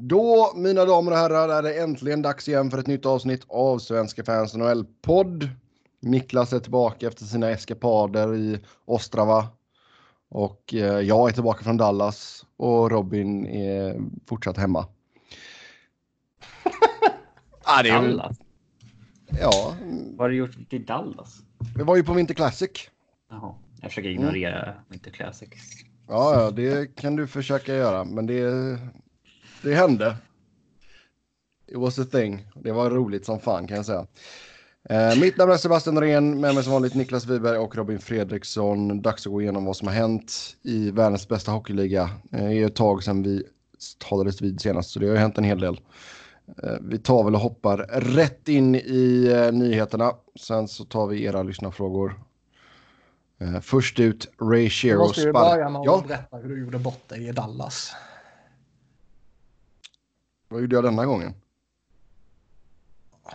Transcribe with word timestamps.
Då, 0.00 0.52
mina 0.54 0.84
damer 0.84 1.12
och 1.12 1.18
herrar, 1.18 1.48
är 1.48 1.62
det 1.62 1.80
äntligen 1.80 2.22
dags 2.22 2.48
igen 2.48 2.70
för 2.70 2.78
ett 2.78 2.86
nytt 2.86 3.06
avsnitt 3.06 3.44
av 3.48 3.78
Svenska 3.78 4.24
fans 4.24 4.54
NHL-podd. 4.54 5.48
Niklas 6.00 6.52
är 6.52 6.58
tillbaka 6.58 7.06
efter 7.06 7.24
sina 7.24 7.50
eskapader 7.50 8.36
i 8.36 8.60
Ostrava. 8.84 9.48
Och 10.28 10.74
eh, 10.74 11.00
jag 11.00 11.28
är 11.28 11.32
tillbaka 11.32 11.64
från 11.64 11.76
Dallas 11.76 12.46
och 12.56 12.90
Robin 12.90 13.46
är 13.46 14.00
fortsatt 14.26 14.56
hemma. 14.56 14.80
ah, 17.62 17.82
det 17.82 17.88
är... 17.88 18.02
Dallas? 18.02 18.36
Ja. 19.40 19.74
Vad 20.16 20.24
har 20.24 20.28
du 20.28 20.36
gjort 20.36 20.72
i 20.72 20.78
Dallas? 20.78 21.38
Vi 21.76 21.82
var 21.82 21.96
ju 21.96 22.04
på 22.04 22.12
Winter 22.12 22.34
Classic. 22.34 22.70
Jaha, 23.30 23.54
jag 23.80 23.90
försöker 23.90 24.08
ignorera 24.08 24.62
mm. 24.62 24.76
Winter 24.88 25.10
Classic. 25.10 25.48
Ja, 26.08 26.42
ja, 26.42 26.50
det 26.50 26.96
kan 26.96 27.16
du 27.16 27.26
försöka 27.26 27.74
göra, 27.74 28.04
men 28.04 28.26
det, 28.26 28.78
det 29.62 29.74
hände. 29.74 30.16
It 31.66 31.76
was 31.76 31.98
a 31.98 32.04
thing. 32.12 32.46
Det 32.54 32.72
var 32.72 32.90
roligt 32.90 33.26
som 33.26 33.40
fan 33.40 33.66
kan 33.66 33.76
jag 33.76 33.86
säga. 33.86 34.06
Eh, 34.90 35.20
mitt 35.20 35.36
namn 35.36 35.52
är 35.52 35.56
Sebastian 35.56 35.94
Norén, 35.94 36.40
med 36.40 36.54
mig 36.54 36.64
som 36.64 36.72
vanligt 36.72 36.94
Niklas 36.94 37.26
Wiberg 37.26 37.58
och 37.58 37.76
Robin 37.76 37.98
Fredriksson. 37.98 39.02
Dags 39.02 39.26
att 39.26 39.32
gå 39.32 39.42
igenom 39.42 39.64
vad 39.64 39.76
som 39.76 39.88
har 39.88 39.94
hänt 39.94 40.32
i 40.62 40.90
världens 40.90 41.28
bästa 41.28 41.52
hockeyliga. 41.52 42.10
Eh, 42.32 42.44
det 42.44 42.62
är 42.62 42.66
ett 42.66 42.76
tag 42.76 43.02
sedan 43.02 43.22
vi 43.22 43.42
talades 43.98 44.42
vid 44.42 44.60
senast, 44.60 44.90
så 44.90 44.98
det 44.98 45.06
har 45.06 45.12
ju 45.12 45.20
hänt 45.20 45.38
en 45.38 45.44
hel 45.44 45.60
del. 45.60 45.80
Eh, 46.62 46.76
vi 46.80 46.98
tar 46.98 47.24
väl 47.24 47.34
och 47.34 47.40
hoppar 47.40 47.76
rätt 47.92 48.48
in 48.48 48.74
i 48.74 49.32
eh, 49.36 49.52
nyheterna. 49.52 50.12
Sen 50.40 50.68
så 50.68 50.84
tar 50.84 51.06
vi 51.06 51.24
era 51.24 51.42
lyssnarfrågor. 51.42 52.14
Eh, 53.40 53.60
först 53.60 54.00
ut, 54.00 54.30
Ray 54.40 54.70
Shero. 54.70 54.92
Du 54.92 54.98
måste 54.98 55.20
ju 55.20 55.32
börja 55.32 55.68
med 55.68 55.80
att 55.80 55.86
ja. 55.86 56.04
berätta 56.08 56.36
hur 56.36 56.48
du 56.48 56.60
gjorde 56.64 56.78
bort 56.78 57.08
dig 57.08 57.28
i 57.28 57.32
Dallas. 57.32 57.92
Vad 60.48 60.60
gjorde 60.60 60.76
jag 60.76 60.84
denna 60.84 61.06
gången? 61.06 61.34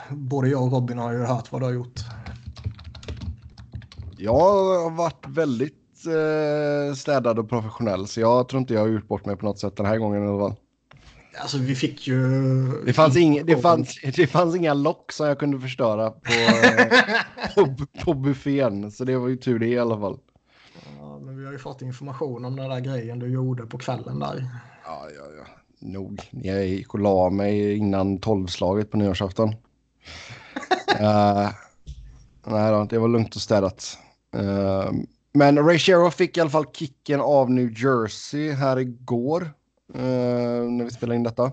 Både 0.09 0.49
jag 0.49 0.63
och 0.63 0.71
Robin 0.71 0.97
har 0.97 1.13
ju 1.13 1.19
hört 1.19 1.51
vad 1.51 1.61
du 1.61 1.65
har 1.65 1.73
gjort. 1.73 1.99
Jag 4.17 4.33
har 4.33 4.89
varit 4.89 5.25
väldigt 5.27 6.05
eh, 6.07 6.95
städad 6.95 7.39
och 7.39 7.49
professionell 7.49 8.07
så 8.07 8.19
jag 8.19 8.49
tror 8.49 8.59
inte 8.59 8.73
jag 8.73 8.81
har 8.81 8.87
gjort 8.87 9.07
bort 9.07 9.25
mig 9.25 9.35
på 9.35 9.45
något 9.45 9.59
sätt 9.59 9.77
den 9.77 9.85
här 9.85 9.97
gången. 9.97 10.23
Eller 10.23 10.55
Alltså 11.37 11.57
vi 11.57 11.75
fick 11.75 12.07
ju... 12.07 12.17
Det 12.85 12.93
fanns, 12.93 13.17
ing, 13.17 13.45
det 13.45 13.57
fanns, 13.57 14.01
det 14.15 14.27
fanns 14.27 14.55
inga 14.55 14.73
lock 14.73 15.11
som 15.11 15.27
jag 15.27 15.39
kunde 15.39 15.59
förstöra 15.59 16.11
på, 16.11 16.31
på, 17.55 17.75
på 18.05 18.13
buffén. 18.13 18.91
Så 18.91 19.03
det 19.03 19.17
var 19.17 19.27
ju 19.27 19.37
tur 19.37 19.59
det 19.59 19.67
i 19.67 19.79
alla 19.79 19.99
fall. 19.99 20.19
Ja, 20.99 21.19
men 21.19 21.37
vi 21.37 21.45
har 21.45 21.51
ju 21.51 21.59
fått 21.59 21.81
information 21.81 22.45
om 22.45 22.55
den 22.55 22.69
där 22.69 22.79
grejen 22.79 23.19
du 23.19 23.27
gjorde 23.27 23.65
på 23.65 23.77
kvällen 23.77 24.19
där. 24.19 24.47
Ja, 24.85 25.07
ja, 25.17 25.23
ja. 25.37 25.62
Nog. 25.85 26.29
Jag 26.31 26.67
gick 26.67 26.93
och 26.93 26.99
la 26.99 27.29
mig 27.29 27.77
innan 27.77 28.17
tolvslaget 28.17 28.91
på 28.91 28.97
nyårsafton. 28.97 29.49
uh, 29.49 29.55
nej 32.47 32.71
då, 32.71 32.87
det 32.89 32.99
var 32.99 33.07
lugnt 33.07 33.35
och 33.35 33.41
städat. 33.41 33.97
Uh, 34.35 34.91
men 35.33 35.57
Ray 35.57 35.77
Shero 35.77 36.11
fick 36.11 36.37
i 36.37 36.41
alla 36.41 36.49
fall 36.49 36.65
kicken 36.73 37.21
av 37.21 37.51
New 37.51 37.71
Jersey 37.71 38.51
här 38.51 38.79
igår. 38.79 39.41
Uh, 39.95 40.71
när 40.71 40.83
vi 40.83 40.91
spelar 40.91 41.15
in 41.15 41.23
detta. 41.23 41.51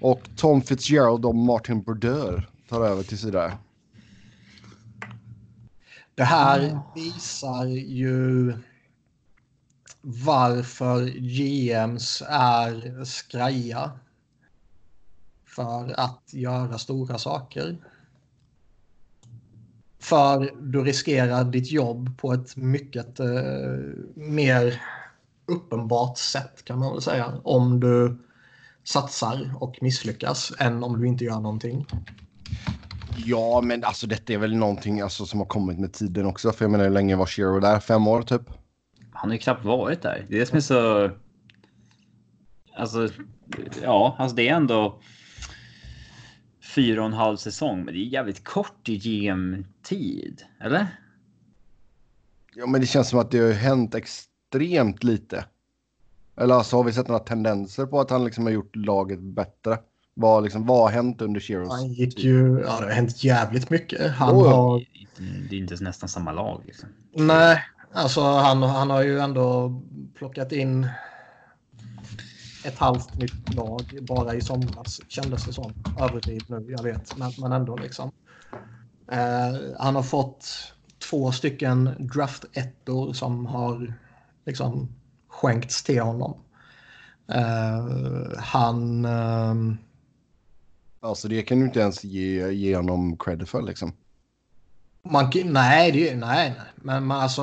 Och 0.00 0.20
Tom 0.36 0.62
Fitzgerald 0.62 1.24
och 1.24 1.34
Martin 1.34 1.82
Brodeur 1.82 2.48
tar 2.68 2.84
över 2.84 3.02
till 3.02 3.18
sida. 3.18 3.58
Det 6.14 6.24
här 6.24 6.80
visar 6.94 7.66
ju 7.66 8.52
varför 10.00 11.06
GMs 11.06 12.22
är 12.28 13.04
skraja 13.04 13.90
för 15.46 16.00
att 16.00 16.22
göra 16.32 16.78
stora 16.78 17.18
saker. 17.18 17.76
För 19.98 20.50
du 20.60 20.84
riskerar 20.84 21.44
ditt 21.44 21.70
jobb 21.72 22.18
på 22.18 22.32
ett 22.32 22.56
mycket 22.56 23.20
eh, 23.20 23.26
mer 24.14 24.82
uppenbart 25.46 26.18
sätt 26.18 26.64
kan 26.64 26.78
man 26.78 26.92
väl 26.92 27.02
säga. 27.02 27.40
Om 27.44 27.80
du 27.80 28.18
satsar 28.84 29.54
och 29.60 29.78
misslyckas 29.80 30.52
än 30.58 30.84
om 30.84 31.00
du 31.00 31.06
inte 31.06 31.24
gör 31.24 31.40
någonting. 31.40 31.86
Ja, 33.16 33.60
men 33.60 33.84
alltså 33.84 34.06
detta 34.06 34.32
är 34.32 34.38
väl 34.38 34.56
någonting 34.56 35.00
alltså, 35.00 35.26
som 35.26 35.38
har 35.38 35.46
kommit 35.46 35.78
med 35.78 35.92
tiden 35.92 36.26
också. 36.26 36.52
För 36.52 36.64
jag 36.64 36.72
menar, 36.72 36.84
hur 36.84 36.92
länge 36.92 37.16
var 37.16 37.26
Shiro 37.26 37.60
där? 37.60 37.80
Fem 37.80 38.08
år 38.08 38.22
typ? 38.22 38.59
Han 39.12 39.30
har 39.30 39.34
ju 39.34 39.38
knappt 39.38 39.64
varit 39.64 40.02
där. 40.02 40.26
Det 40.28 40.36
är 40.36 40.40
det 40.40 40.46
som 40.46 40.56
är 40.56 40.60
så... 40.60 41.10
Alltså, 42.76 43.08
ja, 43.82 44.16
alltså 44.18 44.36
det 44.36 44.48
är 44.48 44.54
ändå 44.54 45.00
fyra 46.74 47.00
och 47.00 47.06
en 47.06 47.12
halv 47.12 47.36
säsong, 47.36 47.84
men 47.84 47.94
det 47.94 48.00
är 48.00 48.04
jävligt 48.04 48.44
kort 48.44 48.88
i 48.88 48.98
GM-tid, 48.98 50.42
eller? 50.60 50.86
Ja, 52.54 52.66
men 52.66 52.80
det 52.80 52.86
känns 52.86 53.08
som 53.08 53.18
att 53.18 53.30
det 53.30 53.38
har 53.38 53.52
hänt 53.52 53.94
extremt 53.94 55.04
lite. 55.04 55.44
Eller 56.36 56.54
alltså 56.54 56.76
har 56.76 56.84
vi 56.84 56.92
sett 56.92 57.08
några 57.08 57.20
tendenser 57.20 57.86
på 57.86 58.00
att 58.00 58.10
han 58.10 58.24
liksom 58.24 58.44
har 58.44 58.52
gjort 58.52 58.76
laget 58.76 59.20
bättre? 59.20 59.78
Vad, 60.14 60.44
liksom, 60.44 60.66
vad 60.66 60.78
har 60.78 60.90
hänt 60.90 61.22
under 61.22 61.40
Shearers? 61.40 61.68
Han 61.68 61.92
gick 61.92 62.18
ju, 62.18 62.60
ja 62.66 62.80
det 62.80 62.84
har 62.84 62.90
hänt 62.90 63.24
jävligt 63.24 63.70
mycket. 63.70 64.10
Han 64.10 64.34
oh, 64.34 64.48
har... 64.48 64.84
Det 65.50 65.56
är 65.56 65.60
inte 65.60 65.84
nästan 65.84 66.08
samma 66.08 66.32
lag. 66.32 66.62
Liksom. 66.66 66.88
Nej, 67.12 67.62
alltså 67.92 68.20
han, 68.20 68.62
han 68.62 68.90
har 68.90 69.02
ju 69.02 69.18
ändå 69.18 69.80
plockat 70.14 70.52
in 70.52 70.88
ett 72.64 72.78
halvt 72.78 73.14
nytt 73.14 73.54
lag 73.54 73.98
bara 74.02 74.34
i 74.34 74.40
somras 74.40 75.00
kändes 75.08 75.44
det 75.44 75.52
som. 75.52 75.72
Överdrivet 76.00 76.48
nu, 76.48 76.66
jag 76.68 76.82
vet, 76.82 77.16
men, 77.16 77.32
men 77.38 77.52
ändå 77.52 77.76
liksom. 77.76 78.12
Eh, 79.12 79.76
han 79.78 79.96
har 79.96 80.02
fått 80.02 80.46
två 81.10 81.32
stycken 81.32 81.90
draft-ettor 81.98 83.12
som 83.12 83.46
har 83.46 83.94
liksom 84.46 84.88
skänkts 85.28 85.82
till 85.82 86.00
honom. 86.00 86.40
Eh, 87.28 88.38
han... 88.38 89.04
Eh... 89.04 89.54
Alltså 91.02 91.28
det 91.28 91.42
kan 91.42 91.60
du 91.60 91.66
inte 91.66 91.80
ens 91.80 92.04
ge, 92.04 92.50
ge 92.52 92.76
honom 92.76 93.16
cred 93.16 93.48
för 93.48 93.62
liksom. 93.62 93.92
Man, 95.02 95.30
nej, 95.44 95.92
det, 95.92 96.16
nej, 96.16 96.54
men 96.74 97.06
man, 97.06 97.20
alltså, 97.20 97.42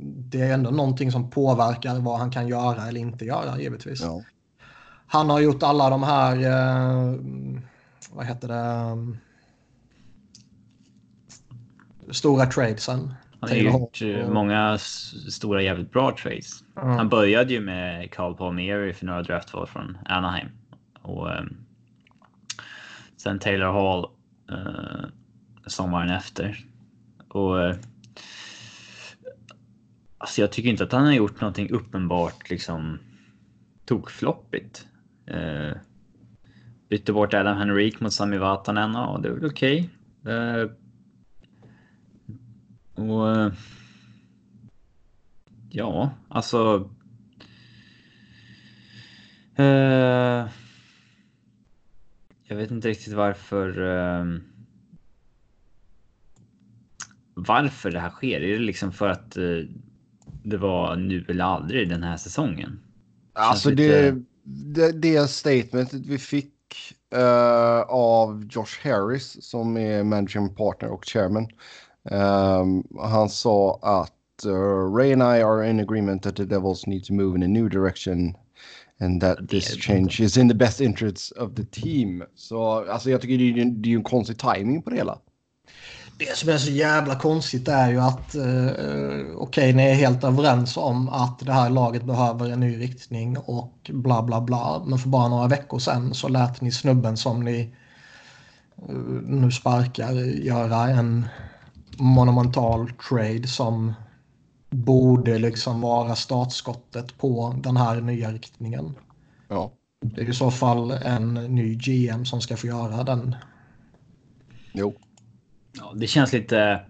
det 0.00 0.40
är 0.40 0.54
ändå 0.54 0.70
någonting 0.70 1.12
som 1.12 1.30
påverkar 1.30 1.98
vad 1.98 2.18
han 2.18 2.30
kan 2.30 2.48
göra 2.48 2.88
eller 2.88 3.00
inte 3.00 3.24
göra 3.24 3.58
givetvis. 3.58 4.00
Ja. 4.00 4.22
Han 5.06 5.30
har 5.30 5.40
gjort 5.40 5.62
alla 5.62 5.90
de 5.90 6.02
här, 6.02 6.36
uh, 6.36 7.20
vad 8.12 8.26
heter 8.26 8.48
det, 8.48 9.16
stora 12.12 12.46
tradesen. 12.46 13.14
Han 13.40 13.50
har 13.50 13.56
gjort 13.56 13.98
och... 14.02 14.32
många 14.32 14.78
stora 15.30 15.62
jävligt 15.62 15.92
bra 15.92 16.16
trades. 16.22 16.64
Mm. 16.82 16.96
Han 16.96 17.08
började 17.08 17.52
ju 17.52 17.60
med 17.60 18.10
Carl 18.10 18.34
Palmieri 18.34 18.92
för 18.92 19.06
några 19.06 19.22
draftval 19.22 19.66
från 19.66 19.98
Anaheim. 20.04 20.48
Och 21.02 21.28
um, 21.28 21.56
sen 23.16 23.38
Taylor 23.38 23.72
Hall 23.72 24.06
uh, 24.50 25.04
sommaren 25.70 26.10
efter. 26.10 26.64
Och 27.28 27.62
eh, 27.62 27.76
alltså 30.18 30.40
jag 30.40 30.52
tycker 30.52 30.70
inte 30.70 30.84
att 30.84 30.92
han 30.92 31.06
har 31.06 31.12
gjort 31.12 31.40
någonting 31.40 31.70
uppenbart 31.70 32.50
liksom 32.50 32.98
tokfloppigt. 33.84 34.86
Uh, 35.30 35.72
bytte 36.88 37.12
bort 37.12 37.34
Adam 37.34 37.56
Henrik 37.56 38.00
mot 38.00 38.12
Sami 38.12 38.38
Vatanen 38.38 38.96
och 38.96 39.22
det 39.22 39.28
är 39.28 39.32
väl 39.32 39.50
okej. 39.50 39.90
Okay. 40.22 40.34
Uh, 40.34 40.70
och... 42.94 43.52
Ja, 45.70 46.10
alltså... 46.28 46.90
Eh, 49.56 50.48
jag 52.44 52.56
vet 52.56 52.70
inte 52.70 52.88
riktigt 52.88 53.12
varför... 53.12 53.80
Varför 57.46 57.90
det 57.90 58.00
här 58.00 58.10
sker. 58.10 58.40
Är 58.40 58.52
det 58.52 58.58
liksom 58.58 58.92
för 58.92 59.08
att 59.08 59.36
eh, 59.36 59.42
det 60.42 60.56
var 60.56 60.96
nu 60.96 61.24
eller 61.28 61.44
aldrig 61.44 61.88
den 61.88 62.02
här 62.02 62.16
säsongen? 62.16 62.80
Alltså 63.32 63.70
lite... 63.70 63.82
det, 63.82 64.22
det, 64.44 64.92
det 64.92 65.30
statementet 65.30 66.06
vi 66.06 66.18
fick 66.18 66.54
uh, 67.14 67.80
av 67.88 68.48
Josh 68.50 68.82
Harris 68.82 69.44
som 69.44 69.76
är 69.76 70.04
managing 70.04 70.54
partner 70.54 70.88
och 70.88 71.04
chairman 71.04 71.48
Um, 72.04 72.84
han 72.98 73.28
sa 73.28 73.78
att 73.82 74.46
uh, 74.46 74.94
Ray 74.96 75.12
and 75.12 75.22
I 75.22 75.42
are 75.42 75.70
in 75.70 75.80
agreement 75.80 76.22
that 76.22 76.36
the 76.36 76.44
Devils 76.44 76.86
need 76.86 77.04
to 77.04 77.12
move 77.12 77.36
in 77.36 77.42
a 77.42 77.48
new 77.48 77.68
direction 77.68 78.34
and 79.00 79.20
that 79.20 79.48
this 79.48 79.76
change 79.76 80.20
is 80.20 80.36
in 80.36 80.48
the 80.48 80.54
best 80.54 80.80
interests 80.80 81.30
of 81.30 81.54
the 81.54 81.64
team. 81.64 82.24
Så 82.34 82.90
alltså, 82.90 83.10
jag 83.10 83.20
tycker 83.20 83.38
det 83.38 83.60
är, 83.60 83.64
det 83.64 83.92
är 83.92 83.96
en 83.96 84.02
konstig 84.02 84.38
timing 84.38 84.82
på 84.82 84.90
det 84.90 84.96
hela. 84.96 85.18
Det 86.20 86.36
som 86.36 86.48
är 86.48 86.58
så 86.58 86.70
jävla 86.70 87.14
konstigt 87.14 87.68
är 87.68 87.90
ju 87.90 88.00
att 88.00 88.34
eh, 88.34 88.66
okej, 88.66 89.34
okay, 89.36 89.72
ni 89.72 89.82
är 89.82 89.94
helt 89.94 90.24
överens 90.24 90.76
om 90.76 91.08
att 91.08 91.38
det 91.38 91.52
här 91.52 91.70
laget 91.70 92.04
behöver 92.04 92.50
en 92.50 92.60
ny 92.60 92.80
riktning 92.80 93.38
och 93.38 93.90
bla 93.92 94.22
bla 94.22 94.40
bla. 94.40 94.82
Men 94.86 94.98
för 94.98 95.08
bara 95.08 95.28
några 95.28 95.48
veckor 95.48 95.78
sedan 95.78 96.14
så 96.14 96.28
lät 96.28 96.60
ni 96.60 96.72
snubben 96.72 97.16
som 97.16 97.44
ni 97.44 97.74
uh, 98.88 99.22
nu 99.22 99.50
sparkar 99.50 100.12
göra 100.44 100.88
en 100.88 101.28
monumental 101.98 102.90
trade 103.08 103.46
som 103.48 103.92
borde 104.70 105.38
liksom 105.38 105.80
vara 105.80 106.14
startskottet 106.14 107.18
på 107.18 107.54
den 107.58 107.76
här 107.76 108.00
nya 108.00 108.32
riktningen. 108.32 108.94
Ja. 109.48 109.72
Det 110.00 110.20
är 110.20 110.28
i 110.28 110.34
så 110.34 110.50
fall 110.50 110.90
en 110.90 111.34
ny 111.34 111.74
GM 111.74 112.24
som 112.24 112.40
ska 112.40 112.56
få 112.56 112.66
göra 112.66 113.04
den. 113.04 113.36
Jo. 114.72 114.94
Ja, 115.72 115.92
det 115.96 116.06
känns 116.06 116.32
lite 116.32 116.80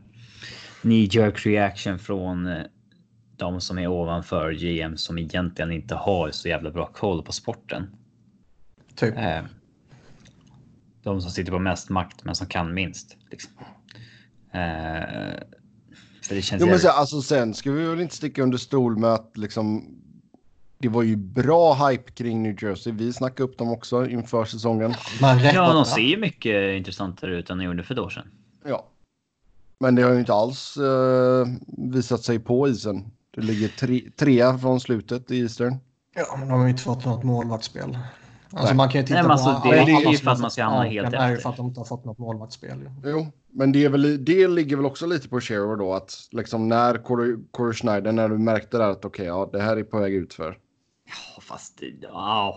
knee 0.83 1.09
jerk 1.11 1.47
reaction 1.47 1.99
från 1.99 2.47
eh, 2.47 2.63
de 3.37 3.61
som 3.61 3.79
är 3.79 3.87
ovanför 3.87 4.53
GM 4.53 4.97
som 4.97 5.19
egentligen 5.19 5.73
inte 5.73 5.95
har 5.95 6.31
så 6.31 6.49
jävla 6.49 6.71
bra 6.71 6.87
koll 6.87 7.23
på 7.23 7.33
sporten. 7.33 7.91
Typ. 8.95 9.17
Eh, 9.17 9.43
de 11.03 11.21
som 11.21 11.31
sitter 11.31 11.53
på 11.53 11.59
mest 11.59 11.89
makt 11.89 12.25
men 12.25 12.35
som 12.35 12.47
kan 12.47 12.75
minst. 12.75 13.17
Liksom. 13.31 13.53
Eh, 14.53 15.41
för 16.23 16.35
det 16.35 16.43
känns 16.43 16.63
jo, 16.63 16.67
men 16.67 16.79
sen, 16.79 16.91
alltså, 16.95 17.23
sen 17.23 17.55
ska 17.55 17.73
vi 17.73 17.87
väl 17.87 18.01
inte 18.01 18.17
sticka 18.17 18.43
under 18.43 18.59
stol 18.59 18.99
med 18.99 19.11
att 19.11 19.37
liksom 19.37 19.97
det 20.79 20.89
var 20.89 21.03
ju 21.03 21.17
bra 21.17 21.89
hype 21.89 22.13
kring 22.13 22.43
New 22.43 22.65
Jersey. 22.65 22.93
Vi 22.93 23.13
snackade 23.13 23.43
upp 23.43 23.59
dem 23.59 23.69
också 23.69 24.07
inför 24.07 24.45
säsongen. 24.45 24.95
ja, 25.55 25.73
de 25.73 25.85
ser 25.85 26.01
ju 26.01 26.17
mycket 26.17 26.77
intressantare 26.77 27.37
ut 27.39 27.51
än 27.51 27.59
de 27.59 27.65
gjorde 27.65 27.83
för 27.83 27.95
ett 27.95 28.01
år 28.01 28.11
sedan. 28.11 28.27
Ja. 28.65 28.87
Men 29.79 29.95
det 29.95 30.03
har 30.03 30.13
ju 30.13 30.19
inte 30.21 30.33
alls 30.33 30.77
uh, 30.77 31.47
visat 31.93 32.25
sig 32.25 32.39
på 32.39 32.69
isen. 32.69 33.11
Det 33.31 33.41
ligger 33.41 33.69
tre, 33.69 34.11
trea 34.17 34.59
från 34.59 34.81
slutet 34.81 35.31
i 35.31 35.41
Eastern. 35.41 35.77
Ja, 36.15 36.37
men 36.39 36.49
de 36.49 36.59
har 36.59 36.65
ju 36.65 36.71
inte 36.71 36.83
fått 36.83 37.05
något 37.05 37.25
målvaktsspel. 37.25 37.99
Alltså 38.53 38.67
Nej. 38.67 38.77
man 38.77 38.89
kan 38.89 39.01
ju 39.01 39.07
titta 39.07 39.19
Nej, 39.19 39.27
på... 39.27 39.33
Alltså, 39.33 39.69
det 39.69 39.79
är 39.79 40.11
ju 40.11 40.17
för 40.19 40.31
att 40.31 40.41
man 40.41 40.51
ska 40.51 40.65
hamna 40.65 40.83
helt 40.83 41.07
efter. 41.07 41.19
Det 41.19 41.25
är 41.25 41.31
ju 41.31 41.37
för 41.37 41.51
att 41.51 41.57
de 41.57 41.67
inte 41.67 41.81
har 41.81 41.85
fått 41.85 42.05
något 42.05 42.19
målvaktsspel. 42.19 42.91
Jo, 43.05 43.27
men 43.51 43.73
det, 43.73 43.85
är 43.85 43.89
väl, 43.89 44.25
det 44.25 44.49
ligger 44.49 44.77
väl 44.77 44.87
också 44.87 45.07
lite 45.07 45.29
på 45.29 45.41
Shearer 45.41 45.77
då 45.77 45.95
att 45.95 46.29
liksom 46.31 46.69
när 46.69 47.05
Corey, 47.53 47.73
Schneider, 47.73 48.13
när 48.13 48.29
du 48.29 48.39
märkte 48.39 48.79
där 48.79 48.91
att 48.91 49.05
okej, 49.05 49.09
okay, 49.09 49.27
ja, 49.27 49.49
det 49.53 49.63
här 49.63 49.77
är 49.77 49.85
på 49.85 49.99
väg 49.99 50.15
ut 50.15 50.35
för. 50.35 50.59
Ja, 51.07 51.43
fast 51.43 51.79
det, 51.79 51.87
ja. 52.03 52.57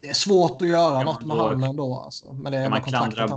det 0.00 0.08
är 0.08 0.14
svårt 0.14 0.62
att 0.62 0.68
göra 0.68 0.94
ja, 0.94 1.02
något 1.02 1.24
med 1.24 1.36
honom 1.36 1.62
ändå. 1.62 2.02
Alltså. 2.04 2.32
Men 2.32 2.52
det 2.52 2.58
är 2.58 2.70
man 2.70 2.82
klandra, 2.82 3.28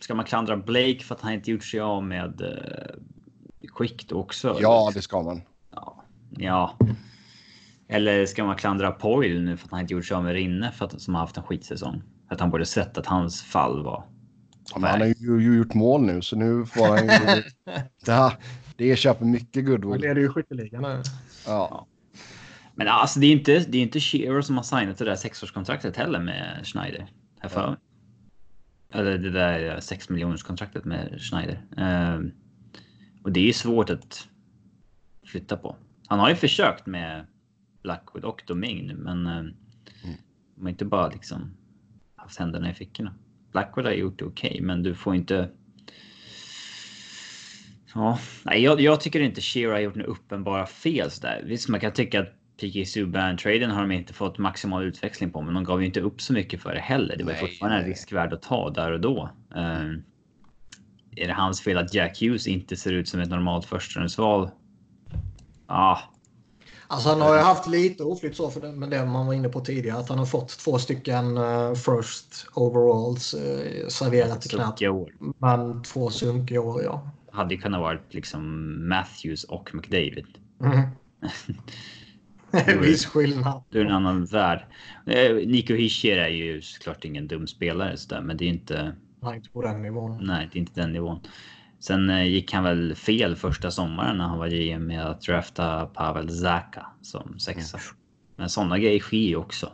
Ska 0.00 0.14
man 0.14 0.24
klandra 0.24 0.56
Blake 0.56 0.98
för 1.00 1.14
att 1.14 1.20
han 1.20 1.32
inte 1.32 1.50
gjort 1.50 1.64
sig 1.64 1.80
av 1.80 2.04
med 2.04 2.40
uh, 2.40 3.68
Quick 3.76 4.08
då 4.08 4.16
också? 4.16 4.58
Ja, 4.60 4.90
det 4.94 5.02
ska 5.02 5.22
man. 5.22 5.42
Ja. 5.72 6.04
ja. 6.30 6.78
Eller 7.88 8.26
ska 8.26 8.44
man 8.44 8.56
klandra 8.56 8.90
Poyle 8.90 9.40
nu 9.40 9.56
för 9.56 9.64
att 9.64 9.70
han 9.70 9.80
inte 9.80 9.94
gjort 9.94 10.06
sig 10.06 10.16
av 10.16 10.24
med 10.24 10.32
Rinne 10.32 10.72
för 10.72 10.84
att, 10.84 11.00
som 11.00 11.14
har 11.14 11.20
haft 11.20 11.36
en 11.36 11.42
skitsäsong? 11.42 12.02
Att 12.28 12.40
han 12.40 12.50
borde 12.50 12.66
sett 12.66 12.98
att 12.98 13.06
hans 13.06 13.42
fall 13.42 13.84
var... 13.84 14.04
Ja, 14.74 14.88
han 14.88 15.00
har 15.00 15.06
ju, 15.06 15.40
ju, 15.40 15.56
gjort 15.56 15.74
mål 15.74 16.02
nu 16.02 16.22
så 16.22 16.36
nu 16.36 16.66
får 16.66 16.86
han 16.86 17.04
ju... 17.36 17.42
det, 18.04 18.36
det 18.76 18.96
köper 18.96 19.24
mycket 19.24 19.66
goodwill. 19.66 19.90
Han 19.90 20.00
leder 20.00 20.20
ju 20.20 20.28
skytteligan 20.28 20.82
nu. 20.82 21.02
Ja. 21.46 21.86
Men 22.74 22.88
alltså 22.88 23.20
det 23.20 23.26
är 23.26 23.32
inte, 23.32 23.58
det 23.58 23.78
är 23.78 23.82
inte 23.82 24.00
Shearer 24.00 24.42
som 24.42 24.56
har 24.56 24.64
signat 24.64 24.98
det 24.98 25.04
där 25.04 25.16
sexårskontraktet 25.16 25.96
heller 25.96 26.20
med 26.20 26.60
Schneider. 26.64 27.06
Här 27.40 27.48
för 27.48 27.76
Eller 28.90 29.18
det 29.18 29.30
där 29.30 29.80
6 29.80 30.08
miljoners 30.08 30.42
kontraktet 30.42 30.84
med 30.84 31.20
Schneider. 31.20 31.62
Uh, 31.78 32.30
och 33.22 33.32
det 33.32 33.40
är 33.40 33.44
ju 33.44 33.52
svårt 33.52 33.90
att 33.90 34.28
flytta 35.26 35.56
på. 35.56 35.76
Han 36.06 36.18
har 36.18 36.28
ju 36.28 36.36
försökt 36.36 36.86
med 36.86 37.26
Blackwood 37.82 38.24
och 38.24 38.42
Domingue 38.46 38.86
nu, 38.86 38.94
men 38.94 39.26
uh, 39.26 39.38
mm. 39.38 39.52
de 40.54 40.62
har 40.62 40.68
inte 40.68 40.84
bara 40.84 41.08
liksom 41.08 41.56
haft 42.16 42.38
händerna 42.38 42.70
i 42.70 42.74
fickorna. 42.74 43.14
Blackwood 43.52 43.86
har 43.86 43.92
gjort 43.92 44.18
det 44.18 44.24
okej, 44.24 44.50
okay, 44.50 44.62
men 44.62 44.82
du 44.82 44.94
får 44.94 45.14
inte. 45.14 45.50
Ja, 47.94 48.18
nej, 48.42 48.62
jag, 48.62 48.80
jag 48.80 49.00
tycker 49.00 49.20
inte 49.20 49.40
Shearer 49.40 49.72
har 49.72 49.80
gjort 49.80 49.94
några 49.94 50.10
uppenbara 50.10 50.66
fel 50.66 51.10
sådär. 51.10 51.42
Visst, 51.46 51.68
man 51.68 51.80
kan 51.80 51.92
tycka 51.92 52.20
att 52.20 52.32
PK 52.60 52.86
Subban-traden 52.86 53.70
har 53.70 53.80
de 53.80 53.90
inte 53.90 54.12
fått 54.12 54.38
maximal 54.38 54.84
utväxling 54.84 55.30
på, 55.30 55.42
men 55.42 55.54
de 55.54 55.64
gav 55.64 55.80
ju 55.80 55.86
inte 55.86 56.00
upp 56.00 56.20
så 56.20 56.32
mycket 56.32 56.62
för 56.62 56.74
det 56.74 56.80
heller. 56.80 57.16
Det 57.16 57.24
var 57.24 57.32
nej, 57.32 57.40
fortfarande 57.40 57.78
en 57.78 57.84
risk 57.84 58.12
värd 58.12 58.32
att 58.32 58.42
ta 58.42 58.70
där 58.70 58.92
och 58.92 59.00
då. 59.00 59.30
Uh, 59.56 59.98
är 61.16 61.26
det 61.26 61.32
hans 61.32 61.60
fel 61.60 61.78
att 61.78 61.94
Jack 61.94 62.20
Hughes 62.20 62.46
inte 62.46 62.76
ser 62.76 62.92
ut 62.92 63.08
som 63.08 63.20
ett 63.20 63.28
normalt 63.28 63.64
förstahundsval? 63.64 64.50
Ja. 65.66 65.74
Ah. 65.74 65.98
Alltså 66.88 67.08
han 67.08 67.20
har 67.20 67.34
ju 67.34 67.40
haft 67.40 67.66
lite 67.66 68.02
oflytt 68.02 68.36
så 68.36 68.50
för 68.50 68.60
det, 68.60 68.72
med 68.72 68.90
det 68.90 69.06
man 69.06 69.26
var 69.26 69.34
inne 69.34 69.48
på 69.48 69.60
tidigare. 69.60 69.98
Att 69.98 70.08
han 70.08 70.18
har 70.18 70.26
fått 70.26 70.48
två 70.48 70.78
stycken 70.78 71.38
uh, 71.38 71.74
first 71.74 72.46
overalls 72.54 73.34
uh, 73.34 73.88
serverat 73.88 74.46
i 74.46 74.48
knät. 74.48 74.80
Men 75.38 75.82
två 75.82 76.10
sunkiga 76.10 76.60
år, 76.60 76.82
ja. 76.82 77.10
Hade 77.32 77.54
ju 77.54 77.60
kunnat 77.60 77.80
vara 77.80 77.98
liksom 78.10 78.88
Matthews 78.88 79.44
och 79.44 79.74
McDavid. 79.74 80.26
Mm. 80.60 80.82
Viss 82.80 83.06
skillnad. 83.06 83.62
Det 83.70 83.78
är 83.78 83.84
en 83.84 83.92
annan 83.92 84.24
värld. 84.24 84.64
Eh, 85.06 85.34
Nico 85.34 85.74
Hischier 85.74 86.16
är 86.16 86.28
ju 86.28 86.62
såklart 86.62 87.04
ingen 87.04 87.28
dum 87.28 87.46
spelare 87.46 87.96
så 87.96 88.14
där, 88.14 88.20
men 88.20 88.36
det 88.36 88.44
är 88.44 88.48
inte. 88.48 88.94
Nej, 89.22 89.36
inte 89.36 89.50
på 89.50 89.62
den 89.62 89.82
nivån. 89.82 90.26
Nej, 90.26 90.48
det 90.52 90.58
är 90.58 90.60
inte 90.60 90.80
den 90.80 90.92
nivån. 90.92 91.20
Sen 91.80 92.10
eh, 92.10 92.24
gick 92.24 92.52
han 92.52 92.64
väl 92.64 92.94
fel 92.94 93.36
första 93.36 93.70
sommaren 93.70 94.18
när 94.18 94.24
han 94.24 94.38
var 94.38 94.48
GM 94.48 94.86
med 94.86 95.06
att 95.06 95.20
drafta 95.20 95.86
Pavel 95.86 96.30
Zaka 96.30 96.86
som 97.02 97.38
sexa. 97.38 97.78
Mm. 97.78 97.88
Men 98.36 98.48
sådana 98.48 98.78
grejer 98.78 99.00
sker 99.00 99.16
ju 99.16 99.36
också. 99.36 99.72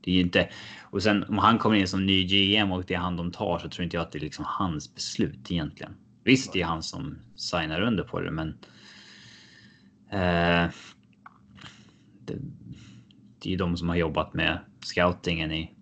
Det 0.00 0.10
är 0.10 0.14
ju 0.14 0.20
inte. 0.20 0.48
Och 0.82 1.02
sen 1.02 1.24
om 1.24 1.38
han 1.38 1.58
kommer 1.58 1.76
in 1.76 1.88
som 1.88 2.06
ny 2.06 2.24
GM 2.24 2.72
och 2.72 2.84
det 2.84 2.94
är 2.94 2.98
han 2.98 3.16
de 3.16 3.30
tar 3.30 3.58
så 3.58 3.68
tror 3.68 3.84
inte 3.84 3.96
jag 3.96 4.02
att 4.02 4.12
det 4.12 4.18
är 4.18 4.20
liksom 4.20 4.44
hans 4.48 4.94
beslut 4.94 5.50
egentligen. 5.50 5.94
Visst, 6.24 6.52
det 6.52 6.60
är 6.60 6.66
han 6.66 6.82
som 6.82 7.18
signar 7.36 7.80
under 7.80 8.04
på 8.04 8.20
det, 8.20 8.30
men. 8.30 8.48
Eh, 10.10 10.70
det, 12.34 12.40
det 13.38 13.48
är 13.48 13.50
ju 13.50 13.56
de 13.56 13.76
som 13.76 13.88
har 13.88 13.96
jobbat 13.96 14.34
med 14.34 14.58
scoutingen 14.84 15.52
i 15.52 15.74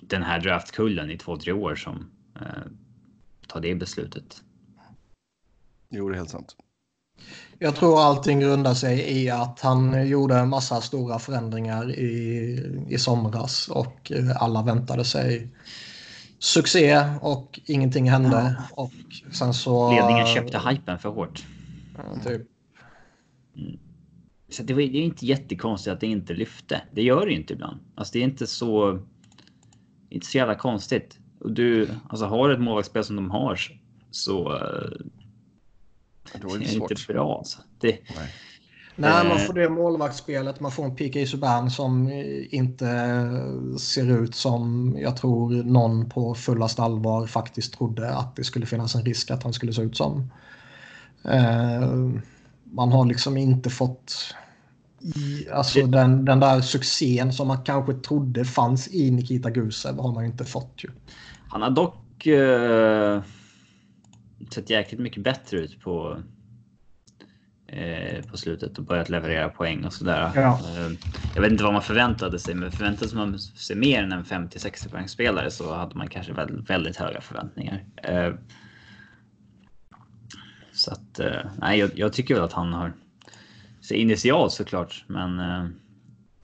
den 0.00 0.22
här 0.22 0.40
draftkullen 0.40 1.10
i 1.10 1.18
två, 1.18 1.36
tre 1.36 1.52
år 1.52 1.74
som 1.74 2.10
eh, 2.40 2.62
tar 3.46 3.60
det 3.60 3.74
beslutet. 3.74 4.42
Jo, 5.90 6.08
det 6.08 6.14
är 6.14 6.16
helt 6.16 6.30
sant. 6.30 6.56
Jag 7.58 7.76
tror 7.76 8.00
allting 8.00 8.40
grundar 8.40 8.74
sig 8.74 9.22
i 9.22 9.30
att 9.30 9.60
han 9.60 10.08
gjorde 10.08 10.36
en 10.36 10.48
massa 10.48 10.80
stora 10.80 11.18
förändringar 11.18 11.90
i, 11.90 12.86
i 12.88 12.98
somras 12.98 13.68
och 13.68 14.12
alla 14.40 14.62
väntade 14.62 15.04
sig 15.04 15.48
succé 16.38 17.04
och 17.20 17.60
ingenting 17.64 18.10
hände. 18.10 18.56
Ja. 18.58 18.82
Och 18.82 18.92
sen 19.32 19.54
så... 19.54 19.92
Ledningen 19.92 20.26
köpte 20.26 20.58
hypen 20.58 20.98
för 20.98 21.08
hårt. 21.08 21.46
Typ. 22.24 22.42
Mm. 23.56 23.78
Så 24.58 24.64
det, 24.64 24.74
var, 24.74 24.80
det 24.80 24.98
är 24.98 25.02
inte 25.02 25.26
jättekonstigt 25.26 25.92
att 25.92 26.00
det 26.00 26.06
inte 26.06 26.34
lyfte. 26.34 26.82
Det 26.92 27.02
gör 27.02 27.26
det 27.26 27.32
ju 27.32 27.38
inte 27.38 27.52
ibland. 27.52 27.80
Alltså 27.94 28.12
det 28.12 28.18
är 28.18 28.24
inte 28.24 28.46
så... 28.46 28.98
Inte 30.08 30.26
så 30.26 30.38
jävla 30.38 30.54
konstigt. 30.54 31.18
Och 31.40 31.52
du, 31.52 31.88
alltså 32.08 32.26
har 32.26 32.48
du 32.48 32.54
ett 32.54 32.60
målvaktsspel 32.60 33.04
som 33.04 33.16
de 33.16 33.30
har 33.30 33.60
så... 34.10 34.42
Då 34.42 34.48
är 36.54 36.58
det, 36.58 36.58
det 36.58 36.64
är 36.64 36.74
inte 36.74 36.94
bra 37.08 37.38
alltså. 37.38 37.58
Det, 37.80 37.98
Nej. 38.16 38.34
Nej, 38.96 39.28
man 39.28 39.38
får 39.38 39.54
det 39.54 39.68
målvaktsspelet. 39.68 40.60
Man 40.60 40.72
får 40.72 40.84
en 40.84 40.96
PK 40.96 41.26
Subban 41.26 41.70
som 41.70 42.10
inte 42.50 42.86
ser 43.80 44.22
ut 44.22 44.34
som 44.34 44.94
jag 44.98 45.16
tror 45.16 45.50
någon 45.50 46.10
på 46.10 46.34
fullast 46.34 46.78
allvar 46.78 47.26
faktiskt 47.26 47.74
trodde 47.74 48.10
att 48.10 48.36
det 48.36 48.44
skulle 48.44 48.66
finnas 48.66 48.94
en 48.94 49.04
risk 49.04 49.30
att 49.30 49.42
han 49.42 49.52
skulle 49.52 49.72
se 49.72 49.82
ut 49.82 49.96
som. 49.96 50.32
Man 52.64 52.92
har 52.92 53.06
liksom 53.06 53.36
inte 53.36 53.70
fått 53.70 54.34
i, 55.00 55.48
alltså 55.50 55.86
den, 55.86 56.24
den 56.24 56.40
där 56.40 56.60
succén 56.60 57.32
som 57.32 57.48
man 57.48 57.64
kanske 57.64 57.94
trodde 57.94 58.44
fanns 58.44 58.88
i 58.94 59.10
Nikita 59.10 59.50
Gusev 59.50 59.98
har 59.98 60.12
man 60.12 60.24
inte 60.24 60.44
fått 60.44 60.84
ju. 60.84 60.88
Han 61.48 61.62
har 61.62 61.70
dock 61.70 62.26
uh, 62.26 63.22
sett 64.54 64.70
jäkligt 64.70 65.00
mycket 65.00 65.22
bättre 65.22 65.58
ut 65.58 65.80
på 65.80 66.22
uh, 67.72 68.22
på 68.30 68.36
slutet 68.36 68.78
och 68.78 68.84
börjat 68.84 69.08
leverera 69.08 69.48
poäng 69.48 69.84
och 69.84 69.92
sådär. 69.92 70.30
Ja. 70.34 70.60
Uh, 70.78 70.96
jag 71.34 71.42
vet 71.42 71.52
inte 71.52 71.64
vad 71.64 71.72
man 71.72 71.82
förväntade 71.82 72.38
sig, 72.38 72.54
men 72.54 72.72
förväntade 72.72 73.16
man 73.16 73.38
sig 73.38 73.76
mer 73.76 74.02
än 74.02 74.12
en 74.12 74.24
50-60 74.24 74.90
poängspelare 74.90 75.50
så 75.50 75.74
hade 75.74 75.94
man 75.94 76.08
kanske 76.08 76.32
väldigt, 76.32 76.70
väldigt 76.70 76.96
höga 76.96 77.20
förväntningar. 77.20 77.84
Så 80.78 80.92
att 80.92 81.18
eh, 81.18 81.50
nej, 81.58 81.78
jag, 81.78 81.90
jag, 81.94 82.12
tycker 82.12 82.34
väl 82.34 82.44
att 82.44 82.52
han 82.52 82.72
har 82.72 82.92
så 83.88 83.94
initialt 83.94 84.52
såklart, 84.52 85.04
men. 85.06 85.40
Eh, 85.40 85.66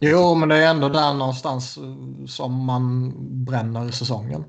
jo, 0.00 0.34
men 0.34 0.48
det 0.48 0.56
är 0.56 0.70
ändå 0.70 0.88
där 0.88 1.14
någonstans 1.14 1.76
eh, 1.78 2.26
som 2.26 2.64
man 2.64 3.12
bränner 3.44 3.90
säsongen. 3.90 4.44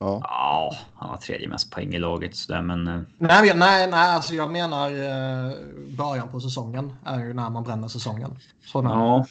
Ja. 0.00 0.20
ja, 0.22 0.76
han 0.94 1.10
har 1.10 1.16
tredje 1.16 1.48
mest 1.48 1.70
poäng 1.70 1.94
i 1.94 1.98
laget. 1.98 2.36
Så 2.36 2.62
men... 2.62 2.88
Eh, 2.88 3.00
nej, 3.18 3.52
nej, 3.54 3.90
nej 3.90 4.14
alltså 4.14 4.34
jag 4.34 4.52
menar 4.52 4.90
början 5.96 6.28
på 6.28 6.40
säsongen 6.40 6.92
är 7.04 7.18
ju 7.18 7.34
när 7.34 7.50
man 7.50 7.64
bränner 7.64 7.88
säsongen. 7.88 8.38
Så 8.64 8.82
ja, 8.82 9.26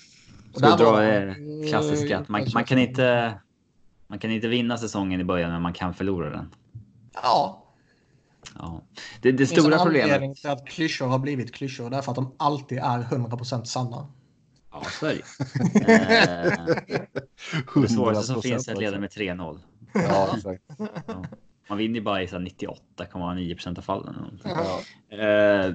så 0.54 0.60
där 0.60 0.78
dra 0.78 1.00
det 1.00 1.36
klassiska 1.70 2.20
att 2.20 2.30
man, 2.30 2.46
man, 2.54 2.64
kan 2.64 2.78
inte, 2.78 3.34
man 4.08 4.20
kan 4.20 4.32
inte 4.32 4.48
vinna 4.48 4.78
säsongen 4.78 5.22
i 5.22 5.24
början, 5.24 5.52
men 5.52 5.62
man 5.62 5.74
kan 5.74 5.94
förlora 5.94 6.30
den. 6.30 6.54
Ja. 7.14 7.66
Ja. 8.60 8.84
Det, 9.22 9.32
det 9.32 9.48
stora 9.48 9.78
problemet... 9.78 10.04
anledning 10.04 10.36
till 10.36 10.50
att 10.50 10.68
klyschor 10.68 11.08
har 11.08 11.20
blivit 11.20 11.54
klyschor, 11.54 11.90
därför 11.90 12.12
att 12.12 12.16
de 12.16 12.36
alltid 12.40 12.78
är 12.78 13.00
100% 13.00 13.64
sanna. 13.64 14.08
Ja, 14.72 14.84
så 15.00 15.06
är 15.06 15.14
det 15.14 15.94
eh, 15.94 17.82
Det 17.82 17.90
svåraste 17.90 18.34
som 18.34 18.42
finns 18.42 18.68
är 18.68 18.74
att 18.74 18.80
leda 18.80 19.00
med 19.00 19.10
3-0. 19.10 19.60
Ja, 19.94 20.34
exakt. 20.38 20.64
Ja. 21.08 21.24
Man 21.70 21.78
vinner 21.78 22.02
bara 22.02 22.24
i 22.24 22.28
98,9 22.28 23.54
procent 23.54 23.78
av 23.78 23.82
fallen. 23.82 24.42
Ja. 24.44 24.80
Eh, 25.18 25.74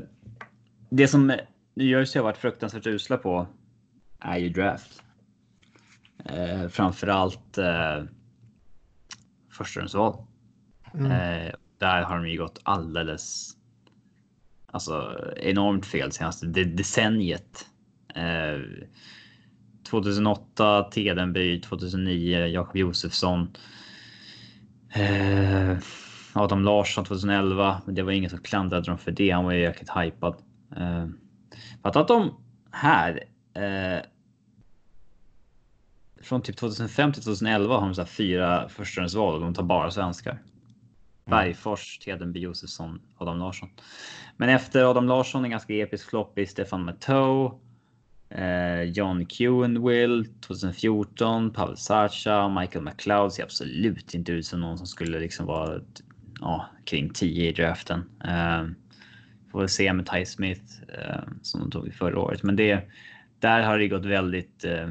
det 0.91 1.09
som 1.09 1.27
New 1.75 1.87
Jersey 1.87 2.19
har 2.19 2.25
varit 2.25 2.39
fruktansvärt 2.39 2.87
usla 2.87 3.17
på 3.17 3.47
är 4.21 4.39
ju 4.39 4.49
draft. 4.49 5.03
Eh, 6.25 6.69
framförallt 6.69 7.59
eh, 7.59 8.05
förstahundsval. 9.51 10.27
Mm. 10.95 11.53
Där 11.83 12.03
har 12.03 12.17
de 12.17 12.29
ju 12.29 12.39
gått 12.39 12.61
alldeles 12.63 13.57
alltså, 14.67 15.21
enormt 15.37 15.87
fel 15.87 16.13
senaste 16.13 16.47
decenniet. 16.47 17.67
Eh, 18.15 18.61
2008 19.91 20.83
Tedenby, 20.83 21.61
2009 21.61 22.47
Jakob 22.47 22.77
Josefsson. 22.77 23.57
Eh, 24.95 25.77
Adam 26.33 26.65
Larsson 26.65 27.05
2011, 27.05 27.83
men 27.85 27.95
det 27.95 28.03
var 28.03 28.13
ingen 28.13 28.31
som 28.31 28.39
klandrade 28.39 28.87
dem 28.87 28.99
för 28.99 29.11
det. 29.11 29.31
Han 29.31 29.45
var 29.45 29.53
ju 29.53 29.61
jäkligt 29.61 29.91
hypad. 29.97 30.37
Eh, 30.77 31.07
att 31.83 32.09
de 32.09 32.35
här 32.71 33.25
eh, 33.55 34.05
från 36.23 36.43
typ 36.43 36.57
2005 36.57 37.13
till 37.13 37.23
2011 37.23 37.75
har 37.75 37.87
de 37.87 37.95
så 37.95 38.05
fyra 38.05 38.69
förstahandsval 38.69 39.35
och 39.35 39.41
de 39.41 39.55
tar 39.55 39.63
bara 39.63 39.91
svenskar. 39.91 40.39
Mm. 41.25 41.31
Bergfors, 41.31 41.99
Tedenby, 41.99 42.41
Josefsson, 42.41 43.01
Adam 43.19 43.39
Larsson. 43.39 43.69
Men 44.37 44.49
efter 44.49 44.85
Adam 44.85 45.07
Larsson 45.07 45.45
en 45.45 45.51
ganska 45.51 45.75
episk 45.75 46.11
flopp 46.11 46.39
i 46.39 46.47
Stefan 46.47 46.85
Matteau. 46.85 47.61
Eh, 48.29 48.83
John 48.83 49.27
Kewenwill 49.27 50.27
2014, 50.41 51.53
Pavel 51.53 51.77
Sacha, 51.77 52.49
Michael 52.49 52.85
McLeod 52.85 53.33
ser 53.33 53.43
absolut 53.43 54.15
inte 54.15 54.33
ut 54.33 54.47
som 54.47 54.61
någon 54.61 54.79
som 54.79 54.87
skulle 54.87 55.19
liksom 55.19 55.47
vara 55.47 55.81
ja, 56.41 56.67
kring 56.85 57.11
10 57.11 57.49
i 57.49 57.53
draften. 57.53 58.05
Eh, 58.25 58.67
får 59.51 59.59
väl 59.59 59.69
se 59.69 59.93
med 59.93 60.11
Ty 60.11 60.25
Smith 60.25 60.83
eh, 60.89 61.23
som 61.43 61.61
de 61.61 61.71
tog 61.71 61.95
förra 61.95 62.19
året, 62.19 62.43
men 62.43 62.57
det 62.57 62.89
där 63.39 63.63
har 63.63 63.79
det 63.79 63.89
gått 63.89 64.05
väldigt. 64.05 64.65
Eh, 64.65 64.89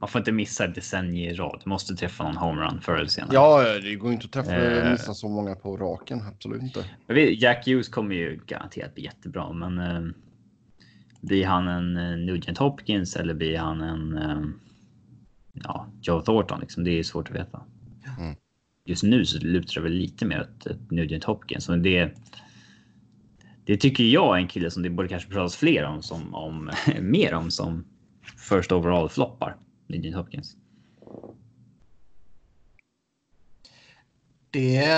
man 0.00 0.08
får 0.08 0.18
inte 0.18 0.32
missa 0.32 0.64
ett 0.64 0.74
decennium 0.74 1.30
i 1.30 1.34
rad. 1.34 1.60
Du 1.64 1.70
måste 1.70 1.94
träffa 1.94 2.24
någon 2.24 2.36
homerun 2.36 2.80
förr 2.80 2.96
eller 2.96 3.08
senare. 3.08 3.34
Ja, 3.34 3.78
det 3.82 3.94
går 3.94 4.12
inte 4.12 4.24
att 4.24 4.32
träffa 4.32 4.84
eh, 4.84 4.92
missa 4.92 5.14
så 5.14 5.28
många 5.28 5.54
på 5.54 5.76
raken. 5.76 6.22
Absolut 6.22 6.62
inte. 6.62 6.84
Vet, 7.06 7.42
Jack 7.42 7.66
Hughes 7.66 7.88
kommer 7.88 8.14
ju 8.14 8.40
garanterat 8.46 8.94
bli 8.94 9.04
jättebra, 9.04 9.52
men 9.52 9.78
eh, 9.78 10.12
blir 11.20 11.46
han 11.46 11.68
en 11.68 11.96
eh, 11.96 12.16
Nugent 12.16 12.58
Hopkins 12.58 13.16
eller 13.16 13.34
blir 13.34 13.58
han 13.58 13.80
en 13.80 14.18
eh, 14.18 14.40
ja, 15.52 15.86
Joe 16.02 16.20
Thornton? 16.20 16.60
Liksom, 16.60 16.84
det 16.84 16.98
är 16.98 17.02
svårt 17.02 17.28
att 17.28 17.36
veta. 17.36 17.62
Mm. 18.18 18.36
Just 18.84 19.02
nu 19.02 19.24
så 19.24 19.38
lutar 19.38 19.74
det 19.74 19.80
väl 19.80 19.92
lite 19.92 20.26
mer 20.26 20.40
åt 20.40 20.66
ett 20.66 20.90
Nugent 20.90 21.24
Hopkins. 21.24 21.68
Men 21.68 21.82
det, 21.82 22.12
det 23.64 23.76
tycker 23.76 24.04
jag 24.04 24.36
är 24.36 24.40
en 24.40 24.48
kille 24.48 24.70
som 24.70 24.82
det 24.82 24.90
borde 24.90 25.08
kanske 25.08 25.30
pratas 25.30 25.56
fler 25.56 25.84
om, 25.84 26.02
som, 26.02 26.34
om 26.34 26.70
mer 27.00 27.34
om 27.34 27.50
som 27.50 27.84
first 28.48 28.72
overall 28.72 29.08
floppar. 29.08 29.56
Nugent 29.88 30.16
Hopkins. 30.16 30.56
Det 34.50 34.88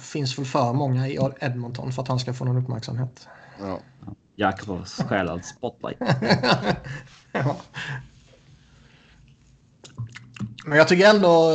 finns 0.00 0.38
väl 0.38 0.46
för 0.46 0.72
många 0.72 1.08
i 1.08 1.18
Edmonton 1.40 1.92
för 1.92 2.02
att 2.02 2.08
han 2.08 2.18
ska 2.18 2.32
få 2.32 2.44
någon 2.44 2.56
uppmärksamhet. 2.56 3.28
Ja. 3.60 3.80
Jakobs 4.34 5.02
stjälad 5.02 5.44
spotlight. 5.44 5.98
ja. 7.32 7.56
Men 10.66 10.78
jag 10.78 10.88
tycker 10.88 11.14
ändå... 11.14 11.52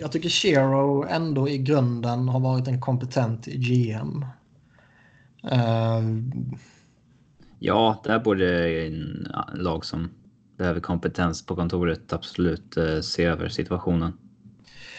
Jag 0.00 0.12
tycker 0.12 0.28
Shero 0.28 1.06
ändå 1.08 1.48
i 1.48 1.58
grunden 1.58 2.28
har 2.28 2.40
varit 2.40 2.68
en 2.68 2.80
kompetent 2.80 3.46
GM. 3.46 4.24
Uh, 5.44 5.52
ehm. 5.52 6.32
ja, 7.58 8.02
där 8.04 8.18
borde 8.18 8.70
en 8.86 9.28
lag 9.54 9.84
som 9.84 10.10
behöver 10.56 10.80
kompetens 10.80 11.46
på 11.46 11.56
kontoret 11.56 12.12
absolut 12.12 12.76
uh, 12.76 13.00
se 13.00 13.24
över 13.24 13.48
situationen. 13.48 14.12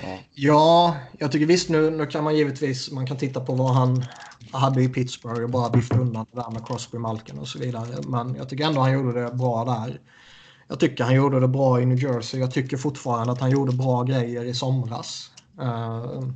Ja. 0.02 0.20
ja, 0.34 0.98
jag 1.18 1.32
tycker 1.32 1.46
visst 1.46 1.70
nu, 1.70 1.90
nu 1.90 2.06
kan 2.06 2.24
man 2.24 2.36
givetvis 2.36 2.92
man 2.92 3.08
kan 3.08 3.18
titta 3.18 3.40
på 3.40 3.56
vad 3.56 3.74
han 3.74 4.06
hade 4.52 4.84
i 4.84 4.90
Pittsburgh 4.90 5.44
och 5.44 5.50
bara 5.50 5.70
vifta 5.70 5.98
undan 5.98 6.26
det 6.32 6.42
där 6.42 6.52
med 6.52 6.68
Crosby, 6.68 6.98
Malkin 6.98 7.40
och 7.40 7.48
så 7.48 7.60
vidare. 7.60 8.02
Men 8.08 8.36
jag 8.36 8.50
tycker 8.50 8.66
ändå 8.66 8.82
han 8.82 8.94
gjorde 8.94 9.24
det 9.24 9.32
bra 9.32 9.66
där. 9.66 10.00
Jag 10.68 10.80
tycker 10.80 11.04
han 11.04 11.16
gjorde 11.16 11.40
det 11.40 11.48
bra 11.48 11.82
i 11.82 11.86
New 11.86 12.04
Jersey. 12.04 12.40
Jag 12.40 12.52
tycker 12.52 12.78
fortfarande 12.78 13.34
att 13.34 13.40
han 13.40 13.52
gjorde 13.52 13.72
bra 13.72 14.04
grejer 14.04 14.46
i 14.46 14.54
somras. 14.54 15.32
Uh... 15.62 16.30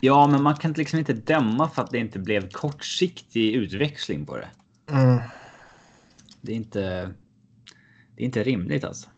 Ja, 0.00 0.26
men 0.26 0.42
man 0.42 0.56
kan 0.56 0.72
liksom 0.72 0.98
inte 0.98 1.12
dämma 1.12 1.68
för 1.68 1.82
att 1.82 1.90
det 1.90 1.98
inte 1.98 2.18
blev 2.18 2.50
kortsiktig 2.50 3.54
utväxling 3.54 4.26
på 4.26 4.36
det. 4.36 4.48
Mm. 4.90 5.20
Det 6.40 6.52
är 6.52 6.56
inte. 6.56 7.10
Det 8.22 8.24
är 8.24 8.26
inte 8.26 8.42
rimligt 8.42 8.84
alltså. 8.84 9.10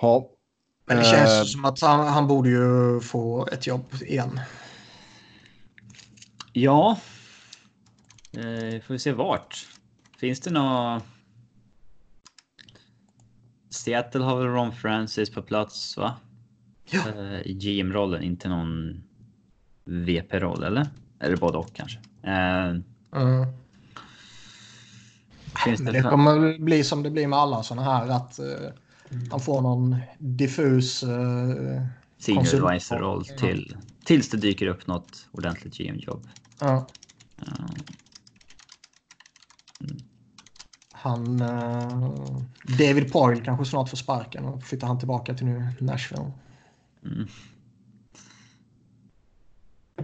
Ja, 0.00 0.30
men 0.86 0.96
det 0.96 1.04
känns 1.04 1.40
uh, 1.40 1.44
som 1.44 1.64
att 1.64 1.80
han, 1.80 2.06
han, 2.06 2.26
borde 2.26 2.48
ju 2.48 3.00
få 3.00 3.46
ett 3.46 3.66
jobb 3.66 3.84
igen. 4.02 4.40
Ja. 6.52 6.98
Uh, 8.36 8.80
får 8.80 8.94
vi 8.94 8.98
se 8.98 9.12
vart. 9.12 9.68
Finns 10.18 10.40
det 10.40 10.50
något? 10.50 11.02
Seattle 13.70 14.24
har 14.24 14.36
väl 14.36 14.46
Ron 14.46 14.72
Francis 14.72 15.30
på 15.30 15.42
plats, 15.42 15.96
va? 15.96 16.16
Ja. 16.84 17.00
Uh, 17.16 17.40
I 17.46 17.52
GM-rollen, 17.54 18.22
inte 18.22 18.48
någon 18.48 19.02
VP-roll, 19.84 20.62
eller? 20.62 20.86
Eller 21.20 21.36
både 21.36 21.58
och 21.58 21.72
kanske. 21.72 21.98
Uh, 22.24 22.80
mm. 23.12 23.59
Det, 25.64 25.92
det 25.92 26.02
kommer 26.02 26.58
bli 26.58 26.84
som 26.84 27.02
det 27.02 27.10
blir 27.10 27.26
med 27.26 27.38
alla 27.38 27.62
sådana 27.62 27.82
här 27.82 28.08
att 28.08 28.40
han 29.30 29.40
får 29.40 29.60
någon 29.60 29.96
diffus... 30.18 31.02
Uh, 31.02 31.82
Senior 32.18 32.66
advisor-roll 32.66 33.24
till, 33.24 33.76
tills 34.04 34.30
det 34.30 34.36
dyker 34.36 34.66
upp 34.66 34.86
något 34.86 35.26
ordentligt 35.30 35.78
GM-jobb. 35.78 36.28
Ja. 36.58 36.86
Uh. 37.42 37.66
Mm. 39.80 39.96
Han... 40.92 41.42
Uh, 41.42 42.42
David 42.78 43.12
Poyle 43.12 43.44
kanske 43.44 43.64
snart 43.64 43.88
får 43.88 43.96
sparken 43.96 44.44
och 44.44 44.62
flyttar 44.64 44.86
han 44.86 44.98
tillbaka 44.98 45.34
till 45.34 45.46
nu 45.46 45.68
Nashville. 45.78 46.32
Mm. 47.04 47.28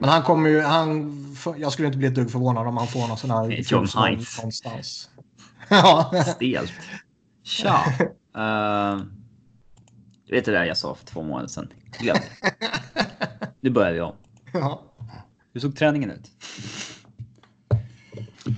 Men 0.00 0.08
han 0.08 0.22
kommer 0.22 0.50
ju... 0.50 0.60
Han, 0.60 1.36
jag 1.58 1.72
skulle 1.72 1.86
inte 1.86 1.98
bli 1.98 2.08
ett 2.08 2.14
dugg 2.14 2.30
förvånad 2.30 2.66
om 2.66 2.76
han 2.76 2.86
får 2.86 3.08
någon 3.08 3.18
sån 3.18 3.30
här... 3.30 3.72
John 3.72 3.86
Hines. 4.04 4.38
Någonstans. 4.38 5.10
Ja. 5.68 6.12
Stelt. 6.26 6.72
Tja. 7.42 7.84
Uh, 8.36 9.04
du 10.26 10.34
vet 10.34 10.44
det 10.44 10.52
där 10.52 10.64
jag 10.64 10.76
sa 10.76 10.94
för 10.94 11.06
två 11.06 11.22
månader 11.22 11.48
sedan. 11.48 11.72
Glöm 12.00 12.16
det. 12.16 12.52
Nu 13.60 13.70
börjar 13.70 13.92
vi 13.92 14.00
om. 14.00 14.14
Ja. 14.52 14.82
Hur 15.52 15.60
såg 15.60 15.76
träningen 15.76 16.10
ut? 16.10 16.30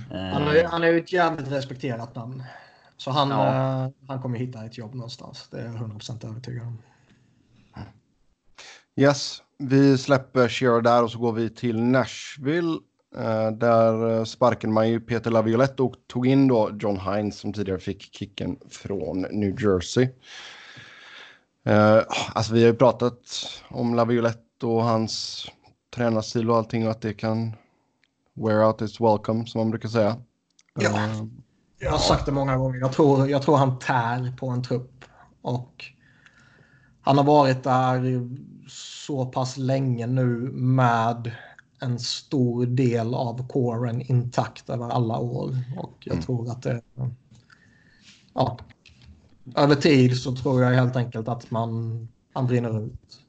Han 0.09 0.47
är, 0.47 0.63
han 0.63 0.83
är 0.83 0.87
ju 0.87 0.97
ett 0.99 1.13
jävligt 1.13 1.51
respekterat 1.51 2.15
namn. 2.15 2.43
Så 2.97 3.11
han, 3.11 3.29
ja. 3.29 3.85
uh, 3.85 4.07
han 4.07 4.21
kommer 4.21 4.39
hitta 4.39 4.65
ett 4.65 4.77
jobb 4.77 4.95
någonstans. 4.95 5.47
Det 5.51 5.61
är 5.61 5.65
jag 5.65 5.75
100% 5.75 6.29
övertygad 6.29 6.67
om. 6.67 6.81
Yes, 8.95 9.41
vi 9.57 9.97
släpper 9.97 10.49
Shero 10.49 10.81
där 10.81 11.03
och 11.03 11.11
så 11.11 11.19
går 11.19 11.33
vi 11.33 11.49
till 11.49 11.83
Nashville. 11.83 12.77
Uh, 13.17 13.51
där 13.51 14.25
sparkade 14.25 14.73
man 14.73 14.89
ju 14.89 14.99
Peter 14.99 15.31
Laviolette 15.31 15.83
och 15.83 15.95
tog 16.07 16.27
in 16.27 16.47
då 16.47 16.71
John 16.79 16.99
Hines 16.99 17.39
som 17.39 17.53
tidigare 17.53 17.79
fick 17.79 18.15
kicken 18.15 18.57
från 18.69 19.21
New 19.21 19.61
Jersey. 19.61 20.03
Uh, 21.67 22.01
alltså 22.33 22.53
vi 22.53 22.61
har 22.61 22.67
ju 22.67 22.75
pratat 22.75 23.17
om 23.69 23.95
Laviolette 23.95 24.65
och 24.65 24.83
hans 24.83 25.45
tränarstil 25.95 26.49
och 26.49 26.57
allting 26.57 26.85
och 26.85 26.91
att 26.91 27.01
det 27.01 27.13
kan 27.13 27.53
wear 28.33 28.67
out 28.67 28.81
its 28.81 29.01
welcome 29.01 29.45
som 29.45 29.59
man 29.59 29.69
brukar 29.69 29.89
säga. 29.89 30.15
Ja. 30.79 31.09
Jag 31.79 31.91
har 31.91 31.97
sagt 31.97 32.25
det 32.25 32.31
många 32.31 32.57
gånger. 32.57 32.79
Jag 32.79 32.93
tror, 32.93 33.29
jag 33.29 33.41
tror 33.41 33.57
han 33.57 33.79
tär 33.79 34.37
på 34.37 34.49
en 34.49 34.63
trupp. 34.63 35.05
Och 35.41 35.85
han 37.01 37.17
har 37.17 37.23
varit 37.23 37.63
där 37.63 38.29
så 38.67 39.25
pass 39.25 39.57
länge 39.57 40.07
nu 40.07 40.51
med 40.51 41.31
en 41.81 41.99
stor 41.99 42.65
del 42.65 43.13
av 43.13 43.47
kåren 43.47 44.01
intakt 44.01 44.69
över 44.69 44.89
alla 44.89 45.17
år. 45.17 45.57
Och 45.77 45.97
jag 45.99 46.13
mm. 46.13 46.25
tror 46.25 46.51
att 46.51 46.63
det... 46.63 46.81
Ja, 48.33 48.57
över 49.55 49.75
tid 49.75 50.17
så 50.17 50.35
tror 50.35 50.63
jag 50.63 50.71
helt 50.71 50.95
enkelt 50.95 51.27
att 51.27 51.51
man, 51.51 52.07
man 52.35 52.47
brinner 52.47 52.85
ut. 52.85 53.19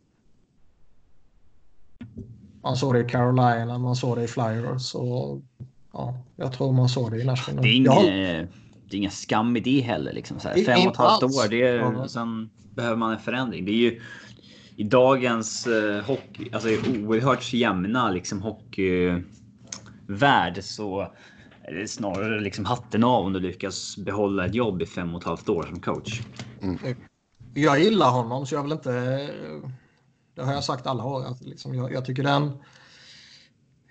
Man 2.63 2.77
såg 2.77 2.95
det 2.95 3.01
i 3.01 3.09
Carolina, 3.09 3.79
man 3.79 3.97
såg 3.97 4.17
det 4.17 4.25
i 4.25 4.29
Flyers 4.29 4.95
och 4.95 5.43
ja, 5.93 6.19
jag 6.37 6.53
tror 6.53 6.73
man 6.73 6.89
såg 6.89 7.11
det 7.11 7.21
i 7.21 7.25
Nashville. 7.25 7.63
Det 7.63 7.69
är, 7.69 7.75
inga, 7.75 8.01
det 8.91 8.97
är 8.97 8.99
inga 8.99 9.11
skam 9.11 9.57
i 9.57 9.61
det 9.61 9.81
heller. 9.81 10.13
Liksom, 10.13 10.41
så 10.41 10.49
här. 10.49 10.65
Fem 10.65 10.87
och 10.87 10.93
ett 10.93 10.97
halvt 10.97 11.23
år, 11.23 11.49
det 11.49 11.63
är, 11.63 12.07
sen 12.07 12.51
behöver 12.75 12.97
man 12.97 13.13
en 13.13 13.19
förändring. 13.19 13.65
Det 13.65 13.71
är 13.71 13.91
ju 13.91 14.01
i 14.81 14.85
dagens 14.85 15.67
eh, 15.67 16.05
hockey, 16.05 16.51
alltså 16.53 16.69
oerhört 16.69 17.53
jämna 17.53 18.11
liksom 18.11 18.43
hockeyvärld 18.43 19.25
så 20.63 21.01
är 21.63 21.75
det 21.75 21.89
snarare 21.89 22.41
liksom 22.41 22.65
hatten 22.65 23.05
av 23.05 23.27
om 23.27 23.33
du 23.33 23.41
lyckas 23.41 23.97
behålla 23.97 24.47
ett 24.47 24.55
jobb 24.55 24.83
i 24.83 24.87
fem 24.87 25.15
och 25.15 25.21
ett 25.21 25.27
halvt 25.27 25.49
år 25.49 25.63
som 25.63 25.81
coach. 25.81 26.21
Mm. 26.63 26.79
Jag 27.55 27.81
gillar 27.81 28.11
honom 28.11 28.47
så 28.47 28.55
jag 28.55 28.63
vill 28.63 28.73
inte. 28.73 28.91
Det 30.35 30.43
har 30.43 30.53
jag 30.53 30.65
sagt 30.65 30.87
alla 30.87 31.05
år 31.05 31.27
att 31.27 31.43
liksom 31.43 31.75
jag, 31.75 31.93
jag 31.93 32.05
tycker 32.05 32.23
den. 32.23 32.43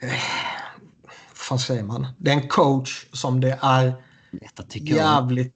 Eh, 0.02 0.14
vad 1.50 1.62
säger 1.62 1.84
man? 1.84 2.08
Det 2.18 2.32
är 2.32 2.36
en 2.36 2.48
coach 2.48 3.06
som 3.14 3.42
det 3.42 3.60
är 3.62 3.94
jävligt. 4.74 5.56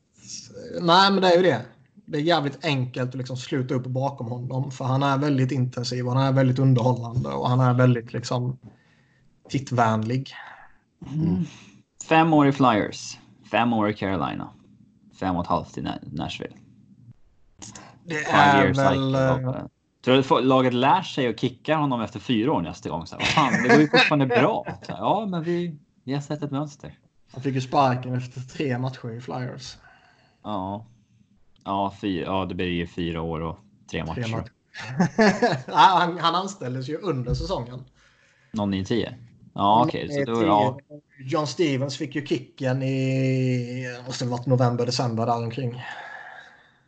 Nej, 0.82 1.12
men 1.12 1.22
det 1.22 1.28
är 1.28 1.38
ju 1.38 1.44
det 1.44 1.66
det 2.05 2.17
är 2.17 2.22
jävligt 2.22 2.65
enkelt 2.65 3.10
att 3.10 3.15
liksom 3.15 3.38
sluta 3.38 3.74
upp 3.74 3.86
bakom 3.86 4.27
honom. 4.27 4.72
För 4.72 4.86
han 4.86 5.03
är 5.03 5.17
väldigt 5.17 5.51
intensiv, 5.51 6.07
han 6.07 6.17
är 6.17 6.31
väldigt 6.31 6.60
underhållande 6.60 7.29
och 7.29 7.50
han 7.50 7.60
är 7.60 7.74
väldigt 7.74 8.13
liksom 8.13 8.57
tittvänlig. 9.50 10.33
Mm. 11.13 11.45
Fem 12.10 12.33
år 12.33 12.48
i 12.48 12.51
Flyers, 12.51 13.17
fem 13.51 13.74
år 13.74 13.89
i 13.89 13.93
Carolina, 13.93 14.50
fem 15.19 15.36
och 15.36 15.43
ett 15.43 15.50
halvt 15.50 15.77
i 15.77 15.88
Nashville. 16.01 16.55
Det 18.05 18.24
är 18.24 18.74
väl... 18.74 19.15
Uh... 19.15 19.65
Tror 20.05 20.15
du 20.15 20.36
att 20.36 20.45
laget 20.45 20.74
lär 20.74 21.01
sig 21.01 21.27
att 21.27 21.39
kicka 21.39 21.75
honom 21.75 22.01
efter 22.01 22.19
fyra 22.19 22.51
år 22.51 22.62
nästa 22.62 22.89
gång? 22.89 23.07
Så 23.07 23.15
här, 23.15 23.25
fan, 23.25 23.63
det 23.63 23.69
går 23.69 23.79
ju 23.79 23.88
fortfarande 23.88 24.25
bra. 24.25 24.63
Här, 24.67 24.98
ja, 24.98 25.25
men 25.29 25.43
vi, 25.43 25.77
vi 26.03 26.13
har 26.13 26.22
sett 26.22 26.43
ett 26.43 26.51
mönster. 26.51 26.98
Han 27.33 27.41
fick 27.41 27.55
ju 27.55 27.62
sparken 27.62 28.15
efter 28.15 28.41
tre 28.41 28.77
matcher 28.77 29.12
i 29.12 29.22
Flyers. 29.22 29.77
Ja. 30.43 30.86
Ja, 31.65 31.93
fyra, 32.01 32.25
ja, 32.25 32.46
det 32.46 32.55
blir 32.55 32.67
ju 32.67 32.88
fyra 32.88 33.22
år 33.22 33.39
och 33.39 33.58
tre 33.91 34.05
matcher. 34.05 34.22
Tre 34.22 34.32
matcher. 34.32 34.51
han, 35.72 36.17
han 36.17 36.36
anställdes 36.36 36.89
ju 36.89 36.98
under 36.98 37.34
säsongen. 37.34 37.84
Någon 38.51 38.74
i 38.74 38.86
tio? 38.86 39.15
Ja, 39.53 39.84
okej. 39.88 40.22
Okay. 40.22 40.46
ja. 40.46 40.79
John 41.20 41.48
Stevens 41.48 41.98
fick 41.98 42.15
ju 42.15 42.25
kicken 42.25 42.84
i 42.84 43.98
måste 44.08 44.25
varit 44.25 44.46
november, 44.46 44.86
december 44.86 45.25
där 45.25 45.43
omkring. 45.43 45.84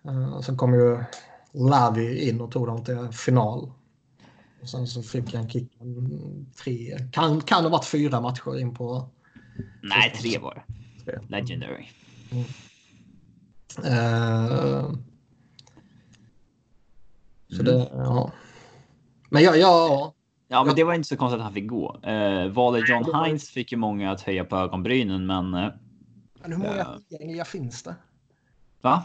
Uh, 0.05 0.41
sen 0.41 0.57
kom 0.57 0.73
ju 0.73 1.03
Lavi 1.51 2.29
in 2.29 2.41
och 2.41 2.51
tog 2.51 2.67
dem 2.67 2.83
till 2.83 3.07
final. 3.11 3.71
Och 4.61 4.69
sen 4.69 4.87
så 4.87 5.03
fick 5.03 5.33
han 5.33 5.49
kicken 5.49 6.47
tre, 6.63 6.97
kan, 7.11 7.41
kan 7.41 7.63
ha 7.63 7.69
varit 7.69 7.85
fyra 7.85 8.21
matcher 8.21 8.59
in 8.59 8.73
på. 8.73 9.09
Nej, 9.83 10.13
tre 10.21 10.37
var 10.37 10.63
det. 11.05 11.21
Legendary. 11.27 11.85
Mm. 12.31 12.43
Uh, 13.77 14.93
så 17.49 17.63
det, 17.63 17.89
mm. 17.89 18.03
ja. 18.03 18.31
Men 19.29 19.43
ja, 19.43 19.55
ja. 19.55 20.13
Ja, 20.47 20.63
men 20.63 20.75
det 20.75 20.83
var 20.83 20.93
inte 20.93 21.07
så 21.07 21.17
konstigt 21.17 21.37
att 21.37 21.43
han 21.43 21.53
fick 21.53 21.67
gå. 21.67 21.99
Uh, 22.07 22.51
valet 22.51 22.89
John 22.89 23.25
Hines 23.25 23.49
fick 23.49 23.71
ju 23.71 23.77
många 23.77 24.11
att 24.11 24.21
höja 24.21 24.45
på 24.45 24.55
ögonbrynen, 24.55 25.25
men. 25.25 25.53
Uh, 25.53 25.69
men 26.41 26.51
hur 26.51 26.57
många 26.57 26.81
uh, 26.81 26.97
tillgängliga 27.09 27.45
finns 27.45 27.83
det? 27.83 27.95
Va? 28.81 29.03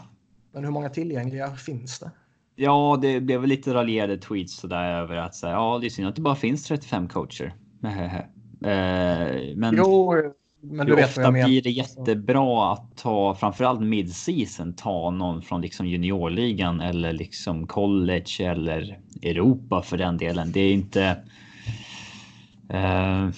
Men 0.51 0.63
hur 0.63 0.71
många 0.71 0.89
tillgängliga 0.89 1.55
finns 1.55 1.99
det? 1.99 2.11
Ja, 2.55 2.99
det 3.01 3.19
blev 3.19 3.45
lite 3.45 3.73
raljerade 3.73 4.17
tweets 4.17 4.55
sådär 4.55 4.93
över 4.93 5.15
att 5.15 5.35
säga 5.35 5.53
ja, 5.53 5.77
det 5.81 5.87
är 5.87 5.89
synd 5.89 6.07
att 6.07 6.15
det 6.15 6.21
bara 6.21 6.35
finns 6.35 6.63
35 6.63 7.07
coacher. 7.07 7.55
men 9.55 9.75
jo, 9.77 10.13
men 10.61 10.87
du 10.87 10.95
vet 10.95 11.17
ofta 11.17 11.31
blir 11.31 11.61
det 11.61 11.69
jättebra 11.69 12.73
att 12.73 12.97
ta 12.97 13.35
framförallt 13.35 13.81
midseason 13.81 14.73
ta 14.73 15.09
någon 15.09 15.41
från 15.41 15.61
liksom 15.61 15.87
juniorligan 15.87 16.81
eller 16.81 17.13
liksom 17.13 17.67
college 17.67 18.39
eller 18.39 18.99
Europa 19.21 19.81
för 19.81 19.97
den 19.97 20.17
delen. 20.17 20.51
Det 20.51 20.59
är 20.59 20.73
inte. 20.73 21.17
Uh, 22.73 23.29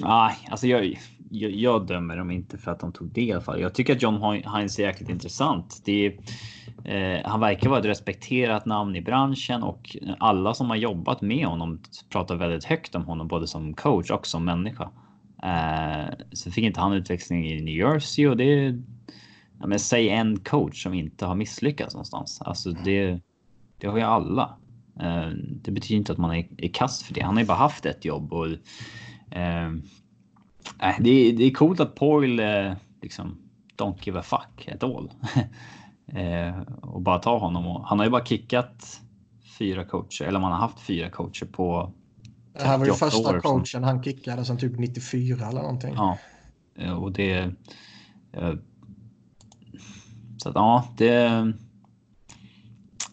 nej, 0.00 0.36
alltså 0.50 0.66
jag, 0.66 0.98
jag, 1.30 1.50
jag, 1.50 1.86
dömer 1.86 2.16
dem 2.16 2.30
inte 2.30 2.58
för 2.58 2.70
att 2.70 2.80
de 2.80 2.92
tog 2.92 3.08
det 3.08 3.22
i 3.22 3.32
alla 3.32 3.40
fall. 3.40 3.60
Jag 3.60 3.74
tycker 3.74 3.96
att 3.96 4.02
John 4.02 4.42
Heinz 4.44 4.78
är 4.78 4.82
jäkligt 4.82 5.08
intressant. 5.08 5.82
Det 5.84 6.06
är, 6.06 6.12
Eh, 6.84 7.20
han 7.24 7.40
verkar 7.40 7.68
vara 7.68 7.80
ett 7.80 7.86
respekterat 7.86 8.66
namn 8.66 8.96
i 8.96 9.02
branschen 9.02 9.62
och 9.62 9.96
alla 10.18 10.54
som 10.54 10.70
har 10.70 10.76
jobbat 10.76 11.22
med 11.22 11.46
honom 11.46 11.82
pratar 12.08 12.36
väldigt 12.36 12.64
högt 12.64 12.94
om 12.94 13.04
honom, 13.04 13.28
både 13.28 13.46
som 13.46 13.74
coach 13.74 14.10
och 14.10 14.26
som 14.26 14.44
människa. 14.44 14.90
Eh, 15.42 16.14
så 16.32 16.50
fick 16.50 16.64
inte 16.64 16.80
han 16.80 16.92
utväxling 16.92 17.48
i 17.48 17.62
New 17.62 17.74
Jersey 17.74 18.26
och 18.26 18.36
det 18.36 18.44
är. 18.44 18.82
Ja, 19.60 19.66
men 19.66 19.78
säg 19.78 20.08
en 20.08 20.40
coach 20.40 20.82
som 20.82 20.94
inte 20.94 21.26
har 21.26 21.34
misslyckats 21.34 21.94
någonstans. 21.94 22.42
Alltså 22.42 22.70
det, 22.70 23.20
det 23.78 23.86
har 23.86 23.96
ju 23.96 24.04
alla. 24.04 24.56
Eh, 25.00 25.28
det 25.62 25.70
betyder 25.70 25.96
inte 25.96 26.12
att 26.12 26.18
man 26.18 26.36
är, 26.36 26.48
är 26.58 26.68
kast 26.68 27.02
för 27.02 27.14
det. 27.14 27.20
Han 27.20 27.34
har 27.34 27.42
ju 27.42 27.48
bara 27.48 27.58
haft 27.58 27.86
ett 27.86 28.04
jobb 28.04 28.32
och. 28.32 28.46
Eh, 29.36 29.72
det, 31.00 31.10
är, 31.10 31.32
det 31.32 31.44
är 31.44 31.50
coolt 31.50 31.80
att 31.80 31.94
Poil 31.94 32.40
eh, 32.40 32.72
liksom 33.02 33.38
don't 33.76 33.98
give 34.02 34.18
a 34.18 34.22
fuck 34.22 34.68
at 34.68 34.84
all. 34.84 35.10
Eh, 36.12 36.60
och 36.82 37.02
bara 37.02 37.18
ta 37.18 37.38
honom. 37.38 37.66
Och, 37.66 37.88
han 37.88 37.98
har 37.98 38.06
ju 38.06 38.10
bara 38.10 38.24
kickat 38.24 39.00
fyra 39.58 39.84
coacher, 39.84 40.24
eller 40.24 40.40
man 40.40 40.52
har 40.52 40.58
haft 40.58 40.80
fyra 40.80 41.10
coacher 41.10 41.46
på 41.46 41.92
Det 42.52 42.64
här 42.64 42.78
var 42.78 42.86
ju 42.86 42.92
första 42.92 43.40
coachen 43.40 43.66
som... 43.66 43.82
han 43.82 44.02
kickade 44.02 44.44
sen 44.44 44.58
typ 44.58 44.78
94 44.78 45.48
eller 45.48 45.62
någonting. 45.62 45.94
Ja, 45.94 46.18
eh, 46.74 47.02
och 47.02 47.12
det... 47.12 47.32
Eh, 48.32 48.54
så 50.38 50.48
att 50.48 50.54
ja, 50.54 50.88
det... 50.96 51.52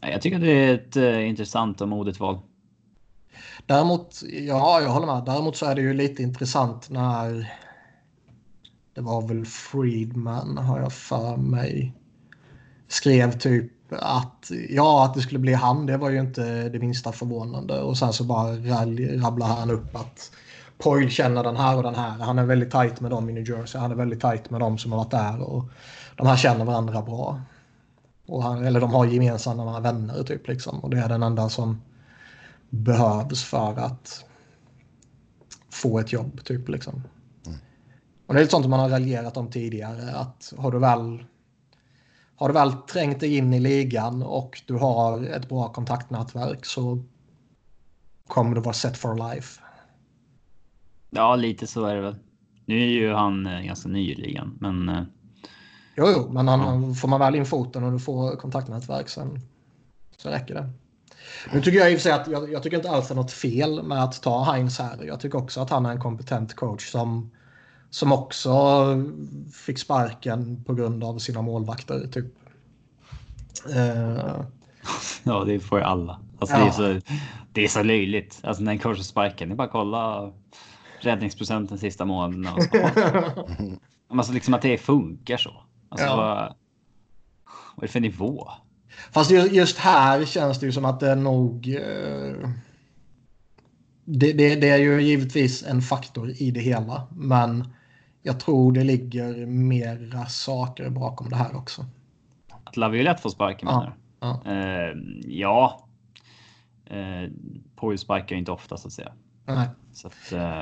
Jag 0.01 0.21
tycker 0.21 0.39
det 0.39 0.51
är 0.51 0.73
ett 0.73 1.25
intressant 1.27 1.81
och 1.81 1.87
modigt 1.87 2.19
val. 2.19 2.39
Däremot, 3.65 4.21
ja, 4.47 4.81
jag 4.81 4.89
håller 4.89 5.07
med. 5.07 5.23
Däremot 5.25 5.57
så 5.57 5.65
är 5.65 5.75
det 5.75 5.81
ju 5.81 5.93
lite 5.93 6.23
intressant 6.23 6.89
när 6.89 7.53
det 8.95 9.01
var 9.01 9.27
väl 9.27 9.45
Friedman 9.45 10.57
har 10.57 10.79
jag 10.79 10.93
för 10.93 11.37
mig 11.37 11.93
skrev 12.87 13.39
typ 13.39 13.71
att 13.91 14.51
ja, 14.69 15.05
att 15.05 15.13
det 15.13 15.21
skulle 15.21 15.39
bli 15.39 15.53
han, 15.53 15.85
det 15.85 15.97
var 15.97 16.09
ju 16.09 16.19
inte 16.19 16.69
det 16.69 16.79
minsta 16.79 17.11
förvånande. 17.11 17.81
Och 17.81 17.97
sen 17.97 18.13
så 18.13 18.23
bara 18.23 18.55
rabblar 19.25 19.47
han 19.47 19.71
upp 19.71 19.95
att 19.95 20.31
Poyle 20.77 21.09
känner 21.09 21.43
den 21.43 21.55
här 21.55 21.77
och 21.77 21.83
den 21.83 21.95
här. 21.95 22.09
Han 22.09 22.39
är 22.39 22.45
väldigt 22.45 22.71
tajt 22.71 23.01
med 23.01 23.11
dem 23.11 23.29
i 23.29 23.33
New 23.33 23.49
Jersey. 23.49 23.81
Han 23.81 23.91
är 23.91 23.95
väldigt 23.95 24.21
tajt 24.21 24.49
med 24.49 24.59
dem 24.59 24.77
som 24.77 24.91
har 24.91 24.99
varit 24.99 25.11
där. 25.11 25.41
Och 25.41 25.65
de 26.15 26.27
här 26.27 26.37
känner 26.37 26.65
varandra 26.65 27.01
bra. 27.01 27.41
Och 28.27 28.43
han, 28.43 28.65
eller 28.65 28.81
de 28.81 28.93
har 28.93 29.05
gemensamma 29.05 29.79
vänner 29.79 30.23
typ 30.23 30.47
liksom. 30.47 30.79
Och 30.79 30.89
det 30.89 30.97
är 30.97 31.09
den 31.09 31.23
enda 31.23 31.49
som 31.49 31.81
behövs 32.75 33.43
för 33.43 33.79
att 33.79 34.25
få 35.69 35.99
ett 35.99 36.13
jobb 36.13 36.43
typ 36.43 36.69
liksom. 36.69 37.03
Mm. 37.45 37.57
Och 38.25 38.33
det 38.33 38.39
är 38.39 38.41
lite 38.41 38.51
sånt 38.51 38.69
man 38.69 38.79
har 38.79 38.89
raljerat 38.89 39.37
om 39.37 39.51
tidigare. 39.51 40.15
Att 40.15 40.53
har 40.57 40.71
du 40.71 40.79
väl 40.79 41.23
har 42.35 42.47
du 42.47 42.53
väl 42.53 42.71
trängt 42.71 43.19
dig 43.19 43.37
in 43.37 43.53
i 43.53 43.59
ligan 43.59 44.23
och 44.23 44.61
du 44.65 44.73
har 44.73 45.23
ett 45.23 45.49
bra 45.49 45.69
kontaktnätverk 45.69 46.65
så 46.65 47.03
kommer 48.27 48.55
du 48.55 48.61
vara 48.61 48.73
set 48.73 48.97
for 48.97 49.33
life. 49.33 49.61
Ja, 51.09 51.35
lite 51.35 51.67
så 51.67 51.85
är 51.85 51.95
det 51.95 52.01
väl. 52.01 52.15
Nu 52.65 52.81
är 52.81 52.87
ju 52.87 53.13
han 53.13 53.47
eh, 53.47 53.61
ganska 53.61 53.89
ny 53.89 54.11
i 54.11 54.15
ligan, 54.15 54.57
men. 54.61 54.89
Eh, 54.89 55.03
jo, 55.97 56.05
jo, 56.15 56.31
men 56.31 56.47
han, 56.47 56.83
ja. 56.83 56.93
får 56.93 57.07
man 57.07 57.19
väl 57.19 57.35
in 57.35 57.45
foten 57.45 57.83
och 57.83 57.91
du 57.91 57.99
får 57.99 58.35
kontaktnätverk 58.35 59.09
sen 59.09 59.39
så 60.17 60.29
räcker 60.29 60.53
det. 60.53 60.69
Nu 61.53 61.61
tycker 61.61 61.79
jag 61.79 61.91
i 61.91 61.95
och 61.95 61.99
för 61.99 62.03
sig 62.03 62.11
att 62.11 62.27
jag, 62.27 62.51
jag 62.51 62.63
tycker 62.63 62.77
inte 62.77 62.89
alls 62.89 63.07
det 63.07 63.13
är 63.13 63.15
något 63.15 63.31
fel 63.31 63.83
med 63.83 64.03
att 64.03 64.21
ta 64.21 64.43
Heinz 64.43 64.79
här. 64.79 65.03
Jag 65.03 65.19
tycker 65.19 65.37
också 65.37 65.61
att 65.61 65.69
han 65.69 65.85
är 65.85 65.91
en 65.91 65.99
kompetent 65.99 66.55
coach 66.55 66.91
som 66.91 67.31
som 67.89 68.11
också 68.11 68.85
fick 69.53 69.79
sparken 69.79 70.63
på 70.63 70.73
grund 70.73 71.03
av 71.03 71.19
sina 71.19 71.41
målvakter. 71.41 72.07
Typ. 72.07 72.25
Uh, 73.69 74.41
ja, 75.23 75.43
det 75.43 75.59
får 75.59 75.79
ju 75.79 75.85
alla. 75.85 76.19
Alltså, 76.39 76.55
ja. 76.55 76.63
det, 76.63 76.67
är 76.67 76.71
så, 76.71 77.01
det 77.51 77.63
är 77.63 77.67
så 77.67 77.83
löjligt. 77.83 78.39
Alltså, 78.43 78.63
när 78.63 78.71
en 78.71 78.79
coach 78.79 78.99
sparken, 78.99 79.49
det 79.49 79.53
är 79.53 79.55
bara 79.55 79.63
att 79.63 79.71
kolla 79.71 80.31
räddningsprocenten 80.99 81.77
sista 81.77 82.05
månaden. 82.05 82.47
Alltså 84.09 84.33
liksom 84.33 84.53
att 84.53 84.61
det 84.61 84.77
funkar 84.77 85.37
så. 85.37 85.63
Alltså, 85.89 86.07
Ja. 86.07 86.15
vad, 86.15 86.37
vad 87.75 87.83
är 87.83 87.87
det 87.87 87.87
för 87.87 87.99
nivå? 87.99 88.51
Fast 89.11 89.31
ju- 89.31 89.49
just 89.51 89.77
här 89.77 90.25
känns 90.25 90.59
det 90.59 90.65
ju 90.65 90.71
som 90.71 90.85
att 90.85 90.99
det 90.99 91.11
är 91.11 91.15
nog... 91.15 91.67
eh, 91.75 92.49
Det, 94.05 94.33
det, 94.33 94.55
det 94.55 94.69
är 94.69 94.77
ju 94.77 95.01
givetvis 95.01 95.63
en 95.63 95.81
faktor 95.81 96.29
i 96.37 96.51
det 96.51 96.59
hela. 96.59 97.07
Men 97.15 97.67
jag 98.21 98.39
tror 98.39 98.71
det 98.71 98.83
ligger 98.83 99.45
mera 99.45 100.25
saker 100.25 100.89
bakom 100.89 101.29
det 101.29 101.35
här 101.35 101.55
också. 101.55 101.85
Att 102.63 102.77
Laviolette 102.77 103.21
får 103.21 103.29
sparken 103.29 103.67
Ja, 103.69 103.79
menar 103.79 103.95
ja. 104.19 104.41
du? 104.45 104.51
Eh, 104.51 104.97
ja. 105.39 105.87
Eh, 106.85 107.29
Poil 107.75 107.97
sparkar 107.97 108.35
ju 108.35 108.39
inte 108.39 108.51
ofta 108.51 108.77
så 108.77 108.87
att 108.87 108.93
säga. 108.93 109.11
Nej. 109.45 109.67
Så 109.93 110.07
att. 110.07 110.31
Eh, 110.31 110.61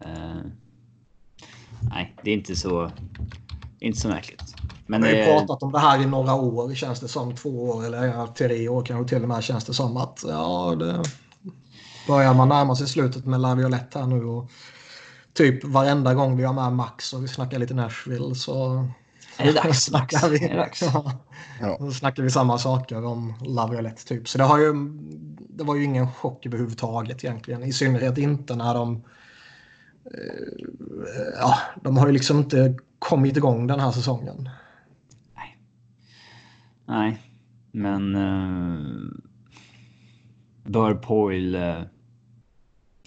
eh, 0.00 0.40
nej, 1.90 2.14
det 2.22 2.30
är 2.30 2.34
inte 2.34 2.56
så. 2.56 2.90
Inte 3.80 3.98
så 4.00 4.08
märkligt. 4.08 4.54
Men 4.90 5.02
Vi 5.02 5.08
har 5.08 5.14
ju 5.14 5.20
det, 5.22 5.30
pratat 5.32 5.62
om 5.62 5.72
det 5.72 5.78
här 5.78 6.02
i 6.02 6.06
några 6.06 6.34
år 6.34 6.74
känns 6.74 7.00
det 7.00 7.08
som. 7.08 7.36
Två 7.36 7.64
år 7.70 7.84
eller 7.86 8.26
tre 8.26 8.68
år 8.68 8.82
kanske 8.84 9.14
till 9.14 9.22
och 9.22 9.28
med 9.28 9.42
känns 9.44 9.64
det 9.64 9.74
som 9.74 9.96
att 9.96 10.24
ja, 10.26 10.74
det 10.78 11.02
börjar 12.06 12.34
man 12.34 12.48
närma 12.48 12.76
sig 12.76 12.88
slutet 12.88 13.26
med 13.26 13.40
Laviolette 13.40 13.98
här 13.98 14.06
nu 14.06 14.24
och 14.24 14.50
typ 15.32 15.64
varenda 15.64 16.14
gång 16.14 16.36
vi 16.36 16.44
har 16.44 16.52
med 16.54 16.72
Max 16.72 17.12
och 17.12 17.22
vi 17.24 17.28
snackar 17.28 17.58
lite 17.58 17.74
Nashville 17.74 18.34
så 18.34 18.86
är 19.36 19.46
det 19.46 19.52
dags 19.52 19.64
Max? 19.66 19.82
snackar 19.82 20.28
vi. 20.28 20.44
Är 20.44 20.48
det 20.48 20.56
dags? 20.56 20.82
Ja. 20.82 21.12
Ja. 21.60 21.90
Snackar 21.92 22.22
vi 22.22 22.30
samma 22.30 22.58
saker 22.58 23.04
om 23.04 23.34
Laviolette 23.46 24.04
typ. 24.04 24.28
Så 24.28 24.38
det, 24.38 24.44
har 24.44 24.58
ju, 24.58 24.72
det 25.38 25.64
var 25.64 25.76
ju 25.76 25.84
ingen 25.84 26.12
chock 26.12 26.46
överhuvudtaget 26.46 27.24
egentligen. 27.24 27.62
I 27.62 27.72
synnerhet 27.72 28.18
inte 28.18 28.56
när 28.56 28.74
de... 28.74 28.96
eh, 30.04 31.40
Ja, 31.40 31.58
de 31.82 31.96
har 31.96 32.06
ju 32.06 32.12
liksom 32.12 32.38
inte 32.38 32.76
kommit 32.98 33.36
igång 33.36 33.66
den 33.66 33.80
här 33.80 33.92
säsongen. 33.92 34.48
Nej, 36.88 37.18
men. 37.72 38.16
Uh, 38.16 39.10
bör 40.64 40.94
Poil 40.94 41.54
uh, 41.54 41.82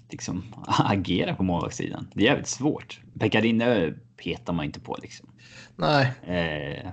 liksom 0.10 0.44
agera 0.67 1.36
på 1.36 1.44
målvaktssidan? 1.44 2.08
Det 2.13 2.22
är 2.22 2.26
jävligt 2.26 2.48
svårt. 2.48 3.02
Pekadinne 3.20 3.94
petar 4.24 4.54
man 4.54 4.65
inte 4.65 4.80
på 4.80 4.98
liksom. 5.02 5.30
Nej, 5.76 6.13
Eh, 6.24 6.91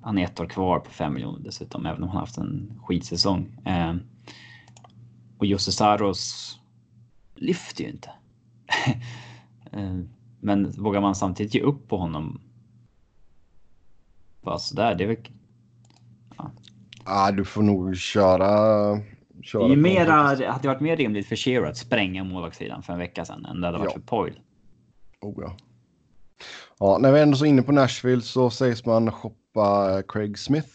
han 0.00 0.18
är 0.18 0.24
ett 0.24 0.40
år 0.40 0.46
kvar 0.46 0.78
på 0.80 0.90
5 0.90 1.14
miljoner 1.14 1.40
dessutom, 1.40 1.86
även 1.86 2.02
om 2.02 2.08
han 2.08 2.18
haft 2.18 2.38
en 2.38 2.80
skitsäsong. 2.82 3.58
Eh, 3.64 3.94
och 5.38 5.46
Josse 5.46 5.72
Saros 5.72 6.58
lyfter 7.34 7.84
ju 7.84 7.90
inte. 7.90 8.10
eh, 9.72 9.98
men 10.40 10.70
vågar 10.70 11.00
man 11.00 11.14
samtidigt 11.14 11.54
ge 11.54 11.60
upp 11.60 11.88
på 11.88 11.96
honom? 11.96 12.40
Bara 14.42 14.58
sådär, 14.58 14.94
det 14.94 15.04
är 15.04 15.08
väl... 15.08 15.16
Ah, 17.04 17.30
du 17.30 17.44
får 17.44 17.62
nog 17.62 17.96
köra. 17.96 18.50
Det 18.94 19.42
köra 19.42 19.68
på- 19.68 19.76
mera, 19.76 20.34
det 20.34 20.46
hade 20.46 20.68
varit 20.68 20.80
mer 20.80 20.96
rimligt 20.96 21.26
för 21.28 21.36
Shearer 21.36 21.66
att 21.70 21.76
spränga 21.76 22.24
målvaktssidan 22.24 22.82
för 22.82 22.92
en 22.92 22.98
vecka 22.98 23.24
sedan 23.24 23.44
än 23.44 23.60
det 23.60 23.66
hade 23.66 23.78
varit 23.78 23.90
Ja. 23.94 24.00
för 24.00 24.06
Poil. 24.06 24.40
Oh, 25.20 25.34
ja. 25.44 25.56
ja, 26.78 26.98
när 27.00 27.12
vi 27.12 27.20
ändå 27.20 27.36
så 27.36 27.44
inne 27.44 27.62
på 27.62 27.72
Nashville 27.72 28.22
så 28.22 28.50
sägs 28.50 28.86
man 28.86 29.10
shoppa 29.12 30.02
Craig 30.08 30.38
Smith 30.38 30.68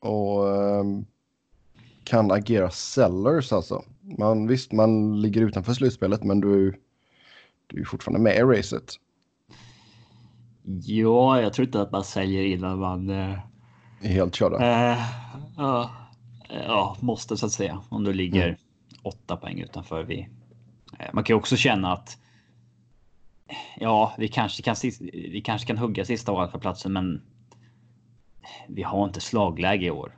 och 0.00 0.48
ehm, 0.56 1.04
kan 2.04 2.30
agera 2.30 2.70
sellers 2.70 3.52
alltså. 3.52 3.82
Man, 4.18 4.46
visst, 4.46 4.72
man 4.72 5.20
ligger 5.20 5.40
utanför 5.42 5.72
slutspelet 5.72 6.24
men 6.24 6.40
du, 6.40 6.80
du 7.66 7.80
är 7.80 7.84
fortfarande 7.84 8.20
med 8.20 8.36
i 8.36 8.42
racet. 8.42 8.94
Ja, 10.82 11.40
jag 11.40 11.52
tror 11.52 11.66
inte 11.66 11.82
att 11.82 11.92
man 11.92 12.04
säljer 12.04 12.42
innan 12.42 12.78
man... 12.78 13.10
Eh... 13.10 13.38
Helt 14.00 14.34
körda. 14.34 14.56
Eh, 14.56 14.98
ja, 15.56 15.90
ja, 16.48 16.96
måste 17.00 17.36
så 17.36 17.46
att 17.46 17.52
säga. 17.52 17.82
Om 17.88 18.04
du 18.04 18.12
ligger 18.12 18.56
åtta 19.02 19.36
poäng 19.36 19.60
utanför. 19.60 20.02
Vi. 20.02 20.28
Eh, 20.98 21.06
man 21.12 21.24
kan 21.24 21.34
ju 21.34 21.38
också 21.38 21.56
känna 21.56 21.92
att. 21.92 22.18
Ja, 23.76 24.14
vi 24.18 24.28
kanske 24.28 24.62
kan, 24.62 24.76
vi 25.12 25.42
kanske 25.44 25.66
kan 25.66 25.78
hugga 25.78 26.04
sista 26.04 26.32
wildcard-platsen, 26.32 26.92
men. 26.92 27.22
Vi 28.68 28.82
har 28.82 29.04
inte 29.04 29.20
slagläge 29.20 29.86
i 29.86 29.90
år. 29.90 30.16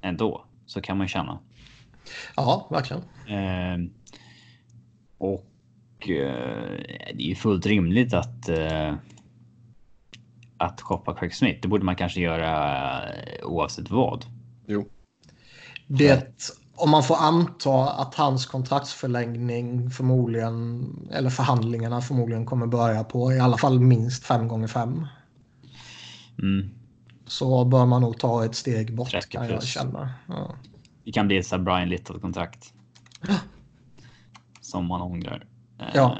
Ändå, 0.00 0.44
så 0.66 0.80
kan 0.80 0.96
man 0.96 1.04
ju 1.04 1.08
känna. 1.08 1.38
ja, 2.36 2.66
verkligen. 2.70 3.02
Eh, 3.26 3.90
och 5.18 6.08
eh, 6.08 6.80
det 7.14 7.22
är 7.22 7.28
ju 7.28 7.34
fullt 7.34 7.66
rimligt 7.66 8.14
att. 8.14 8.48
Eh, 8.48 8.94
att 10.58 10.80
shoppa 10.80 11.14
Craig 11.14 11.34
Smith. 11.34 11.58
Det 11.62 11.68
borde 11.68 11.84
man 11.84 11.96
kanske 11.96 12.20
göra 12.20 13.02
eh, 13.08 13.46
oavsett 13.46 13.90
vad. 13.90 14.24
Jo. 14.66 14.88
Det, 15.86 16.52
om 16.76 16.90
man 16.90 17.02
får 17.02 17.16
anta 17.16 17.90
att 17.90 18.14
hans 18.14 18.46
kontraktsförlängning 18.46 19.90
förmodligen, 19.90 20.86
eller 21.12 21.30
förhandlingarna 21.30 22.00
förmodligen 22.00 22.46
kommer 22.46 22.66
börja 22.66 23.04
på 23.04 23.32
i 23.32 23.40
alla 23.40 23.56
fall 23.58 23.80
minst 23.80 24.24
fem 24.24 24.48
gånger 24.48 24.68
fem. 24.68 25.06
Mm. 26.38 26.70
Så 27.26 27.64
bör 27.64 27.86
man 27.86 28.02
nog 28.02 28.18
ta 28.18 28.44
ett 28.44 28.54
steg 28.54 28.94
bort 28.94 29.10
30 29.10 29.28
kan 29.28 29.42
jag 29.42 29.50
plus. 29.50 29.64
känna. 29.64 30.10
Ja. 30.28 30.54
Det 31.04 31.12
kan 31.12 31.26
bli 31.26 31.38
ett 31.38 31.60
Brian 31.60 31.88
Little-kontrakt. 31.88 32.72
Som 34.60 34.86
man 34.86 35.02
ångrar. 35.02 35.46
Ja. 35.94 36.18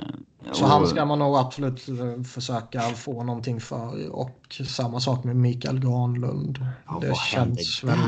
Så 0.53 0.67
han 0.67 0.87
ska 0.87 1.05
man 1.05 1.19
nog 1.19 1.37
absolut 1.37 1.89
eh, 1.89 2.23
försöka 2.23 2.81
få 2.81 3.23
någonting 3.23 3.61
för. 3.61 4.11
Och 4.11 4.61
samma 4.67 5.01
sak 5.01 5.25
med 5.25 5.37
Mikael 5.37 5.81
Granlund. 5.81 6.67
Ja, 6.87 6.99
det 7.01 7.17
känns 7.17 7.85
väl... 7.85 7.99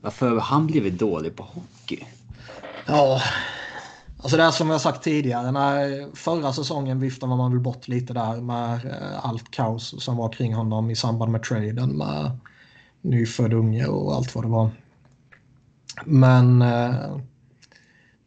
Varför 0.00 0.30
har 0.30 0.40
han 0.40 0.66
blivit 0.66 0.98
dålig 0.98 1.36
på 1.36 1.42
hockey? 1.42 2.04
Ja, 2.86 3.22
alltså 4.22 4.36
det 4.36 4.42
är 4.42 4.50
som 4.50 4.70
jag 4.70 4.80
sagt 4.80 5.04
tidigare. 5.04 5.50
När 5.52 6.08
förra 6.16 6.52
säsongen 6.52 7.00
viftade 7.00 7.36
man 7.36 7.50
väl 7.50 7.60
bort 7.60 7.88
lite 7.88 8.12
där 8.12 8.40
med 8.40 8.84
eh, 8.84 9.26
allt 9.26 9.50
kaos 9.50 10.04
som 10.04 10.16
var 10.16 10.32
kring 10.32 10.54
honom 10.54 10.90
i 10.90 10.96
samband 10.96 11.32
med 11.32 11.42
traden 11.42 11.96
med 11.96 12.38
nyfödd 13.02 13.52
unge 13.52 13.86
och 13.86 14.14
allt 14.14 14.34
vad 14.34 14.44
det 14.44 14.48
var. 14.48 14.70
Men 16.04 16.62
eh, 16.62 17.16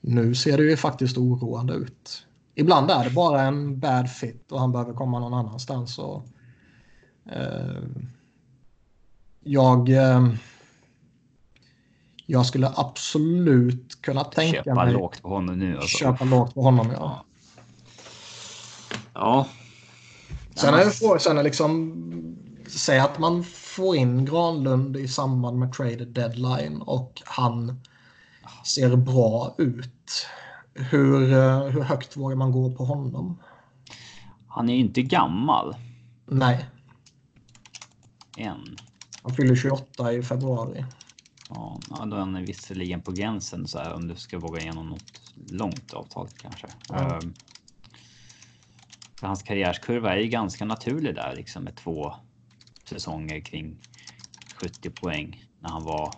nu 0.02 0.36
ser 0.36 0.58
det 0.58 0.64
ju 0.64 0.78
faktiskt 0.78 1.18
oroande 1.18 1.74
ut. 1.74 2.26
Ibland 2.56 2.92
är 2.92 3.04
det 3.04 3.10
bara 3.10 3.42
en 3.42 3.80
bad 3.80 4.12
fit 4.12 4.52
och 4.52 4.60
han 4.60 4.72
behöver 4.72 4.94
komma 4.94 5.20
någon 5.20 5.34
annanstans. 5.34 6.00
Och, 6.00 6.26
eh, 7.32 7.84
jag, 9.44 9.90
eh, 9.90 10.28
jag 12.26 12.46
skulle 12.46 12.72
absolut 12.76 14.02
kunna 14.02 14.24
tänka 14.24 14.64
Köpa 14.64 14.86
mig 14.86 14.94
lågt 14.94 15.22
på 15.22 15.30
honom 15.30 15.60
nu. 15.60 15.76
Alltså. 15.76 15.98
köpa 15.98 16.26
lågt 16.26 16.54
på 16.54 16.62
honom. 16.62 16.92
Ja. 16.92 17.26
Ja. 19.14 19.48
Sen 20.56 20.74
är 20.74 20.86
det 20.86 20.92
frågan, 20.92 21.20
sen 21.20 21.38
är 21.38 21.44
liksom, 21.44 21.94
säg 22.68 23.00
att 23.00 23.20
man 23.20 23.44
får 23.44 23.96
in 23.96 24.26
Granlund 24.26 24.98
i 24.98 25.08
samband 25.08 25.60
med 25.60 25.74
trade 25.74 26.06
deadline 26.06 26.82
och 26.82 27.22
han 27.26 27.82
ser 28.66 28.96
bra 28.96 29.56
ut. 29.58 30.28
Hur, 30.74 31.34
eh, 31.34 31.64
hur 31.64 31.82
högt 31.82 32.18
vågar 32.18 32.36
man 32.36 32.52
gå 32.52 32.72
på 32.72 32.86
honom? 32.86 33.40
Han 34.48 34.70
är 34.70 34.76
inte 34.76 35.02
gammal 35.02 35.76
Nej, 36.26 36.66
än. 38.38 38.80
han 39.24 39.34
fyller 39.34 39.56
28 39.56 40.14
i 40.14 40.24
februari. 40.24 40.86
Ja, 41.50 42.06
då 42.06 42.16
är 42.16 42.20
han 42.20 42.46
visserligen 42.46 43.02
på 43.02 43.12
gränsen 43.12 43.68
så 43.68 43.80
här, 43.80 43.94
om 43.94 44.08
du 44.08 44.16
ska 44.16 44.40
våga 44.40 44.62
igenom 44.62 44.90
något 44.90 45.34
långt 45.52 45.94
avtal 45.94 46.28
kanske. 46.42 46.68
Ja. 46.90 47.18
Ehm, 47.18 47.34
för 49.20 49.28
hans 49.28 49.44
karriärskurva 49.44 50.14
är 50.14 50.18
ju 50.18 50.28
ganska 50.28 50.66
naturlig 50.66 51.16
där 51.16 51.36
liksom 51.36 51.64
med 51.64 51.76
två 51.76 52.14
säsonger 52.86 53.40
kring 53.40 53.78
70 54.56 54.90
poäng 54.90 55.46
när 55.60 55.70
han 55.70 55.84
var 55.84 56.16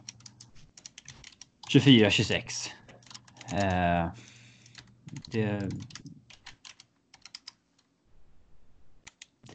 24 1.67 2.09
26. 2.09 2.71
Eh, 3.53 4.07
det. 5.25 5.69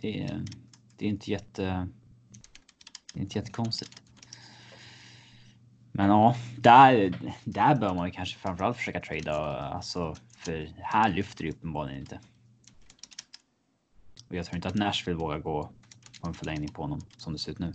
Det, 0.01 0.41
det 0.97 1.05
är 1.05 1.09
inte 1.09 1.31
jätte. 1.31 1.89
Det 3.13 3.19
är 3.19 3.23
inte 3.23 3.39
jättekonstigt. 3.39 4.03
Men 5.93 6.11
ja, 6.11 6.37
där, 6.59 7.15
där 7.45 7.75
bör 7.75 7.95
man 7.95 8.07
ju 8.07 8.13
kanske 8.13 8.39
framförallt 8.39 8.77
försöka 8.77 9.01
trada. 9.01 9.35
Alltså, 9.61 10.17
för 10.37 10.73
här 10.77 11.09
lyfter 11.09 11.45
det 11.45 11.51
uppenbarligen 11.51 12.01
inte. 12.01 12.21
Och 14.29 14.35
jag 14.35 14.47
tror 14.47 14.57
inte 14.57 14.69
att 14.69 14.75
Nashville 14.75 15.19
vågar 15.19 15.39
gå 15.39 15.71
på 16.21 16.29
en 16.29 16.35
förlängning 16.35 16.69
på 16.69 16.83
honom 16.83 17.01
som 17.17 17.33
det 17.33 17.39
ser 17.39 17.53
ut 17.53 17.59
nu. 17.59 17.75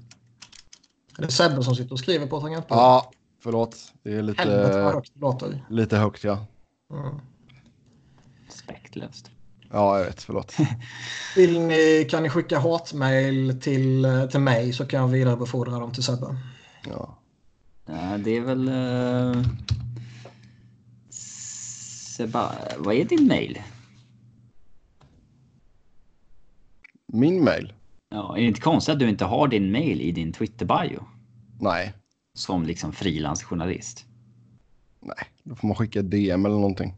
Är 1.18 1.22
det 1.22 1.32
Sebbe 1.32 1.64
som 1.64 1.76
sitter 1.76 1.92
och 1.92 2.00
skriver 2.00 2.28
på 2.28 2.42
tangentbordet? 2.42 2.82
Ja, 2.82 3.12
förlåt. 3.40 3.94
Det 4.04 4.10
är 4.10 4.16
Helvete 4.16 4.68
lite, 4.68 4.80
högt 4.80 5.14
det 5.14 5.20
låter. 5.20 5.66
lite 5.70 5.98
högt 5.98 6.24
ja. 6.24 6.46
Mm. 6.92 7.20
Respektlöst. 8.68 9.32
Ja, 9.72 9.98
jag 9.98 10.06
vet. 10.06 10.22
Förlåt. 10.24 10.58
Vill 11.36 11.60
ni, 11.60 12.08
kan 12.10 12.24
ni 12.24 12.30
skicka 12.30 12.60
hatmejl 12.60 13.62
till, 13.62 14.08
till 14.32 14.40
mig 14.40 14.74
så 14.74 14.86
kan 14.86 15.00
jag 15.00 15.08
vidarebefordra 15.08 15.80
dem 15.80 15.92
till 15.92 16.04
Sebbe. 16.04 16.38
Ja. 16.88 17.18
Ja, 17.86 18.18
det 18.18 18.38
är 18.38 18.42
väl... 18.42 18.70
Uh... 18.70 19.44
Seba... 21.10 22.52
Vad 22.78 22.96
är 22.96 23.06
din 23.06 23.28
mail? 23.28 23.62
Min 27.08 27.44
mail? 27.44 27.74
Ja, 28.10 28.38
är 28.38 28.42
det 28.42 28.48
inte 28.48 28.62
konstigt 28.62 28.94
att 28.94 29.00
du 29.00 29.10
inte 29.10 29.26
har 29.26 29.48
din 29.48 29.72
mail 29.72 30.02
i 30.02 30.12
din 30.12 30.34
Twitter-bio? 30.34 31.04
Nej. 31.60 31.94
Som 32.34 32.66
liksom 32.66 32.94
frilansjournalist? 32.94 34.06
Nej, 35.00 35.26
då 35.44 35.56
får 35.56 35.68
man 35.68 35.78
skicka 35.78 36.02
DM 36.02 36.46
eller 36.46 36.56
någonting. 36.56 36.94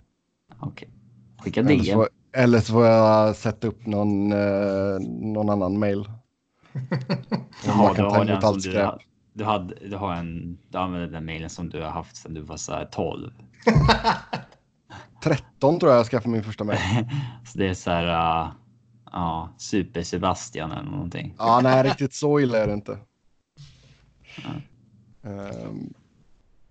Okej. 0.59 0.67
Okay. 0.69 0.96
Skicka 1.37 1.63
DM. 1.63 1.71
Eller 1.71 1.83
så, 1.83 2.07
eller 2.33 2.59
så 2.59 2.73
får 2.73 2.85
jag 2.85 3.35
sätta 3.35 3.67
upp 3.67 3.85
någon, 3.85 4.31
eh, 4.31 4.99
någon 5.09 5.49
annan 5.49 5.79
mail. 5.79 6.09
Jaha, 7.65 7.93
du 7.93 8.03
har 8.03 8.25
den 8.25 8.41
som 8.41 8.57
du, 8.57 8.91
du, 9.33 9.43
hade, 9.43 9.75
du 9.89 9.95
har 9.95 10.13
en, 10.13 10.57
du 10.69 10.77
använder 10.77 11.07
den 11.07 11.25
mailen 11.25 11.49
som 11.49 11.69
du 11.69 11.81
har 11.81 11.89
haft 11.89 12.17
sedan 12.17 12.33
du 12.33 12.41
var 12.41 12.57
så 12.57 12.73
här 12.73 12.85
12. 12.85 13.31
13 15.23 15.79
tror 15.79 15.91
jag 15.91 15.99
jag 15.99 16.07
skaffade 16.07 16.29
min 16.29 16.43
första 16.43 16.63
mail. 16.63 16.79
så 17.45 17.57
det 17.57 17.67
är 17.67 17.73
så 17.73 17.91
här, 17.91 18.43
uh, 18.43 18.51
ja, 19.11 19.55
Super 19.57 20.03
Sebastian 20.03 20.71
eller 20.71 20.91
någonting. 20.91 21.35
Ja, 21.37 21.59
nej, 21.63 21.83
riktigt 21.83 22.13
så 22.13 22.39
illa 22.39 22.57
är 22.57 22.67
det 22.67 22.73
inte. 22.73 22.97
Ja. 24.43 24.49
Um, 25.31 25.93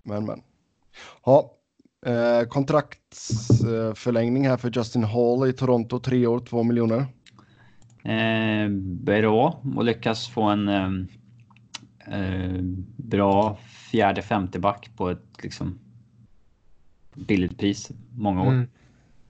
men, 0.02 0.24
men. 0.24 0.42
Ja, 1.24 1.52
eh, 2.07 2.42
kontraktsförlängning 2.49 4.49
här 4.49 4.57
för 4.57 4.71
Justin 4.75 5.05
Hall 5.05 5.49
i 5.49 5.53
Toronto, 5.53 5.99
tre 5.99 6.27
år, 6.27 6.40
två 6.40 6.62
miljoner. 6.62 7.07
Eh, 8.03 8.69
bra 9.05 9.62
och 9.77 9.85
lyckas 9.85 10.29
få 10.29 10.42
en 10.42 10.69
eh, 10.69 10.90
eh, 12.21 12.62
bra 12.97 13.59
fjärde 13.90 14.23
femte 14.23 14.59
back 14.59 14.90
på 14.97 15.11
ett 15.11 15.42
liksom 15.42 15.79
billigt 17.14 17.59
pris. 17.59 17.90
Många 18.14 18.42
år 18.42 18.53
mm. 18.53 18.69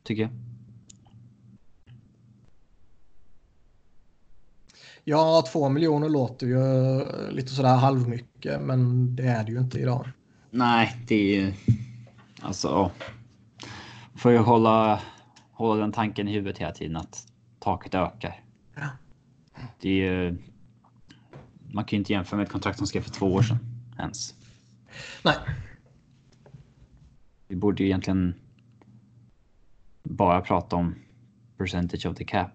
tycker 0.02 0.22
jag. 0.22 0.30
Ja, 5.04 5.44
två 5.52 5.68
miljoner 5.68 6.08
låter 6.08 6.46
ju 6.46 6.60
lite 7.30 7.48
sådär 7.48 7.76
halvmycket, 7.76 8.62
men 8.62 9.16
det 9.16 9.22
är 9.22 9.44
det 9.44 9.52
ju 9.52 9.58
inte 9.58 9.78
idag. 9.78 10.08
Nej, 10.50 10.96
det 11.08 11.14
är 11.14 11.40
ju 11.40 11.52
alltså. 12.46 12.90
Får 14.14 14.32
ju 14.32 14.38
hålla, 14.38 15.02
hålla 15.52 15.80
den 15.80 15.92
tanken 15.92 16.28
i 16.28 16.32
huvudet 16.32 16.58
hela 16.58 16.72
tiden 16.72 16.96
att 16.96 17.26
taket 17.58 17.94
ökar. 17.94 18.44
Ja. 18.74 18.88
Det 19.80 19.88
är 19.88 20.12
ju. 20.12 20.38
Man 21.72 21.84
kan 21.84 21.96
ju 21.96 21.98
inte 21.98 22.12
jämföra 22.12 22.36
med 22.36 22.44
ett 22.44 22.52
kontrakt 22.52 22.78
som 22.78 22.86
skrev 22.86 23.02
för 23.02 23.10
två 23.10 23.34
år 23.34 23.42
sedan 23.42 23.58
ens. 23.98 24.34
Nej. 25.24 25.36
Vi 27.48 27.56
borde 27.56 27.82
ju 27.82 27.88
egentligen. 27.88 28.34
Bara 30.02 30.40
prata 30.40 30.76
om 30.76 30.94
percentage 31.56 32.06
of 32.06 32.16
the 32.16 32.24
cap. 32.24 32.50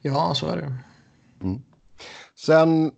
Ja, 0.00 0.34
så 0.34 0.46
är 0.46 0.56
det. 0.56 0.74
Mm. 1.40 1.62
Sen 2.34 2.92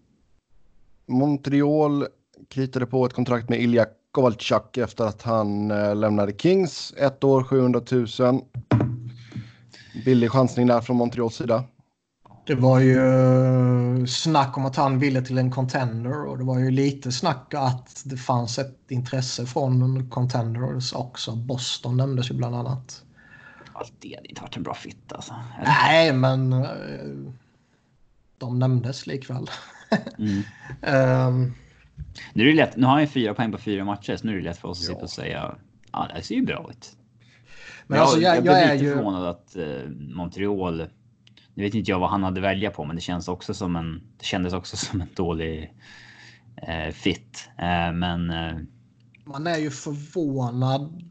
Montreal 1.07 2.07
kritade 2.49 2.87
på 2.87 3.07
ett 3.07 3.13
kontrakt 3.13 3.49
med 3.49 3.61
Ilja 3.61 3.87
Kovalchuk 4.11 4.77
efter 4.77 5.05
att 5.05 5.23
han 5.23 5.71
eh, 5.71 5.97
lämnade 5.97 6.33
Kings. 6.39 6.95
Ett 6.97 7.25
år, 7.25 7.45
700 7.45 7.81
000. 7.91 8.41
Billig 10.05 10.31
chansning 10.31 10.67
där 10.67 10.81
från 10.81 10.97
Montreals 10.97 11.35
sida. 11.35 11.65
Det 12.47 12.55
var 12.55 12.81
ju 12.81 12.97
eh, 12.97 14.05
snack 14.05 14.57
om 14.57 14.67
att 14.67 14.77
han 14.77 14.99
ville 14.99 15.23
till 15.23 15.39
en 15.39 15.51
contender 15.51 16.25
och 16.27 16.39
det 16.39 16.45
var 16.45 16.59
ju 16.59 16.71
lite 16.71 17.13
snack 17.13 17.55
att 17.55 18.03
det 18.05 18.17
fanns 18.17 18.59
ett 18.59 18.91
intresse 18.91 19.47
från 19.47 20.11
contenders 20.11 20.93
också. 20.93 21.37
Boston 21.37 21.97
nämndes 21.97 22.31
ju 22.31 22.35
bland 22.35 22.57
annat. 22.57 23.03
Allt 23.73 23.93
det 24.01 24.15
hade 24.17 24.29
inte 24.29 24.43
varit 24.43 24.57
en 24.57 24.63
bra 24.63 24.75
fitt 24.75 25.13
alltså. 25.13 25.35
Eller? 25.57 25.67
Nej, 25.67 26.13
men 26.13 26.53
eh, 26.53 27.33
de 28.39 28.59
nämndes 28.59 29.07
likväl. 29.07 29.51
Mm. 30.19 30.43
um, 31.29 31.55
nu, 32.35 32.43
är 32.43 32.47
det 32.47 32.55
lätt, 32.55 32.77
nu 32.77 32.87
har 32.87 32.99
han 32.99 33.09
fyra 33.09 33.35
poäng 33.35 33.53
på 33.53 33.59
fyra 33.59 33.85
matcher, 33.85 34.17
så 34.17 34.27
nu 34.27 34.33
är 34.33 34.37
det 34.37 34.45
lätt 34.45 34.59
för 34.59 34.69
oss 34.69 34.81
att 34.81 34.89
ja. 34.89 34.95
sitta 34.95 35.05
och 35.05 35.11
säga 35.11 35.55
ja, 35.93 36.09
det 36.15 36.23
ser 36.23 36.35
ju 36.35 36.43
bra 36.43 36.67
ut. 36.71 36.97
Men 37.87 37.97
jag, 37.97 38.05
alltså, 38.05 38.21
jag, 38.21 38.37
jag, 38.37 38.47
jag 38.47 38.63
är 38.63 38.73
lite 38.73 38.85
ju... 38.85 38.95
förvånad 38.95 39.27
att 39.27 39.57
eh, 39.57 39.91
Montreal. 39.91 40.87
Nu 41.55 41.63
vet 41.63 41.75
inte 41.75 41.91
jag 41.91 41.99
vad 41.99 42.11
han 42.11 42.23
hade 42.23 42.41
välja 42.41 42.71
på, 42.71 42.85
men 42.85 42.97
det 42.97 43.03
känns 43.03 43.29
också 43.29 43.55
som 43.55 43.77
en. 43.77 44.03
Det 44.19 44.25
kändes 44.25 44.53
också 44.53 44.77
som 44.87 45.01
en 45.01 45.09
dålig 45.15 45.75
eh, 46.57 46.93
fit. 46.93 47.49
Eh, 47.59 47.93
men. 47.93 48.31
Eh... 48.31 48.57
Man 49.25 49.47
är 49.47 49.59
ju 49.59 49.71
förvånad 49.71 51.11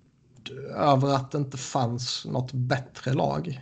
över 0.75 1.15
att 1.15 1.31
det 1.31 1.37
inte 1.37 1.57
fanns 1.57 2.25
något 2.25 2.53
bättre 2.53 3.13
lag. 3.13 3.61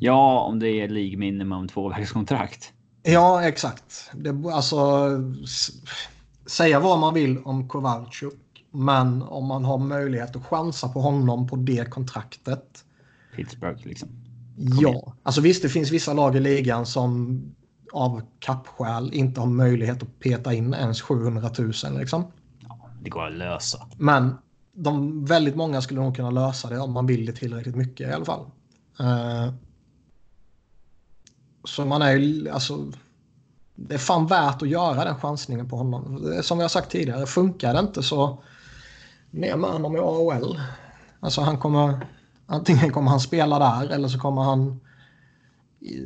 Ja, 0.00 0.40
om 0.40 0.58
det 0.58 0.68
är 0.68 0.88
League 0.88 1.16
minimum 1.16 1.68
tvåvägskontrakt. 1.68 2.72
Ja, 3.02 3.42
exakt. 3.42 4.10
Det, 4.14 4.52
alltså, 4.52 5.08
säga 6.46 6.80
vad 6.80 6.98
man 6.98 7.14
vill 7.14 7.38
om 7.38 7.68
Kowalczyk, 7.68 8.64
men 8.70 9.22
om 9.22 9.46
man 9.46 9.64
har 9.64 9.78
möjlighet 9.78 10.36
att 10.36 10.46
chansa 10.46 10.88
på 10.88 11.00
honom 11.00 11.48
på 11.48 11.56
det 11.56 11.90
kontraktet. 11.90 12.84
Pittsburgh 13.36 13.86
liksom. 13.86 14.08
Kom 14.56 14.78
ja, 14.80 14.88
igen. 14.88 15.12
alltså 15.22 15.40
visst 15.40 15.62
det 15.62 15.68
finns 15.68 15.90
vissa 15.90 16.12
lag 16.12 16.36
i 16.36 16.40
ligan 16.40 16.86
som 16.86 17.42
av 17.92 18.22
kappskäl 18.38 19.14
inte 19.14 19.40
har 19.40 19.46
möjlighet 19.46 20.02
att 20.02 20.20
peta 20.20 20.54
in 20.54 20.74
ens 20.74 21.02
700 21.02 21.50
000 21.58 21.72
liksom. 21.98 22.24
Ja, 22.60 22.88
det 23.02 23.10
går 23.10 23.26
att 23.26 23.32
lösa. 23.32 23.86
Men 23.96 24.34
de, 24.72 25.24
väldigt 25.24 25.56
många 25.56 25.82
skulle 25.82 26.00
nog 26.00 26.16
kunna 26.16 26.30
lösa 26.30 26.68
det 26.68 26.78
om 26.78 26.92
man 26.92 27.06
vill 27.06 27.26
det 27.26 27.32
tillräckligt 27.32 27.76
mycket 27.76 28.10
i 28.10 28.12
alla 28.12 28.24
fall. 28.24 28.46
Uh, 29.00 29.54
så 31.64 31.84
man 31.84 32.02
är 32.02 32.16
ju 32.16 32.50
alltså. 32.50 32.92
Det 33.74 33.94
är 33.94 33.98
fan 33.98 34.26
värt 34.26 34.62
att 34.62 34.68
göra 34.68 35.04
den 35.04 35.20
chansningen 35.20 35.68
på 35.68 35.76
honom. 35.76 36.32
Som 36.42 36.60
jag 36.60 36.70
sagt 36.70 36.90
tidigare, 36.90 37.26
funkar 37.26 37.74
det 37.74 37.80
inte 37.80 38.02
så 38.02 38.42
ner 39.30 39.56
med 39.56 39.70
honom 39.70 39.96
i 39.96 39.98
AHL. 39.98 40.60
Alltså 41.20 41.40
han 41.40 41.58
kommer, 41.58 42.06
antingen 42.46 42.92
kommer 42.92 43.10
han 43.10 43.20
spela 43.20 43.58
där 43.58 43.90
eller 43.90 44.08
så 44.08 44.18
kommer 44.18 44.42
han, 44.42 44.80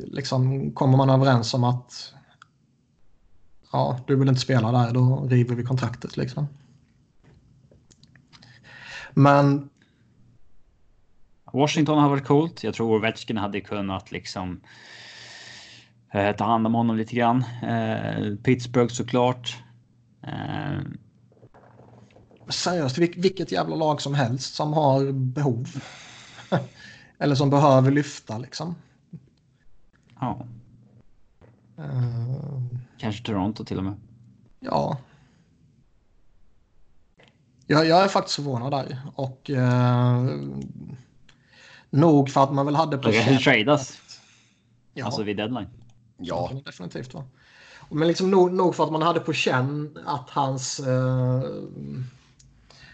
liksom 0.05 0.71
kommer 0.71 0.97
man 0.97 1.09
överens 1.09 1.53
om 1.53 1.63
att 1.63 2.13
ja, 3.71 3.99
du 4.07 4.15
vill 4.15 4.29
inte 4.29 4.41
spela 4.41 4.71
där, 4.71 4.93
då 4.93 5.27
river 5.29 5.55
vi 5.55 5.63
kontraktet 5.63 6.17
liksom. 6.17 6.47
Men 9.13 9.69
Washington 11.53 11.99
har 11.99 12.09
varit 12.09 12.27
coolt. 12.27 12.63
Jag 12.63 12.73
tror 12.73 12.95
Ovechkin 12.95 13.37
hade 13.37 13.61
kunnat 13.61 14.11
liksom 14.11 14.61
eh, 16.17 16.35
ta 16.35 16.45
hand 16.45 16.67
om 16.67 16.73
honom 16.73 16.97
lite 16.97 17.15
grann. 17.15 17.43
Eh, 17.63 18.35
Pittsburgh 18.43 18.93
såklart. 18.93 19.57
Eh. 20.23 20.79
Seriöst, 22.49 22.97
vilket 22.97 23.51
jävla 23.51 23.75
lag 23.75 24.01
som 24.01 24.15
helst 24.15 24.55
som 24.55 24.73
har 24.73 25.11
behov. 25.11 25.83
Eller 27.19 27.35
som 27.35 27.49
behöver 27.49 27.91
lyfta 27.91 28.37
liksom. 28.37 28.75
Ja. 30.19 30.45
Uh, 31.79 32.61
Kanske 32.97 33.25
Toronto 33.25 33.65
till 33.65 33.77
och 33.77 33.83
med. 33.83 33.93
Ja. 34.59 34.97
Jag, 37.67 37.87
jag 37.87 38.03
är 38.03 38.07
faktiskt 38.07 38.35
förvånad 38.35 38.71
där. 38.71 39.01
Och 39.15 39.49
uh, 39.49 40.25
nog 41.89 42.29
för 42.29 42.43
att 42.43 42.53
man 42.53 42.65
väl 42.65 42.75
hade 42.75 42.97
på... 42.97 43.07
Det 43.09 43.23
kanske 43.23 43.51
tradas. 43.51 43.97
Ja. 44.93 45.05
Alltså 45.05 45.23
vid 45.23 45.37
deadline. 45.37 45.67
Ja. 46.17 46.51
Definitivt 46.65 47.13
vara. 47.13 47.25
Men 47.89 48.07
liksom 48.07 48.31
nog, 48.31 48.53
nog, 48.53 48.75
för 48.75 48.83
att 48.83 48.91
man 48.91 49.01
hade 49.01 49.19
på 49.19 49.33
känn 49.33 49.97
att 50.05 50.29
hans, 50.29 50.79
eh, 50.79 51.41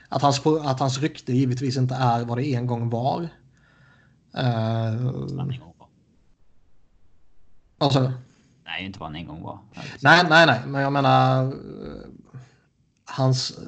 att, 0.09 0.21
hans, 0.21 0.45
att 0.45 0.79
hans 0.79 0.97
rykte 0.99 1.33
givetvis 1.33 1.77
inte 1.77 1.95
är 1.95 2.25
vad 2.25 2.37
det 2.37 2.53
en 2.55 2.67
gång 2.67 2.89
var. 2.89 3.29
Eh, 4.37 5.07
alltså, 7.77 8.13
nej, 8.65 8.85
inte 8.85 8.99
vad 8.99 9.09
han 9.09 9.15
en 9.15 9.27
gång 9.27 9.43
var. 9.43 9.59
Nej, 9.99 10.23
nej, 10.29 10.45
nej, 10.45 10.61
men 10.65 10.81
jag 10.81 10.93
menar 10.93 11.45
eh, 11.45 11.51
hans, 13.05 13.59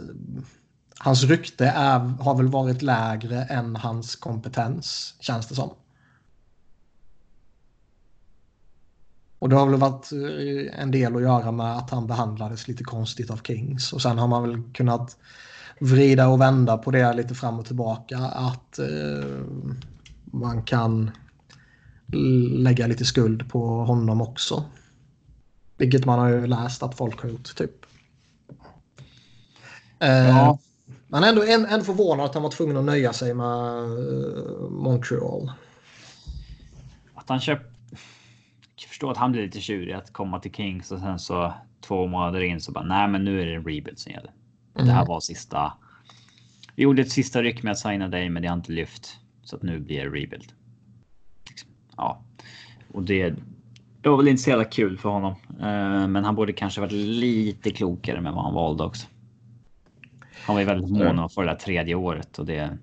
hans 1.00 1.24
rykte 1.24 1.66
är, 1.66 2.00
har 2.00 2.36
väl 2.36 2.48
varit 2.48 2.82
lägre 2.82 3.44
än 3.44 3.76
hans 3.76 4.16
kompetens, 4.16 5.16
känns 5.20 5.48
det 5.48 5.56
som. 5.56 5.70
Och 9.46 9.50
det 9.50 9.56
har 9.56 9.68
väl 9.68 9.80
varit 9.80 10.12
eh, 10.12 10.82
en 10.82 10.92
del 10.92 11.16
att 11.16 11.22
göra 11.22 11.52
med 11.52 11.78
att 11.78 11.90
han 11.90 12.08
behandlades 12.08 12.68
lite 12.68 12.84
konstigt 12.84 13.32
av 13.32 13.40
Kings. 13.44 13.94
Och 13.94 14.02
sen 14.02 14.18
har 14.18 14.28
man 14.28 14.42
väl 14.44 14.62
kunnat 14.74 15.18
vrida 15.80 16.28
och 16.28 16.42
vända 16.42 16.78
på 16.78 16.92
det 16.92 17.14
lite 17.14 17.36
fram 17.36 17.60
och 17.60 17.66
tillbaka. 17.66 18.18
Att 18.18 18.80
eh, 18.80 19.46
man 20.26 20.64
kan 20.64 21.12
lägga 22.58 22.88
lite 22.88 23.06
skuld 23.06 23.50
på 23.50 23.68
honom 23.68 24.22
också. 24.22 24.64
Vilket 25.78 26.06
man 26.06 26.20
har 26.20 26.30
ju 26.30 26.48
läst 26.48 26.84
att 26.84 26.98
folk 26.98 27.22
har 27.22 27.30
gjort 27.30 27.56
typ. 27.56 27.86
Eh, 30.00 30.30
ja. 30.30 30.60
Är 31.14 31.24
ändå, 31.24 31.44
ändå 31.44 31.86
förvånad 31.86 32.26
att 32.26 32.34
han 32.34 32.44
var 32.44 32.52
tvungen 32.52 32.78
att 32.78 32.86
nöja 32.86 33.14
sig 33.14 33.34
med 33.34 33.84
uh, 33.84 34.70
Montreal. 34.70 35.52
Att 37.16 37.30
han 37.30 37.40
köp... 37.40 37.62
Jag 38.76 38.90
förstår 38.90 39.12
att 39.12 39.18
han 39.18 39.32
blir 39.32 39.42
lite 39.42 39.62
tjurig 39.62 39.94
att 39.94 40.14
komma 40.14 40.40
till 40.40 40.54
Kings 40.54 40.92
och 40.92 41.00
sen 41.00 41.20
så 41.20 41.54
två 41.82 42.08
månader 42.08 42.42
in 42.42 42.62
så 42.62 42.72
bara 42.72 42.86
nej, 42.86 43.08
men 43.08 43.26
nu 43.26 43.42
är 43.42 43.46
det 43.46 43.56
en 43.56 43.64
rebuild 43.64 44.00
som 44.00 44.12
gäller. 44.12 44.32
Mm. 44.76 44.88
Det 44.88 44.94
här 44.94 45.06
var 45.06 45.20
sista. 45.20 45.74
Vi 46.76 46.84
gjorde 46.84 47.02
ett 47.02 47.12
sista 47.12 47.42
ryck 47.42 47.64
med 47.64 47.72
att 47.72 47.80
signa 47.80 48.08
dig, 48.08 48.30
men 48.30 48.42
det 48.42 48.48
har 48.48 48.56
inte 48.56 48.72
lyft 48.72 49.20
så 49.44 49.56
att 49.56 49.64
nu 49.64 49.80
blir 49.80 49.98
det 49.98 50.06
rebuild. 50.06 50.54
Ja, 51.98 52.22
och 52.94 53.04
det. 53.04 53.36
Det 54.02 54.10
var 54.10 54.18
väl 54.18 54.28
inte 54.28 54.42
så 54.42 54.50
jävla 54.50 54.66
kul 54.66 54.98
för 54.98 55.10
honom, 55.10 55.32
uh, 55.50 56.08
men 56.08 56.24
han 56.24 56.36
borde 56.36 56.54
kanske 56.54 56.82
varit 56.82 56.92
lite 56.92 57.72
klokare 57.72 58.22
med 58.22 58.34
vad 58.34 58.44
han 58.44 58.54
valde 58.54 58.84
också. 58.84 59.08
Han 60.46 60.56
var 60.56 60.62
ju 60.62 60.66
väldigt 60.66 60.90
mån 60.90 61.20
om 61.20 61.26
att 61.26 61.34
få 61.34 61.42
det 61.42 61.48
där 61.48 61.56
tredje 61.56 61.96
året 61.96 62.40
och 62.40 62.46
det. 62.46 62.78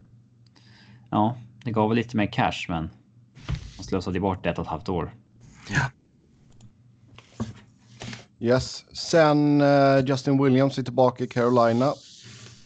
Ja, 1.11 1.37
det 1.65 1.71
gav 1.71 1.89
väl 1.89 1.97
lite 1.97 2.17
mer 2.17 2.27
cash, 2.27 2.67
men. 2.69 2.91
Han 3.77 3.85
slösade 3.85 4.21
bort 4.21 4.47
ett 4.47 4.59
och 4.59 4.65
ett 4.65 4.71
halvt 4.71 4.89
år. 4.89 5.13
Ja. 5.71 5.91
Yes, 8.43 8.85
sen 8.93 9.61
uh, 9.61 10.05
Justin 10.07 10.43
Williams 10.43 10.79
är 10.79 10.83
tillbaka 10.83 11.25
i 11.25 11.27
Carolina. 11.27 11.93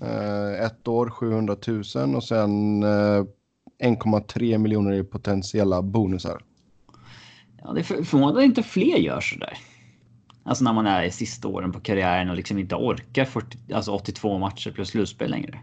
Uh, 0.03 0.65
ett 0.65 0.89
år 0.89 1.11
700 1.11 1.57
000 1.95 2.17
och 2.17 2.25
sen 2.25 2.83
uh, 2.83 2.91
eh, 3.81 3.91
1,3 3.91 4.59
miljoner 4.59 4.93
i 4.93 5.05
potentiella 5.05 5.83
bonusar. 5.83 6.43
Ja, 7.63 7.73
det 7.73 7.81
är 7.81 7.85
förvånande 7.85 8.41
att 8.41 8.47
inte 8.47 8.63
fler 8.63 8.97
gör 8.97 9.21
så 9.21 9.39
där. 9.39 9.59
Alltså 10.43 10.65
när 10.65 10.73
man 10.73 10.87
är 10.87 11.05
i 11.05 11.11
sista 11.11 11.49
åren 11.49 11.73
på 11.73 11.81
karriären 11.81 12.31
och 12.31 12.37
liksom 12.37 12.59
inte 12.59 12.75
orkar 12.75 13.25
40, 13.25 13.59
alltså 13.75 13.93
82 13.93 14.39
matcher 14.39 14.71
plus 14.71 14.89
slutspel 14.89 15.31
längre. 15.31 15.61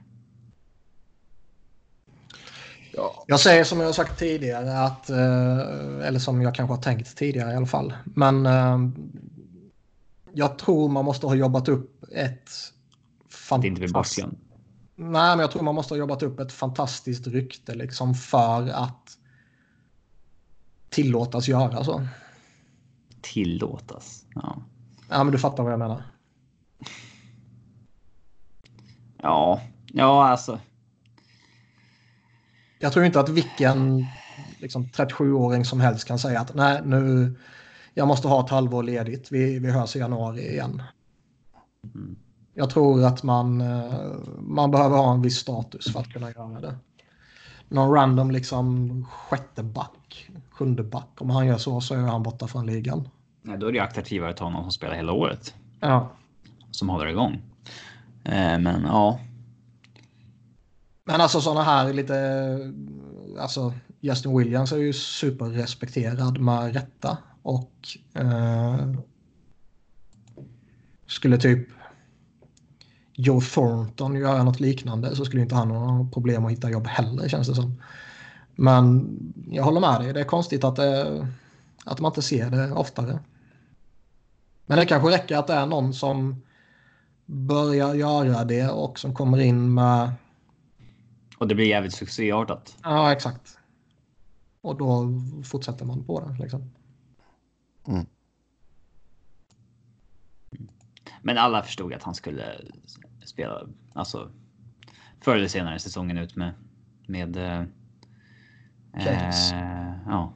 Ja. 2.95 3.23
Jag 3.27 3.39
säger 3.39 3.63
som 3.63 3.79
jag 3.79 3.85
har 3.85 3.93
sagt 3.93 4.19
tidigare 4.19 4.79
att, 4.79 5.09
eh, 5.09 6.07
eller 6.07 6.19
som 6.19 6.41
jag 6.41 6.55
kanske 6.55 6.75
har 6.75 6.81
tänkt 6.81 7.17
tidigare 7.17 7.53
i 7.53 7.55
alla 7.55 7.65
fall. 7.65 7.93
Men 8.03 8.45
eh, 8.45 8.77
jag 10.33 10.57
tror 10.57 10.89
man 10.89 11.05
måste 11.05 11.27
ha 11.27 11.35
jobbat 11.35 11.67
upp 11.67 12.03
ett 12.11 12.49
fantastiskt... 13.29 14.17
Nej, 14.95 15.35
men 15.35 15.39
jag 15.39 15.51
tror 15.51 15.63
man 15.63 15.75
måste 15.75 15.93
ha 15.93 15.99
jobbat 15.99 16.23
upp 16.23 16.39
ett 16.39 16.51
fantastiskt 16.51 17.27
rykte 17.27 17.75
liksom 17.75 18.15
för 18.15 18.69
att 18.69 19.17
tillåtas 20.89 21.47
göra 21.47 21.83
så. 21.83 22.07
Tillåtas? 23.21 24.25
Ja. 24.35 24.57
Ja, 25.09 25.23
men 25.23 25.31
du 25.31 25.39
fattar 25.39 25.63
vad 25.63 25.71
jag 25.71 25.79
menar. 25.79 26.03
Ja, 29.21 29.61
ja 29.87 30.27
alltså. 30.27 30.59
Jag 32.83 32.93
tror 32.93 33.05
inte 33.05 33.19
att 33.19 33.29
vilken 33.29 34.05
liksom, 34.59 34.85
37-åring 34.85 35.65
som 35.65 35.81
helst 35.81 36.07
kan 36.07 36.19
säga 36.19 36.39
att 36.39 36.55
nej, 36.55 36.81
nu 36.85 37.35
jag 37.93 38.07
måste 38.07 38.27
ha 38.27 38.45
ett 38.45 38.49
halvår 38.49 38.83
ledigt. 38.83 39.31
Vi, 39.31 39.59
vi 39.59 39.71
hörs 39.71 39.95
i 39.95 39.99
januari 39.99 40.49
igen. 40.49 40.83
Mm. 41.95 42.15
Jag 42.53 42.69
tror 42.69 43.05
att 43.05 43.23
man, 43.23 43.61
eh, 43.61 43.93
man 44.39 44.71
behöver 44.71 44.97
ha 44.97 45.13
en 45.13 45.21
viss 45.21 45.37
status 45.37 45.93
för 45.93 45.99
att 45.99 46.13
kunna 46.13 46.31
göra 46.31 46.61
det. 46.61 46.75
Någon 47.69 47.91
random 47.91 48.31
liksom 48.31 49.05
sjätte 49.11 49.63
back, 49.63 50.29
sjunde 50.51 50.83
back. 50.83 51.09
Om 51.17 51.29
han 51.29 51.47
gör 51.47 51.57
så 51.57 51.81
så 51.81 51.93
är 51.93 51.97
han 51.97 52.23
borta 52.23 52.47
från 52.47 52.65
ligan. 52.65 53.09
Nej, 53.41 53.57
då 53.57 53.67
är 53.67 53.71
det 53.71 53.79
attraktivare 53.79 54.29
att 54.29 54.37
ta 54.37 54.49
någon 54.49 54.63
som 54.63 54.71
spelar 54.71 54.95
hela 54.95 55.11
året. 55.11 55.55
Ja. 55.79 56.11
Som 56.71 56.89
håller 56.89 57.07
igång. 57.07 57.41
Eh, 58.23 58.59
men 58.59 58.81
ja. 58.85 59.19
Men 61.03 61.21
alltså 61.21 61.41
sådana 61.41 61.63
här 61.63 61.93
lite... 61.93 62.73
Alltså 63.39 63.73
Justin 63.99 64.37
Williams 64.37 64.71
är 64.71 64.77
ju 64.77 64.93
superrespekterad 64.93 66.39
med 66.39 66.73
rätta. 66.73 67.17
Och 67.41 67.71
eh, 68.13 68.93
skulle 71.07 71.37
typ 71.37 71.67
Joe 73.13 73.41
Thornton 73.41 74.15
göra 74.15 74.43
något 74.43 74.59
liknande 74.59 75.15
så 75.15 75.25
skulle 75.25 75.41
inte 75.41 75.55
han 75.55 75.71
ha 75.71 75.91
några 75.91 76.11
problem 76.11 76.45
att 76.45 76.51
hitta 76.51 76.71
jobb 76.71 76.87
heller 76.87 77.29
känns 77.29 77.47
det 77.47 77.55
som. 77.55 77.81
Men 78.55 79.09
jag 79.51 79.63
håller 79.63 79.79
med 79.79 80.01
dig. 80.01 80.13
Det 80.13 80.19
är 80.19 80.25
konstigt 80.25 80.63
att, 80.63 80.75
det, 80.75 81.27
att 81.85 81.99
man 81.99 82.09
inte 82.09 82.21
ser 82.21 82.49
det 82.49 82.71
oftare. 82.71 83.19
Men 84.65 84.77
det 84.77 84.85
kanske 84.85 85.09
räcker 85.09 85.37
att 85.37 85.47
det 85.47 85.53
är 85.53 85.65
någon 85.65 85.93
som 85.93 86.41
börjar 87.25 87.93
göra 87.93 88.43
det 88.43 88.69
och 88.69 88.99
som 88.99 89.13
kommer 89.13 89.39
in 89.39 89.73
med... 89.73 90.11
Och 91.43 91.49
det 91.49 91.55
blir 91.55 91.67
jävligt 91.67 91.93
succéartat. 91.93 92.77
Ja, 92.83 93.11
exakt. 93.11 93.57
Och 94.61 94.77
då 94.77 95.07
fortsätter 95.45 95.85
man 95.85 96.03
på 96.03 96.19
det. 96.19 96.43
Liksom. 96.43 96.71
Mm. 97.87 98.05
Men 101.21 101.37
alla 101.37 101.63
förstod 101.63 101.93
att 101.93 102.03
han 102.03 102.15
skulle 102.15 102.43
spela, 103.25 103.67
alltså 103.93 104.31
förr 105.21 105.35
eller 105.35 105.47
senare 105.47 105.79
säsongen 105.79 106.17
ut 106.17 106.35
med. 106.35 106.53
Med. 107.07 107.37
Eh, 107.37 107.59
eh, 108.93 109.95
ja. 110.05 110.33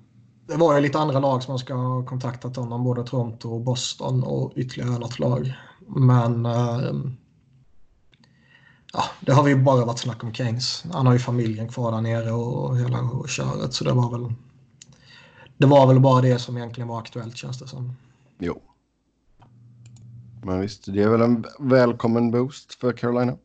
Det 0.48 0.56
var 0.56 0.76
ju 0.76 0.82
lite 0.82 1.00
andra 1.00 1.20
lag 1.20 1.43
som 1.43 1.60
ska 1.60 1.74
ha 1.74 2.06
kontaktat 2.06 2.56
honom, 2.56 2.84
både 2.84 3.04
Toronto 3.04 3.50
och 3.50 3.62
Boston 3.62 4.24
och 4.24 4.54
ytterligare 4.56 5.00
något 5.00 5.20
lag. 5.20 5.54
Men 5.88 6.46
eh, 6.46 6.91
ja, 8.98 9.04
det 9.20 9.32
har 9.32 9.44
vi 9.44 9.56
bara 9.56 9.86
varit 9.86 10.00
snack 10.00 10.24
om 10.24 10.34
Keynes. 10.34 10.86
Han 10.94 11.06
har 11.06 11.14
ju 11.14 11.20
familjen 11.20 11.68
kvar 11.70 11.92
där 11.92 12.02
nere 12.02 12.32
och 12.32 12.78
hela 12.78 13.28
köret 13.28 13.74
så 13.74 13.84
det 13.84 13.94
var 13.94 14.12
väl 14.12 14.34
det 15.58 15.68
var 15.68 15.88
väl 15.88 16.00
bara 16.00 16.22
det 16.22 16.40
som 16.40 16.58
egentligen 16.58 16.88
var 16.88 17.00
aktuellt 17.00 17.38
känns 17.38 17.60
det 17.60 17.68
som. 17.68 17.96
Jo. 18.40 18.62
Men 20.44 20.62
visst, 20.62 20.86
det 20.86 21.04
är 21.04 21.10
väl 21.10 21.22
en 21.22 21.46
välkommen 21.60 22.32
boost 22.32 22.74
för 22.74 22.94
Carolina. 22.94 23.38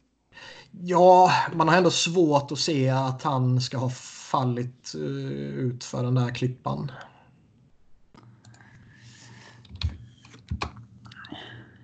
Ja, 0.71 1.31
man 1.55 1.69
har 1.69 1.77
ändå 1.77 1.91
svårt 1.91 2.53
att 2.53 2.59
se 2.59 2.89
att 2.89 3.23
han 3.23 3.61
ska 3.61 3.79
ha 3.79 3.91
fallit 4.31 4.93
uh, 4.97 5.33
ut 5.41 5.85
för 5.85 6.03
den 6.03 6.15
där 6.15 6.35
klippan. 6.35 6.91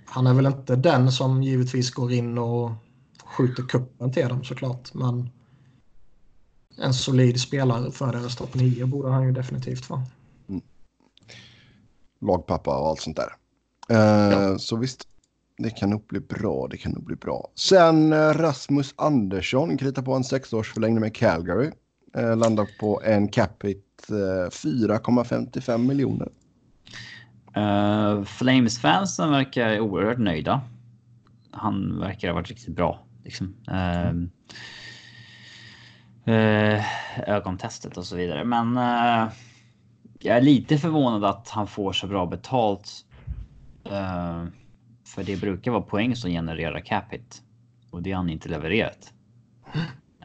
Han 0.05 0.27
är 0.27 0.35
väl 0.35 0.47
inte 0.47 0.77
den 0.77 1.13
som 1.13 1.43
givetvis 1.43 1.91
går 1.91 2.13
in 2.13 2.39
och 2.39 2.71
skjuter 3.29 3.63
kuppen 3.63 4.13
till 4.13 4.29
dem 4.29 4.45
såklart. 4.45 4.95
Men 4.95 5.31
en 6.79 6.95
solid 6.95 7.41
spelare 7.41 7.91
för 7.91 8.13
deras 8.13 8.37
topp 8.37 8.55
9 8.55 8.87
borde 8.87 9.11
han 9.11 9.27
ju 9.27 9.33
definitivt 9.33 9.91
vara 9.91 10.03
lagpappa 12.21 12.81
och 12.81 12.89
allt 12.89 13.01
sånt 13.01 13.17
där. 13.17 13.33
Uh, 13.93 14.33
ja. 14.33 14.59
Så 14.59 14.77
visst, 14.77 15.09
det 15.59 15.71
kan 15.71 15.91
nog 15.91 16.07
bli 16.07 16.21
bra. 16.21 16.69
Det 16.71 16.77
kan 16.77 16.93
nog 16.93 17.05
bli 17.05 17.17
bra. 17.17 17.51
Sen 17.55 18.13
uh, 18.13 18.19
Rasmus 18.19 18.95
Andersson 18.97 19.77
kritar 19.77 20.03
på 20.03 20.15
en 20.15 20.25
sexårsförlängning 20.25 21.01
med 21.01 21.15
Calgary. 21.15 21.71
Uh, 22.19 22.37
landar 22.37 22.69
på 22.81 23.03
en 23.05 23.29
capita 23.29 23.83
4,55 24.51 25.79
miljoner. 25.79 26.29
Uh, 27.57 28.25
Flames-fansen 28.25 29.31
verkar 29.31 29.81
oerhört 29.81 30.19
nöjda. 30.19 30.61
Han 31.51 32.01
verkar 32.01 32.29
ha 32.29 32.35
varit 32.35 32.49
riktigt 32.49 32.77
bra. 32.77 33.05
Liksom. 33.29 33.55
Uh, 33.71 34.13
uh, 36.35 36.85
ögontestet 37.29 37.97
och 37.97 38.05
så 38.05 38.17
vidare. 38.17 38.45
Men 38.45 38.77
eh, 38.77 39.33
jag 40.19 40.37
är 40.37 40.41
lite 40.41 40.79
förvånad 40.79 41.25
att 41.25 41.49
han 41.49 41.67
får 41.67 41.93
så 41.93 42.07
bra 42.07 42.27
betalt. 42.27 43.05
Uh, 43.87 44.45
för 45.07 45.25
det 45.25 45.41
brukar 45.41 45.71
vara 45.71 45.83
poäng 45.83 46.17
som 46.17 46.31
genererar 46.31 46.81
capita. 46.81 47.37
Och 47.91 48.03
det 48.03 48.13
har 48.13 48.17
han 48.17 48.31
inte 48.31 48.49
levererat. 48.49 49.13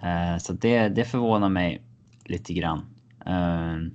Uh, 0.04 0.38
så 0.38 0.54
det, 0.54 0.89
det 0.89 1.06
förvånar 1.06 1.49
mig 1.49 1.82
lite 2.26 2.54
grann. 2.54 2.80
Uh, 3.28 3.91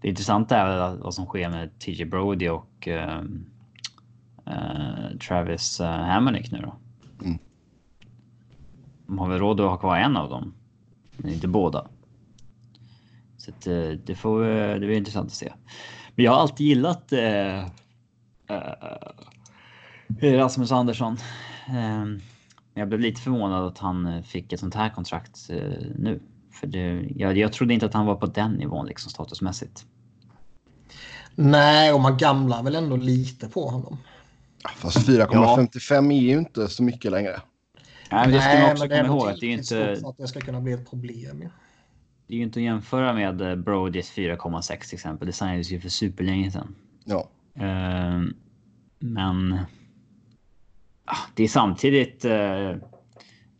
det 0.00 0.08
intressanta 0.08 0.56
är 0.56 0.96
vad 0.96 1.14
som 1.14 1.26
sker 1.26 1.48
med 1.48 1.78
TJ 1.78 2.04
Brody 2.04 2.48
och 2.48 2.88
ehm, 2.88 3.46
Travis 5.28 5.80
uh, 5.80 5.86
Hammonick 5.86 6.52
nu 6.52 6.58
då. 6.58 6.76
De 9.10 9.18
har 9.18 9.28
väl 9.28 9.38
råd 9.38 9.60
att 9.60 9.70
ha 9.70 9.76
kvar 9.76 9.96
en 9.96 10.16
av 10.16 10.30
dem. 10.30 10.54
Men 11.16 11.32
inte 11.32 11.48
båda. 11.48 11.86
Så 13.36 13.50
att, 13.50 13.66
eh, 13.66 13.88
det, 14.04 14.14
får, 14.14 14.44
det 14.74 14.78
blir 14.78 14.96
intressant 14.96 15.26
att 15.26 15.34
se. 15.34 15.52
Men 16.14 16.24
jag 16.24 16.32
har 16.32 16.38
alltid 16.38 16.66
gillat 16.66 17.12
eh, 17.12 17.58
eh, 17.58 17.66
Rasmus 20.20 20.72
Andersson. 20.72 21.16
Eh, 21.68 22.04
jag 22.74 22.88
blev 22.88 23.00
lite 23.00 23.20
förvånad 23.20 23.66
att 23.66 23.78
han 23.78 24.06
eh, 24.06 24.22
fick 24.22 24.52
ett 24.52 24.60
sånt 24.60 24.74
här 24.74 24.90
kontrakt 24.90 25.50
eh, 25.50 25.58
nu. 25.98 26.20
För 26.52 26.66
det, 26.66 27.06
jag, 27.16 27.38
jag 27.38 27.52
trodde 27.52 27.74
inte 27.74 27.86
att 27.86 27.94
han 27.94 28.06
var 28.06 28.14
på 28.14 28.26
den 28.26 28.52
nivån 28.52 28.86
liksom 28.86 29.10
statusmässigt. 29.10 29.84
Nej, 31.34 31.92
och 31.92 32.00
man 32.00 32.16
gamlar 32.16 32.62
väl 32.62 32.74
ändå 32.74 32.96
lite 32.96 33.48
på 33.48 33.68
honom. 33.68 33.98
Fast 34.76 35.08
4,55 35.08 36.12
är 36.12 36.20
ju 36.20 36.38
inte 36.38 36.68
så 36.68 36.82
mycket 36.82 37.12
längre. 37.12 37.40
Nej, 38.12 38.20
men 38.28 38.30
det 38.32 38.40
ska 38.42 38.60
man 38.60 38.72
också 38.72 38.88
komma 38.88 39.06
ihåg 39.06 39.28
att 39.28 39.40
det 39.40 39.46
är 39.46 39.50
inte. 39.52 40.00
att 40.08 40.16
det 40.16 40.28
ska 40.28 40.40
kunna 40.40 40.60
bli 40.60 40.72
ett 40.72 40.90
problem. 40.90 41.42
Ja. 41.42 41.48
Det 42.26 42.34
är 42.34 42.38
ju 42.38 42.42
inte 42.44 42.58
att 42.58 42.64
jämföra 42.64 43.12
med 43.12 43.40
eh, 43.40 43.56
Brodys 43.56 44.12
4,6 44.12 44.88
till 44.88 44.94
exempel. 44.96 45.26
Det 45.26 45.32
signades 45.32 45.70
ju 45.70 45.80
för 45.80 45.88
superlänge 45.88 46.50
sedan. 46.50 46.74
Ja. 47.04 47.28
Ehm, 47.54 48.34
men. 48.98 49.58
ah, 51.04 51.16
Det 51.34 51.42
är 51.44 51.48
samtidigt. 51.48 52.24
eh, 52.24 52.76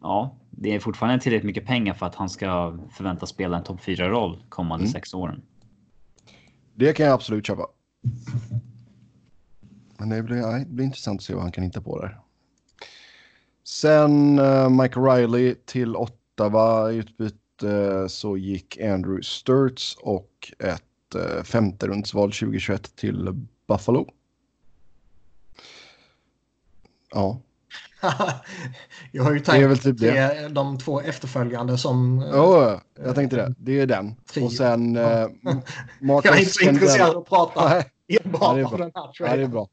Ja, 0.03 0.37
det 0.51 0.75
är 0.75 0.81
fortfarande 0.81 1.21
tillräckligt 1.21 1.47
mycket 1.47 1.67
pengar 1.67 1.95
för 1.95 2.07
att 2.07 2.15
han 2.15 2.29
ska 2.31 2.79
förväntas 2.91 3.29
spela 3.31 3.57
en 3.59 3.65
topp 3.65 3.81
4 3.81 4.09
roll 4.09 4.43
kommande 4.49 4.83
Mm. 4.85 4.93
sex 4.93 5.15
åren. 5.15 5.43
Det 6.75 6.93
kan 6.93 7.07
jag 7.07 7.15
absolut 7.15 7.47
köpa. 7.47 7.67
Men 9.99 10.09
det 10.09 10.23
blir, 10.23 10.59
det 10.59 10.67
blir 10.69 10.85
intressant 10.85 11.21
att 11.21 11.25
se 11.25 11.35
vad 11.35 11.43
han 11.43 11.53
kan 11.53 11.65
hitta 11.65 11.81
på 11.81 12.01
där. 12.01 12.19
Sen 13.71 14.39
uh, 14.39 14.69
Mike 14.69 15.01
Riley 15.01 15.55
till 15.55 15.97
Ottawa 15.97 16.93
i 16.93 16.97
utbyte 16.97 18.09
så 18.09 18.37
gick 18.37 18.81
Andrew 18.81 19.23
Sturts 19.23 19.97
och 20.01 20.53
ett 20.59 20.83
uh, 21.17 21.43
femte 21.43 21.87
rundsval 21.87 22.33
2021 22.33 22.97
till 22.97 23.47
Buffalo. 23.69 24.07
Ja, 27.11 27.41
jag 29.13 29.25
har 29.25 29.33
ju 29.33 29.39
det 29.39 29.45
tänkt 29.45 29.63
är 29.65 29.69
väl 29.69 29.79
typ 29.79 29.99
det. 29.99 30.11
det. 30.11 30.49
de 30.49 30.79
två 30.79 31.01
efterföljande 31.01 31.79
som... 31.79 32.23
eh, 32.23 32.29
Ja, 32.29 32.81
jag 33.05 33.15
tänkte 33.15 33.37
det. 33.37 33.55
Det 33.59 33.81
är 33.81 33.87
den. 33.87 34.15
Trio. 34.33 34.45
Och 34.45 34.53
sen 34.53 34.95
Ja. 34.95 35.31
Jag 36.01 36.27
är 36.27 36.39
inte 36.39 36.51
så 36.51 36.65
intresserad 36.69 37.11
av 37.11 37.17
att 37.19 37.29
prata 37.29 37.83
enbart 38.09 38.57
det 38.57 38.65
om 38.65 38.81
den 38.81 38.81
här 38.81 38.91
Ja, 38.95 39.13
det 39.19 39.25
är 39.25 39.29
traden. 39.29 39.51
bra. 39.51 39.69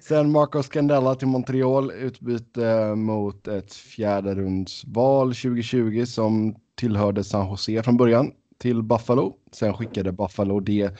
Sen 0.00 0.32
Marco 0.32 0.62
Scandella 0.62 1.14
till 1.14 1.28
Montreal 1.28 1.92
utbyte 1.92 2.66
eh, 2.66 2.94
mot 2.94 3.48
ett 3.48 3.74
fjärde 3.74 4.34
rundsval 4.34 5.28
2020 5.28 6.04
som 6.06 6.56
tillhörde 6.74 7.24
San 7.24 7.48
Jose 7.48 7.82
från 7.82 7.96
början 7.96 8.32
till 8.58 8.82
Buffalo. 8.82 9.36
Sen 9.52 9.74
skickade 9.74 10.12
Buffalo 10.12 10.60
det 10.60 10.96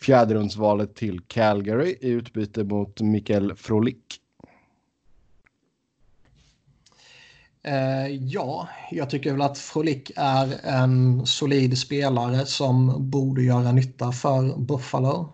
fjärde 0.00 0.34
rundsvalet 0.34 0.94
till 0.94 1.20
Calgary 1.20 1.96
i 2.00 2.08
utbyte 2.08 2.64
mot 2.64 3.00
Mikael 3.00 3.54
Frolik. 3.56 4.20
Eh, 7.62 8.06
ja, 8.06 8.68
jag 8.90 9.10
tycker 9.10 9.32
väl 9.32 9.42
att 9.42 9.58
Frolik 9.58 10.12
är 10.16 10.60
en 10.64 11.26
solid 11.26 11.78
spelare 11.78 12.46
som 12.46 13.10
borde 13.10 13.42
göra 13.42 13.72
nytta 13.72 14.12
för 14.12 14.58
Buffalo. 14.58 15.32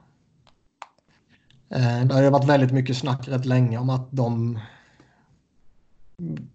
Eh, 1.68 2.04
det 2.04 2.14
har 2.14 2.22
ju 2.22 2.30
varit 2.30 2.48
väldigt 2.48 2.72
mycket 2.72 2.96
snack 2.96 3.28
rätt 3.28 3.44
länge 3.44 3.78
om 3.78 3.90
att 3.90 4.08
de, 4.10 4.60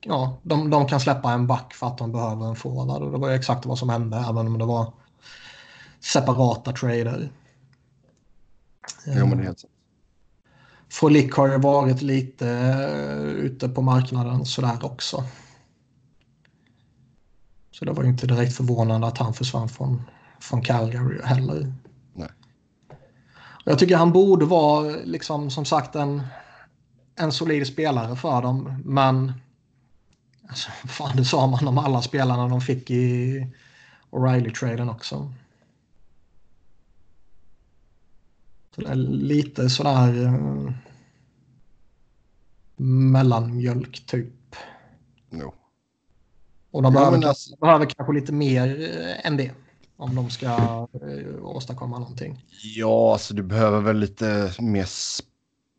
ja, 0.01 0.37
de, 0.43 0.69
de 0.69 0.87
kan 0.87 0.99
släppa 0.99 1.31
en 1.31 1.47
back 1.47 1.73
för 1.73 1.87
att 1.87 1.97
de 1.97 2.11
behöver 2.11 2.45
en 2.45 2.55
forward. 2.55 3.01
Och 3.01 3.11
det 3.11 3.17
var 3.17 3.29
ju 3.29 3.35
exakt 3.35 3.65
vad 3.65 3.77
som 3.77 3.89
hände, 3.89 4.17
även 4.17 4.47
om 4.47 4.57
det 4.57 4.65
var 4.65 4.93
separata 5.99 6.71
trader. 6.71 7.31
Jo, 9.05 9.25
men 9.25 9.37
det 9.37 9.43
är 9.43 9.47
sant. 9.47 9.65
Frolik 10.89 11.33
har 11.33 11.47
ju 11.47 11.57
varit 11.57 12.01
lite 12.01 12.49
eh, 12.49 13.21
ute 13.21 13.69
på 13.69 13.81
marknaden 13.81 14.45
sådär 14.45 14.85
också. 14.85 15.23
Så 17.71 17.85
det 17.85 17.91
var 17.91 18.03
ju 18.03 18.09
inte 18.09 18.27
direkt 18.27 18.55
förvånande 18.55 19.07
att 19.07 19.17
han 19.17 19.33
försvann 19.33 19.69
från, 19.69 20.01
från 20.39 20.61
Calgary 20.61 21.21
heller. 21.23 21.73
Jag 23.63 23.79
tycker 23.79 23.95
han 23.97 24.11
borde 24.11 24.45
vara, 24.45 24.95
liksom, 25.03 25.51
som 25.51 25.65
sagt, 25.65 25.95
en, 25.95 26.21
en 27.15 27.31
solid 27.31 27.67
spelare 27.67 28.15
för 28.15 28.41
dem. 28.41 28.81
Men 28.85 29.33
alltså, 30.49 30.69
fan, 30.71 31.17
det 31.17 31.25
sa 31.25 31.47
man 31.47 31.67
om 31.67 31.77
alla 31.77 32.01
spelarna 32.01 32.47
de 32.47 32.61
fick 32.61 32.91
i 32.91 33.47
O'Reilly-traden 34.11 34.89
också. 34.91 35.33
Så 38.75 38.81
det 38.81 38.87
är 38.89 38.95
lite 38.95 39.69
sådär 39.69 40.25
eh, 40.25 40.73
mellanmjölk 42.85 44.05
typ. 44.05 44.55
Jo. 45.29 45.53
Och 46.71 46.81
de 46.83 46.93
Ja, 46.93 46.99
behöver, 46.99 47.27
alltså- 47.27 47.55
behöver 47.55 47.85
kanske 47.85 48.13
lite 48.13 48.33
mer 48.33 48.81
eh, 48.99 49.25
än 49.27 49.37
det. 49.37 49.51
Om 50.01 50.15
de 50.15 50.29
ska 50.29 50.47
eh, 50.47 51.45
åstadkomma 51.45 51.99
någonting. 51.99 52.45
Ja, 52.75 53.13
alltså 53.13 53.33
du 53.33 53.43
behöver 53.43 53.81
väl 53.81 53.97
lite 53.97 54.53
mer 54.59 54.85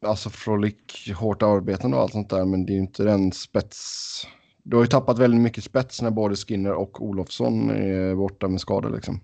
alltså 0.07 0.31
Frolik, 0.31 1.13
hårt 1.17 1.43
arbetande 1.43 1.97
och 1.97 2.03
allt 2.03 2.13
sånt 2.13 2.31
där, 2.31 2.45
men 2.45 2.67
det 2.67 2.73
är 2.73 2.75
ju 2.75 2.81
inte 2.81 3.05
den 3.05 3.33
spets. 3.33 4.27
Du 4.63 4.77
har 4.77 4.83
ju 4.83 4.89
tappat 4.89 5.19
väldigt 5.19 5.41
mycket 5.41 5.65
spets 5.65 6.03
när 6.03 6.11
både 6.11 6.37
Skinner 6.37 6.73
och 6.73 7.03
Olofsson 7.03 7.71
är 7.71 8.15
borta 8.15 8.49
med 8.49 8.61
skador 8.61 8.91
liksom. 8.91 9.21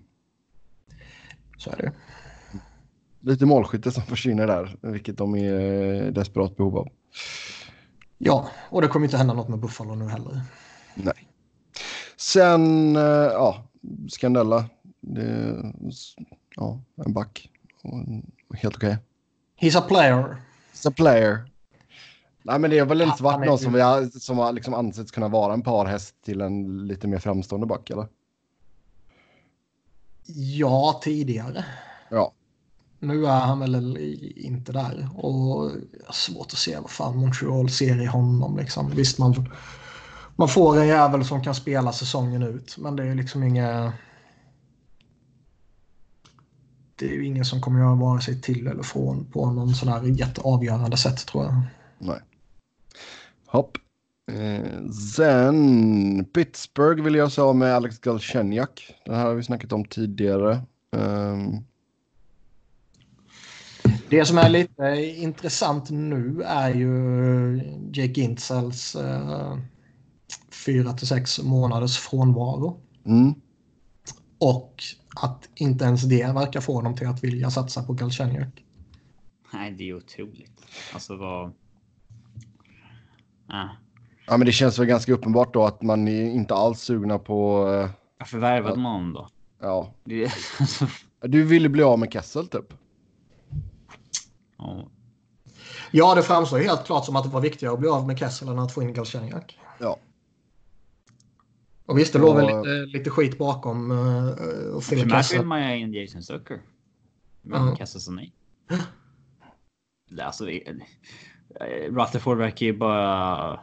Så 1.57 1.69
är 1.69 1.77
det. 1.77 1.91
Lite 3.19 3.45
målskytte 3.45 3.91
som 3.91 4.03
försvinner 4.03 4.47
där, 4.47 4.77
vilket 4.81 5.17
de 5.17 5.35
är 5.35 5.61
i 6.07 6.11
desperat 6.11 6.57
behov 6.57 6.77
av. 6.77 6.87
Ja, 8.17 8.49
och 8.69 8.81
det 8.81 8.87
kommer 8.87 9.05
inte 9.05 9.17
hända 9.17 9.33
något 9.33 9.49
med 9.49 9.59
Buffalo 9.59 9.95
nu 9.95 10.07
heller. 10.07 10.41
Nej. 10.95 11.27
Sen, 12.17 12.95
eh, 12.95 13.01
ja, 13.33 13.63
Scandella. 14.09 14.65
Det, 15.09 15.55
ja, 16.55 16.81
en 17.05 17.13
back. 17.13 17.49
Och 18.49 18.57
Helt 18.57 18.75
okej. 18.75 18.97
He's 19.61 19.77
a 19.77 19.81
player. 19.87 20.41
It's 20.73 20.87
a 20.87 20.93
player. 20.95 21.49
Nej, 22.43 22.59
men 22.59 22.71
det 22.71 22.79
har 22.79 22.85
väl 22.85 23.01
inte 23.01 23.23
varit 23.23 23.47
någon 23.47 23.59
som, 23.59 23.73
vi 23.73 23.81
har, 23.81 24.19
som 24.19 24.37
har 24.37 24.53
liksom 24.53 24.73
ansetts 24.73 25.11
kunna 25.11 25.27
vara 25.27 25.53
en 25.53 25.61
parhäst 25.61 26.15
till 26.25 26.41
en 26.41 26.87
lite 26.87 27.07
mer 27.07 27.19
framstående 27.19 27.67
back, 27.67 27.89
eller? 27.89 28.07
Ja, 30.35 30.99
tidigare. 31.03 31.65
Ja. 32.09 32.33
Nu 32.99 33.25
är 33.25 33.39
han 33.39 33.59
väl 33.59 33.97
inte 34.35 34.71
där. 34.71 35.09
Och 35.15 35.71
svårt 36.11 36.53
att 36.53 36.59
se 36.59 36.79
vad 36.79 36.89
fan 36.89 37.17
Montreal 37.17 37.69
ser 37.69 38.01
i 38.01 38.05
honom. 38.05 38.57
Liksom. 38.57 38.89
Visst, 38.89 39.19
man, 39.19 39.49
man 40.35 40.47
får 40.47 40.77
en 40.77 40.87
jävel 40.87 41.25
som 41.25 41.43
kan 41.43 41.55
spela 41.55 41.91
säsongen 41.91 42.43
ut. 42.43 42.77
Men 42.77 42.95
det 42.95 43.03
är 43.03 43.15
liksom 43.15 43.43
inga... 43.43 43.93
Det 46.99 47.05
är 47.05 47.13
ju 47.13 47.25
ingen 47.25 47.45
som 47.45 47.61
kommer 47.61 47.79
göra 47.79 47.95
vare 47.95 48.21
sig 48.21 48.41
till 48.41 48.67
eller 48.67 48.83
från 48.83 49.25
på 49.25 49.51
någon 49.51 49.75
sån 49.75 49.89
här 49.89 50.03
jätteavgörande 50.03 50.97
sätt 50.97 51.25
tror 51.25 51.43
jag. 51.43 51.61
Nej. 51.99 52.19
Hopp. 53.47 53.77
Eh, 54.31 54.89
sen 54.91 56.25
Pittsburgh 56.25 57.03
vill 57.03 57.15
jag 57.15 57.31
säga 57.31 57.53
med 57.53 57.75
Alex 57.75 57.99
Galchenyuk. 57.99 58.95
Den 59.05 59.15
här 59.15 59.25
har 59.25 59.33
vi 59.33 59.43
snackat 59.43 59.71
om 59.73 59.85
tidigare. 59.85 60.61
Ehm, 60.97 61.51
Det 64.09 64.25
som 64.25 64.37
är 64.37 64.49
lite 64.49 64.83
intressant 65.17 65.89
nu 65.89 66.41
är 66.45 66.73
ju 66.73 67.55
Jake 67.93 68.21
Gintzels 68.21 68.95
eh, 68.95 69.57
fyra 70.65 70.93
till 70.93 71.07
sex 71.07 71.39
månaders 71.43 71.97
frånvaro. 71.97 72.79
mm, 73.05 73.33
Och 74.39 74.83
att 75.21 75.49
inte 75.55 75.85
ens 75.85 76.03
det 76.03 76.31
verkar 76.33 76.61
få 76.61 76.81
dem 76.81 76.95
till 76.95 77.07
att 77.07 77.23
vilja 77.23 77.51
satsa 77.51 77.83
på 77.83 77.93
Galchenyuk. 77.93 78.65
Nej, 79.53 79.71
det 79.71 79.89
är 79.89 79.93
otroligt. 79.93 80.61
Alltså 80.93 81.15
vad... 81.15 81.53
Ah. 83.47 83.67
ja, 84.27 84.37
men 84.37 84.45
det 84.45 84.51
känns 84.51 84.79
väl 84.79 84.85
ganska 84.85 85.13
uppenbart 85.13 85.53
då 85.53 85.65
att 85.65 85.81
man 85.81 86.07
är 86.07 86.25
inte 86.29 86.53
alls 86.55 86.79
sugna 86.81 87.19
på... 87.19 87.67
eh, 87.73 87.89
Varför 88.19 88.37
värvade 88.37 88.75
man 88.75 88.91
honom 88.91 89.13
då? 89.13 89.27
ja, 89.61 89.93
Det 90.03 90.31
alltså, 90.59 90.87
du 91.21 91.43
ville 91.43 91.69
bli 91.69 91.83
av 91.83 91.99
med 91.99 92.13
Kessel 92.13 92.47
typ. 92.47 92.73
ja. 94.57 94.87
Ja, 95.91 96.15
det 96.15 96.23
framstår 96.23 96.59
helt 96.59 96.85
klart 96.85 97.05
som 97.05 97.15
att 97.15 97.23
det 97.23 97.29
var 97.29 97.41
viktigare 97.41 97.73
att 97.73 97.79
bli 97.79 97.89
av 97.89 98.07
med 98.07 98.19
Kessel 98.19 98.47
än 98.47 98.59
att 98.59 98.71
få 98.73 98.83
in 98.83 98.93
Galchenyuk. 98.93 99.59
Ja. 99.79 99.97
Och 101.89 101.97
visst, 101.97 102.13
det 102.13 102.19
låg 102.19 102.35
väl 102.35 102.45
lite, 102.45 102.97
lite 102.97 103.09
skit 103.09 103.37
bakom 103.37 103.91
uh, 103.91 104.79
Primärt 104.89 105.33
vill 105.33 105.45
man 105.45 105.69
ju 105.71 105.77
in 105.77 105.93
Jason 105.93 106.23
Zucker. 106.23 106.61
Men 107.41 107.87
sa 107.87 108.11
nej. 108.11 108.33
Det- 110.09 110.25
Alltså, 110.25 110.45
Rutherford 111.89 112.37
verkar 112.37 112.65
ju 112.65 112.77
bara 112.77 113.59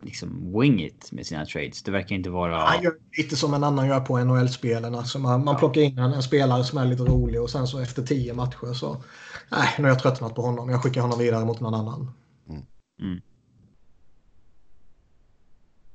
liksom 0.00 0.60
wing 0.60 0.82
it 0.84 1.12
med 1.12 1.26
sina 1.26 1.46
trades. 1.46 1.82
Det 1.82 1.90
verkar 1.90 2.16
inte 2.16 2.30
vara... 2.30 2.56
Han 2.56 2.82
gör 2.82 2.92
lite 3.16 3.36
som 3.36 3.54
en 3.54 3.64
annan 3.64 3.86
gör 3.86 4.00
på 4.00 4.18
NHL-spelen. 4.18 4.94
Alltså 4.94 5.18
man, 5.18 5.44
man 5.44 5.56
plockar 5.56 5.80
in 5.80 5.98
en, 5.98 6.12
en 6.12 6.22
spelare 6.22 6.64
som 6.64 6.78
är 6.78 6.86
lite 6.86 7.02
rolig 7.02 7.42
och 7.42 7.50
sen 7.50 7.66
så 7.66 7.80
efter 7.80 8.02
tio 8.02 8.34
matcher 8.34 8.72
så... 8.72 9.02
Nej, 9.50 9.68
nu 9.78 9.84
har 9.84 9.88
jag 9.90 9.98
tröttnat 9.98 10.34
på 10.34 10.42
honom. 10.42 10.68
Jag 10.68 10.82
skickar 10.82 11.00
honom 11.00 11.18
vidare 11.18 11.44
mot 11.44 11.60
någon 11.60 11.74
annan. 11.74 12.10
Mm. 12.48 13.20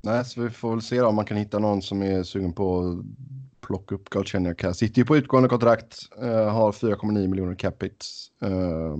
Nej, 0.04 0.24
så 0.24 0.42
vi 0.42 0.50
får 0.50 0.70
väl 0.70 0.82
se 0.82 1.00
om 1.00 1.14
man 1.14 1.24
kan 1.24 1.36
hitta 1.36 1.58
någon 1.58 1.82
som 1.82 2.02
är 2.02 2.22
sugen 2.22 2.52
på 2.52 2.80
att 2.80 3.04
plocka 3.66 3.94
upp 3.94 4.10
Galchenyuk. 4.10 4.64
Sitter 4.74 4.98
ju 4.98 5.04
på 5.04 5.16
utgående 5.16 5.48
kontrakt, 5.48 5.98
uh, 6.22 6.28
har 6.28 6.72
4,9 6.72 7.28
miljoner 7.28 7.54
capita. 7.54 8.04
Uh, 8.44 8.96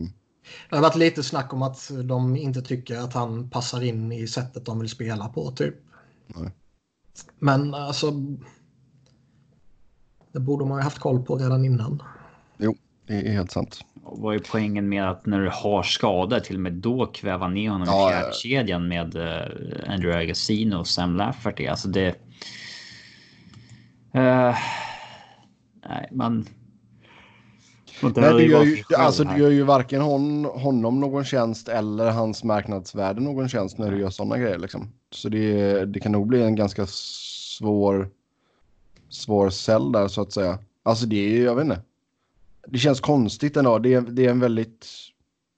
det 0.71 0.77
har 0.77 0.83
varit 0.83 0.97
lite 0.97 1.23
snack 1.23 1.53
om 1.53 1.63
att 1.63 1.91
de 2.05 2.37
inte 2.37 2.63
tycker 2.63 2.99
att 2.99 3.15
han 3.15 3.51
passar 3.51 3.83
in 3.83 4.13
i 4.13 4.27
sättet 4.27 4.67
de 4.67 4.79
vill 4.79 4.89
spela 4.89 5.29
på, 5.29 5.51
typ. 5.51 5.75
Nej. 6.27 6.51
Men 7.39 7.75
alltså... 7.75 8.13
Det 10.33 10.41
borde 10.41 10.65
man 10.65 10.79
ju 10.79 10.83
haft 10.83 10.99
koll 10.99 11.23
på 11.23 11.37
redan 11.37 11.65
innan. 11.65 12.03
Jo, 12.59 12.77
det 13.07 13.15
är 13.15 13.33
helt 13.33 13.51
sant. 13.51 13.81
Vad 14.07 14.35
är 14.35 14.39
poängen 14.39 14.89
med 14.89 15.11
att 15.11 15.27
när 15.27 15.41
du 15.41 15.51
har 15.53 15.83
skador 15.83 16.41
till 16.41 16.57
och 16.57 16.63
med 16.63 16.73
då 16.73 17.07
kväva 17.07 17.49
ner 17.49 17.71
honom 17.71 17.87
ja, 17.91 18.11
i 18.11 18.13
fjärdekedjan 18.13 18.89
med 18.89 19.17
uh, 19.17 19.93
Andrew 19.93 20.23
Agasino 20.23 20.77
och 20.77 20.87
Sam 20.87 21.17
Lafferty? 21.17 21.67
Alltså 21.67 21.89
det... 21.89 22.09
Uh, 24.15 24.57
nej, 25.89 26.09
man... 26.13 26.47
Nej, 28.03 28.33
du 28.35 28.51
gör, 28.51 28.63
ju, 28.63 28.83
alltså, 28.99 29.25
du 29.25 29.43
gör 29.43 29.51
ju 29.51 29.63
varken 29.63 30.01
hon, 30.01 30.45
honom 30.45 31.01
någon 31.01 31.25
tjänst 31.25 31.69
eller 31.69 32.11
hans 32.11 32.45
marknadsvärde 32.45 33.21
någon 33.21 33.49
tjänst 33.49 33.79
när 33.79 33.91
du 33.91 33.99
gör 33.99 34.11
sådana 34.11 34.39
grejer. 34.39 34.59
Liksom. 34.59 34.93
Så 35.11 35.29
det, 35.29 35.85
det 35.85 36.01
kan 36.01 36.13
nog 36.13 36.27
bli 36.27 36.43
en 36.43 36.57
ganska 36.57 36.87
svår, 36.87 38.09
svår 39.09 39.51
cell 39.51 39.93
där 39.93 40.09
så 40.09 40.23
att 40.23 40.33
säga. 40.33 40.59
Alltså 40.83 41.07
det 41.07 41.17
är 41.17 41.31
ju, 41.31 41.43
jag 41.43 41.55
vet 41.55 41.65
inte. 41.65 41.81
Det 42.67 42.79
känns 42.79 43.01
konstigt 43.01 43.57
ändå. 43.57 43.79
Det 43.79 43.95
är, 43.95 44.01
det 44.01 44.27
är 44.27 44.31
en 44.31 44.41
väldigt... 44.41 44.87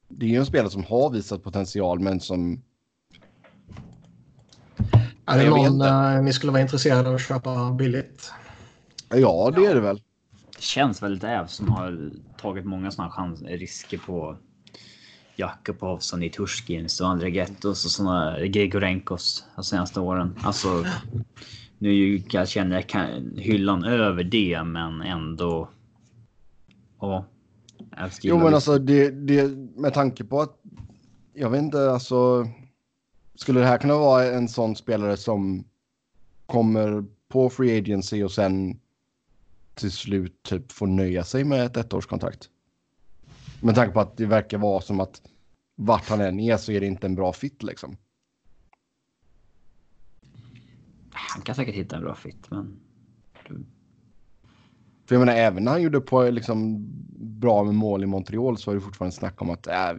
Det 0.09 0.27
är 0.27 0.31
ju 0.31 0.37
en 0.37 0.47
spelare 0.47 0.71
som 0.71 0.85
har 0.85 1.11
visat 1.11 1.43
potential 1.43 2.01
men 2.01 2.21
som... 2.21 2.63
Är 5.27 5.39
det 5.39 5.51
någon 5.51 5.83
uh, 5.83 6.23
ni 6.23 6.33
skulle 6.33 6.53
vara 6.53 6.63
intresserade 6.63 7.09
av 7.09 7.15
att 7.15 7.29
köpa 7.29 7.73
billigt? 7.73 8.33
Ja, 9.09 9.53
det 9.57 9.67
är 9.67 9.75
det 9.75 9.81
väl. 9.81 10.03
Det 10.57 10.63
känns 10.63 11.03
väldigt 11.03 11.25
äv 11.25 11.47
som 11.47 11.69
har 11.69 12.11
tagit 12.41 12.65
många 12.65 12.91
sådana 12.91 13.13
chans, 13.13 13.43
risker 13.43 13.99
på 13.99 14.37
Jakupovsson 15.37 16.23
i 16.23 16.31
Turskins 16.31 17.01
och 17.01 17.09
andra 17.09 17.29
Gettos 17.29 17.85
och 17.85 17.91
sådana 17.91 18.41
Grigorenkos 18.41 19.45
de 19.57 19.65
senaste 19.65 20.01
åren. 20.01 20.39
Alltså, 20.43 20.85
nu 21.79 21.89
är 21.89 21.93
ju 21.93 22.23
jag 22.31 22.49
känner 22.49 22.85
hyllan 23.41 23.85
över 23.85 24.25
det, 24.25 24.63
men 24.65 25.03
ändå. 25.03 25.69
Ja. 27.01 27.27
Jo, 28.21 28.39
men 28.39 28.55
alltså 28.55 28.79
det, 28.79 29.11
det 29.11 29.57
med 29.77 29.95
tanke 29.95 30.25
på 30.25 30.41
att 30.41 30.61
jag 31.33 31.51
vet 31.51 31.63
inte, 31.63 31.91
alltså. 31.91 32.49
Skulle 33.35 33.61
det 33.61 33.67
här 33.67 33.79
kunna 33.79 33.99
vara 33.99 34.25
en 34.25 34.49
sån 34.49 34.77
spelare 34.77 35.17
som 35.17 35.65
kommer 36.47 37.05
på 37.29 37.51
free 37.51 37.79
agency 37.79 38.23
och 38.23 38.33
sen 38.33 38.81
till 39.75 39.93
slut 39.93 40.43
typ 40.43 40.73
får 40.73 40.87
nöja 40.87 41.25
sig 41.25 41.45
med 41.45 41.67
ett 41.67 41.77
ettårskontrakt? 41.77 42.51
Med 43.63 43.75
tanke 43.75 43.95
på 43.95 44.01
att 44.01 44.17
det 44.17 44.27
verkar 44.27 44.59
vara 44.59 44.81
som 44.81 45.01
att 45.01 45.23
vart 45.75 46.09
han 46.09 46.21
än 46.21 46.41
är 46.41 46.57
så 46.57 46.73
är 46.73 46.81
det 46.81 46.87
inte 46.87 47.07
en 47.07 47.15
bra 47.15 47.33
fit 47.33 47.63
liksom. 47.63 47.97
Han 51.11 51.43
kan 51.43 51.55
säkert 51.55 51.75
hitta 51.75 51.97
en 51.97 52.03
bra 52.03 52.15
fit, 52.15 52.51
men... 52.51 52.81
För 55.07 55.15
jag 55.15 55.21
menar, 55.21 55.35
även 55.35 55.65
när 55.65 55.73
han 55.73 55.83
gjorde 55.83 56.01
på 56.01 56.23
liksom 56.23 56.87
bra 57.19 57.65
med 57.65 57.75
mål 57.75 58.03
i 58.03 58.07
Montreal 58.07 58.59
så 58.59 58.71
var 58.71 58.75
det 58.75 58.81
fortfarande 58.81 59.17
snack 59.17 59.43
om 59.43 59.51
att 59.51 59.67
äh, 59.67 59.93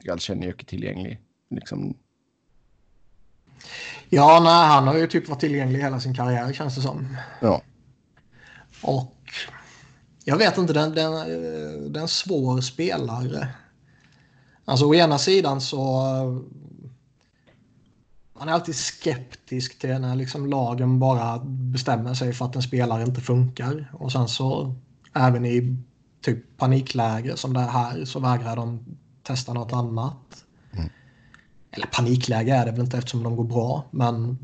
Galchenyuk 0.00 0.62
är 0.62 0.66
tillgänglig. 0.66 1.20
Liksom. 1.50 1.96
Ja, 4.08 4.40
nej, 4.44 4.66
han 4.66 4.86
har 4.86 4.96
ju 4.96 5.06
typ 5.06 5.28
varit 5.28 5.40
tillgänglig 5.40 5.80
hela 5.80 6.00
sin 6.00 6.14
karriär 6.14 6.52
känns 6.52 6.74
det 6.74 6.80
som. 6.80 7.16
Ja. 7.40 7.62
Och 8.82 9.14
jag 10.24 10.36
vet 10.36 10.58
inte, 10.58 10.72
den, 10.72 10.94
den, 10.94 11.92
den 11.92 12.08
svår 12.08 12.60
spelare. 12.60 13.48
Alltså 14.64 14.86
å 14.86 14.94
ena 14.94 15.18
sidan 15.18 15.60
så 15.60 16.02
man 18.38 18.48
är 18.48 18.52
alltid 18.52 18.74
skeptisk 18.74 19.78
till 19.78 19.98
när 19.98 20.16
liksom 20.16 20.46
lagen 20.46 20.98
bara 20.98 21.38
bestämmer 21.44 22.14
sig 22.14 22.32
för 22.32 22.44
att 22.44 22.56
en 22.56 22.62
spelare 22.62 23.02
inte 23.02 23.20
funkar. 23.20 23.90
Och 23.92 24.12
sen 24.12 24.28
så 24.28 24.74
även 25.14 25.46
i 25.46 25.76
typ 26.20 26.56
panikläge 26.56 27.36
som 27.36 27.52
det 27.52 27.60
här 27.60 28.04
så 28.04 28.20
vägrar 28.20 28.56
de 28.56 28.84
testa 29.22 29.52
något 29.52 29.72
annat. 29.72 30.44
Mm. 30.72 30.90
Eller 31.70 31.86
panikläge 31.86 32.54
är 32.54 32.66
det 32.66 32.72
väl 32.72 32.80
inte 32.80 32.98
eftersom 32.98 33.22
de 33.22 33.36
går 33.36 33.44
bra, 33.44 33.84
men 33.90 34.38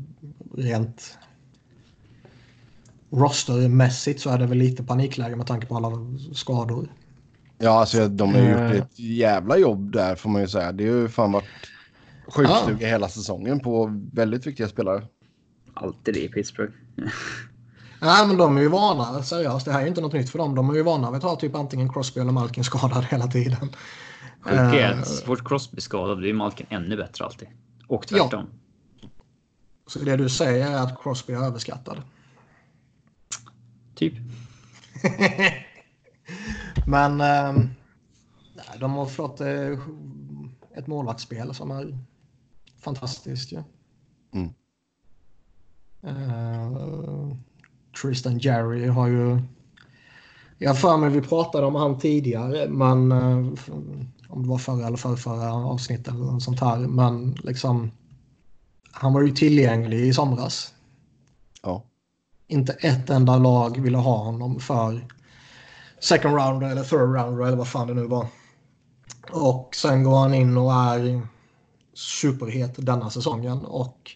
rent 0.57 1.17
rostermässigt 3.09 4.21
så 4.21 4.29
är 4.29 4.37
det 4.37 4.45
väl 4.45 4.57
lite 4.57 4.83
panikläge 4.83 5.35
med 5.35 5.47
tanke 5.47 5.67
på 5.67 5.75
alla 5.75 5.91
skador. 6.33 6.87
Ja, 7.57 7.79
alltså 7.79 8.07
de 8.07 8.33
har 8.33 8.41
gjort 8.41 8.57
eh. 8.57 8.71
ett 8.71 8.99
jävla 8.99 9.57
jobb 9.57 9.91
där 9.91 10.15
får 10.15 10.29
man 10.29 10.41
ju 10.41 10.47
säga. 10.47 10.71
Det 10.71 10.87
har 10.87 10.95
ju 10.95 11.09
fan 11.09 11.31
varit 11.31 11.45
sjukstuga 12.27 12.77
ja. 12.79 12.87
hela 12.87 13.09
säsongen 13.09 13.59
på 13.59 14.01
väldigt 14.13 14.47
viktiga 14.47 14.67
spelare. 14.67 15.07
Alltid 15.73 16.13
det 16.13 16.23
i 16.23 16.29
Pittsburgh. 16.29 16.73
Nej, 18.01 18.27
men 18.27 18.37
de 18.37 18.57
är 18.57 18.61
ju 18.61 18.67
vana. 18.67 19.23
Seriöst, 19.23 19.65
det 19.65 19.71
här 19.71 19.79
är 19.79 19.83
ju 19.83 19.89
inte 19.89 20.01
något 20.01 20.13
nytt 20.13 20.29
för 20.29 20.39
dem. 20.39 20.55
De 20.55 20.69
är 20.69 20.73
ju 20.73 20.83
vana 20.83 21.11
vid 21.11 21.17
att 21.17 21.23
ha 21.23 21.35
typ 21.35 21.55
antingen 21.55 21.93
Crosby 21.93 22.21
eller 22.21 22.31
Malkin 22.31 22.63
skadad 22.63 23.05
hela 23.09 23.27
tiden. 23.27 23.69
Sjuka 24.41 24.61
är 24.61 24.99
att 24.99 25.07
så 25.07 25.25
fort 25.25 25.47
Crosby 25.47 25.77
är 25.77 25.81
skadad 25.81 26.17
blir 26.17 26.33
Malkin 26.33 26.67
ännu 26.69 26.97
bättre 26.97 27.25
alltid. 27.25 27.47
Och 27.87 28.07
tvärtom. 28.07 28.47
Ja. 29.01 29.09
Så 29.87 29.99
det 29.99 30.15
du 30.15 30.29
säger 30.29 30.71
är 30.71 30.75
att 30.75 31.03
Crosby 31.03 31.33
är 31.33 31.37
överskattad? 31.37 32.01
Typ. 33.95 34.13
Men 36.87 37.21
eh, 37.21 37.53
de 38.79 38.93
har 38.93 39.05
fått 39.05 39.41
eh, 39.41 39.79
ett 40.75 40.87
målvaktsspel 40.87 41.55
som 41.55 41.71
är 41.71 41.97
fantastiskt. 42.85 43.51
Ja. 43.51 43.63
Mm. 44.33 44.53
Eh, 46.03 47.37
Tristan 48.01 48.37
Jerry 48.37 48.87
har 48.87 49.07
ju... 49.07 49.41
Jag 50.57 50.69
har 50.69 50.75
för 50.75 50.97
mig 50.97 51.09
vi 51.09 51.21
pratade 51.21 51.65
om 51.67 51.75
han 51.75 51.99
tidigare, 51.99 52.69
men 52.69 53.11
eh, 53.11 53.37
om 54.29 54.43
det 54.43 54.49
var 54.49 54.57
förra 54.57 54.87
eller 54.87 54.97
förra, 54.97 55.17
förra 55.17 55.53
avsnitt 55.53 56.07
eller 56.07 56.19
något 56.19 56.43
sånt 56.43 56.59
här. 56.59 56.77
Men 56.77 57.31
liksom, 57.43 57.91
han 58.91 59.13
var 59.13 59.21
ju 59.21 59.31
tillgänglig 59.31 59.99
i 59.99 60.13
somras. 60.13 60.73
Ja. 61.63 61.83
Inte 62.47 62.73
ett 62.73 63.09
enda 63.09 63.37
lag 63.37 63.81
ville 63.81 63.97
ha 63.97 64.17
honom 64.17 64.59
för 64.59 65.07
second 65.99 66.35
rounder 66.35 66.69
eller 66.69 66.83
third 66.83 66.99
rounder 66.99 67.45
eller 67.45 67.57
vad 67.57 67.67
fan 67.67 67.87
det 67.87 67.93
nu 67.93 68.07
var. 68.07 68.27
Och 69.31 69.75
sen 69.75 70.03
går 70.03 70.17
han 70.17 70.33
in 70.33 70.57
och 70.57 70.73
är 70.73 71.27
superhet 71.95 72.85
denna 72.85 73.09
säsongen 73.09 73.57
och 73.57 74.11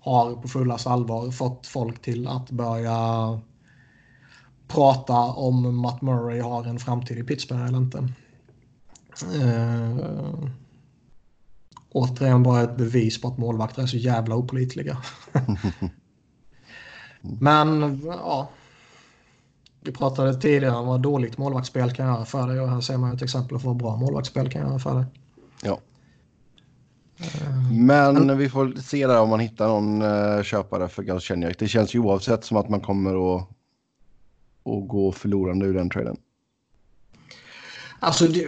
har 0.00 0.34
på 0.34 0.48
fullaste 0.48 0.90
allvar 0.90 1.30
fått 1.30 1.66
folk 1.66 2.02
till 2.02 2.28
att 2.28 2.50
börja 2.50 3.40
prata 4.68 5.14
om 5.18 5.76
Matt 5.76 6.02
Murray 6.02 6.40
har 6.40 6.64
en 6.64 6.78
framtid 6.78 7.18
i 7.18 7.22
Pittsburgh 7.22 7.64
eller 7.64 7.78
inte. 7.78 8.08
Uh, 9.34 10.48
återigen 11.92 12.42
bara 12.42 12.62
ett 12.62 12.76
bevis 12.76 13.20
på 13.20 13.28
att 13.28 13.38
målvakter 13.38 13.82
är 13.82 13.86
så 13.86 13.96
jävla 13.96 14.36
opolitliga. 14.36 14.98
Men 17.20 18.00
ja, 18.04 18.50
vi 19.80 19.92
pratade 19.92 20.40
tidigare 20.40 20.76
om 20.76 20.86
vad 20.86 21.00
dåligt 21.00 21.38
målvaktsspel 21.38 21.92
kan 21.92 22.06
göra 22.06 22.24
för 22.24 22.48
dig 22.48 22.60
och 22.60 22.70
här 22.70 22.80
ser 22.80 22.96
man 22.96 23.14
ett 23.14 23.22
exempel 23.22 23.58
på 23.58 23.66
vad 23.66 23.76
bra 23.76 23.96
målvaktsspel 23.96 24.50
kan 24.50 24.62
göra 24.62 24.78
för 24.78 24.94
dig. 24.94 25.04
Ja. 25.62 25.78
Men, 27.72 28.38
vi 28.38 28.48
får 28.48 28.80
se 28.80 29.06
där 29.06 29.20
om 29.20 29.28
man 29.28 29.40
hittar 29.40 29.68
någon 29.68 30.02
uh, 30.02 30.42
köpare 30.42 30.88
för 30.88 31.02
Galchenyuk. 31.02 31.58
Det 31.58 31.68
känns 31.68 31.94
ju 31.94 31.98
oavsett 31.98 32.44
som 32.44 32.56
att 32.56 32.68
man 32.68 32.80
kommer 32.80 33.36
att, 33.36 33.42
att 34.64 34.88
gå 34.88 35.12
förlorande 35.12 35.66
ur 35.66 35.74
den 35.74 35.90
traden. 35.90 36.16
Alltså, 37.98 38.26
det, 38.26 38.46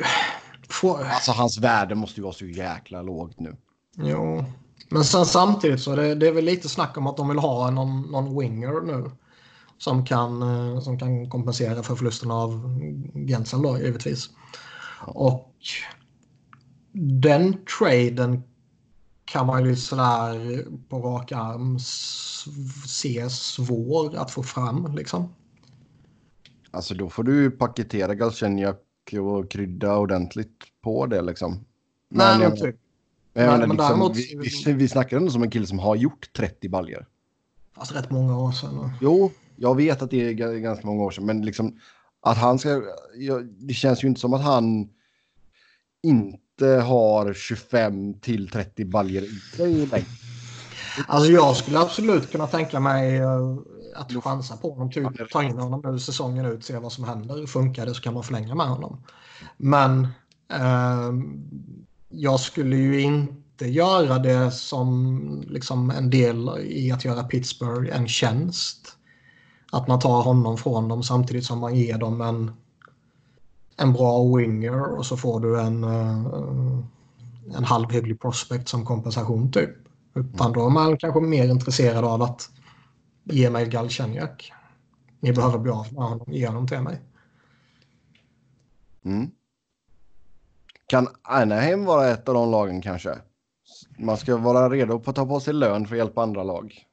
får... 0.69 1.05
alltså 1.05 1.33
hans 1.33 1.59
värde 1.59 1.95
måste 1.95 2.21
ju 2.21 2.23
vara 2.23 2.35
så 2.35 2.47
jäkla 2.47 3.03
lågt 3.03 3.41
nu. 3.41 3.57
Jo, 3.97 4.45
men 4.89 5.05
sen 5.05 5.27
samtidigt 5.27 5.81
så 5.81 5.93
är 5.93 5.97
det, 5.97 6.15
det 6.15 6.29
är 6.29 6.33
väl 6.33 6.45
lite 6.45 6.69
snack 6.69 6.97
om 6.97 7.07
att 7.07 7.17
de 7.17 7.29
vill 7.29 7.39
ha 7.39 7.71
någon, 7.71 8.03
någon 8.03 8.39
winger 8.39 8.81
nu 8.81 9.11
som 9.79 10.07
kan, 10.07 10.43
eh, 10.43 10.81
som 10.81 10.99
kan 10.99 11.31
kompensera 11.31 11.83
för 11.83 11.95
förlusten 11.95 12.31
av 12.31 12.81
Gensel 13.29 13.63
då 13.63 13.79
givetvis. 13.79 14.31
Och 15.07 15.55
den 16.93 17.57
traden 17.79 18.43
kan 19.33 19.47
man 19.47 19.65
ju 19.65 19.77
sådär 19.77 20.65
på 20.89 20.99
rak 20.99 21.33
arm 21.33 21.79
se 22.87 23.31
svår 23.31 24.17
att 24.17 24.31
få 24.31 24.43
fram 24.43 24.95
liksom. 24.97 25.35
Alltså 26.71 26.95
då 26.95 27.11
får 27.11 27.23
du 27.23 27.51
paketera 27.51 28.15
Galchenyak 28.15 28.79
och 29.21 29.51
krydda 29.51 29.97
ordentligt 29.97 30.57
på 30.83 31.07
det 31.07 31.23
liksom. 31.23 31.65
Men, 32.09 32.39
Nej, 32.39 32.49
men 32.49 32.57
typ. 32.59 32.77
Men, 33.33 33.47
Men- 33.47 33.61
liksom, 33.61 33.77
däremot- 33.77 34.17
vi, 34.17 34.41
vi, 34.67 34.73
vi 34.73 34.89
snackar 34.89 35.17
ändå 35.17 35.31
som 35.31 35.43
en 35.43 35.51
kille 35.51 35.67
som 35.67 35.79
har 35.79 35.97
gjort 35.97 36.33
30 36.37 36.69
baljer. 36.69 37.07
Alltså 37.75 37.95
rätt 37.95 38.11
många 38.11 38.39
år 38.39 38.53
sedan. 38.53 38.91
Jo, 39.01 39.31
jag 39.57 39.77
vet 39.77 40.03
att 40.03 40.11
det 40.11 40.29
är 40.29 40.33
ga- 40.33 40.59
ganska 40.59 40.87
många 40.87 41.03
år 41.03 41.11
sedan, 41.11 41.27
men 41.27 41.43
liksom 41.45 41.79
att 42.21 42.39
han 42.39 42.59
ska... 42.59 42.83
Det 43.59 43.75
känns 43.75 44.05
ju 44.05 44.09
inte 44.09 44.21
som 44.21 44.35
att 44.35 44.43
han 44.45 44.89
inte 46.03 46.39
har 46.61 47.35
25 47.35 48.15
till 48.21 48.49
30 48.49 48.85
baljer 48.85 49.23
i 49.23 49.57
sig. 49.57 50.07
Alltså 51.07 51.33
jag 51.33 51.57
skulle 51.57 51.79
absolut 51.79 52.33
kunna 52.33 52.47
tänka 52.47 52.81
mig 52.81 53.17
eh, 53.17 53.57
att 53.95 54.25
chansa 54.25 54.57
på 54.57 54.71
honom. 54.71 54.91
Typ 54.91 55.31
ta 55.31 55.43
in 55.43 55.59
honom 55.59 55.83
nu 55.85 55.99
säsongen 55.99 56.47
ut, 56.47 56.65
se 56.65 56.79
vad 56.79 56.93
som 56.93 57.05
händer. 57.05 57.47
Funkar 57.47 57.87
det 57.87 57.95
så 57.95 58.03
kan 58.03 58.15
man 58.15 58.23
förlänga 58.23 58.55
med 58.55 58.67
honom. 58.67 59.03
Men 59.57 60.09
eh, 60.53 61.13
jag 62.09 62.41
skulle 62.41 62.77
ju 62.77 63.01
inte 63.01 63.69
göra 63.69 64.19
det 64.19 64.51
som 64.51 65.45
liksom 65.49 65.91
en 65.91 66.11
del 66.11 66.51
i 66.63 66.93
att 66.93 67.05
göra 67.05 67.23
Pittsburgh 67.23 67.97
en 67.97 68.09
tjänst. 68.09 68.97
Att 69.73 69.89
man 69.89 70.01
tar 70.01 70.23
honom 70.23 70.59
från 70.59 70.89
dem 70.89 71.03
samtidigt 71.03 71.45
som 71.45 71.59
man 71.59 71.75
ger 71.75 71.99
dem 71.99 72.21
en, 72.21 72.51
en 73.83 73.93
bra 73.93 74.37
winger 74.37 74.99
och 74.99 75.07
så 75.07 75.17
får 75.17 75.41
du 75.41 75.61
en, 75.61 75.85
eh, 75.85 77.57
en 77.57 77.65
halvhygglig 77.65 78.21
prospect 78.21 78.69
som 78.69 78.85
kompensation 78.85 79.53
typ. 79.53 79.71
Utan 80.15 80.53
då 80.53 80.67
är 80.67 80.71
man 80.71 80.97
kanske 80.97 81.21
mer 81.21 81.49
intresserad 81.49 82.05
av 82.05 82.23
att 82.23 82.51
ge 83.25 83.51
mig 83.51 83.69
Galchenyak. 83.69 84.53
Ni 85.21 85.33
behöver 85.33 85.59
bli 85.59 85.73
av 85.73 85.93
med 85.93 86.03
honom, 86.03 86.33
ge 86.33 86.47
honom 86.47 86.69
till 86.69 86.81
mig. 86.81 87.01
Mm. 89.05 89.31
Kan 90.87 91.09
Anaheim 91.23 91.85
vara 91.85 92.09
ett 92.09 92.29
av 92.29 92.35
de 92.35 92.51
lagen 92.51 92.83
kanske? 92.83 93.19
Man 93.99 94.17
ska 94.17 94.37
vara 94.37 94.71
redo 94.71 95.01
på 95.01 95.11
att 95.11 95.17
ta 95.17 95.27
på 95.27 95.41
sig 95.41 95.55
lön 95.55 95.87
för 95.87 95.95
att 95.95 95.99
hjälpa 95.99 96.23
andra 96.23 96.43
lag. 96.43 96.87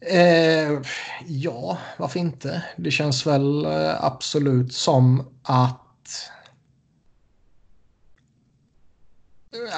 Eh, 0.00 0.80
ja, 1.26 1.78
varför 1.98 2.20
inte? 2.20 2.64
Det 2.76 2.90
känns 2.90 3.26
väl 3.26 3.64
eh, 3.64 4.04
absolut 4.04 4.72
som 4.72 5.28
att... 5.42 6.30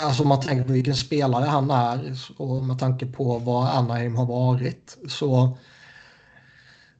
Alltså 0.03 0.23
om 0.23 0.29
man 0.29 0.41
tänker 0.41 0.64
på 0.64 0.73
vilken 0.73 0.97
spelare 0.97 1.45
han 1.45 1.71
är 1.71 2.18
och 2.37 2.64
med 2.64 2.79
tanke 2.79 3.07
på 3.07 3.39
vad 3.39 3.68
Anaheim 3.68 4.16
har 4.16 4.27
varit 4.27 4.99
så 5.09 5.59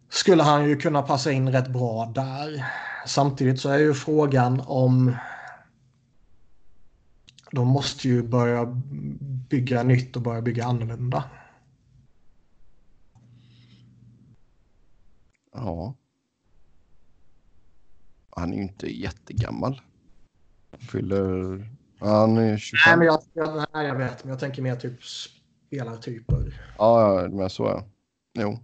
skulle 0.09 0.43
han 0.43 0.69
ju 0.69 0.77
kunna 0.77 1.03
passa 1.03 1.33
in 1.33 1.53
rätt 1.53 1.69
bra 1.69 2.13
där. 2.15 2.67
Samtidigt 3.07 3.61
så 3.61 3.69
är 3.69 3.79
ju 3.79 3.95
frågan 3.95 4.63
om 4.67 5.17
de 7.53 7.69
måste 7.69 8.09
ju 8.09 8.23
börja 8.23 8.67
bygga 9.49 9.83
nytt 9.83 10.17
och 10.17 10.23
börja 10.23 10.43
bygga 10.43 10.65
annorlunda. 10.65 11.25
Ja. 15.53 15.95
Han 18.31 18.53
är 18.53 18.57
ju 18.57 18.63
inte 18.63 18.87
jättegammal. 19.01 19.81
Fyller... 20.79 21.67
Han 21.99 22.37
är 22.37 22.59
25. 22.59 22.81
Nej, 22.87 22.97
men 22.99 23.07
jag, 23.07 23.23
jag, 23.33 23.67
nej, 23.73 23.87
jag 23.87 23.95
vet, 23.95 24.25
men 24.25 24.31
jag 24.31 24.41
tänker 24.41 24.63
mer 24.63 24.77
typ 24.77 25.05
spelartyper. 25.05 26.61
Ja, 26.79 27.29
men 27.31 27.51
så 27.51 27.67
är 27.67 27.83
Jo. 28.35 28.59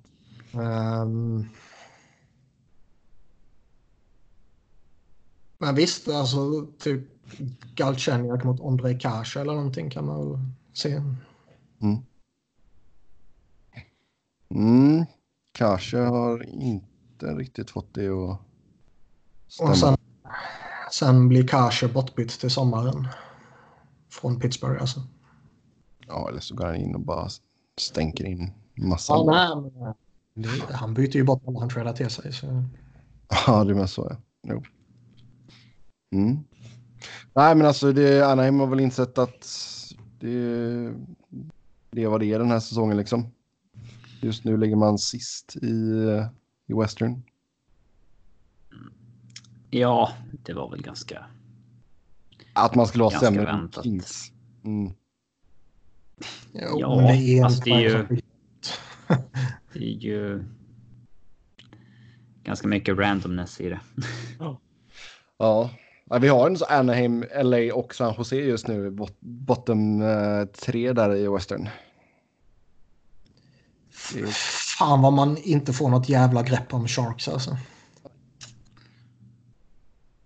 Ehm. 0.52 1.48
men 5.58 5.74
visst, 5.74 6.08
alltså 6.08 6.66
typ 6.78 7.02
Galchenyak 7.74 8.44
mot 8.44 8.60
Ondrej 8.60 8.98
Kase 8.98 9.40
eller 9.40 9.54
någonting 9.54 9.90
kan 9.90 10.06
man 10.06 10.30
väl 10.30 10.38
se. 10.72 11.02
Mm. 14.50 15.06
Kanske 15.56 15.98
har 15.98 16.48
inte 16.48 17.26
riktigt 17.26 17.70
fått 17.70 17.94
det 17.94 18.08
att 18.08 18.38
stämma. 19.48 19.70
Och 19.70 19.78
sen, 19.78 19.96
sen 20.92 21.28
blir 21.28 21.46
Kase 21.46 21.88
bortbytt 21.88 22.40
till 22.40 22.50
sommaren. 22.50 23.08
Från 24.10 24.40
Pittsburgh 24.40 24.80
alltså. 24.80 25.00
Ja, 26.06 26.28
eller 26.28 26.40
så 26.40 26.54
går 26.54 26.66
han 26.66 26.76
in 26.76 26.94
och 26.94 27.00
bara 27.00 27.28
stänker 27.80 28.24
in 28.24 28.50
massa. 28.74 29.12
Ja, 29.12 29.24
nej, 29.24 29.72
men, 29.72 29.94
det, 30.42 30.74
han 30.74 30.94
byter 30.94 31.16
ju 31.16 31.24
bort 31.24 31.42
alla 31.46 31.60
han 31.60 31.68
tradar 31.68 31.92
till 31.92 32.10
sig. 32.10 32.32
Så. 32.32 32.64
Ja, 33.46 33.64
det 33.64 33.80
är 33.80 33.86
så. 33.86 34.06
Ja. 34.10 34.16
Jo. 34.48 34.62
Mm. 36.12 36.38
Nej, 37.34 37.54
men 37.54 37.66
alltså 37.66 37.92
det, 37.92 38.26
Anaheim 38.26 38.60
har 38.60 38.66
väl 38.66 38.80
insett 38.80 39.18
att 39.18 39.48
det, 40.20 40.92
det 41.90 42.06
var 42.06 42.18
det 42.18 42.38
den 42.38 42.50
här 42.50 42.60
säsongen 42.60 42.96
liksom. 42.96 43.26
Just 44.26 44.44
nu 44.44 44.56
ligger 44.56 44.76
man 44.76 44.98
sist 44.98 45.56
i, 45.62 45.66
i 46.66 46.74
Western. 46.74 47.22
Ja, 49.70 50.12
det 50.44 50.52
var 50.52 50.70
väl 50.70 50.82
ganska... 50.82 51.26
Att 52.52 52.74
man 52.74 52.86
skulle 52.86 53.04
Ganska 53.04 53.20
sämre 53.20 53.50
än 53.50 53.60
väntat. 53.60 53.84
Kings. 53.84 54.32
Mm. 54.64 54.92
Jo, 56.52 56.78
Ja, 56.80 57.12
det 57.12 57.42
fast 57.42 57.64
det 57.64 57.70
är 57.70 57.80
ju- 57.80 58.06
Det 59.72 59.78
är 59.78 59.98
ju 59.98 60.44
ganska 62.42 62.68
mycket 62.68 62.98
randomness 62.98 63.60
i 63.60 63.68
det. 63.68 63.80
Ja. 64.38 64.60
ja, 65.38 65.70
vi 66.20 66.28
har 66.28 66.46
en 66.50 66.56
så 66.56 66.64
Anaheim, 66.64 67.24
LA 67.42 67.74
och 67.74 67.94
San 67.94 68.14
Jose 68.18 68.36
just 68.36 68.68
nu. 68.68 68.90
Bot, 68.90 69.16
bottom 69.20 70.02
eh, 70.02 70.44
tre 70.44 70.92
där 70.92 71.14
i 71.16 71.28
Western. 71.28 71.68
Fan 74.78 75.02
vad 75.02 75.12
man 75.12 75.36
inte 75.36 75.72
får 75.72 75.88
något 75.90 76.08
jävla 76.08 76.42
grepp 76.42 76.74
om 76.74 76.88
Sharks 76.88 77.28
alltså. 77.28 77.56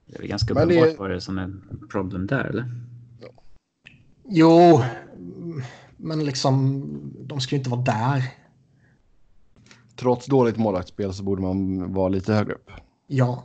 Det 0.06 0.14
är 0.14 0.18
väl 0.18 0.28
ganska 0.28 0.54
Men 0.54 0.68
det- 0.68 0.74
uppenbart 0.80 0.98
vad 0.98 1.10
det 1.10 1.16
är 1.16 1.20
som 1.20 1.38
är 1.38 1.52
problem 1.90 2.26
där, 2.26 2.44
eller? 2.44 2.74
Jo, 4.28 4.82
men 5.96 6.24
liksom 6.24 6.82
de 7.20 7.40
ska 7.40 7.54
ju 7.54 7.58
inte 7.58 7.70
vara 7.70 7.80
där. 7.82 8.24
Trots 9.96 10.26
dåligt 10.26 10.56
målvaktsspel 10.56 11.14
så 11.14 11.22
borde 11.22 11.42
man 11.42 11.92
vara 11.92 12.08
lite 12.08 12.34
högre 12.34 12.52
upp. 12.54 12.70
Ja. 13.06 13.44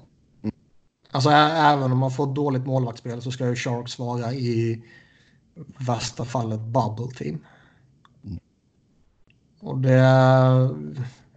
Alltså 1.11 1.29
ä- 1.29 1.57
även 1.73 1.91
om 1.91 1.97
man 1.97 2.11
får 2.11 2.33
dåligt 2.35 2.65
målvaktsspel 2.65 3.21
så 3.21 3.31
ska 3.31 3.47
ju 3.49 3.55
Sharks 3.55 3.99
vara 3.99 4.33
i 4.33 4.83
värsta 5.79 6.25
fallet 6.25 6.59
bubble 6.59 7.15
team. 7.17 7.45
Och 9.65 9.77
det... 9.77 10.69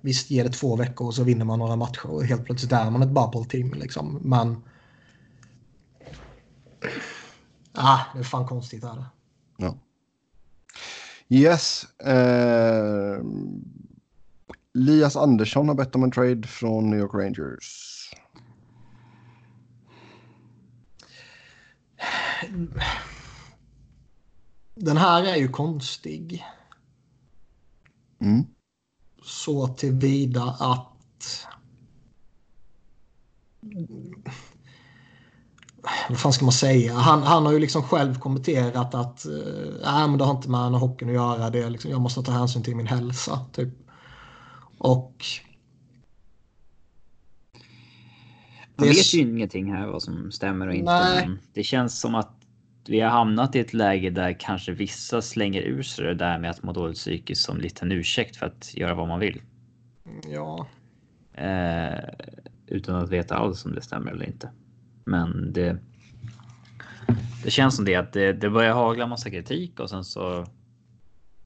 Visst 0.00 0.30
ger 0.30 0.44
det 0.44 0.50
två 0.50 0.76
veckor 0.76 1.06
och 1.06 1.14
så 1.14 1.24
vinner 1.24 1.44
man 1.44 1.58
några 1.58 1.76
matcher 1.76 2.10
och 2.10 2.24
helt 2.24 2.44
plötsligt 2.44 2.72
är 2.72 2.90
man 2.90 3.02
ett 3.02 3.08
bubble 3.08 3.44
team 3.48 3.72
liksom. 3.74 4.20
Men... 4.22 4.62
Ah, 7.72 8.00
det 8.14 8.18
är 8.18 8.24
fan 8.24 8.46
konstigt 8.46 8.84
är 8.84 8.94
det. 8.94 9.06
Ja. 9.56 9.74
Yes. 11.28 11.84
Eh, 12.00 13.22
Lias 14.74 15.16
Andersson 15.16 15.68
har 15.68 15.74
bett 15.74 15.94
om 15.94 16.04
en 16.04 16.10
trade 16.10 16.48
från 16.48 16.90
New 16.90 16.98
York 16.98 17.14
Rangers. 17.14 18.10
Den 24.74 24.96
här 24.96 25.22
är 25.22 25.36
ju 25.36 25.48
konstig. 25.48 26.44
Mm. 28.20 28.46
så 29.22 29.68
tillvida 29.68 30.42
att... 30.42 31.46
Vad 36.08 36.18
fan 36.18 36.32
ska 36.32 36.44
man 36.44 36.52
säga? 36.52 36.94
Han, 36.94 37.22
han 37.22 37.46
har 37.46 37.52
ju 37.52 37.58
liksom 37.58 37.82
själv 37.82 38.18
kommenterat 38.18 38.94
att 38.94 39.26
äh, 39.26 40.08
men 40.08 40.18
det 40.18 40.24
har 40.24 40.36
inte 40.36 40.50
med 40.50 40.60
hockeyn 40.60 41.08
att 41.08 41.14
göra. 41.14 41.50
Det 41.50 41.62
är 41.62 41.70
liksom, 41.70 41.90
jag 41.90 42.00
måste 42.00 42.22
ta 42.22 42.32
hänsyn 42.32 42.62
till 42.62 42.76
min 42.76 42.86
hälsa. 42.86 43.46
Typ. 43.52 43.68
Och... 44.78 45.24
Man 48.76 48.86
Det 48.86 48.92
är 48.92 48.94
vet 48.94 49.14
ju 49.14 49.20
ingenting 49.20 49.72
här 49.72 49.86
vad 49.86 50.02
som 50.02 50.32
stämmer 50.32 50.68
och 50.68 50.74
inte. 50.74 50.92
Nej. 50.92 51.28
Men 51.28 51.38
det 51.52 51.62
känns 51.62 52.00
som 52.00 52.14
att 52.14 52.37
vi 52.88 53.00
har 53.00 53.10
hamnat 53.10 53.56
i 53.56 53.60
ett 53.60 53.74
läge 53.74 54.10
där 54.10 54.32
kanske 54.40 54.72
vissa 54.72 55.22
slänger 55.22 55.62
ur 55.62 55.82
sig 55.82 56.04
det 56.04 56.14
där 56.14 56.38
med 56.38 56.50
att 56.50 56.62
må 56.62 56.72
dåligt 56.72 56.96
psykiskt 56.96 57.44
som 57.44 57.60
lite 57.60 57.84
en 57.84 57.92
ursäkt 57.92 58.36
för 58.36 58.46
att 58.46 58.74
göra 58.76 58.94
vad 58.94 59.08
man 59.08 59.20
vill. 59.20 59.42
Ja, 60.32 60.66
Eh, 61.38 61.98
utan 62.66 62.94
att 62.94 63.10
veta 63.10 63.36
alls 63.36 63.64
om 63.64 63.74
det 63.74 63.82
stämmer 63.82 64.12
eller 64.12 64.26
inte. 64.26 64.50
Men 65.04 65.52
det. 65.52 65.78
Det 67.44 67.50
känns 67.50 67.76
som 67.76 67.84
det 67.84 67.94
att 67.94 68.12
det, 68.12 68.32
det 68.32 68.50
börjar 68.50 68.74
hagla 68.74 69.06
massa 69.06 69.30
kritik 69.30 69.80
och 69.80 69.90
sen 69.90 70.04
så. 70.04 70.46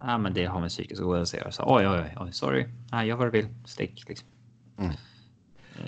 Ja, 0.00 0.18
men 0.18 0.34
det 0.34 0.44
har 0.44 0.60
med 0.60 0.70
psykisk 0.70 1.02
ohälsa 1.02 1.36
att 1.36 1.40
göra. 1.40 1.52
Så 1.52 1.62
oj, 1.66 1.88
oj, 1.88 2.16
oj, 2.20 2.32
sorry. 2.32 2.66
Nej, 2.92 3.08
jag 3.08 3.16
vad 3.16 3.26
du 3.26 3.30
vill. 3.30 3.48
Stick 3.64 4.08
liksom. 4.08 4.28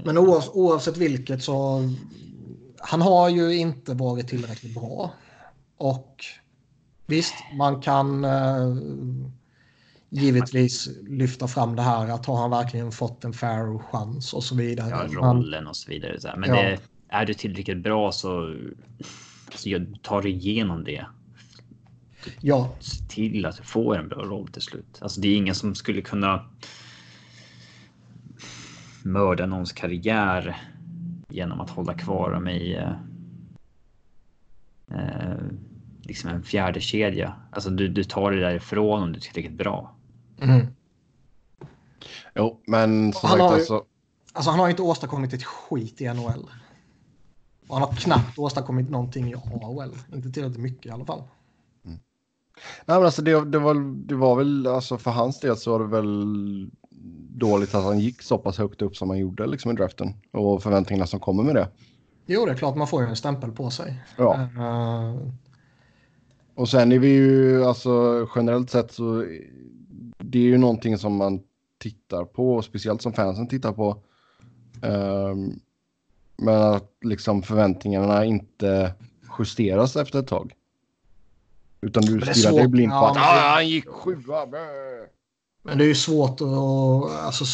men 0.05 0.19
oav, 0.19 0.43
oavsett 0.53 0.97
vilket 0.97 1.43
så... 1.43 1.81
Han 2.79 3.03
har 3.03 3.29
ju 3.29 3.57
inte 3.57 3.95
varit 3.95 4.29
tillräckligt 4.29 4.75
bra. 4.75 5.13
Och 5.85 6.25
visst, 7.07 7.35
man 7.59 7.81
kan 7.81 8.25
eh, 8.25 8.75
givetvis 10.09 10.89
lyfta 11.09 11.49
fram 11.49 11.77
det 11.77 11.83
här 11.83 12.09
att 12.09 12.27
har 12.27 12.37
han 12.37 12.51
verkligen 12.51 12.93
fått 12.93 13.25
en 13.25 13.33
fair 13.33 13.79
chans 13.79 14.33
och 14.33 14.45
så 14.45 14.55
vidare. 14.55 14.91
Ja, 14.91 15.21
rollen 15.21 15.67
och 15.67 15.77
så 15.77 15.91
vidare. 15.91 16.21
Så 16.21 16.29
Men 16.37 16.51
ja. 16.51 16.63
det, 16.63 16.79
är 17.09 17.27
du 17.27 17.35
tillräckligt 17.35 17.83
bra 17.83 18.13
så, 18.13 18.57
så 19.55 19.85
tar 20.03 20.23
du 20.23 20.29
igenom 20.29 20.85
det. 20.85 21.07
Ja. 22.41 22.75
Till 23.09 23.47
att 23.47 23.57
du 23.57 23.63
får 23.63 23.97
en 23.99 24.09
bra 24.09 24.23
roll 24.23 24.49
till 24.49 24.63
slut. 24.63 24.99
Alltså 25.01 25.21
det 25.21 25.29
är 25.29 25.37
ingen 25.37 25.55
som 25.55 25.75
skulle 25.75 26.03
kunna 26.03 26.51
mörda 29.03 29.47
någons 29.47 29.73
karriär 29.73 30.57
genom 31.29 31.61
att 31.61 31.71
hålla 31.71 31.95
kvar 31.95 32.31
dem 32.31 32.49
i 32.49 32.75
eh, 32.75 32.93
eh, 34.91 35.37
liksom 36.07 36.31
en 36.31 36.43
fjärde 36.43 36.81
kedja. 36.81 37.35
Alltså 37.51 37.71
du, 37.71 37.89
du 37.89 38.05
tar 38.05 38.31
det 38.31 38.41
därifrån 38.41 39.03
om 39.03 39.13
du 39.13 39.19
är 39.19 39.21
tillräckligt 39.21 39.59
bra. 39.59 39.95
Mm. 40.41 40.67
Jo, 42.35 42.61
men 42.67 43.13
som 43.13 43.29
han 43.29 43.39
sagt 43.39 43.51
har, 43.51 43.55
alltså... 43.55 43.85
alltså. 44.33 44.51
Han 44.51 44.61
har 44.61 44.69
inte 44.69 44.83
åstadkommit 44.83 45.33
ett 45.33 45.45
skit 45.45 46.01
i 46.01 46.09
NHL. 46.09 46.51
Och 47.69 47.79
han 47.79 47.89
har 47.89 47.97
knappt 47.97 48.39
åstadkommit 48.39 48.91
någonting 48.91 49.31
i 49.31 49.35
AHL. 49.35 49.91
Inte 50.15 50.31
tillräckligt 50.31 50.63
mycket 50.63 50.87
i 50.87 50.91
alla 50.91 51.05
fall. 51.05 51.23
Mm. 51.85 51.99
Nej, 52.85 52.97
men 52.97 53.05
alltså 53.05 53.23
det, 53.23 53.45
det, 53.45 53.59
var, 53.59 54.07
det 54.07 54.15
var 54.15 54.37
väl, 54.37 54.67
alltså 54.67 54.99
för 54.99 55.11
hans 55.11 55.41
del 55.41 55.57
så 55.57 55.71
var 55.71 55.81
det 55.81 55.91
väl 55.91 56.71
dåligt 57.31 57.75
att 57.75 57.85
han 57.85 58.01
gick 58.01 58.23
så 58.23 58.39
pass 58.39 58.59
högt 58.59 58.83
upp 58.83 58.97
som 58.97 59.11
han 59.11 59.19
gjorde 59.19 59.47
liksom 59.47 59.71
i 59.71 59.75
draften. 59.75 60.15
Och 60.33 60.63
förväntningarna 60.63 61.07
som 61.07 61.21
kommer 61.21 61.43
med 61.43 61.55
det. 61.55 61.69
Jo, 62.27 62.47
det 62.47 62.53
är 62.53 62.57
klart 62.57 62.77
man 62.77 62.87
får 62.87 63.03
ju 63.03 63.09
en 63.09 63.17
stämpel 63.17 63.53
på 63.53 63.71
sig. 63.71 64.03
Ja. 64.17 64.49
Uh... 64.57 65.33
Och 66.55 66.69
sen 66.69 66.93
är 66.93 66.99
vi 66.99 67.09
ju, 67.09 67.65
alltså 67.65 68.27
generellt 68.37 68.71
sett 68.71 68.93
så 68.93 69.25
det 70.19 70.39
är 70.39 70.43
ju 70.43 70.59
någonting 70.59 70.99
som 70.99 71.17
man 71.17 71.41
tittar 71.79 72.25
på, 72.25 72.63
speciellt 72.63 73.03
som 73.03 73.13
fansen 73.13 73.49
tittar 73.49 73.73
på. 73.73 74.03
Um, 74.83 75.61
men 76.37 76.63
att 76.63 76.93
liksom 77.05 77.43
förväntningarna 77.43 78.25
inte 78.25 78.95
justeras 79.39 79.97
efter 79.97 80.19
ett 80.19 80.27
tag. 80.27 80.53
Utan 81.81 82.03
du 82.03 82.21
stirrar 82.21 82.53
dig 82.53 82.69
blind 82.69 82.93
på 82.93 82.97
ja, 82.97 83.11
att 83.11 83.17
ah, 83.17 83.55
han 83.55 83.69
gick 83.69 83.89
sjua. 83.89 84.47
Men 85.63 85.79
det 85.79 85.85
är 85.85 85.89
ju 85.89 85.95
svårt 85.95 86.41
att... 86.41 87.25
Alltså, 87.25 87.45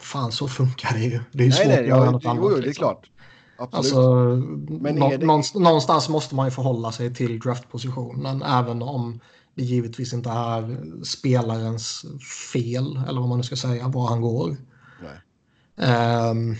fan, 0.00 0.32
så 0.32 0.48
funkar 0.48 0.92
det 0.92 1.04
ju. 1.04 1.20
Det 1.32 1.42
är 1.42 1.46
ju 1.46 1.52
svårt 1.52 1.66
nej, 1.66 1.80
att 1.80 1.86
göra 1.86 2.10
något 2.10 2.26
annat. 2.26 2.42
Jo, 2.42 2.48
det 2.48 2.56
är 2.56 2.62
liksom. 2.62 2.82
klart. 2.82 3.10
Absolut. 3.58 3.74
Alltså, 3.74 4.00
men 4.82 4.94
nå, 4.94 5.08
det... 5.10 5.26
Någonstans 5.58 6.08
måste 6.08 6.34
man 6.34 6.46
ju 6.46 6.50
förhålla 6.50 6.92
sig 6.92 7.14
till 7.14 7.38
draftpositionen. 7.38 8.42
Även 8.42 8.82
om 8.82 9.20
det 9.54 9.62
givetvis 9.62 10.12
inte 10.12 10.30
är 10.30 10.78
spelarens 11.04 12.04
fel, 12.52 13.00
eller 13.08 13.20
vad 13.20 13.28
man 13.28 13.38
nu 13.38 13.44
ska 13.44 13.56
säga, 13.56 13.88
var 13.88 14.08
han 14.08 14.20
går. 14.20 14.56
Um, 15.76 16.56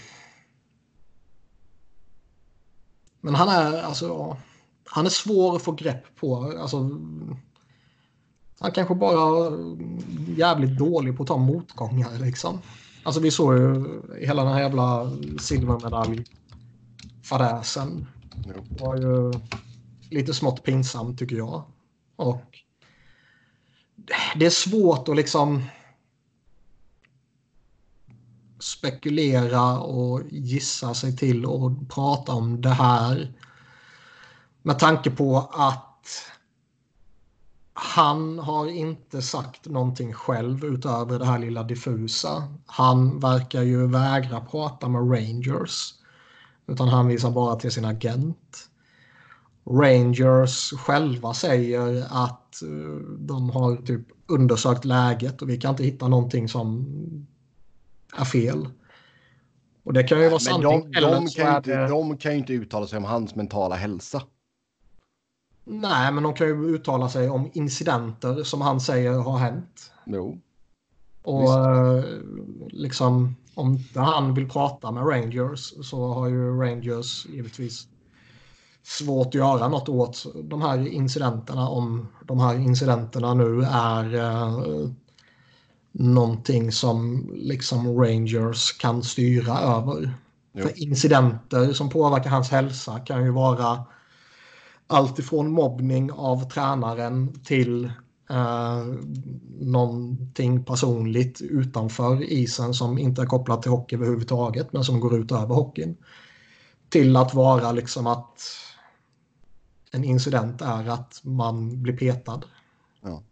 men 3.20 3.34
han 3.34 3.48
är 3.48 3.82
alltså... 3.82 4.36
Han 4.84 5.06
är 5.06 5.10
svår 5.10 5.56
att 5.56 5.62
få 5.62 5.72
grepp 5.72 6.16
på. 6.20 6.54
Alltså, 6.60 6.90
han 8.58 8.72
kanske 8.72 8.94
bara 8.94 9.46
är 9.46 9.76
jävligt 10.38 10.78
dålig 10.78 11.16
på 11.16 11.22
att 11.22 11.28
ta 11.28 11.36
motgångar 11.36 12.18
liksom. 12.18 12.60
Alltså 13.02 13.20
vi 13.20 13.30
såg 13.30 13.54
ju 13.54 14.00
hela 14.20 14.44
den 14.44 14.52
här 14.52 14.60
jävla 14.60 15.10
silvermedalj-fadäsen. 17.28 18.06
Det 18.44 18.82
var 18.82 18.96
ju 18.96 19.32
lite 20.10 20.34
smått 20.34 20.64
pinsamt 20.64 21.18
tycker 21.18 21.36
jag. 21.36 21.62
Och 22.16 22.44
det 24.36 24.46
är 24.46 24.50
svårt 24.50 25.08
att 25.08 25.16
liksom 25.16 25.62
spekulera 28.60 29.78
och 29.78 30.22
gissa 30.30 30.94
sig 30.94 31.16
till 31.16 31.46
och 31.46 31.90
prata 31.90 32.32
om 32.32 32.60
det 32.60 32.70
här. 32.70 33.32
Med 34.62 34.78
tanke 34.78 35.10
på 35.10 35.38
att 35.38 35.84
han 37.72 38.38
har 38.38 38.66
inte 38.66 39.22
sagt 39.22 39.66
någonting 39.66 40.12
själv 40.12 40.64
utöver 40.64 41.18
det 41.18 41.24
här 41.24 41.38
lilla 41.38 41.62
diffusa. 41.62 42.48
Han 42.66 43.20
verkar 43.20 43.62
ju 43.62 43.86
vägra 43.86 44.40
prata 44.40 44.88
med 44.88 45.00
Rangers. 45.00 45.97
Utan 46.68 46.88
han 46.88 47.08
visar 47.08 47.30
bara 47.30 47.56
till 47.56 47.70
sin 47.70 47.84
agent. 47.84 48.68
Rangers 49.70 50.72
själva 50.72 51.34
säger 51.34 52.04
att 52.10 52.62
eh, 52.62 52.68
de 53.18 53.50
har 53.50 53.76
typ 53.76 54.06
undersökt 54.26 54.84
läget 54.84 55.42
och 55.42 55.48
vi 55.48 55.56
kan 55.56 55.70
inte 55.70 55.84
hitta 55.84 56.08
någonting 56.08 56.48
som 56.48 56.86
är 58.16 58.24
fel. 58.24 58.68
Och 59.84 59.92
det 59.92 60.02
kan 60.02 60.20
ju 60.20 60.28
vara 60.28 60.38
sant. 60.38 60.62
De, 60.62 60.90
de, 60.92 61.26
kan 61.26 61.56
inte, 61.56 61.86
de 61.86 62.16
kan 62.16 62.32
ju 62.32 62.38
inte 62.38 62.52
uttala 62.52 62.86
sig 62.86 62.96
om 62.96 63.04
hans 63.04 63.34
mentala 63.34 63.74
hälsa. 63.74 64.22
Nej, 65.64 66.12
men 66.12 66.22
de 66.22 66.34
kan 66.34 66.46
ju 66.46 66.74
uttala 66.74 67.08
sig 67.08 67.30
om 67.30 67.50
incidenter 67.54 68.42
som 68.42 68.60
han 68.60 68.80
säger 68.80 69.12
har 69.12 69.38
hänt. 69.38 69.92
Jo. 70.06 70.38
Och 71.22 71.42
Visst. 71.42 71.56
Eh, 71.56 72.04
liksom 72.68 73.36
om 73.58 73.72
inte 73.72 74.00
han 74.00 74.34
vill 74.34 74.48
prata 74.48 74.90
med 74.90 75.08
Rangers 75.08 75.74
så 75.82 76.12
har 76.12 76.28
ju 76.28 76.60
Rangers 76.60 77.26
givetvis 77.26 77.86
svårt 78.82 79.26
att 79.26 79.34
göra 79.34 79.68
något 79.68 79.88
åt 79.88 80.26
de 80.44 80.62
här 80.62 80.88
incidenterna 80.88 81.68
om 81.68 82.08
de 82.24 82.40
här 82.40 82.54
incidenterna 82.54 83.34
nu 83.34 83.62
är 83.70 84.14
eh, 84.14 84.90
någonting 85.92 86.72
som 86.72 87.30
liksom 87.34 88.00
Rangers 88.00 88.72
kan 88.72 89.02
styra 89.02 89.58
över. 89.58 90.14
Jo. 90.52 90.62
För 90.62 90.82
incidenter 90.82 91.72
som 91.72 91.90
påverkar 91.90 92.30
hans 92.30 92.50
hälsa 92.50 92.98
kan 92.98 93.24
ju 93.24 93.30
vara 93.30 93.84
allt 94.86 95.18
ifrån 95.18 95.52
mobbning 95.52 96.12
av 96.12 96.50
tränaren 96.50 97.40
till 97.44 97.92
eh, 98.30 98.84
någonting 99.60 100.64
personligt 100.64 101.40
utanför 101.40 102.22
isen 102.22 102.74
som 102.74 102.98
inte 102.98 103.22
är 103.22 103.26
kopplat 103.26 103.62
till 103.62 103.70
hockey 103.70 103.96
överhuvudtaget 103.96 104.72
men 104.72 104.84
som 104.84 105.00
går 105.00 105.18
ut 105.18 105.32
över 105.32 105.54
hockeyn. 105.54 105.96
Till 106.88 107.16
att 107.16 107.34
vara 107.34 107.72
liksom 107.72 108.06
att 108.06 108.42
en 109.92 110.04
incident 110.04 110.62
är 110.62 110.88
att 110.88 111.20
man 111.24 111.82
blir 111.82 111.96
petad. 111.96 112.42
Ja. 113.02 113.22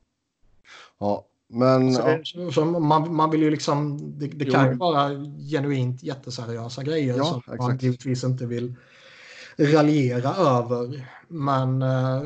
Ja, 0.98 1.26
men... 1.48 1.94
Så 1.94 2.20
ja. 2.34 2.50
så 2.52 2.64
man, 2.64 3.14
man 3.14 3.30
vill 3.30 3.42
ju 3.42 3.50
liksom... 3.50 3.98
Det, 4.18 4.26
det 4.26 4.44
kan 4.44 4.70
ju 4.70 4.76
vara 4.76 5.08
genuint 5.50 6.02
jätteseriösa 6.02 6.82
grejer 6.82 7.16
ja, 7.16 7.24
som 7.24 7.38
exakt. 7.38 7.58
man 7.58 7.78
givetvis 7.78 8.24
inte 8.24 8.46
vill 8.46 8.74
raljera 9.56 10.34
över. 10.34 11.08
Men 11.28 11.82
eh, 11.82 12.22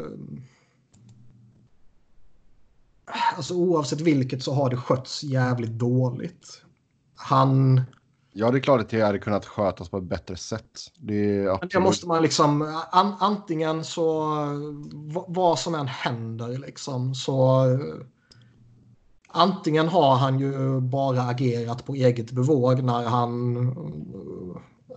alltså 3.37 3.55
oavsett 3.55 4.01
vilket 4.01 4.43
så 4.43 4.55
har 4.55 4.71
det 4.71 4.77
skötts 4.77 5.23
jävligt 5.23 5.71
dåligt. 5.71 6.63
Han... 7.15 7.83
Ja, 8.33 8.51
det 8.51 8.59
är 8.59 8.61
klart 8.61 8.81
att 8.81 8.89
det 8.89 9.01
hade 9.01 9.19
kunnat 9.19 9.47
skötas 9.47 9.89
på 9.89 9.99
ett 9.99 10.05
bättre 10.05 10.37
sätt. 10.37 10.81
Det, 10.99 11.49
absolut... 11.49 11.73
det 11.73 11.81
måste 11.81 12.09
man 12.09 12.23
liksom, 12.23 12.83
an, 12.91 13.15
antingen 13.21 13.85
så, 13.85 14.35
vad 15.29 15.59
som 15.59 15.75
än 15.75 15.87
händer 15.87 16.59
liksom, 16.59 17.15
så 17.15 17.67
antingen 19.29 19.89
har 19.89 20.17
han 20.17 20.41
ju 20.41 20.81
bara 20.81 21.23
agerat 21.23 21.87
på 21.87 21.95
eget 21.95 22.31
bevåg 22.31 22.83
när 22.83 23.05
han 23.05 23.57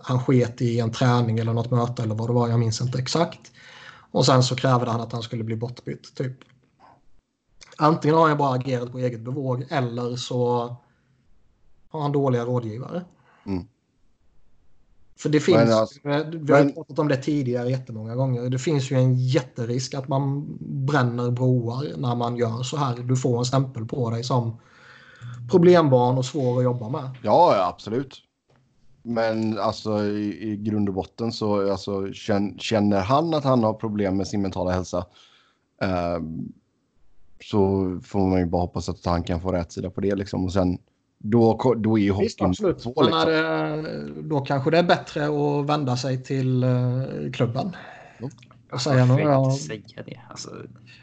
han 0.02 0.20
sket 0.20 0.62
i 0.62 0.80
en 0.80 0.92
träning 0.92 1.38
eller 1.38 1.52
något 1.52 1.70
möte 1.70 2.02
eller 2.02 2.14
vad 2.14 2.28
det 2.28 2.32
var, 2.32 2.48
jag 2.48 2.58
minns 2.58 2.80
inte 2.80 2.98
exakt. 2.98 3.52
Och 4.10 4.26
sen 4.26 4.42
så 4.42 4.56
krävde 4.56 4.90
han 4.90 5.00
att 5.00 5.12
han 5.12 5.22
skulle 5.22 5.44
bli 5.44 5.56
bortbytt. 5.56 6.14
Typ. 6.14 6.36
Antingen 7.78 8.16
har 8.16 8.28
han 8.28 8.38
bara 8.38 8.54
agerat 8.54 8.92
på 8.92 8.98
eget 8.98 9.20
bevåg 9.20 9.64
eller 9.70 10.16
så 10.16 10.68
har 11.88 12.00
han 12.00 12.12
dåliga 12.12 12.44
rådgivare. 12.44 13.04
Mm. 13.46 13.64
För 15.18 15.28
det 15.28 15.40
finns, 15.40 15.70
alltså, 15.70 16.00
vi 16.04 16.12
har 16.52 16.64
men... 16.64 16.72
pratat 16.72 16.98
om 16.98 17.08
det 17.08 17.16
tidigare 17.16 17.70
jättemånga 17.70 18.14
gånger, 18.14 18.50
det 18.50 18.58
finns 18.58 18.90
ju 18.90 18.96
en 18.96 19.14
jätterisk 19.14 19.94
att 19.94 20.08
man 20.08 20.56
bränner 20.60 21.30
broar 21.30 21.96
när 21.96 22.14
man 22.14 22.36
gör 22.36 22.62
så 22.62 22.76
här. 22.76 22.96
Du 22.96 23.16
får 23.16 23.38
en 23.38 23.44
stämpel 23.44 23.84
på 23.86 24.10
dig 24.10 24.24
som 24.24 24.56
problembarn 25.50 26.18
och 26.18 26.24
svår 26.24 26.58
att 26.58 26.64
jobba 26.64 26.88
med. 26.88 27.10
Ja, 27.22 27.68
absolut. 27.74 28.22
Men 29.02 29.58
alltså 29.58 30.04
i, 30.04 30.52
i 30.52 30.56
grund 30.56 30.88
och 30.88 30.94
botten 30.94 31.32
så 31.32 31.70
alltså, 31.70 32.12
känner 32.58 33.00
han 33.00 33.34
att 33.34 33.44
han 33.44 33.64
har 33.64 33.74
problem 33.74 34.16
med 34.16 34.26
sin 34.26 34.42
mentala 34.42 34.70
hälsa 34.70 35.06
eh, 35.82 36.18
så 37.50 37.90
får 38.04 38.28
man 38.28 38.38
ju 38.38 38.46
bara 38.46 38.62
hoppas 38.62 38.88
att 38.88 39.04
han 39.04 39.22
kan 39.22 39.40
få 39.40 39.52
rätt 39.52 39.72
sida 39.72 39.90
på 39.90 40.00
det 40.00 40.14
liksom. 40.14 40.44
Och 40.44 40.52
sen 40.52 40.78
då, 41.18 41.74
då 41.76 41.98
är 41.98 42.02
ju 42.02 42.10
hockeyn 42.10 42.24
Visst, 42.24 42.42
absolut. 42.42 42.80
Så, 42.80 43.02
liksom. 43.02 43.28
det, 43.28 44.22
då 44.22 44.40
kanske 44.40 44.70
det 44.70 44.78
är 44.78 44.82
bättre 44.82 45.26
att 45.26 45.66
vända 45.66 45.96
sig 45.96 46.22
till 46.22 46.64
uh, 46.64 47.32
klubben. 47.32 47.76
och 48.72 48.80
säga 48.80 49.04
nu 49.04 49.12
har, 49.12 49.20
jag, 49.20 49.52
säga 49.52 50.02
det. 50.06 50.20
Alltså... 50.30 50.50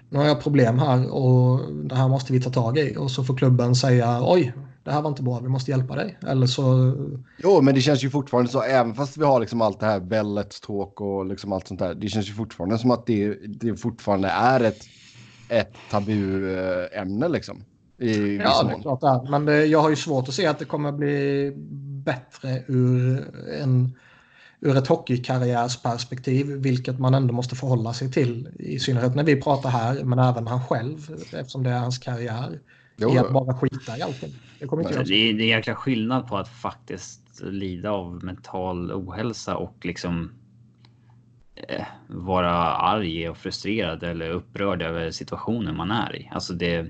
nu 0.10 0.18
har 0.18 0.26
jag 0.26 0.42
problem 0.42 0.80
här 0.80 1.14
och 1.14 1.74
det 1.74 1.96
här 1.96 2.08
måste 2.08 2.34
vi 2.34 2.42
ta 2.42 2.50
tag 2.50 2.78
i. 2.78 2.96
Och 2.98 3.12
så 3.12 3.24
får 3.24 3.38
klubben 3.38 3.76
säga 3.76 4.22
oj, 4.24 4.54
det 4.84 4.92
här 4.92 5.02
var 5.02 5.10
inte 5.10 5.24
bra, 5.24 5.40
vi 5.40 5.50
måste 5.50 5.72
hjälpa 5.72 5.96
dig. 5.96 6.18
Eller 6.28 6.48
så... 6.48 6.94
Jo, 7.38 7.62
men 7.62 7.76
det 7.76 7.82
känns 7.82 8.04
ju 8.04 8.10
fortfarande 8.10 8.52
så, 8.52 8.62
även 8.62 8.94
fast 8.94 9.18
vi 9.18 9.26
har 9.26 9.40
liksom 9.40 9.62
allt 9.62 9.80
det 9.80 9.86
här 9.86 10.00
Bellets 10.00 10.62
talk 10.62 11.02
och 11.02 11.26
liksom 11.26 11.54
allt 11.54 11.68
sånt 11.68 11.80
där. 11.80 11.96
Det 11.96 12.08
känns 12.08 12.30
ju 12.30 12.34
fortfarande 12.34 12.78
som 12.78 12.92
att 12.92 13.06
det, 13.06 13.34
det 13.48 13.76
fortfarande 13.76 14.28
är 14.28 14.60
ett, 14.60 14.82
ett 15.52 15.74
tabuämne 15.90 17.28
liksom. 17.30 17.64
I 17.98 18.38
ja, 18.38 18.64
det 18.64 18.74
är 18.74 18.82
klart 18.82 19.02
det 19.02 19.08
är. 19.08 19.32
Men 19.32 19.46
det, 19.46 19.66
jag 19.66 19.82
har 19.82 19.90
ju 19.90 19.96
svårt 19.96 20.28
att 20.28 20.34
se 20.34 20.46
att 20.46 20.60
det 20.60 20.66
kommer 20.66 20.92
bli 20.92 21.54
bättre 22.06 22.64
ur, 22.68 23.26
en, 23.62 23.98
ur 24.60 24.78
ett 24.78 24.88
hockeykarriärsperspektiv, 24.88 26.48
vilket 26.48 27.00
man 27.00 27.14
ändå 27.14 27.34
måste 27.34 27.56
förhålla 27.56 27.94
sig 27.94 28.12
till. 28.12 28.50
I 28.60 28.80
synnerhet 28.80 29.16
när 29.16 29.24
vi 29.24 29.42
pratar 29.42 29.70
här, 29.70 30.04
men 30.04 30.20
även 30.20 30.48
han 30.48 30.64
själv, 30.64 30.98
eftersom 31.34 31.64
det 31.64 31.70
är 31.70 31.80
hans 31.80 31.98
karriär. 31.98 32.60
Jo. 32.98 33.16
I 33.16 33.18
att 33.18 33.32
bara 33.32 33.54
skita 33.54 33.98
i 33.98 34.02
allting. 34.02 34.34
Det, 34.60 34.68
kommer 34.68 34.84
inte 34.84 35.04
det, 35.04 35.16
är, 35.16 35.34
det 35.34 35.44
är 35.44 35.48
jäkla 35.48 35.76
skillnad 35.76 36.28
på 36.28 36.38
att 36.38 36.50
faktiskt 36.50 37.42
lida 37.42 37.92
av 37.92 38.24
mental 38.24 38.92
ohälsa 38.92 39.56
och 39.56 39.86
liksom 39.86 40.32
vara 42.08 42.52
arg 42.76 43.30
och 43.30 43.38
frustrerad 43.38 44.04
eller 44.04 44.30
upprörd 44.30 44.82
över 44.82 45.12
situationen 45.12 45.78
man 45.78 45.92
är 45.92 46.16
i. 46.16 46.30
Alltså 46.34 46.54
det 46.54 46.88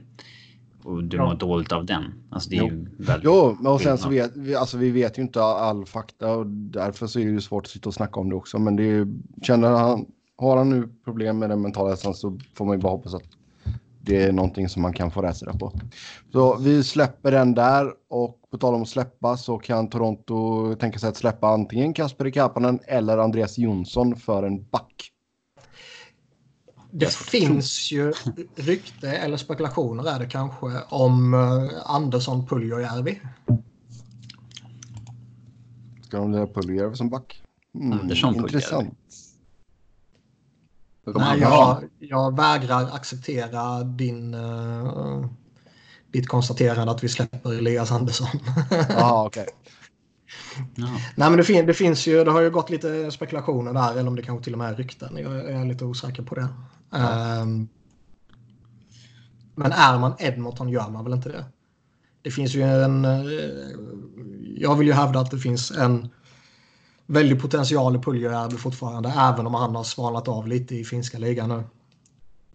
och 0.84 1.04
du 1.04 1.18
ja. 1.18 1.26
mår 1.26 1.36
dåligt 1.36 1.72
av 1.72 1.86
den. 1.86 2.04
Alltså 2.30 2.50
det 2.50 2.58
är 2.58 2.60
jo. 2.60 2.68
ju 2.68 2.88
väldigt 2.98 3.24
Jo, 3.24 3.58
men 3.60 3.72
och 3.72 3.82
sen 3.82 3.98
så 3.98 4.10
vet 4.10 4.32
vi, 4.36 4.56
alltså 4.56 4.78
vi 4.78 4.92
vet 4.92 5.18
ju 5.18 5.22
inte 5.22 5.44
all 5.44 5.86
fakta 5.86 6.32
och 6.32 6.48
därför 6.48 7.08
så 7.08 7.20
är 7.20 7.26
det 7.26 7.32
ju 7.32 7.42
svårt 7.42 7.66
att 7.66 7.70
sitta 7.70 7.90
och 7.90 7.94
snacka 7.94 8.20
om 8.20 8.30
det 8.30 8.36
också. 8.36 8.60
Men 8.60 8.76
det 8.76 8.84
är 8.84 8.88
ju, 8.88 9.08
känner 9.42 9.72
han, 9.72 10.06
har 10.38 10.58
han 10.58 10.70
nu 10.70 10.90
problem 11.06 11.40
med 11.40 11.50
den 11.50 11.62
mentala 11.62 11.90
hälsan 11.90 12.14
så 12.14 12.40
får 12.54 12.66
man 12.66 12.78
ju 12.78 12.82
bara 12.82 12.92
hoppas 12.92 13.14
att 13.14 13.24
det 14.02 14.24
är 14.24 14.32
någonting 14.32 14.70
som 14.70 14.82
man 14.82 14.94
kan 14.94 15.12
få 15.12 15.22
rätsida 15.22 15.54
på. 15.54 15.74
Så 16.32 16.58
vi 16.58 16.84
släpper 16.84 17.32
den 17.32 17.54
där 17.54 17.94
och 18.10 18.41
på 18.52 18.58
tal 18.58 18.76
om 18.76 18.82
att 18.82 18.90
släppa 18.90 19.38
så 19.38 19.58
kan 19.58 19.90
Toronto 19.90 20.76
tänka 20.76 21.00
sig 21.00 21.10
att 21.10 21.18
släppa 21.18 21.48
antingen 21.48 21.94
Kasper 21.94 22.30
Kapanen 22.30 22.80
eller 22.88 23.18
Andreas 23.18 23.58
Jonsson 23.58 24.16
för 24.16 24.44
en 24.44 24.64
back. 24.64 25.12
Det 26.92 27.14
finns 27.14 27.92
ju 27.92 28.14
rykte 28.56 29.12
eller 29.12 29.38
spekulationer 29.38 30.16
är 30.16 30.20
det 30.20 30.26
kanske 30.26 30.68
om 30.90 31.34
uh, 31.34 31.70
Andersson 31.86 32.48
Puljojärvi. 32.48 33.22
Ska 36.02 36.18
de 36.18 36.32
lära 36.32 36.48
Puljojärvi 36.48 36.96
som 36.96 37.10
back? 37.10 37.44
Mm, 37.76 38.00
Andersson 38.00 38.36
Intressant. 38.36 38.98
Nej, 41.06 41.40
jag, 41.40 41.84
jag 42.00 42.38
vägrar 42.38 42.96
acceptera 42.96 43.84
din, 43.84 44.34
uh, 44.34 45.26
ditt 46.12 46.28
konstaterande 46.28 46.92
att 46.92 47.04
vi 47.04 47.10
släpper 47.10 47.54
Elias 47.54 47.92
Andersson. 47.92 48.28
Okej. 48.90 49.26
Okay. 49.26 49.46
Ja. 50.76 50.88
Nej, 51.16 51.30
men 51.30 51.38
det, 51.38 51.44
fin 51.44 51.66
det, 51.66 51.74
finns 51.74 52.08
ju, 52.08 52.24
det 52.24 52.32
har 52.32 52.42
ju 52.42 52.50
gått 52.50 52.70
lite 52.70 53.12
spekulationer 53.12 53.74
där, 53.74 53.92
eller 53.92 54.08
om 54.08 54.16
det 54.16 54.22
kanske 54.22 54.44
till 54.44 54.54
och 54.54 54.60
med 54.60 54.72
är 54.72 54.76
rykten. 54.76 55.18
Jag, 55.18 55.50
är 55.50 55.66
lite 55.66 55.86
osäker 55.86 56.24
på 56.24 56.36
det. 56.36 56.48
Ja. 56.90 57.42
Um, 57.42 57.70
men 59.56 59.72
är 59.72 60.00
man 60.00 60.14
Edmonton 60.20 60.70
gör 60.70 60.90
man 60.90 61.04
väl 61.04 61.14
inte 61.14 61.30
det? 61.30 61.46
Det 62.22 62.32
finns 62.32 62.56
ju 62.56 62.62
en... 62.62 63.06
Uh, 63.06 63.32
jag 64.58 64.76
vill 64.76 64.88
ju 64.88 64.94
hävda 64.94 65.20
att 65.20 65.32
det 65.32 65.38
finns 65.38 65.72
en 65.72 66.10
väldig 67.06 67.42
potential 67.42 67.96
i 67.96 68.00
Puljujärvi 68.00 68.58
fortfarande, 68.58 69.10
även 69.10 69.48
om 69.48 69.54
han 69.54 69.76
har 69.76 69.84
svalnat 69.84 70.28
av 70.28 70.48
lite 70.48 70.76
i 70.76 70.84
finska 70.84 71.18
ligan 71.18 71.50
nu. 71.50 71.64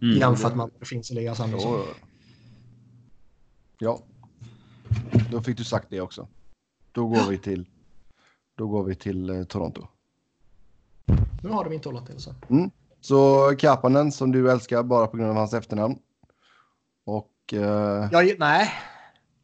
Mm. 0.01 0.17
Jämfört 0.19 0.55
med 0.55 0.65
att 0.65 0.79
det 0.79 0.85
finns 0.85 1.11
Elias 1.11 1.39
Andersson. 1.39 1.73
Ja, 1.73 2.07
då 5.31 5.41
fick 5.41 5.57
du 5.57 5.63
sagt 5.63 5.87
det 5.89 6.01
också. 6.01 6.27
Då 6.91 7.07
går 7.07 7.29
vi 7.29 7.37
till, 7.37 7.65
då 8.55 8.67
går 8.67 8.83
vi 8.83 8.95
till 8.95 9.29
eh, 9.29 9.43
Toronto. 9.43 9.87
Nu 11.43 11.49
har 11.49 11.63
de 11.63 11.73
inte 11.73 11.89
hållit 11.89 12.05
till 12.05 12.19
så. 12.19 12.35
Mm. 12.49 12.71
Så 13.01 13.51
Kapanen 13.59 14.11
som 14.11 14.31
du 14.31 14.51
älskar 14.51 14.83
bara 14.83 15.07
på 15.07 15.17
grund 15.17 15.29
av 15.29 15.35
hans 15.35 15.53
efternamn. 15.53 15.99
Och... 17.05 17.53
Eh... 17.53 18.09
Ja, 18.11 18.21
nej. 18.39 18.73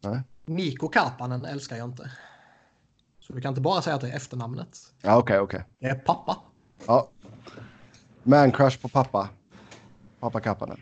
nej. 0.02 0.22
Niko 0.46 0.88
Kapanen 0.88 1.46
älskar 1.46 1.76
jag 1.76 1.90
inte. 1.90 2.12
Så 3.20 3.34
vi 3.34 3.42
kan 3.42 3.50
inte 3.50 3.62
bara 3.62 3.82
säga 3.82 3.96
att 3.96 4.02
det 4.02 4.10
är 4.10 4.16
efternamnet. 4.16 4.80
Ja, 5.02 5.18
okej, 5.18 5.40
okay, 5.40 5.40
okej. 5.40 5.60
Okay. 5.60 5.72
Det 5.80 5.88
är 5.88 6.06
pappa. 6.06 6.38
Ja. 6.88 7.10
Man 8.24 8.52
crush 8.52 8.82
på 8.82 8.90
pappa. 8.90 9.30
Pappa 10.20 10.40
Kapanen. 10.40 10.82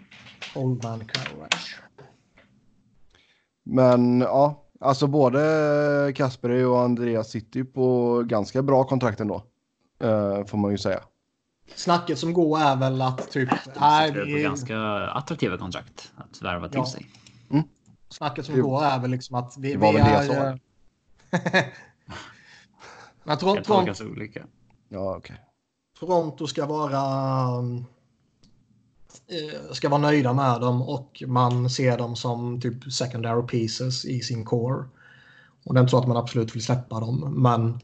Old 0.56 0.84
man 0.84 1.06
crush. 1.06 1.82
Men 3.64 4.22
ja, 4.22 4.66
alltså 4.80 5.08
både 5.08 6.14
Kasper 6.16 6.66
och 6.66 6.82
Andreas 6.82 7.30
sitter 7.30 7.60
ju 7.60 7.66
på 7.66 8.24
ganska 8.26 8.62
bra 8.62 8.84
kontrakt 8.84 9.20
ändå. 9.20 9.44
Uh, 10.04 10.46
får 10.46 10.58
man 10.58 10.72
ju 10.72 10.78
säga. 10.78 11.02
Snacket 11.76 12.20
som 12.20 12.34
går 12.34 12.60
är 12.60 12.76
väl 12.76 13.02
att 13.02 13.32
typ... 13.32 13.50
Nej, 13.80 14.12
vi... 14.12 14.34
på 14.34 14.40
ganska 14.40 14.80
attraktiva 15.08 15.58
kontrakt 15.58 16.12
att 16.16 16.42
värva 16.42 16.70
till 16.70 16.78
ja. 16.78 16.86
sig. 16.86 17.08
Mm. 17.50 17.64
Snacket 18.10 18.46
som 18.46 18.56
det... 18.56 18.62
går 18.62 18.84
är 18.84 19.00
väl 19.00 19.12
liksom 19.12 19.36
att 19.36 19.56
vi, 19.58 19.72
det 19.72 19.78
var 19.78 19.94
vi 19.94 19.98
väl 19.98 20.08
är... 20.08 20.28
Det 20.28 20.34
jag 20.34 20.60
sa. 21.42 21.62
Men 23.24 23.38
Toronto, 23.38 23.64
Toronto, 23.64 24.06
olika. 24.12 24.44
Ja, 24.90 25.18
okay. 25.18 25.36
Toronto 26.00 26.48
ska 26.48 26.66
vara 26.66 26.98
eh, 26.98 27.84
ska 29.72 29.90
vara 29.90 30.02
nöjda 30.02 30.34
med 30.34 30.62
dem 30.62 30.82
och 30.82 31.24
man 31.28 31.70
ser 31.70 31.98
dem 31.98 32.16
som 32.16 32.62
typ 32.62 32.94
secondary 32.94 33.48
pieces 33.48 34.06
i 34.06 34.22
sin 34.22 34.46
core. 34.46 34.86
Och 35.64 35.74
det 35.74 35.80
är 35.80 35.82
inte 35.82 35.92
så 35.92 35.98
att 35.98 36.08
man 36.08 36.18
absolut 36.18 36.56
vill 36.56 36.64
släppa 36.64 37.00
dem, 37.00 37.34
men 37.38 37.80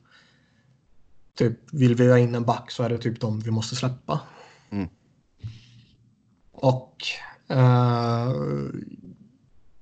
typ 1.36 1.74
vill 1.74 1.96
vi 1.96 2.10
ha 2.10 2.18
in 2.18 2.36
en 2.36 2.46
back 2.46 2.72
så 2.72 2.84
är 2.84 2.90
det 2.90 2.98
typ 2.98 3.22
dem 3.22 3.40
vi 3.40 3.52
måste 3.52 3.76
släppa. 3.76 4.20
Mm. 4.70 4.90
Och 6.52 7.04
eh, 7.48 8.32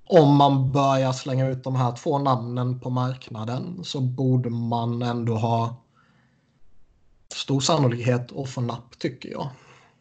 om 0.08 0.36
man 0.36 0.72
börjar 0.72 1.12
slänga 1.12 1.48
ut 1.48 1.64
de 1.64 1.76
här 1.76 1.92
två 1.92 2.20
namnen 2.20 2.80
på 2.80 2.90
marknaden 2.90 3.84
så 3.84 4.02
borde 4.02 4.50
man 4.50 5.02
ändå 5.02 5.36
ha 5.36 5.76
stor 7.34 7.60
sannolikhet 7.60 8.38
att 8.38 8.50
få 8.50 8.62
napp 8.62 9.00
tycker 9.00 9.32
jag. 9.32 9.50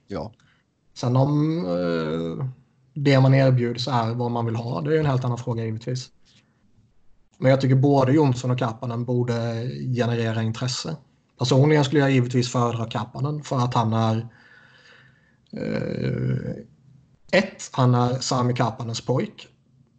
Ja. 0.06 0.32
Sen 0.94 1.16
om 1.16 1.58
eh, 1.66 2.46
det 2.94 3.20
man 3.20 3.34
erbjuds 3.34 3.88
är 3.88 4.14
vad 4.14 4.30
man 4.30 4.46
vill 4.46 4.56
ha, 4.56 4.80
det 4.80 4.96
är 4.96 5.00
en 5.00 5.06
helt 5.06 5.24
annan 5.24 5.38
fråga 5.38 5.64
givetvis. 5.64 6.10
Men 7.38 7.50
jag 7.50 7.60
tycker 7.60 7.74
både 7.74 8.12
Jonsson 8.12 8.50
och 8.50 8.58
Kappanen 8.58 9.04
borde 9.04 9.34
generera 9.96 10.42
intresse. 10.42 10.96
Personligen 11.38 11.84
skulle 11.84 12.00
jag 12.00 12.10
givetvis 12.10 12.52
föredra 12.52 12.86
Kappanen 12.86 13.42
för 13.42 13.58
att 13.58 13.74
han 13.74 13.92
är 13.92 14.28
eh, 15.52 16.64
ett, 17.32 17.70
han 17.72 17.94
är 17.94 18.18
Sami 18.18 18.54
Kappanens 18.54 19.00
pojk. 19.00 19.48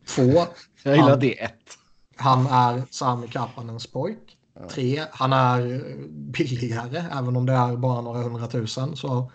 Två. 0.08 0.46
Jag 0.84 0.96
gillar 0.96 1.10
han, 1.10 1.20
det. 1.20 1.44
Ett. 1.44 1.78
Han 2.16 2.48
är 2.48 2.84
Sami 2.90 3.28
Kapanens 3.28 3.88
pojk. 3.88 4.38
Ja. 4.60 4.70
Tre. 4.70 5.04
Han 5.12 5.34
är 5.34 5.84
billigare, 6.10 7.04
även 7.12 7.36
om 7.36 7.46
det 7.46 7.54
är 7.54 7.78
bara 7.78 8.02
några 8.02 8.20
hundratusen. 8.20 8.96
Så 8.96 9.32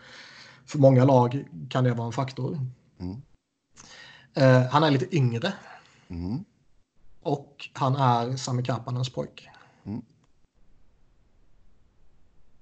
för 0.71 0.79
många 0.79 1.05
lag 1.05 1.45
kan 1.69 1.85
det 1.85 1.95
vara 1.95 2.07
en 2.07 2.13
faktor. 2.13 2.67
Mm. 2.99 3.23
Uh, 4.39 4.71
han 4.71 4.83
är 4.83 4.91
lite 4.91 5.17
yngre. 5.17 5.53
Mm. 6.09 6.45
Och 7.23 7.69
han 7.73 7.97
är 7.97 8.37
Sami 8.37 8.63
Kapanens 8.63 9.13
pojk. 9.13 9.49
Mm. 9.85 10.03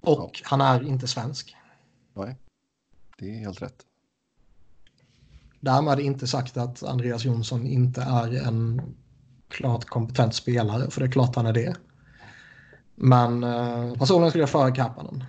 Och 0.00 0.30
ja. 0.34 0.40
han 0.44 0.60
är 0.60 0.82
inte 0.88 1.08
svensk. 1.08 1.56
Nej, 2.14 2.36
det 3.18 3.30
är 3.30 3.38
helt 3.38 3.62
rätt. 3.62 3.86
Därmed 5.60 6.00
inte 6.00 6.26
sagt 6.26 6.56
att 6.56 6.82
Andreas 6.82 7.24
Jonsson 7.24 7.66
inte 7.66 8.02
är 8.02 8.46
en 8.48 8.82
klart 9.48 9.84
kompetent 9.84 10.34
spelare, 10.34 10.90
för 10.90 11.00
det 11.00 11.06
är 11.06 11.10
klart 11.10 11.36
han 11.36 11.46
är 11.46 11.52
det. 11.52 11.76
Men 12.94 13.44
eh, 13.44 13.94
personligen 13.94 14.30
skulle 14.30 14.42
jag 14.42 14.50
föra 14.50 14.70
Kapanen. 14.70 15.24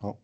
Ja. 0.00 0.18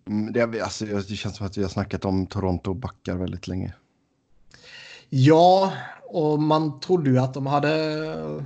det, 0.33 0.61
alltså, 0.61 0.85
det 0.85 1.15
känns 1.15 1.37
som 1.37 1.45
att 1.45 1.57
vi 1.57 1.61
har 1.61 1.69
snackat 1.69 2.05
om 2.05 2.27
Toronto 2.27 2.73
backar 2.73 3.15
väldigt 3.15 3.47
länge. 3.47 3.73
Ja, 5.09 5.73
och 6.07 6.41
man 6.41 6.79
trodde 6.79 7.09
ju 7.09 7.17
att 7.17 7.33
de 7.33 7.45
hade 7.45 8.45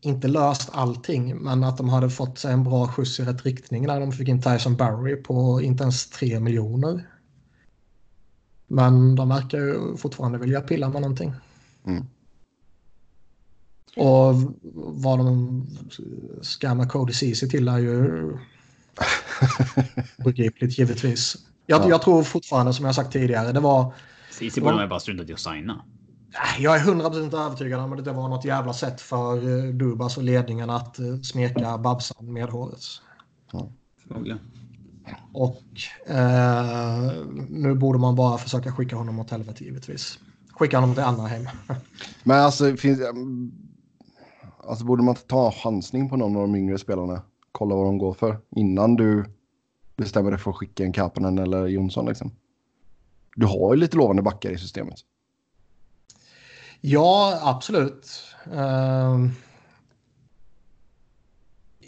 inte 0.00 0.28
löst 0.28 0.70
allting, 0.72 1.36
men 1.36 1.64
att 1.64 1.76
de 1.76 1.88
hade 1.88 2.10
fått 2.10 2.38
sig 2.38 2.52
en 2.52 2.64
bra 2.64 2.88
skjuts 2.88 3.20
i 3.20 3.24
rätt 3.24 3.44
riktning 3.44 3.86
när 3.86 4.00
de 4.00 4.12
fick 4.12 4.28
in 4.28 4.42
Tyson 4.42 4.76
Barry 4.76 5.16
på 5.16 5.62
inte 5.62 5.82
ens 5.82 6.10
3 6.10 6.40
miljoner. 6.40 7.08
Men 8.66 9.14
de 9.14 9.28
verkar 9.28 9.58
ju 9.58 9.96
fortfarande 9.96 10.38
vilja 10.38 10.60
pilla 10.60 10.88
med 10.88 11.02
någonting. 11.02 11.32
Mm. 11.84 12.06
Och 13.96 14.34
vad 14.74 15.18
de 15.18 15.66
ska 16.42 16.74
med 16.74 16.88
Cody 16.88 17.12
Ceesay 17.12 17.48
till 17.48 17.68
är 17.68 17.78
ju 17.78 18.32
Obegripligt 20.18 20.78
givetvis. 20.78 21.36
Jag, 21.66 21.82
ja. 21.82 21.88
jag 21.88 22.02
tror 22.02 22.22
fortfarande, 22.22 22.72
som 22.72 22.84
jag 22.84 22.94
sagt 22.94 23.12
tidigare, 23.12 23.52
det 23.52 23.60
var... 23.60 23.94
Cici 24.30 24.60
borde 24.60 24.76
man 24.76 24.88
bara 24.88 25.00
struntat 25.00 25.30
i 25.30 25.32
att 25.32 25.40
signa. 25.40 25.84
Jag 26.58 26.76
är 26.76 26.80
100% 26.80 27.46
övertygad 27.46 27.80
om 27.80 27.92
att 27.92 28.04
det 28.04 28.12
var 28.12 28.28
något 28.28 28.44
jävla 28.44 28.72
sätt 28.72 29.00
för 29.00 29.48
uh, 29.48 29.74
Dubas 29.74 30.16
och 30.16 30.22
ledningen 30.22 30.70
att 30.70 31.00
uh, 31.00 31.20
smeka 31.20 31.78
Babsan 31.78 32.32
med 32.32 32.48
håret. 32.48 32.80
Ja. 33.52 33.68
Och 35.32 35.62
uh, 36.10 37.26
nu 37.48 37.74
borde 37.74 37.98
man 37.98 38.16
bara 38.16 38.38
försöka 38.38 38.72
skicka 38.72 38.96
honom 38.96 39.18
åt 39.18 39.30
helvete 39.30 39.64
givetvis. 39.64 40.18
Skicka 40.52 40.78
honom 40.78 40.94
till 40.94 41.04
Anaheim. 41.04 41.48
Men 42.22 42.40
alltså, 42.40 42.76
finns, 42.76 43.00
alltså 44.58 44.84
borde 44.84 45.02
man 45.02 45.14
ta 45.14 45.52
chansning 45.52 46.08
på 46.08 46.16
någon 46.16 46.36
av 46.36 46.42
de 46.42 46.54
yngre 46.54 46.78
spelarna? 46.78 47.22
Kolla 47.52 47.74
vad 47.74 47.84
de 47.86 47.98
går 47.98 48.14
för 48.14 48.38
innan 48.50 48.96
du 48.96 49.24
bestämmer 49.96 50.30
dig 50.30 50.40
för 50.40 50.50
att 50.50 50.56
skicka 50.56 50.84
en 50.84 50.92
Kapanen 50.92 51.38
eller 51.38 51.66
Jonsson 51.66 52.06
liksom. 52.06 52.32
Du 53.36 53.46
har 53.46 53.74
ju 53.74 53.80
lite 53.80 53.96
lovande 53.96 54.22
backar 54.22 54.50
i 54.50 54.58
systemet. 54.58 54.94
Ja, 56.80 57.40
absolut. 57.42 58.10
Uh, 58.46 59.28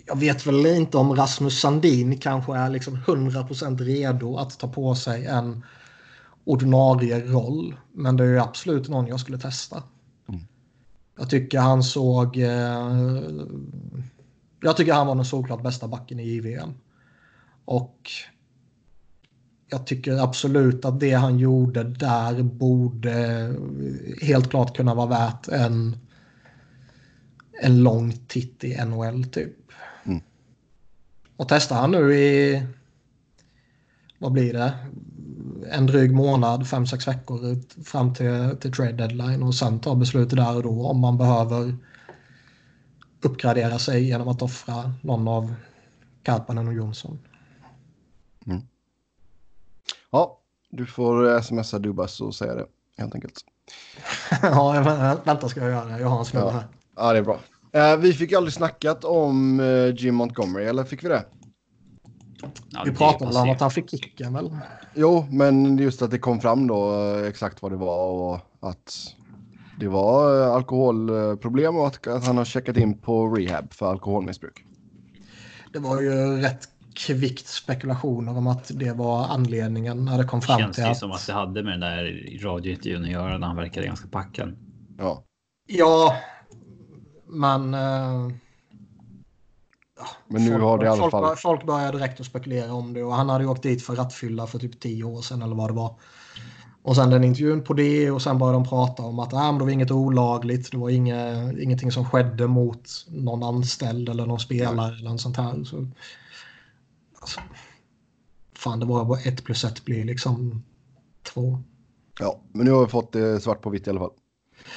jag 0.07 0.17
vet 0.17 0.47
väl 0.47 0.67
inte 0.67 0.97
om 0.97 1.17
Rasmus 1.17 1.61
Sandin 1.61 2.19
kanske 2.19 2.57
är 2.57 2.71
liksom 2.71 2.97
100% 2.97 3.79
redo 3.79 4.37
att 4.37 4.59
ta 4.59 4.69
på 4.69 4.95
sig 4.95 5.27
en 5.27 5.65
ordinarie 6.45 7.21
roll. 7.21 7.77
Men 7.93 8.17
det 8.17 8.25
är 8.25 8.29
ju 8.29 8.39
absolut 8.39 8.89
någon 8.89 9.07
jag 9.07 9.21
skulle 9.21 9.39
testa. 9.39 9.83
Mm. 10.29 10.41
Jag 11.19 11.31
tycker 11.31 11.59
han 11.59 11.83
såg... 11.83 12.37
Uh, 12.37 13.21
jag 14.61 14.77
tycker 14.77 14.93
han 14.93 15.07
var 15.07 15.15
den 15.15 15.25
såklart 15.25 15.63
bästa 15.63 15.89
backen 15.89 16.21
i 16.21 16.29
JVM. 16.29 16.75
Och 17.65 18.11
jag 19.71 19.87
tycker 19.87 20.17
absolut 20.19 20.85
att 20.85 21.01
det 21.01 21.13
han 21.13 21.39
gjorde 21.39 21.85
där 21.85 22.43
borde 22.43 23.15
helt 24.23 24.51
klart 24.51 24.77
kunna 24.77 24.95
vara 24.95 25.07
värt 25.07 25.49
en, 25.49 25.97
en 27.63 27.83
lång 27.83 28.13
titt 28.29 28.65
i 28.65 28.85
NHL 28.85 29.25
typ. 29.25 29.57
Mm. 30.05 30.21
Och 31.37 31.49
testar 31.49 31.77
han 31.77 31.91
nu 31.91 32.15
i, 32.15 32.63
vad 34.19 34.33
blir 34.33 34.53
det, 34.53 34.75
en 35.71 35.87
dryg 35.87 36.13
månad, 36.15 36.69
fem, 36.69 36.87
sex 36.87 37.09
veckor 37.09 37.63
fram 37.85 38.15
till, 38.15 38.57
till 38.61 38.73
trade 38.73 38.93
deadline 38.93 39.43
och 39.43 39.55
sen 39.55 39.81
tar 39.81 39.95
beslutet 39.95 40.39
där 40.39 40.57
och 40.57 40.63
då 40.63 40.87
om 40.87 41.01
man 41.01 41.19
behöver 41.19 41.75
uppgradera 43.23 43.79
sig 43.79 44.05
genom 44.05 44.29
att 44.29 44.43
offra 44.43 44.95
någon 45.03 45.29
av 45.29 45.55
Karpanen 46.23 46.69
och 46.69 46.75
Jonsson. 46.75 47.19
Mm. 48.47 48.63
Ja, 50.11 50.41
du 50.71 50.87
får 50.87 51.41
smsa 51.41 51.79
Dubas 51.79 52.21
och 52.21 52.35
säga 52.35 52.55
det 52.55 52.67
helt 52.99 53.15
enkelt. 53.15 53.41
ja, 54.43 55.21
vänta 55.25 55.49
ska 55.49 55.61
jag 55.61 55.71
göra. 55.71 56.01
Jag 56.01 56.09
har 56.09 56.19
en 56.19 56.25
snubbe 56.25 56.47
ja. 56.47 56.53
här. 56.53 56.67
Ja, 56.97 57.13
det 57.13 57.19
är 57.19 57.23
bra. 57.23 57.39
Uh, 57.77 57.97
vi 57.97 58.13
fick 58.13 58.33
aldrig 58.33 58.53
snackat 58.53 59.05
om 59.05 59.61
uh, 59.61 59.95
Jim 59.95 60.15
Montgomery, 60.15 60.65
eller 60.65 60.85
fick 60.85 61.05
vi 61.05 61.09
det? 61.09 61.25
Ja, 62.69 62.83
vi 62.85 62.93
pratade 62.93 63.39
om 63.39 63.51
att 63.51 63.61
han 63.61 63.71
fick 63.71 63.91
kicken 63.91 64.33
väl? 64.33 64.57
Jo, 64.95 65.27
men 65.31 65.79
just 65.79 66.03
att 66.03 66.11
det 66.11 66.19
kom 66.19 66.41
fram 66.41 66.67
då 66.67 66.95
exakt 67.29 67.63
vad 67.63 67.73
det 67.73 67.77
var 67.77 68.09
och 68.09 68.41
att 68.71 69.15
det 69.81 69.89
var 69.89 70.33
alkoholproblem 70.43 71.77
och 71.77 71.87
att, 71.87 72.25
han 72.25 72.37
har 72.37 72.45
checkat 72.45 72.77
in 72.77 72.99
på 72.99 73.27
rehab 73.35 73.73
för 73.73 73.91
alkoholmissbruk. 73.91 74.65
Det 75.73 75.79
var 75.79 76.01
ju 76.01 76.41
rätt 76.41 76.69
kvickt 76.95 77.49
spekulationer 77.49 78.37
om 78.39 78.47
att 78.47 78.71
det 78.75 78.93
var 78.93 79.25
anledningen 79.25 80.05
när 80.05 80.19
det 80.19 80.25
kom 80.25 80.43
fram 80.43 80.59
Känns 80.59 80.77
till 80.77 80.85
att... 80.85 80.89
Känns 80.89 80.99
det 80.99 81.01
som 81.01 81.13
att 81.13 81.27
det 81.27 81.33
hade 81.33 81.63
med 81.63 81.73
den 81.73 81.81
där 81.81 82.39
radiointervjun 82.43 83.05
att 83.05 83.11
göra 83.11 83.39
när 83.39 83.47
han 83.47 83.57
verkade 83.57 83.87
ganska 83.87 84.09
packad. 84.09 84.57
Ja. 84.99 85.25
Ja, 85.67 86.17
men... 87.27 87.75
Uh... 87.75 88.33
Men 90.29 90.45
nu 90.45 90.51
folk, 90.51 90.63
har 90.63 90.79
det 90.79 90.85
i 90.85 90.89
alla 90.89 90.97
folk, 90.97 91.11
fall... 91.11 91.37
Folk 91.37 91.67
började 91.67 91.99
direkt 91.99 92.21
att 92.21 92.27
spekulera 92.27 92.73
om 92.73 92.93
det 92.93 93.03
och 93.03 93.15
han 93.15 93.29
hade 93.29 93.45
ju 93.45 93.51
åkt 93.51 93.63
dit 93.63 93.83
för 93.83 93.95
rattfylla 93.95 94.47
för 94.47 94.59
typ 94.59 94.81
tio 94.81 95.05
år 95.05 95.23
sedan 95.23 95.43
eller 95.43 95.55
vad 95.55 95.71
det 95.71 95.75
var. 95.75 95.95
Och 96.91 96.97
sen 96.97 97.11
den 97.11 97.25
intervjun 97.25 97.65
på 97.65 97.75
det 97.75 98.11
och 98.11 98.23
sen 98.23 98.39
började 98.39 98.59
de 98.59 98.69
prata 98.69 99.03
om 99.03 99.19
att 99.19 99.35
ah, 99.35 99.53
det 99.53 99.65
var 99.65 99.71
inget 99.71 99.91
olagligt. 99.91 100.71
Det 100.71 100.79
var 100.79 100.91
inga, 100.91 101.53
ingenting 101.53 101.93
som 101.93 102.05
skedde 102.05 102.47
mot 102.47 103.07
någon 103.09 103.43
anställd 103.43 104.09
eller 104.09 104.27
någon 104.27 104.41
spelare 104.41 104.95
eller 104.99 105.11
något 105.11 105.21
sånt 105.21 105.37
här. 105.37 105.65
Så 105.65 105.87
Alltså, 107.21 107.41
fan, 108.57 108.81
det 108.81 108.87
var 108.87 109.05
bara 109.05 109.21
ett 109.21 109.45
plus 109.45 109.65
ett 109.65 109.85
blir 109.85 110.05
liksom 110.05 110.65
två. 111.23 111.59
Ja, 112.21 112.41
men 112.53 112.65
nu 112.67 112.73
har 112.73 112.81
vi 112.81 112.91
fått 112.91 113.13
det 113.13 113.41
svart 113.41 113.63
på 113.63 113.71
vitt 113.71 113.87
i 113.87 113.91
alla 113.91 114.01
fall. 114.01 114.13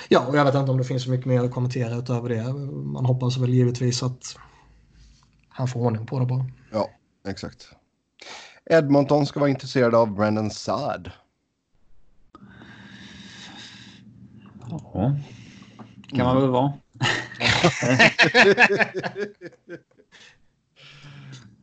Ja, 0.10 0.26
och 0.28 0.38
jag 0.38 0.46
vet 0.46 0.56
inte 0.56 0.72
om 0.72 0.78
det 0.78 0.84
finns 0.84 1.04
så 1.04 1.10
mycket 1.10 1.26
mer 1.26 1.44
att 1.44 1.52
kommentera 1.52 1.96
utöver 1.96 2.30
det. 2.30 2.54
Man 2.74 3.06
hoppas 3.06 3.38
väl 3.38 3.54
givetvis 3.54 4.04
att 4.04 4.38
han 5.50 5.68
får 5.68 5.80
ordning 5.80 6.06
på 6.06 6.20
det 6.20 6.26
bara. 6.26 6.46
Ja, 6.72 6.90
exakt. 7.28 7.70
Edmonton 8.66 9.26
ska 9.26 9.40
vara 9.40 9.50
intresserad 9.50 9.96
av 9.96 10.16
Brandon 10.16 10.52
Saad. 10.52 11.12
Ja, 14.82 15.16
kan 16.08 16.26
man 16.26 16.42
väl 16.42 16.50
vara. 16.50 16.74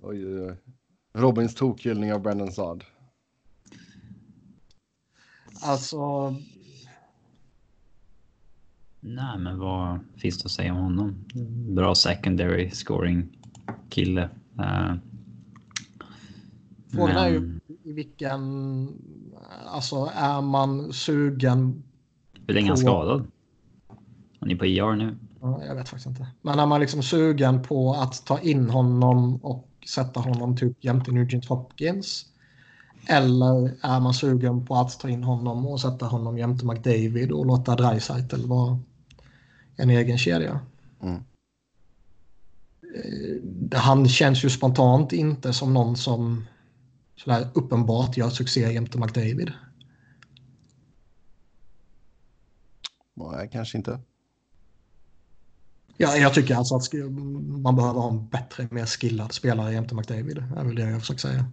oj, 0.02 0.26
oj, 0.26 0.40
oj. 0.40 0.56
Robins 1.12 1.54
tokhyllning 1.54 2.12
av 2.12 2.22
Brandon 2.22 2.52
Saad. 2.52 2.84
Alltså... 5.62 6.30
Nej, 9.00 9.38
men 9.38 9.58
vad 9.58 9.98
finns 10.16 10.38
det 10.38 10.46
att 10.46 10.52
säga 10.52 10.72
om 10.72 10.78
honom? 10.78 11.24
Bra 11.74 11.94
secondary 11.94 12.70
scoring 12.70 13.28
kille. 13.88 14.30
Uh, 14.58 14.94
Frågan 16.92 17.14
men... 17.14 17.24
är 17.24 17.28
ju 17.28 17.60
i 17.82 17.92
vilken... 17.92 18.88
Alltså 19.66 20.10
är 20.14 20.40
man 20.40 20.92
sugen... 20.92 21.82
Hur 22.50 22.54
länge 22.54 22.66
är 22.66 22.70
han 22.70 22.78
skadad? 22.78 23.26
Han 24.40 24.50
är 24.50 24.56
på 24.56 24.66
IR 24.66 24.96
nu. 24.96 25.16
Ja, 25.40 25.64
jag 25.66 25.74
vet 25.74 25.88
faktiskt 25.88 26.06
inte. 26.06 26.26
Men 26.42 26.58
är 26.58 26.66
man 26.66 26.80
liksom 26.80 27.02
sugen 27.02 27.62
på 27.62 27.94
att 27.94 28.26
ta 28.26 28.40
in 28.40 28.70
honom 28.70 29.36
och 29.36 29.68
sätta 29.86 30.20
honom 30.20 30.56
typ 30.56 30.84
jämte 30.84 31.12
Nugent 31.12 31.44
Hopkins? 31.44 32.26
Eller 33.06 33.74
är 33.80 34.00
man 34.00 34.14
sugen 34.14 34.66
på 34.66 34.74
att 34.76 35.00
ta 35.00 35.08
in 35.08 35.24
honom 35.24 35.66
och 35.66 35.80
sätta 35.80 36.06
honom 36.06 36.38
jämte 36.38 36.66
McDavid 36.66 37.32
och 37.32 37.46
låta 37.46 37.76
Dreisaitl 37.76 38.46
vara 38.46 38.78
en 39.76 39.90
egen 39.90 40.18
kedja? 40.18 40.60
Mm. 41.02 41.22
Eh, 42.94 43.80
han 43.80 44.08
känns 44.08 44.44
ju 44.44 44.50
spontant 44.50 45.12
inte 45.12 45.52
som 45.52 45.74
någon 45.74 45.96
som 45.96 46.44
sådär 47.16 47.48
uppenbart 47.54 48.16
gör 48.16 48.30
succé 48.30 48.72
jämte 48.72 48.98
McDavid. 48.98 49.52
Nej, 53.40 53.48
kanske 53.52 53.78
inte. 53.78 54.00
Ja, 55.96 56.16
jag 56.16 56.34
tycker 56.34 56.56
alltså 56.56 56.74
att 56.74 56.92
man 57.62 57.76
behöver 57.76 58.00
ha 58.00 58.10
en 58.10 58.28
bättre, 58.28 58.68
mer 58.70 58.86
skillad 58.86 59.32
spelare 59.32 59.72
jämte 59.72 59.94
McDavid. 59.94 60.36
Det 60.36 60.60
är 60.60 60.64
väl 60.64 60.74
det 60.74 60.90
jag 60.90 61.00
försöker 61.00 61.20
säga. 61.20 61.46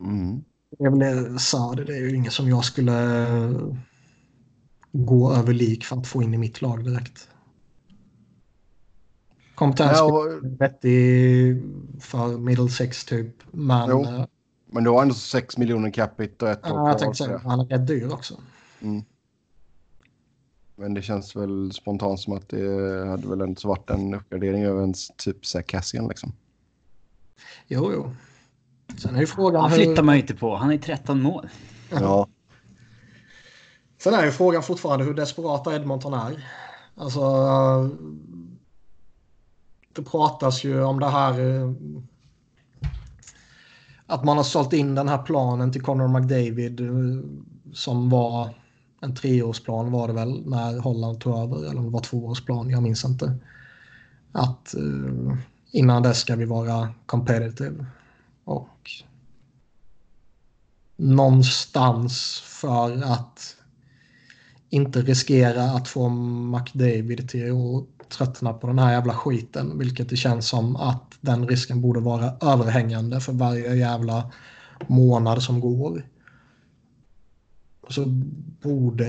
Mm. 0.00 0.44
Väl 0.78 1.38
Saad, 1.38 1.86
det 1.86 1.96
är 1.96 2.00
ju 2.00 2.16
inget 2.16 2.32
som 2.32 2.48
jag 2.48 2.64
skulle 2.64 2.94
gå 4.92 5.32
över 5.32 5.52
lik 5.52 5.84
för 5.84 5.96
att 5.96 6.06
få 6.06 6.22
in 6.22 6.34
i 6.34 6.38
mitt 6.38 6.62
lag 6.62 6.84
direkt. 6.84 7.28
Kompetens 9.54 9.98
ja, 9.98 10.40
vettig 10.42 11.62
för 12.00 12.38
middle 12.38 12.68
sex 12.68 13.04
typ. 13.04 13.36
Men, 13.52 13.90
jo, 13.90 14.04
eh, 14.04 14.24
men 14.70 14.84
du 14.84 14.90
har 14.90 15.02
ändå 15.02 15.14
6 15.14 15.58
miljoner 15.58 15.90
capita 15.90 16.46
och 16.46 16.52
ett 16.52 16.64
år 16.64 16.78
ja, 16.78 16.88
jag 16.88 16.98
tänkte 16.98 17.24
säga, 17.24 17.40
han 17.44 17.60
är 17.60 17.64
rätt 17.64 17.86
dyr 17.86 18.12
också. 18.12 18.34
Mm. 18.80 19.04
Men 20.76 20.94
det 20.94 21.02
känns 21.02 21.36
väl 21.36 21.72
spontant 21.72 22.20
som 22.20 22.32
att 22.32 22.48
det 22.48 23.06
hade 23.08 23.28
väl 23.28 23.40
inte 23.40 23.66
varit 23.66 23.90
en 23.90 24.14
uppgradering 24.14 24.64
över 24.64 24.82
en 24.82 24.94
typ 25.16 25.66
Cassian 25.66 26.08
liksom. 26.08 26.32
Jo, 27.66 27.92
jo. 27.92 28.14
Sen 28.98 29.16
är 29.16 29.20
ju 29.20 29.26
frågan 29.26 29.60
Han 29.60 29.70
flyttar 29.70 29.96
hur... 29.96 30.02
man 30.02 30.14
ju 30.14 30.20
inte 30.20 30.34
på. 30.34 30.56
Han 30.56 30.70
är 30.70 30.78
13 30.78 31.22
mål. 31.22 31.48
Ja. 31.90 32.28
Sen 33.98 34.14
är 34.14 34.24
ju 34.24 34.30
frågan 34.30 34.62
fortfarande 34.62 35.04
hur 35.04 35.14
desperata 35.14 35.76
Edmonton 35.76 36.14
är. 36.14 36.48
Alltså. 36.94 37.20
Det 39.92 40.02
pratas 40.02 40.64
ju 40.64 40.82
om 40.82 41.00
det 41.00 41.08
här. 41.08 41.34
Att 44.10 44.24
man 44.24 44.36
har 44.36 44.44
sålt 44.44 44.72
in 44.72 44.94
den 44.94 45.08
här 45.08 45.18
planen 45.18 45.72
till 45.72 45.82
Connor 45.82 46.08
McDavid 46.08 46.80
eh, 46.80 47.24
som 47.72 48.10
var 48.10 48.54
en 49.00 49.14
treårsplan 49.14 49.92
var 49.92 50.08
det 50.08 50.14
väl 50.14 50.48
när 50.48 50.78
Holland 50.78 51.20
tog 51.20 51.38
över, 51.38 51.56
eller 51.56 51.78
om 51.78 51.84
det 51.84 51.90
var 51.90 52.00
tvåårsplan, 52.00 52.70
jag 52.70 52.82
minns 52.82 53.04
inte. 53.04 53.38
att 54.32 54.74
eh, 54.74 55.38
innan 55.72 56.02
dess 56.02 56.18
ska 56.18 56.36
vi 56.36 56.44
vara 56.44 56.88
competitive. 57.06 57.86
Och 58.44 58.90
någonstans 60.96 62.42
för 62.44 63.02
att 63.02 63.56
inte 64.68 65.02
riskera 65.02 65.62
att 65.62 65.88
få 65.88 66.08
McDavid 66.08 67.28
till 67.28 67.50
att 67.50 67.97
tröttna 68.10 68.52
på 68.52 68.66
den 68.66 68.78
här 68.78 68.92
jävla 68.92 69.14
skiten. 69.14 69.78
Vilket 69.78 70.08
det 70.08 70.16
känns 70.16 70.48
som 70.48 70.76
att 70.76 71.18
den 71.20 71.48
risken 71.48 71.80
borde 71.80 72.00
vara 72.00 72.32
överhängande 72.42 73.20
för 73.20 73.32
varje 73.32 73.74
jävla 73.74 74.32
månad 74.86 75.42
som 75.42 75.60
går. 75.60 76.02
Så 77.88 78.04
borde 78.62 79.08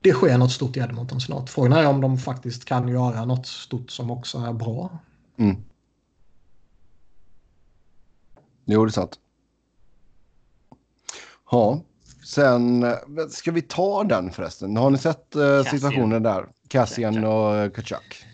det 0.00 0.12
ske 0.12 0.36
något 0.36 0.52
stort 0.52 0.76
i 0.76 0.80
Edmonton 0.80 1.20
snart. 1.20 1.50
Frågan 1.50 1.72
är 1.72 1.86
om 1.86 2.00
de 2.00 2.18
faktiskt 2.18 2.64
kan 2.64 2.88
göra 2.88 3.24
något 3.24 3.46
stort 3.46 3.90
som 3.90 4.10
också 4.10 4.38
är 4.38 4.52
bra. 4.52 4.98
Mm. 5.36 5.56
Jo, 8.64 8.84
det 8.84 8.88
är 8.88 8.92
sant. 8.92 9.18
Ja, 11.50 11.82
sen 12.24 12.86
ska 13.30 13.52
vi 13.52 13.62
ta 13.62 14.04
den 14.04 14.30
förresten. 14.30 14.76
Har 14.76 14.90
ni 14.90 14.98
sett 14.98 15.36
uh, 15.36 15.62
situationen 15.62 16.22
där? 16.22 16.46
Cassian 16.68 17.24
och 17.24 17.74
Kachak? 17.74 18.24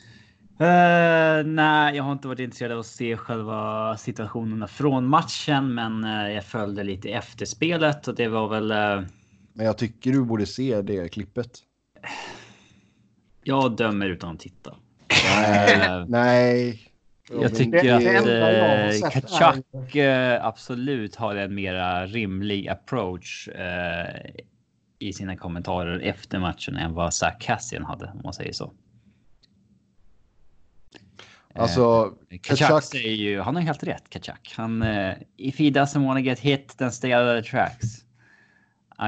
Uh, 0.61 1.47
nej, 1.47 1.97
jag 1.97 2.05
har 2.05 2.13
inte 2.13 2.29
varit 2.29 2.41
intresserad 2.41 2.73
av 2.73 2.79
att 2.79 2.87
se 2.87 3.17
själva 3.17 3.97
situationerna 3.97 4.69
från 4.69 5.07
matchen, 5.07 5.75
men 5.75 6.05
uh, 6.05 6.33
jag 6.33 6.45
följde 6.45 6.85
lite 6.85 7.09
efterspelet 7.09 8.09
och 8.09 8.15
det 8.15 8.29
var 8.29 8.49
väl. 8.49 8.73
Uh... 8.73 9.09
Men 9.53 9.67
jag 9.67 9.79
tycker 9.79 10.13
du 10.13 10.25
borde 10.25 10.47
se 10.47 10.83
det 10.83 11.09
klippet. 11.09 11.51
Jag 13.45 13.77
dömer 13.77 14.11
utan 14.11 14.35
att 14.35 14.41
titta. 14.41 14.77
Nej. 15.39 16.05
nej. 16.09 16.81
Jag 17.31 17.57
tycker 17.57 17.95
att 17.95 19.03
eh, 19.03 19.11
Kachak 19.11 19.97
eh, 19.97 20.45
absolut 20.45 21.17
har 21.17 21.37
en 21.37 21.55
mera 21.55 22.07
rimlig 22.07 22.69
approach 22.69 23.49
eh, 23.49 24.31
i 25.09 25.13
sina 25.13 25.37
kommentarer 25.37 26.01
efter 26.01 26.39
matchen 26.39 26.77
än 26.77 26.95
vad 26.95 27.15
Zach 27.15 27.39
Cassian 27.41 27.85
hade, 27.85 28.07
om 28.07 28.21
man 28.25 28.33
säger 28.33 28.53
så. 28.53 28.73
Alltså, 31.55 32.15
eh, 32.31 32.39
Kachak, 32.39 32.69
Kachak 32.69 32.85
säger 32.85 33.13
ju, 33.13 33.41
han 33.41 33.55
har 33.55 33.63
helt 33.63 33.83
rätt, 33.83 34.11
Kachak. 34.11 34.55
Han, 34.57 34.83
uh, 34.83 35.15
if 35.37 35.59
he 35.59 35.65
doesn't 35.65 36.07
want 36.07 36.19
to 36.19 36.23
get 36.23 36.39
hit, 36.39 36.79
then 36.79 36.93
stay 36.93 37.15
out 37.15 37.39
of 37.39 37.45
the 37.45 37.51
tracks. 37.51 38.05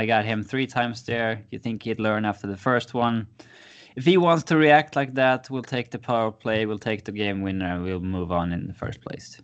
I 0.03 0.07
got 0.07 0.25
him 0.25 0.45
three 0.45 0.67
times 0.67 1.05
there. 1.05 1.39
You 1.51 1.63
think 1.63 1.83
he'd 1.83 2.01
learn 2.01 2.25
after 2.25 2.49
the 2.49 2.57
first 2.57 2.95
one? 2.95 3.27
if 3.97 4.05
he 4.05 4.19
wants 4.19 4.45
to 4.45 4.57
react 4.57 4.95
like 4.95 5.15
that, 5.15 5.51
we'll 5.51 5.63
take 5.63 5.91
the 5.91 5.99
power 5.99 6.31
play, 6.31 6.67
we'll 6.67 6.79
take 6.79 7.05
the 7.05 7.13
game 7.13 7.43
winner 7.43 7.67
and 7.67 7.85
we'll 7.85 8.01
move 8.01 8.31
on 8.31 8.53
in 8.53 8.67
the 8.67 8.75
first 8.75 9.01
place. 9.01 9.43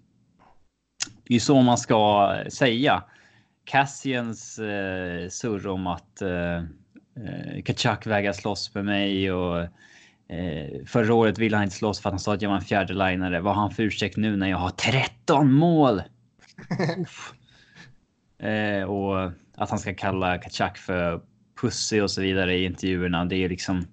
Det 1.24 1.30
är 1.30 1.34
ju 1.34 1.40
så 1.40 1.62
man 1.62 1.78
ska 1.78 2.36
säga. 2.48 3.04
Cassians 3.64 4.58
eh, 4.58 5.28
surr 5.28 5.66
om 5.66 5.86
att 5.86 6.22
eh, 6.22 6.56
eh, 6.56 7.62
Kachak 7.64 8.06
vägrar 8.06 8.32
slåss 8.32 8.74
med 8.74 8.84
mig 8.84 9.32
och 9.32 9.62
eh, 10.28 10.84
förra 10.86 11.14
året 11.14 11.38
ville 11.38 11.56
han 11.56 11.64
inte 11.64 11.76
slåss 11.76 12.00
för 12.00 12.08
att 12.08 12.12
han 12.12 12.20
sa 12.20 12.34
att 12.34 12.42
jag 12.42 12.50
var 12.50 12.56
en 12.56 12.62
fjärde 12.62 12.92
linare. 12.92 13.40
Vad 13.40 13.54
har 13.54 13.62
han 13.62 13.70
för 13.70 13.82
ursäkt 13.82 14.16
nu 14.16 14.36
när 14.36 14.48
jag 14.48 14.58
har 14.58 14.70
13 14.70 15.52
mål? 15.52 16.02
eh, 18.42 18.82
och 18.82 19.32
att 19.56 19.70
han 19.70 19.78
ska 19.78 19.94
kalla 19.94 20.38
Kachak 20.38 20.78
för 20.78 21.20
pussy 21.60 22.00
och 22.00 22.10
så 22.10 22.20
vidare 22.20 22.54
i 22.54 22.64
intervjuerna. 22.64 23.24
Det 23.24 23.36
är 23.36 23.48
liksom 23.48 23.86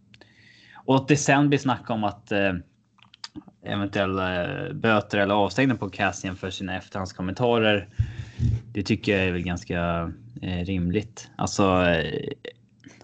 och 0.89 0.95
att 0.95 1.07
det 1.07 1.17
sen 1.17 1.49
blir 1.49 1.59
snack 1.59 1.89
om 1.89 2.03
att 2.03 2.31
eh, 2.31 2.53
eventuella 3.63 4.47
böter 4.73 5.17
eller 5.17 5.35
avstängning 5.35 5.77
på 5.77 5.89
Cassian 5.89 6.35
för 6.35 6.49
sina 6.49 6.77
efterhandskommentarer. 6.77 7.87
Det 8.73 8.83
tycker 8.83 9.17
jag 9.17 9.27
är 9.27 9.31
väl 9.31 9.43
ganska 9.43 10.11
eh, 10.41 10.65
rimligt. 10.65 11.29
Alltså 11.35 11.85
eh, 11.85 12.29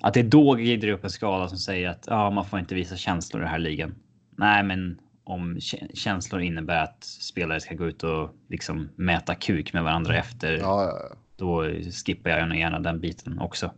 att 0.02 0.14
det 0.14 0.24
då 0.24 0.54
glider 0.54 0.88
upp 0.88 1.04
en 1.04 1.10
skala 1.10 1.50
som 1.50 1.58
säger 1.58 1.90
att 1.90 2.04
ja, 2.08 2.30
man 2.30 2.46
får 2.46 2.60
inte 2.60 2.76
visa 2.76 2.96
känslor 2.96 3.42
i 3.42 3.44
den 3.44 3.52
här 3.52 3.60
ligan. 3.60 3.96
Nej, 4.38 4.64
men 4.64 5.00
om 5.24 5.60
känslor 5.94 6.42
innebär 6.42 6.84
att 6.84 7.04
spelare 7.04 7.60
ska 7.60 7.76
gå 7.76 7.86
ut 7.86 8.04
och 8.04 8.30
liksom 8.50 8.90
mäta 8.96 9.36
kuk 9.36 9.74
med 9.74 9.84
varandra 9.84 10.18
efter. 10.18 10.52
Ja, 10.54 10.84
ja, 10.84 11.08
ja. 11.10 11.16
Då 11.38 11.64
skippar 12.06 12.30
jag 12.30 12.58
gärna 12.58 12.80
den 12.80 13.00
biten 13.00 13.40
också. 13.40 13.72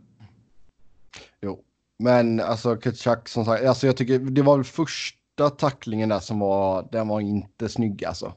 Jo, 1.42 1.64
men 1.98 2.40
alltså 2.40 2.76
Kutchak 2.76 3.28
som 3.28 3.44
sagt, 3.44 3.64
alltså 3.64 3.86
jag 3.86 3.96
tycker 3.96 4.18
det 4.18 4.42
var 4.42 4.56
väl 4.56 4.64
första 4.64 5.50
tacklingen 5.50 6.08
där 6.08 6.18
som 6.18 6.38
var, 6.38 6.88
den 6.92 7.08
var 7.08 7.20
inte 7.20 7.68
snygg 7.68 8.04
alltså. 8.04 8.34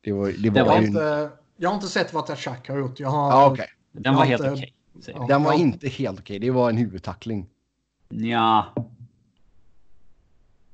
Det 0.00 0.12
var, 0.12 0.32
det 0.38 0.50
var, 0.50 0.54
det 0.54 0.64
var 0.64 0.82
inte, 0.82 1.30
jag 1.56 1.68
har 1.68 1.74
inte 1.74 1.88
sett 1.88 2.12
vad 2.12 2.26
Kutchak 2.26 2.68
har 2.68 2.78
gjort. 2.78 3.00
Jag 3.00 3.08
har, 3.08 3.30
ja, 3.30 3.50
okay. 3.50 3.66
Den 3.92 4.14
var 4.14 4.24
helt 4.24 4.40
okej. 4.42 4.52
Okay. 4.52 5.14
Ja, 5.14 5.26
den 5.28 5.42
var 5.42 5.52
ja. 5.52 5.58
inte 5.58 5.88
helt 5.88 6.20
okej. 6.20 6.36
Okay. 6.36 6.48
Det 6.48 6.50
var 6.50 6.70
en 6.70 6.76
huvudtackling. 6.76 7.46
Ja. 8.08 8.74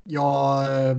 Jag 0.05 0.63
eh, 0.89 0.97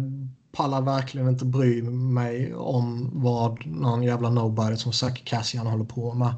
pallar 0.52 0.82
verkligen 0.82 1.28
inte 1.28 1.46
bry 1.46 1.82
mig 1.82 2.56
om 2.56 3.10
vad 3.14 3.66
någon 3.66 4.04
jävla 4.04 4.30
nobody 4.30 4.78
som 4.78 4.94
Zack 4.94 5.26
Cassian 5.26 5.68
håller 5.68 5.86
på 5.86 6.14
med. 6.14 6.34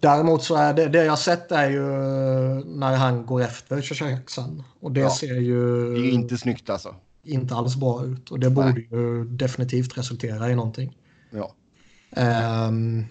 Däremot 0.00 0.42
så 0.42 0.54
är 0.54 0.74
det, 0.74 0.88
det 0.88 1.04
jag 1.04 1.18
sett 1.18 1.52
är 1.52 1.70
ju 1.70 1.84
när 2.64 2.96
han 2.96 3.26
går 3.26 3.42
efter 3.42 4.02
Jackson. 4.02 4.62
Och 4.80 4.92
det 4.92 5.00
ja. 5.00 5.10
ser 5.10 5.34
ju... 5.34 5.92
Det 5.94 6.00
är 6.00 6.12
inte 6.12 6.38
snyggt 6.38 6.70
alltså. 6.70 6.94
Inte 7.22 7.54
alls 7.54 7.76
bra 7.76 8.04
ut. 8.04 8.30
Och 8.30 8.40
det 8.40 8.50
borde 8.50 8.72
Nej. 8.72 8.88
ju 8.90 9.24
definitivt 9.24 9.98
resultera 9.98 10.50
i 10.50 10.54
någonting. 10.54 10.96
Ja. 11.30 11.54
Um, 12.16 13.06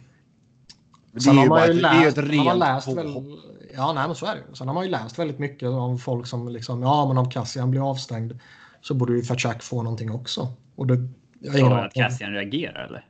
Sen 1.19 1.37
har 1.37 1.47
man 1.47 1.67
ju 1.67 1.73
läst, 1.73 1.81
det 1.81 1.97
är 1.97 2.01
ju 2.01 2.07
ett 2.07 2.17
rent 2.17 2.59
läst 2.59 2.87
väl, 2.87 3.37
Ja, 3.73 3.93
nej, 3.93 4.07
men 4.07 4.15
så 4.15 4.25
är 4.25 4.35
det 4.35 4.55
Sen 4.55 4.67
har 4.67 4.75
man 4.75 4.83
ju 4.83 4.89
läst 4.89 5.19
väldigt 5.19 5.39
mycket 5.39 5.69
om 5.69 5.99
folk 5.99 6.27
som 6.27 6.47
liksom, 6.47 6.81
ja 6.81 7.07
men 7.07 7.17
om 7.17 7.29
Cassian 7.29 7.71
blir 7.71 7.89
avstängd 7.89 8.39
så 8.81 8.93
borde 8.93 9.13
ju 9.13 9.23
Fatchak 9.23 9.63
få 9.63 9.83
någonting 9.83 10.11
också. 10.11 10.47
Och 10.75 10.87
det, 10.87 11.09
jag 11.39 11.55
Tror 11.55 11.69
du 11.69 11.75
att 11.75 11.93
Cassian 11.93 12.31
reagerar 12.31 12.85
eller? 12.87 13.05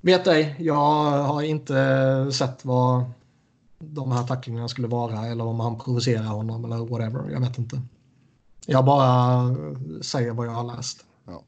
Vet 0.00 0.26
ej, 0.26 0.56
jag 0.58 1.10
har 1.10 1.42
inte 1.42 2.32
sett 2.32 2.64
vad 2.64 3.04
de 3.78 4.12
här 4.12 4.26
tacklingarna 4.26 4.68
skulle 4.68 4.88
vara 4.88 5.26
eller 5.26 5.44
om 5.44 5.60
han 5.60 5.78
provocerar 5.78 6.24
honom 6.24 6.64
eller 6.64 6.76
whatever. 6.76 7.30
Jag 7.30 7.40
vet 7.40 7.58
inte. 7.58 7.80
Jag 8.66 8.84
bara 8.84 9.40
säger 10.02 10.32
vad 10.32 10.46
jag 10.46 10.52
har 10.52 10.76
läst. 10.76 11.04
Ja. 11.26 11.42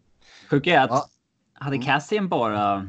Sjuka 0.50 0.80
är 0.80 0.84
att 0.84 0.90
ja. 0.90 1.06
hade 1.54 1.78
Cassian 1.78 2.28
bara 2.28 2.88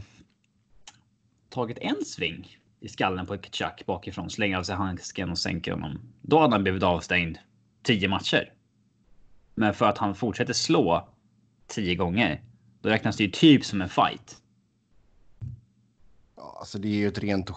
tagit 1.56 1.78
en 1.82 2.06
sving 2.06 2.58
i 2.80 2.89
skallen 2.89 3.26
på 3.26 3.38
Kachak 3.38 3.86
bakifrån, 3.86 4.30
slänger 4.30 4.58
av 4.58 4.64
sig 4.64 4.76
handsken 4.76 5.30
och 5.30 5.38
sänker 5.38 5.72
honom. 5.72 5.99
Då 6.22 6.39
hade 6.39 6.53
han 6.53 6.64
blivit 6.64 6.84
avstängd 6.84 7.38
tio 7.84 8.08
matcher. 8.08 8.54
Men 9.55 9.74
för 9.74 9.86
att 9.86 9.97
han 9.97 10.16
fortsätter 10.16 10.54
slå 10.54 11.09
tio 11.67 11.96
gånger, 11.96 12.42
då 12.82 12.89
räknas 12.89 13.17
det 13.17 13.24
ju 13.24 13.32
typ 13.32 13.66
som 13.66 13.82
en 13.82 13.89
fight 13.89 14.42
alltså 16.66 16.79
det 16.79 16.88
är 16.88 16.96
ju 16.96 17.08
ett 17.08 17.20
rent 17.20 17.50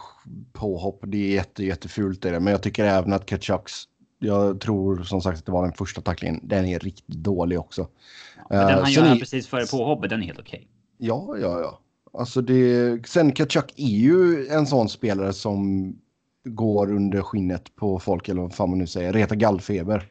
påhopp. 0.53 1.01
Det 1.07 1.17
är 1.17 1.35
jätte, 1.35 1.65
jättefult 1.65 2.23
det. 2.23 2.41
Men 2.41 2.51
jag 2.51 2.63
tycker 2.63 2.85
även 2.85 3.13
att 3.13 3.31
Ketchucks, 3.31 3.85
jag 4.19 4.61
tror 4.61 5.03
som 5.03 5.21
sagt 5.21 5.39
att 5.39 5.47
det 5.47 5.53
var 5.53 5.65
den 5.65 5.73
första 5.73 6.01
tacklingen, 6.01 6.41
den 6.43 6.65
är 6.65 6.79
riktigt 6.79 7.07
dålig 7.07 7.61
också. 7.61 7.89
Ja, 8.49 8.57
den 8.57 8.75
han 8.75 8.83
uh, 8.83 8.93
gör 8.93 9.05
är... 9.05 9.19
precis 9.19 9.49
före 9.49 9.67
påhoppet, 9.67 10.11
den 10.11 10.23
är 10.23 10.27
helt 10.27 10.39
okej. 10.39 10.59
Okay. 10.59 11.09
Ja, 11.09 11.37
ja, 11.41 11.61
ja. 11.61 11.81
Alltså 12.19 12.41
det, 12.41 13.07
sen 13.07 13.35
Ketchuk 13.35 13.75
är 13.77 13.85
ju 13.85 14.47
en 14.47 14.67
sån 14.67 14.89
spelare 14.89 15.33
som 15.33 15.93
går 16.45 16.93
under 16.93 17.23
skinnet 17.23 17.77
på 17.77 17.99
folk, 17.99 18.29
eller 18.29 18.43
vad 18.43 18.55
fan 18.55 18.71
man 18.71 18.79
nu 18.79 18.87
säger, 18.87 19.13
reta 19.13 19.35
gallfeber. 19.35 20.07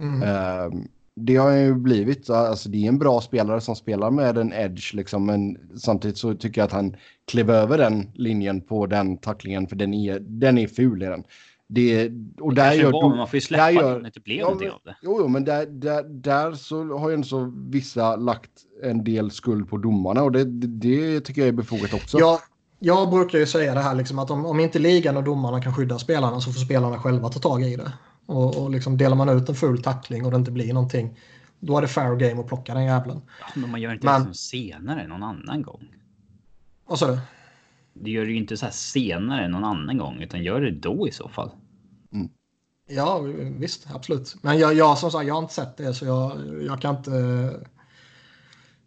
Mm. 0.00 0.22
Uh, 0.22 0.82
det 1.14 1.36
har 1.36 1.50
ju 1.50 1.74
blivit. 1.74 2.30
Alltså, 2.30 2.68
det 2.68 2.84
är 2.84 2.88
en 2.88 2.98
bra 2.98 3.20
spelare 3.20 3.60
som 3.60 3.76
spelar 3.76 4.10
med 4.10 4.38
en 4.38 4.52
edge, 4.52 4.94
liksom, 4.94 5.26
men 5.26 5.58
samtidigt 5.78 6.18
så 6.18 6.34
tycker 6.34 6.60
jag 6.60 6.66
att 6.66 6.72
han 6.72 6.96
klev 7.26 7.50
över 7.50 7.78
den 7.78 8.10
linjen 8.14 8.60
på 8.60 8.86
den 8.86 9.16
tacklingen, 9.16 9.66
för 9.66 9.76
den 9.76 9.94
är, 9.94 10.20
den 10.20 10.58
är 10.58 10.66
ful 10.66 11.02
i 11.02 11.06
den. 11.06 11.24
Det, 11.70 12.12
och 12.40 12.54
det 12.54 12.62
där 12.62 12.72
gör, 12.72 12.92
var, 12.92 13.16
man 13.16 13.28
får 13.28 13.36
ju 13.36 13.40
släppa 13.40 13.70
gör, 13.70 13.96
om 13.96 14.02
det 14.02 14.06
inte 14.06 14.20
blev 14.20 14.38
ja, 14.38 14.44
någonting 14.44 14.70
av 14.70 14.80
det. 14.84 14.96
Jo, 15.02 15.16
jo 15.20 15.28
men 15.28 15.44
där, 15.44 15.66
där, 15.66 16.04
där 16.04 16.52
så 16.52 16.98
har 16.98 17.08
ju 17.08 17.14
ändå 17.14 17.52
vissa 17.70 18.16
lagt 18.16 18.50
en 18.82 19.04
del 19.04 19.30
skuld 19.30 19.68
på 19.68 19.76
domarna 19.76 20.22
och 20.22 20.32
det, 20.32 20.44
det, 20.44 20.66
det 20.66 21.20
tycker 21.20 21.40
jag 21.40 21.48
är 21.48 21.52
befogat 21.52 21.94
också. 21.94 22.18
Ja, 22.18 22.40
jag 22.78 23.10
brukar 23.10 23.38
ju 23.38 23.46
säga 23.46 23.74
det 23.74 23.80
här 23.80 23.94
liksom 23.94 24.18
att 24.18 24.30
om, 24.30 24.46
om 24.46 24.60
inte 24.60 24.78
ligan 24.78 25.16
och 25.16 25.24
domarna 25.24 25.62
kan 25.62 25.74
skydda 25.74 25.98
spelarna 25.98 26.40
så 26.40 26.52
får 26.52 26.60
spelarna 26.60 26.98
själva 26.98 27.28
ta 27.28 27.40
tag 27.40 27.62
i 27.62 27.76
det. 27.76 27.92
Och, 28.26 28.62
och 28.62 28.70
liksom 28.70 28.96
delar 28.96 29.16
man 29.16 29.28
ut 29.28 29.48
en 29.48 29.54
full 29.54 29.82
tackling 29.82 30.24
och 30.24 30.30
det 30.30 30.36
inte 30.36 30.50
blir 30.50 30.74
någonting. 30.74 31.18
Då 31.60 31.76
är 31.76 31.82
det 31.82 31.88
fair 31.88 32.16
game 32.16 32.40
att 32.40 32.48
plocka 32.48 32.74
den 32.74 32.84
jävlen. 32.84 33.20
Ja, 33.40 33.46
men 33.54 33.70
man 33.70 33.80
gör 33.80 33.92
inte 33.92 34.06
men, 34.06 34.28
det 34.28 34.34
senare 34.34 35.06
någon 35.06 35.22
annan 35.22 35.62
gång. 35.62 35.88
Vad 36.86 36.98
sa 36.98 37.06
du? 37.06 37.18
Du 38.00 38.10
gör 38.10 38.24
det 38.24 38.30
ju 38.30 38.36
inte 38.36 38.56
så 38.56 38.64
här 38.64 38.72
senare 38.72 39.48
någon 39.48 39.64
annan 39.64 39.98
gång 39.98 40.20
utan 40.22 40.42
gör 40.42 40.60
det 40.60 40.70
då 40.70 41.08
i 41.08 41.12
så 41.12 41.28
fall. 41.28 41.50
Mm. 42.12 42.28
Ja 42.88 43.18
visst, 43.58 43.86
absolut. 43.94 44.36
Men 44.42 44.58
jag, 44.58 44.74
jag 44.74 44.98
som 44.98 45.10
sagt, 45.10 45.26
jag 45.26 45.34
har 45.34 45.42
inte 45.42 45.54
sett 45.54 45.76
det 45.76 45.94
så 45.94 46.04
jag, 46.04 46.32
jag 46.66 46.80
kan 46.80 46.96
inte 46.96 47.10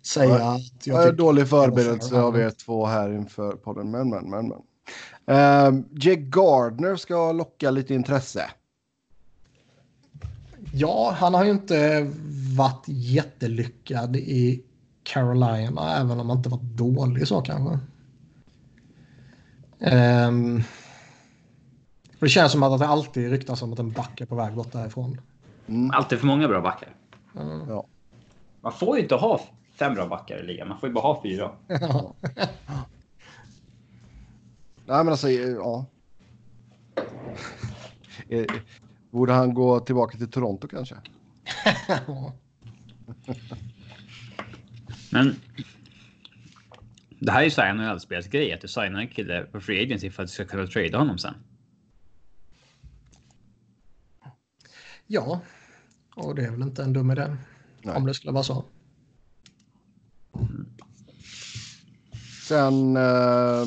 säga 0.06 0.38
Ja. 0.38 0.56
att 0.56 0.88
Jag 0.88 1.02
är 1.02 1.06
tycker... 1.06 1.18
dålig 1.18 1.48
förberedelse 1.48 2.22
av 2.22 2.40
er 2.40 2.50
två 2.50 2.86
här 2.86 3.14
inför 3.14 3.52
podden. 3.52 3.92
Men, 3.92 4.10
men, 4.10 4.30
men, 4.30 4.48
men. 4.48 4.58
Uh, 5.30 5.84
Jake 5.92 6.22
Gardner 6.22 6.96
ska 6.96 7.32
locka 7.32 7.72
lite 7.72 7.94
intresse. 7.94 8.50
Ja, 10.74 11.16
han 11.18 11.34
har 11.34 11.46
ju 11.46 11.52
inte 11.52 12.12
varit 12.58 12.84
jättelyckad 12.88 14.16
i 14.16 14.64
Carolina, 15.04 15.98
även 15.98 16.20
om 16.20 16.30
han 16.30 16.38
inte 16.38 16.50
varit 16.50 16.78
dålig 16.78 17.28
så 17.28 17.42
kanske. 17.42 17.80
Ehm, 19.82 20.64
det 22.20 22.30
känns 22.30 22.52
som 22.52 22.64
att 22.64 22.80
det 22.80 22.88
alltid 22.88 23.30
ryktas 23.32 23.62
om 23.62 23.74
att 23.74 23.80
en 23.80 23.92
back 23.92 24.22
är 24.22 24.26
på 24.26 24.36
väg 24.36 24.54
bort 24.54 24.72
därifrån. 24.72 25.22
Alltid 25.94 26.20
för 26.20 26.28
många 26.28 26.48
bra 26.48 26.62
backar. 26.62 26.90
Mm. 27.36 27.70
Ja. 27.70 27.86
Man 28.62 28.74
får 28.74 28.98
ju 28.98 29.04
inte 29.04 29.16
ha 29.16 29.42
fem 29.76 29.94
bra 29.94 30.08
backar 30.08 30.38
i 30.44 30.44
ligan. 30.44 30.68
Man 30.68 30.80
får 30.80 30.90
ju 30.90 30.94
bara 30.94 31.02
ha 31.02 31.22
fyra. 31.24 31.52
Ja. 31.68 32.14
Nej, 34.86 35.04
men 35.04 35.10
alltså, 35.10 35.30
ja. 35.30 35.86
Eh, 38.30 38.46
Borde 39.12 39.34
han 39.34 39.54
gå 39.54 39.80
tillbaka 39.80 40.18
till 40.18 40.32
Toronto 40.32 40.68
kanske? 40.68 40.96
Men 45.10 45.36
det 47.22 47.32
här 47.32 47.40
är 47.40 47.44
ju 47.44 47.50
så 47.50 47.62
här 47.62 47.70
en 47.70 47.78
NHL-spelets 47.78 48.28
grej. 48.28 48.54
Att 48.54 48.62
du 48.62 48.68
signar 48.68 49.00
en 49.00 49.08
kille 49.08 49.44
på 49.44 49.60
free 49.60 49.84
agency 49.84 50.10
för 50.10 50.24
att 50.24 50.30
du 50.30 50.34
ska 50.34 50.46
kunna 50.46 50.68
trada 50.68 50.98
honom 50.98 51.18
sen. 51.18 51.34
ja, 55.08 55.42
och 56.16 56.36
det 56.36 56.46
är 56.46 56.52
väl 56.52 56.62
inte 56.62 56.84
en 56.84 56.94
dum 56.94 57.12
idé. 57.12 57.38
Nej. 57.82 57.96
Om 57.96 58.06
det 58.06 58.14
skulle 58.14 58.32
vara 58.32 58.44
så. 58.44 58.66
Sen 62.48 62.98
eh, 62.98 63.66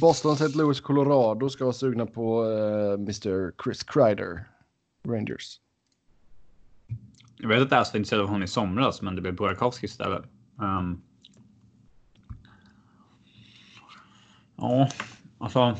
Boston, 0.00 0.34
St. 0.34 0.58
Louis, 0.58 0.80
Colorado 0.80 1.50
ska 1.50 1.64
vara 1.64 1.72
sugna 1.72 2.06
på 2.06 2.44
eh, 2.44 2.92
Mr. 2.92 3.62
Chris 3.64 3.82
Kreider, 3.82 4.48
Rangers. 5.08 5.60
Jag 7.36 7.48
vet 7.48 7.62
att 7.62 7.70
var 7.70 7.78
intresserad 7.78 8.22
av 8.22 8.28
honom 8.28 8.42
i 8.42 8.48
somras, 8.48 9.02
men 9.02 9.14
det 9.14 9.20
blev 9.20 9.34
Burakovsky 9.34 9.84
istället. 9.84 10.24
Um, 10.58 11.02
ja, 14.56 14.88
alltså. 15.38 15.76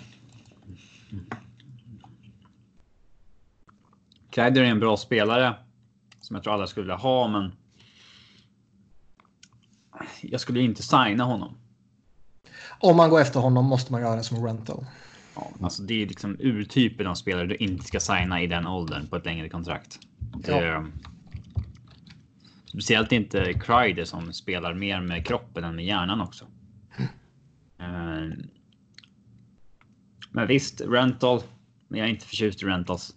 Kreider 4.30 4.62
är 4.62 4.66
en 4.66 4.80
bra 4.80 4.96
spelare 4.96 5.54
som 6.20 6.36
jag 6.36 6.42
tror 6.42 6.54
alla 6.54 6.66
skulle 6.66 6.84
vilja 6.84 6.96
ha, 6.96 7.28
men. 7.28 7.52
Jag 10.20 10.40
skulle 10.40 10.60
inte 10.60 10.82
signa 10.82 11.24
honom. 11.24 11.56
Om 12.80 12.96
man 12.96 13.10
går 13.10 13.20
efter 13.20 13.40
honom 13.40 13.64
måste 13.64 13.92
man 13.92 14.00
göra 14.00 14.16
det 14.16 14.22
som 14.22 14.46
rental. 14.46 14.86
Ja, 15.34 15.50
alltså 15.62 15.82
det 15.82 16.02
är 16.02 16.06
liksom 16.06 16.36
urtypen 16.40 17.06
av 17.06 17.14
spelare 17.14 17.46
du 17.46 17.56
inte 17.56 17.84
ska 17.84 18.00
signa 18.00 18.42
i 18.42 18.46
den 18.46 18.66
åldern 18.66 19.06
på 19.06 19.16
ett 19.16 19.24
längre 19.24 19.48
kontrakt. 19.48 19.98
Det, 20.18 20.84
Speciellt 22.74 23.12
inte 23.12 23.54
Kreider 23.54 24.04
som 24.04 24.32
spelar 24.32 24.74
mer 24.74 25.00
med 25.00 25.26
kroppen 25.26 25.64
än 25.64 25.76
med 25.76 25.84
hjärnan 25.84 26.20
också. 26.20 26.44
Eh, 27.78 28.30
Men 30.34 30.46
visst, 30.46 30.80
rental. 30.80 31.42
Men 31.88 31.98
jag 31.98 32.08
är 32.08 32.12
inte 32.12 32.26
förtjust 32.26 32.62
i 32.62 32.66
rentals. 32.66 33.14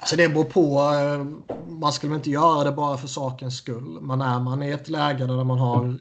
Alltså 0.00 0.16
det 0.16 0.28
beror 0.28 0.44
på. 0.44 0.80
eh, 0.80 1.54
Man 1.68 1.92
skulle 1.92 2.10
väl 2.10 2.18
inte 2.18 2.30
göra 2.30 2.64
det 2.64 2.72
bara 2.72 2.96
för 2.96 3.08
sakens 3.08 3.56
skull. 3.56 3.98
Men 4.00 4.20
är 4.20 4.40
man 4.40 4.62
i 4.62 4.70
ett 4.70 4.88
läge 4.88 5.26
där 5.26 5.44
man 5.44 5.58
har 5.58 5.98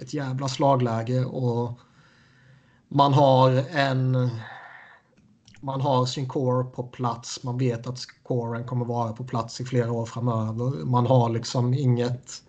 ett 0.00 0.14
jävla 0.14 0.48
slagläge 0.48 1.24
och 1.24 1.78
man 2.88 3.12
har 3.12 3.50
en... 3.70 4.30
Man 5.60 5.80
har 5.80 6.06
sin 6.06 6.28
core 6.28 6.64
på 6.64 6.82
plats. 6.82 7.42
Man 7.42 7.58
vet 7.58 7.86
att 7.86 7.98
coren 8.22 8.66
kommer 8.66 8.84
vara 8.84 9.12
på 9.12 9.24
plats 9.24 9.60
i 9.60 9.64
flera 9.64 9.92
år 9.92 10.06
framöver. 10.06 10.84
Man 10.84 11.06
har 11.06 11.28
liksom 11.28 11.74
inget... 11.74 12.43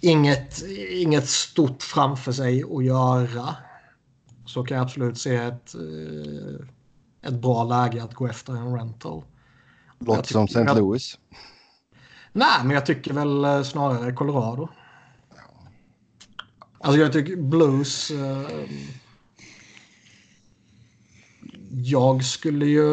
Inget, 0.00 0.62
inget 0.90 1.28
stort 1.28 1.82
framför 1.82 2.32
sig 2.32 2.62
att 2.76 2.84
göra. 2.84 3.56
Så 4.46 4.64
kan 4.64 4.76
jag 4.76 4.84
absolut 4.84 5.18
se 5.18 5.36
ett, 5.36 5.74
eh, 5.74 6.66
ett 7.22 7.34
bra 7.42 7.64
läge 7.64 8.02
att 8.02 8.14
gå 8.14 8.26
efter 8.26 8.52
en 8.52 8.74
rental. 8.76 9.22
Låter 9.98 10.32
som 10.32 10.44
St. 10.44 10.60
jag- 10.60 10.76
Louis. 10.76 11.18
Nej, 12.32 12.58
men 12.64 12.70
jag 12.70 12.86
tycker 12.86 13.12
väl 13.12 13.44
eh, 13.44 13.62
snarare 13.62 14.12
Colorado. 14.12 14.68
Alltså 16.80 17.00
jag 17.00 17.12
tycker 17.12 17.36
Blues... 17.36 18.10
Eh, 18.10 18.50
jag 21.70 22.24
skulle 22.24 22.66
ju... 22.66 22.88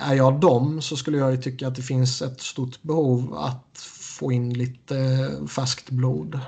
Är 0.00 0.14
jag 0.14 0.40
dem 0.40 0.82
så 0.82 0.96
skulle 0.96 1.18
jag 1.18 1.30
ju 1.30 1.36
tycka 1.42 1.68
att 1.68 1.74
det 1.74 1.82
finns 1.82 2.22
ett 2.22 2.40
stort 2.40 2.82
behov 2.82 3.34
att 3.34 3.78
få 4.18 4.32
in 4.32 4.52
lite 4.52 5.30
färskt 5.48 5.90
blod. 5.90 6.40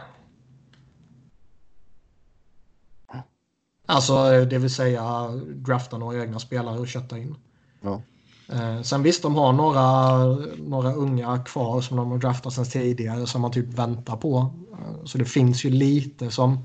Alltså 3.87 4.45
det 4.45 4.59
vill 4.59 4.75
säga 4.75 5.29
drafta 5.47 5.99
några 5.99 6.23
egna 6.23 6.39
spelare 6.39 6.79
och 6.79 6.89
kötta 6.89 7.19
in. 7.19 7.37
Ja. 7.81 8.03
Eh, 8.49 8.83
sen 8.83 9.03
visst, 9.03 9.23
de 9.23 9.35
har 9.35 9.53
några, 9.53 10.25
några 10.59 10.93
unga 10.93 11.39
kvar 11.39 11.81
som 11.81 11.97
de 11.97 12.11
har 12.11 12.19
draftat 12.19 12.53
sen 12.53 12.65
tidigare 12.65 13.27
som 13.27 13.41
man 13.41 13.53
typ 13.53 13.67
väntar 13.67 14.17
på. 14.17 14.55
Eh, 14.73 15.05
så 15.05 15.19
det 15.19 15.25
finns 15.25 15.65
ju 15.65 15.71
lite 15.71 16.31
som, 16.31 16.59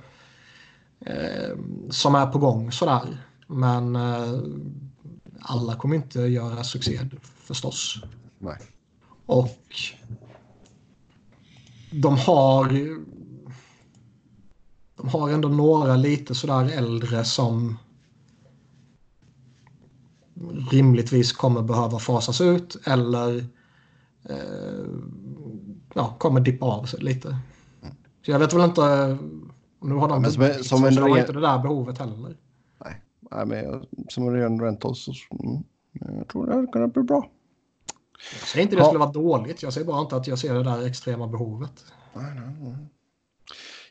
eh, 0.99 1.57
som 1.89 2.15
är 2.15 2.25
på 2.25 2.39
gång 2.39 2.71
sådär. 2.71 3.17
Men 3.47 3.95
eh, 3.95 4.39
alla 5.39 5.75
kommer 5.75 5.95
inte 5.95 6.19
göra 6.19 6.63
succé 6.63 6.99
förstås. 7.23 8.01
Nej. 8.39 8.57
Och 9.25 9.49
de 11.91 12.17
har 12.17 12.69
de 14.95 15.07
har 15.09 15.29
ändå 15.29 15.47
några 15.47 15.95
lite 15.95 16.35
sådär 16.35 16.69
äldre 16.77 17.25
som 17.25 17.77
rimligtvis 20.71 21.31
kommer 21.31 21.61
behöva 21.61 21.99
fasas 21.99 22.41
ut 22.41 22.77
eller 22.85 23.37
eh, 24.29 24.85
ja, 25.93 26.15
kommer 26.19 26.39
dippa 26.39 26.65
av 26.65 26.83
sig 26.85 26.99
lite. 27.03 27.37
Så 28.25 28.31
jag 28.31 28.39
vet 28.39 28.53
väl 28.53 28.61
inte. 28.69 29.17
Nu 29.81 29.95
har 29.95 30.07
de 30.09 30.21
men 30.21 30.31
som- 30.31 30.43
som 30.63 30.79
så 30.79 30.87
en 30.87 30.97
har 30.97 31.17
inte 31.17 31.33
det 31.33 31.41
där 31.41 31.59
behovet 31.59 31.97
heller. 31.97 32.37
Nej, 33.31 33.45
men 33.45 33.57
jag- 33.63 33.85
som 34.09 34.27
en 34.27 34.33
ren 34.33 34.61
rental 34.61 34.95
så 34.95 35.13
mm, 35.43 35.63
jag 36.17 36.27
tror 36.27 36.47
det 36.47 36.53
här 36.53 36.73
kan 36.73 36.89
bli 36.89 37.03
bra. 37.03 37.29
Jag 38.33 38.47
säger 38.47 38.63
inte 38.63 38.75
det 38.75 38.79
Ja. 38.81 38.85
skulle 38.85 38.99
vara 38.99 39.11
dåligt. 39.11 39.63
Jag 39.63 39.73
säger 39.73 39.87
bara 39.87 40.01
inte 40.01 40.15
att 40.15 40.27
jag 40.27 40.39
ser 40.39 40.53
det 40.53 40.63
där 40.63 40.87
extrema 40.87 41.27
behovet. 41.27 41.85
Nej, 42.13 42.35
nej, 42.35 42.55
nej. 42.59 42.71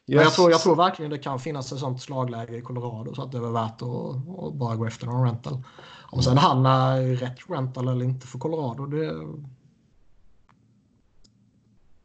Men 0.07 0.17
jag 0.17 0.25
Yes. 0.25 0.35
tror, 0.35 0.51
jag 0.51 0.61
tror 0.61 0.77
verkligen 0.77 1.11
det 1.11 1.19
kan 1.19 1.39
finnas 1.41 1.73
ett 1.73 1.79
sånt 1.79 2.03
slagläge 2.03 2.57
i 2.57 2.63
Colorado 2.63 3.15
så 3.15 3.23
att 3.23 3.33
det 3.33 3.39
är 3.39 3.41
värt 3.53 3.83
att, 3.83 4.45
att 4.45 4.55
bara 4.55 4.77
gå 4.77 4.87
efter 4.87 5.07
någon 5.07 5.25
rental. 5.27 5.63
Om 6.11 6.23
sen 6.23 6.39
han 6.39 6.67
är 6.67 7.03
rätt 7.17 7.39
rental 7.51 7.89
eller 7.89 8.05
inte 8.05 8.27
för 8.27 8.39
Colorado, 8.39 8.87
det, 8.87 9.07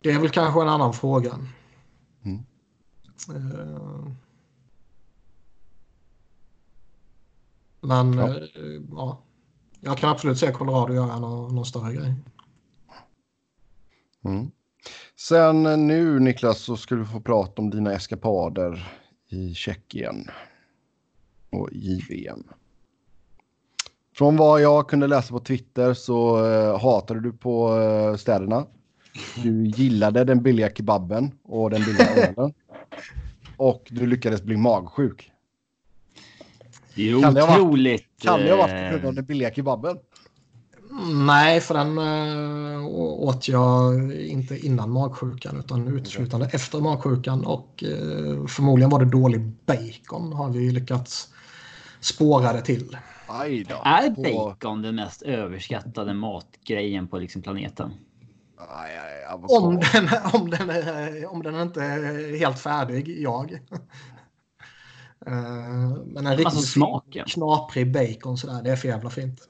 det 0.02 0.12
är 0.12 0.20
väl 0.20 0.30
kanske 0.30 0.62
en 0.62 0.70
annan 0.70 0.94
fråga. 0.94 1.40
Mm. 2.24 2.46
Eh, 3.30 4.12
Men 7.82 8.14
Ja. 8.14 8.30
ja. 8.92 9.24
Ja, 9.82 9.90
jag 9.90 9.98
kan 9.98 10.10
absolut 10.10 10.38
se 10.38 10.52
Colorado 10.52 10.94
göra 10.94 11.20
någon, 11.20 11.56
någon 11.56 11.66
större 11.66 11.94
grej. 11.94 12.14
Mm. 14.26 14.52
Sen 15.16 15.88
nu 15.88 16.20
Niklas 16.20 16.60
så 16.60 16.78
ska 16.78 16.96
du 16.96 17.06
få 17.06 17.22
prata 17.22 17.62
om 17.62 17.70
dina 17.70 17.94
eskapader 17.94 18.92
i 19.30 19.54
Tjeckien 19.54 20.30
och 21.50 21.70
JVM. 21.72 22.44
Från 24.16 24.38
vad 24.38 24.62
jag 24.62 24.90
kunde 24.90 25.08
läsa 25.08 25.34
på 25.34 25.40
Twitter 25.40 25.94
så 25.94 26.46
eh, 26.46 26.80
hatade 26.82 27.20
du 27.20 27.34
på 27.34 27.80
eh, 27.80 28.16
städerna. 28.16 28.66
Du 29.44 29.66
gillade 29.66 30.24
den 30.24 30.44
billiga 30.44 30.70
kebaben 30.70 31.32
och 31.44 31.70
den 31.70 31.82
billiga 31.84 32.10
ölen. 32.16 32.54
Och 33.58 33.88
du 33.90 34.08
lyckades 34.08 34.44
bli 34.44 34.58
magsjuk. 34.58 35.32
Det 36.96 37.10
är 37.10 37.22
Kan 37.22 37.38
otroligt. 37.38 38.06
Kan 38.22 38.40
det 38.40 38.52
ha 38.52 38.58
varit 38.58 38.72
på 38.72 38.78
eh, 38.78 38.92
grund 38.92 39.06
av 39.06 39.14
den 39.14 39.26
billiga 39.26 39.54
kebaben? 39.54 39.98
Nej, 41.26 41.62
för 41.62 41.74
den 41.74 41.98
äh, 41.98 42.86
åt 43.20 43.48
jag 43.48 44.14
inte 44.14 44.58
innan 44.66 44.90
magsjukan 44.90 45.60
utan 45.60 45.88
uteslutande 45.88 46.50
efter 46.54 46.80
magsjukan 46.80 47.46
och 47.46 47.84
eh, 47.84 48.46
förmodligen 48.46 48.90
var 48.90 49.00
det 49.00 49.06
dålig 49.06 49.42
bacon 49.66 50.34
har 50.34 50.50
vi 50.50 50.72
lyckats 50.72 51.28
spåra 52.00 52.54
det 52.54 52.62
till. 52.62 52.98
Aj 53.28 53.64
då. 53.70 53.76
Är 53.86 54.10
På- 54.10 54.22
bacon 54.22 54.82
den 54.82 54.96
mest 54.96 55.22
överskattade 55.22 56.14
matgrejen 56.14 57.08
på 57.08 57.18
liksom 57.18 57.42
planeten? 57.42 57.92
Aj, 58.58 58.92
aj, 58.98 59.40
om, 59.48 59.80
den, 59.94 60.10
om, 60.34 60.50
den 60.50 60.70
är, 60.70 61.32
om 61.34 61.44
den 61.44 61.62
inte 61.62 61.84
är 61.84 62.40
helt 62.40 62.60
färdig, 62.60 63.22
jag. 63.22 63.60
Uh, 65.28 66.04
men 66.06 66.28
en 66.28 66.38
riktigt 66.38 66.68
smaken. 66.68 67.26
knaprig 67.26 67.94
bacon 67.94 68.38
sådär, 68.38 68.64
det 68.64 68.72
är 68.72 68.76
för 68.76 68.88
jävla 68.88 69.10
fint. 69.10 69.48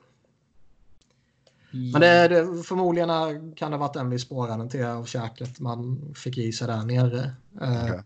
Mm. 1.74 1.92
Men 1.92 2.02
det, 2.02 2.28
det, 2.28 2.64
förmodligen 2.64 3.10
kan 3.56 3.72
det 3.72 3.78
ha 3.78 3.88
varit 3.88 3.94
den 3.94 4.10
vi 4.10 4.20
spårade 4.20 4.70
till 4.70 4.86
av 4.86 5.06
käket 5.06 5.60
man 5.60 6.14
fick 6.16 6.38
i 6.38 6.52
sig 6.52 6.68
där 6.68 6.86
nere. 6.86 7.32
Okay. 7.56 7.92
Uh, 7.92 8.02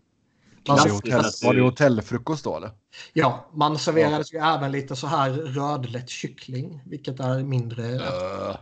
var, 0.66 0.84
det 0.84 0.90
hotell, 0.90 1.24
var 1.42 1.54
det 1.54 1.62
hotellfrukost 1.62 2.44
då 2.44 2.56
eller? 2.56 2.70
Ja, 3.12 3.50
man 3.52 3.78
serverades 3.78 4.32
ja. 4.32 4.38
ju 4.38 4.56
även 4.56 4.72
lite 4.72 4.96
så 4.96 5.06
här 5.06 5.30
rödlätt 5.30 6.08
kyckling, 6.08 6.82
vilket 6.86 7.20
är 7.20 7.42
mindre. 7.42 7.94
Uh, 7.94 8.56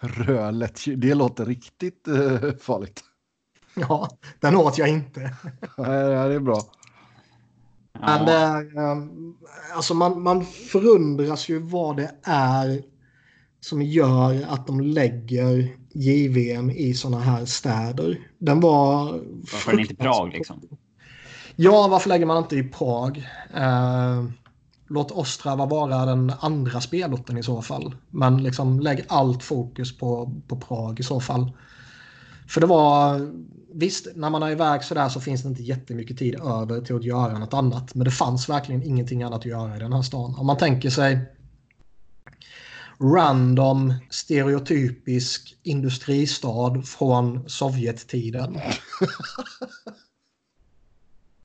rödlätt 0.00 0.80
det 0.96 1.14
låter 1.14 1.46
riktigt 1.46 2.08
uh, 2.08 2.52
farligt. 2.56 3.04
Ja, 3.74 4.08
den 4.40 4.56
åt 4.56 4.78
jag 4.78 4.88
inte. 4.88 5.20
Nej, 5.76 6.28
det 6.28 6.34
är 6.34 6.40
bra. 6.40 6.62
Men 8.00 8.26
det 8.26 8.32
är, 8.32 8.78
um, 8.78 9.36
alltså 9.74 9.94
man, 9.94 10.22
man 10.22 10.44
förundras 10.44 11.48
ju 11.48 11.58
vad 11.58 11.96
det 11.96 12.10
är 12.22 12.82
som 13.60 13.82
gör 13.82 14.46
att 14.48 14.66
de 14.66 14.80
lägger 14.80 15.76
JVM 15.92 16.70
i 16.70 16.94
sådana 16.94 17.20
här 17.20 17.44
städer. 17.44 18.18
Den 18.38 18.60
var... 18.60 19.20
Varför 19.52 19.70
den 19.70 19.80
inte 19.80 19.94
Prag 19.94 20.32
liksom? 20.32 20.60
Ja, 21.56 21.88
varför 21.88 22.08
lägger 22.08 22.26
man 22.26 22.38
inte 22.38 22.56
i 22.56 22.62
Prag? 22.62 23.28
Eh, 23.54 24.24
låt 24.88 25.10
Ostrava 25.10 25.66
vara 25.66 26.04
den 26.06 26.32
andra 26.40 26.80
spelorten 26.80 27.38
i 27.38 27.42
så 27.42 27.62
fall. 27.62 27.94
Men 28.10 28.42
liksom 28.42 28.80
lägg 28.80 29.04
allt 29.08 29.42
fokus 29.42 29.98
på, 29.98 30.40
på 30.48 30.56
Prag 30.56 31.00
i 31.00 31.02
så 31.02 31.20
fall. 31.20 31.52
För 32.48 32.60
det 32.60 32.66
var... 32.66 33.30
Visst, 33.74 34.06
när 34.14 34.30
man 34.30 34.42
är 34.42 34.50
iväg 34.50 34.84
sådär 34.84 35.08
så 35.08 35.20
finns 35.20 35.42
det 35.42 35.48
inte 35.48 35.62
jättemycket 35.62 36.18
tid 36.18 36.40
över 36.40 36.80
till 36.80 36.96
att 36.96 37.04
göra 37.04 37.38
något 37.38 37.54
annat. 37.54 37.94
Men 37.94 38.04
det 38.04 38.10
fanns 38.10 38.48
verkligen 38.48 38.82
ingenting 38.82 39.22
annat 39.22 39.38
att 39.38 39.46
göra 39.46 39.76
i 39.76 39.78
den 39.78 39.92
här 39.92 40.02
stan. 40.02 40.34
Om 40.38 40.46
man 40.46 40.56
tänker 40.56 40.90
sig 40.90 41.18
random 43.00 43.94
stereotypisk 44.10 45.58
industristad 45.62 46.82
från 46.84 47.48
Sovjettiden. 47.48 48.60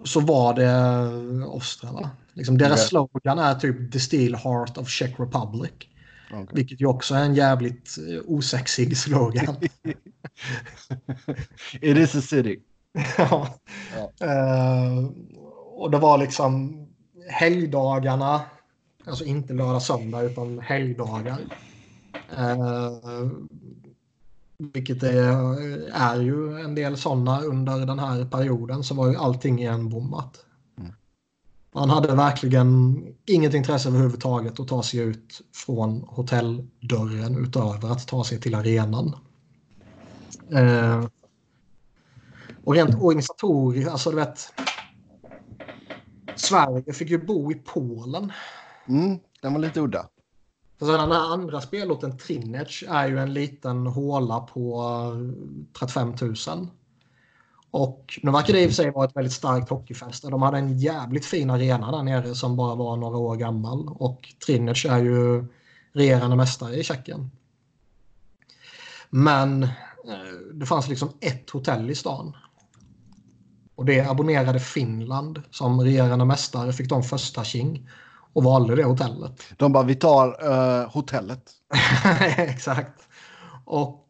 så 0.03 0.19
var 0.19 0.53
det 0.53 1.45
Ostrava. 1.45 2.09
Liksom 2.33 2.57
deras 2.57 2.87
slogan 2.87 3.39
är 3.39 3.55
typ 3.55 3.91
The 3.91 3.99
Steel 3.99 4.35
Heart 4.35 4.77
of 4.77 4.89
Czech 4.89 5.19
Republic. 5.19 5.73
Okay. 6.33 6.55
Vilket 6.55 6.81
ju 6.81 6.85
också 6.85 7.15
är 7.15 7.23
en 7.23 7.35
jävligt 7.35 7.97
eh, 7.97 8.21
osexig 8.25 8.97
slogan. 8.97 9.55
It 11.81 11.97
is 11.97 12.15
a 12.15 12.21
city. 12.21 12.59
ja. 13.17 13.55
ja. 13.97 14.27
Uh, 14.27 15.11
och 15.75 15.91
det 15.91 15.97
var 15.97 16.17
liksom 16.17 16.85
helgdagarna 17.29 18.41
Alltså 19.05 19.25
inte 19.25 19.53
lördag 19.53 19.81
söndag 19.81 20.21
utan 20.21 20.59
helgdagar. 20.59 21.39
Eh, 22.37 23.27
vilket 24.57 25.03
är, 25.03 25.17
är 25.93 26.21
ju 26.21 26.59
en 26.59 26.75
del 26.75 26.97
sådana 26.97 27.41
under 27.41 27.85
den 27.85 27.99
här 27.99 28.25
perioden 28.25 28.83
så 28.83 28.95
var 28.95 29.07
ju 29.07 29.15
allting 29.15 29.59
igenbommat. 29.59 30.45
Man 31.73 31.89
hade 31.89 32.15
verkligen 32.15 32.97
inget 33.25 33.53
intresse 33.53 33.89
överhuvudtaget 33.89 34.59
att 34.59 34.67
ta 34.67 34.83
sig 34.83 34.99
ut 34.99 35.41
från 35.65 36.01
hotelldörren 36.07 37.37
utöver 37.37 37.91
att 37.91 38.07
ta 38.07 38.23
sig 38.23 38.39
till 38.41 38.55
arenan. 38.55 39.15
Eh, 40.51 41.05
och 42.63 42.75
rent 42.75 42.95
organisatoriskt, 43.01 43.91
alltså 43.91 44.09
du 44.09 44.15
vet. 44.15 44.53
Sverige 46.35 46.93
fick 46.93 47.09
ju 47.09 47.25
bo 47.25 47.51
i 47.51 47.55
Polen 47.55 48.31
Mm, 48.87 49.19
den 49.41 49.53
var 49.53 49.59
lite 49.59 49.79
udda. 49.79 50.09
Så 50.79 50.85
den 50.85 51.11
här 51.11 51.33
andra 51.33 51.61
spelorten 51.61 52.17
Trinec 52.17 52.83
är 52.87 53.07
ju 53.07 53.19
en 53.19 53.33
liten 53.33 53.87
håla 53.87 54.39
på 54.39 54.83
35 55.79 56.13
000. 56.21 56.67
Och 57.73 58.19
nu 58.23 58.31
verkar 58.31 58.53
det 58.53 58.61
i 58.61 58.65
och 58.65 58.69
för 58.69 58.75
sig 58.75 58.91
vara 58.91 59.05
ett 59.05 59.15
väldigt 59.15 59.33
starkt 59.33 59.69
hockeyfäste. 59.69 60.29
De 60.29 60.41
hade 60.41 60.57
en 60.57 60.77
jävligt 60.77 61.25
fin 61.25 61.49
arena 61.49 61.91
där 61.91 62.03
nere 62.03 62.35
som 62.35 62.55
bara 62.55 62.75
var 62.75 62.97
några 62.97 63.17
år 63.17 63.35
gammal. 63.35 63.87
Och 63.87 64.33
Trinec 64.45 64.85
är 64.85 64.97
ju 64.97 65.45
regerande 65.93 66.35
mästare 66.35 66.75
i 66.75 66.83
Tjeckien. 66.83 67.31
Men 69.09 69.63
eh, 69.63 69.69
det 70.53 70.65
fanns 70.65 70.87
liksom 70.87 71.09
ett 71.19 71.49
hotell 71.49 71.89
i 71.89 71.95
stan. 71.95 72.35
Och 73.75 73.85
det 73.85 74.01
abonnerade 74.01 74.59
Finland 74.59 75.41
som 75.51 75.81
regerande 75.81 76.25
mästare 76.25 76.73
fick 76.73 76.89
de 76.89 77.03
första 77.03 77.43
king 77.43 77.89
och 78.33 78.43
valde 78.43 78.75
det 78.75 78.83
hotellet. 78.83 79.43
De 79.57 79.73
bara, 79.73 79.83
vi 79.83 79.95
tar 79.95 80.45
uh, 80.45 80.89
hotellet. 80.89 81.51
Exakt. 82.37 83.07
Och 83.65 84.09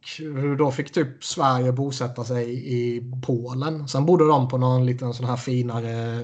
då 0.57 0.71
fick 0.71 0.91
typ 0.91 1.23
Sverige 1.23 1.71
bosätta 1.71 2.23
sig 2.23 2.73
i 2.73 3.11
Polen. 3.25 3.87
Sen 3.87 4.05
bodde 4.05 4.27
de 4.27 4.47
på 4.47 4.57
någon 4.57 4.85
liten 4.85 5.13
sån 5.13 5.25
här 5.25 5.37
finare 5.37 6.21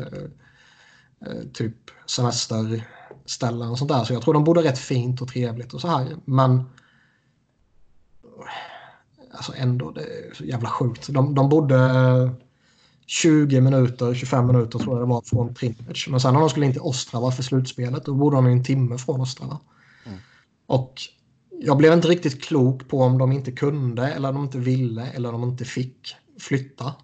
uh, 1.27 1.51
typ 1.53 1.75
semesterställen 2.05 3.69
och 3.69 3.77
sånt 3.77 3.91
där. 3.91 4.03
Så 4.03 4.13
jag 4.13 4.21
tror 4.21 4.33
de 4.33 4.43
bodde 4.43 4.63
rätt 4.63 4.79
fint 4.79 5.21
och 5.21 5.27
trevligt 5.27 5.73
och 5.73 5.81
så 5.81 5.87
här. 5.87 6.17
Men 6.25 6.63
alltså 9.31 9.53
ändå, 9.55 9.91
det 9.91 10.01
är 10.01 10.33
så 10.33 10.45
jävla 10.45 10.69
sjukt. 10.69 11.07
De, 11.09 11.35
de 11.35 11.49
bodde 11.49 11.79
20 13.05 13.61
minuter, 13.61 14.13
25 14.13 14.47
minuter 14.47 14.79
tror 14.79 14.95
jag 14.95 15.07
det 15.07 15.11
var 15.11 15.21
från 15.21 15.53
Trinidad. 15.53 15.97
Men 16.09 16.19
sen 16.19 16.33
när 16.33 16.39
de 16.39 16.49
skulle 16.49 16.65
in 16.65 16.71
till 16.71 16.81
Ostrava 16.81 17.31
för 17.31 17.43
slutspelet 17.43 18.05
då 18.05 18.13
bodde 18.13 18.35
de 18.35 18.45
en 18.45 18.63
timme 18.63 18.97
från 18.97 19.21
Ostrava. 19.21 19.59
Mm. 20.05 20.17
Och 20.65 21.01
jag 21.61 21.77
blev 21.77 21.93
inte 21.93 22.07
riktigt 22.07 22.43
klok 22.43 22.87
på 22.87 23.01
om 23.01 23.17
de 23.17 23.31
inte 23.31 23.51
kunde 23.51 24.07
eller 24.07 24.33
de 24.33 24.43
inte 24.43 24.57
ville 24.57 25.05
eller 25.05 25.31
de 25.31 25.43
inte 25.43 25.65
fick 25.65 26.15
flytta 26.39 26.95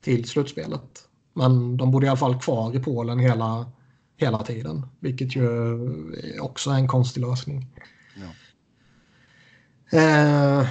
till 0.00 0.28
slutspelet. 0.28 1.08
Men 1.34 1.76
de 1.76 1.90
bodde 1.90 2.06
i 2.06 2.08
alla 2.08 2.16
fall 2.16 2.40
kvar 2.40 2.76
i 2.76 2.78
Polen 2.78 3.18
hela, 3.18 3.72
hela 4.16 4.42
tiden. 4.42 4.86
Vilket 5.00 5.36
ju 5.36 6.40
också 6.40 6.70
är 6.70 6.74
en 6.74 6.88
konstig 6.88 7.20
lösning. 7.20 7.66
Ja. 8.16 8.28
Eh, 9.98 10.68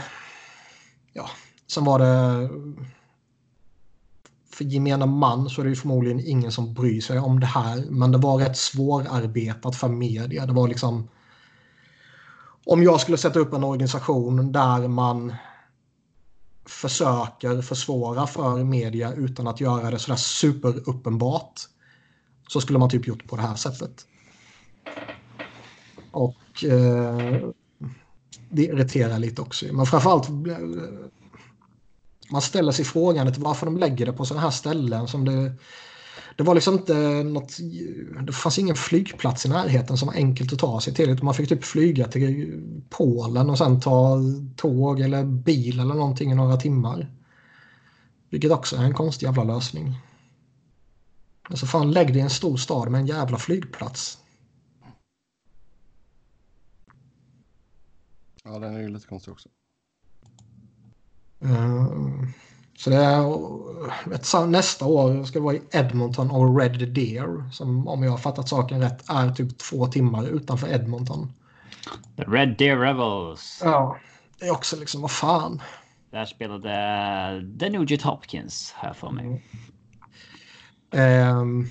ja. 1.13 1.29
Sen 1.67 1.83
var 1.85 1.99
det 1.99 2.49
för 4.55 4.63
gemene 4.63 5.05
man 5.05 5.49
så 5.49 5.61
är 5.61 5.65
det 5.65 5.69
ju 5.69 5.75
förmodligen 5.75 6.19
ingen 6.19 6.51
som 6.51 6.73
bryr 6.73 7.01
sig 7.01 7.19
om 7.19 7.39
det 7.39 7.45
här. 7.45 7.85
Men 7.89 8.11
det 8.11 8.17
var 8.17 8.37
rätt 8.37 8.57
svårarbetat 8.57 9.75
för 9.75 9.87
media. 9.87 10.45
Det 10.45 10.53
var 10.53 10.67
liksom... 10.67 11.09
Om 12.65 12.83
jag 12.83 13.01
skulle 13.01 13.17
sätta 13.17 13.39
upp 13.39 13.53
en 13.53 13.63
organisation 13.63 14.51
där 14.51 14.87
man 14.87 15.33
försöker 16.65 17.61
försvåra 17.61 18.27
för 18.27 18.63
media 18.63 19.13
utan 19.13 19.47
att 19.47 19.61
göra 19.61 19.91
det 19.91 19.99
sådär 19.99 20.17
superuppenbart 20.17 21.61
så 22.47 22.61
skulle 22.61 22.79
man 22.79 22.89
typ 22.89 23.07
gjort 23.07 23.27
på 23.27 23.35
det 23.35 23.41
här 23.41 23.55
sättet. 23.55 24.05
Och 26.11 26.63
eh, 26.63 27.49
det 28.49 28.63
irriterar 28.63 29.19
lite 29.19 29.41
också. 29.41 29.65
Men 29.71 29.85
framförallt 29.85 30.29
eh, 30.29 30.57
man 32.31 32.41
ställer 32.41 32.71
sig 32.71 32.85
frågan 32.85 33.33
varför 33.37 33.65
de 33.65 33.77
lägger 33.77 34.05
det 34.05 34.13
på 34.13 34.25
sådana 34.25 34.41
här 34.41 34.51
ställen 34.51 35.07
som 35.07 35.25
det 35.25 35.53
det 36.35 36.43
var 36.43 36.55
liksom 36.55 36.73
inte 36.73 37.23
något, 37.23 37.57
det 38.21 38.33
fanns 38.33 38.59
ingen 38.59 38.75
flygplats 38.75 39.45
i 39.45 39.49
närheten 39.49 39.97
som 39.97 40.07
var 40.07 40.15
enkelt 40.15 40.53
att 40.53 40.59
ta 40.59 40.81
sig 40.81 40.93
till. 40.93 41.09
Utan 41.09 41.25
man 41.25 41.33
fick 41.33 41.49
typ 41.49 41.63
flyga 41.63 42.07
till 42.07 42.61
Polen 42.89 43.49
och 43.49 43.57
sen 43.57 43.81
ta 43.81 44.19
tåg 44.55 44.99
eller 44.99 45.23
bil 45.23 45.79
eller 45.79 45.93
någonting 45.93 46.31
i 46.31 46.35
några 46.35 46.57
timmar. 46.57 47.11
Vilket 48.29 48.51
också 48.51 48.75
är 48.75 48.83
en 48.83 48.93
konstig 48.93 49.25
jävla 49.25 49.43
lösning. 49.43 49.97
Alltså 51.49 51.65
fan 51.65 51.91
lägg 51.91 52.07
dig 52.07 52.17
i 52.17 52.21
en 52.21 52.29
stor 52.29 52.57
stad 52.57 52.91
med 52.91 53.01
en 53.01 53.07
jävla 53.07 53.37
flygplats. 53.37 54.17
Ja 58.43 58.59
den 58.59 58.75
är 58.75 58.81
ju 58.81 58.89
lite 58.89 59.07
konstig 59.07 59.33
också. 59.33 59.49
Eh, 61.39 61.87
så 62.77 62.89
det 62.89 62.95
är 62.95 64.47
nästa 64.47 64.85
år 64.85 65.23
ska 65.23 65.39
det 65.39 65.43
vara 65.45 65.55
i 65.55 65.61
Edmonton 65.71 66.31
och 66.31 66.59
Red 66.59 66.93
Deer 66.93 67.51
som 67.51 67.87
om 67.87 68.03
jag 68.03 68.11
har 68.11 68.17
fattat 68.17 68.49
saken 68.49 68.81
rätt 68.81 69.09
är 69.09 69.31
typ 69.31 69.57
två 69.57 69.87
timmar 69.87 70.27
utanför 70.27 70.67
Edmonton. 70.67 71.33
The 72.17 72.23
Red 72.23 72.57
Deer 72.57 72.77
Rebels. 72.77 73.61
Ja, 73.63 73.97
det 74.39 74.45
är 74.45 74.51
också 74.51 74.75
liksom 74.75 75.01
vad 75.01 75.11
fan. 75.11 75.61
Där 76.11 76.25
spelade 76.25 77.57
The 77.59 77.69
Nugent 77.69 78.01
Hopkins 78.01 78.73
här 78.77 78.93
för 78.93 79.09
mig. 79.09 79.43
Um, 80.91 81.69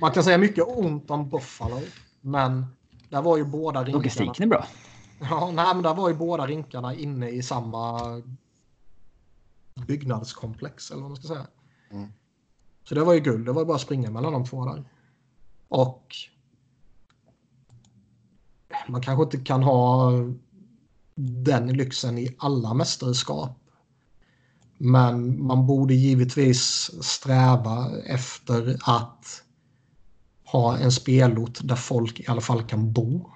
man 0.00 0.12
kan 0.12 0.24
säga 0.24 0.38
mycket 0.38 0.64
ont 0.68 1.10
om 1.10 1.28
Buffalo, 1.28 1.80
men 2.20 2.66
där 3.08 3.22
var 3.22 3.36
ju 3.36 3.44
båda 3.44 3.80
rinkarna. 3.80 3.96
Logistiken 3.96 4.42
är 4.42 4.46
bra. 4.46 4.66
Ja, 5.20 5.50
nej, 5.54 5.74
men 5.74 5.82
där 5.82 5.94
var 5.94 6.08
ju 6.08 6.14
båda 6.14 6.46
rinkarna 6.46 6.94
inne 6.94 7.28
i 7.28 7.42
samma 7.42 8.00
byggnadskomplex 9.86 10.90
eller 10.90 11.00
vad 11.00 11.10
man 11.10 11.16
ska 11.16 11.28
säga. 11.28 11.46
Mm. 11.90 12.12
Så 12.84 12.94
det 12.94 13.04
var 13.04 13.14
ju 13.14 13.20
guld. 13.20 13.46
Det 13.46 13.52
var 13.52 13.64
bara 13.64 13.74
att 13.74 13.80
springa 13.80 14.10
mellan 14.10 14.32
de 14.32 14.44
två 14.44 14.64
där. 14.64 14.84
Och 15.68 16.14
man 18.88 19.02
kanske 19.02 19.24
inte 19.24 19.38
kan 19.38 19.62
ha 19.62 20.12
den 21.14 21.72
lyxen 21.72 22.18
i 22.18 22.36
alla 22.38 22.74
mästerskap. 22.74 23.58
Men 24.78 25.46
man 25.46 25.66
borde 25.66 25.94
givetvis 25.94 26.90
sträva 27.02 27.98
efter 28.06 28.78
att 28.82 29.42
ha 30.44 30.78
en 30.78 30.92
spelort 30.92 31.58
där 31.62 31.76
folk 31.76 32.20
i 32.20 32.26
alla 32.26 32.40
fall 32.40 32.62
kan 32.62 32.92
bo. 32.92 33.30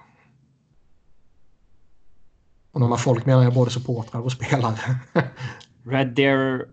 Och 2.71 2.81
med 2.81 2.99
folk 2.99 3.25
menar 3.25 3.43
jag 3.43 3.53
både 3.53 3.71
supportrar 3.71 4.21
och 4.21 4.31
spelare. 4.31 4.99
Red 5.83 6.15
Deer, 6.15 6.67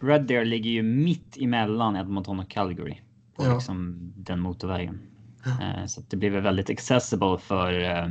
Red 0.00 0.26
Deer 0.26 0.44
ligger 0.44 0.70
ju 0.70 0.82
mitt 0.82 1.36
emellan 1.36 1.96
Edmonton 1.96 2.40
och 2.40 2.50
Calgary. 2.50 3.00
På 3.36 3.44
ja. 3.44 3.54
liksom 3.54 4.12
den 4.16 4.40
motorvägen. 4.40 5.00
Ja. 5.44 5.88
Så 5.88 6.00
det 6.08 6.16
blir 6.16 6.30
väl 6.30 6.42
väldigt 6.42 6.70
accessible 6.70 7.38
för 7.38 7.80
eh, 7.80 8.08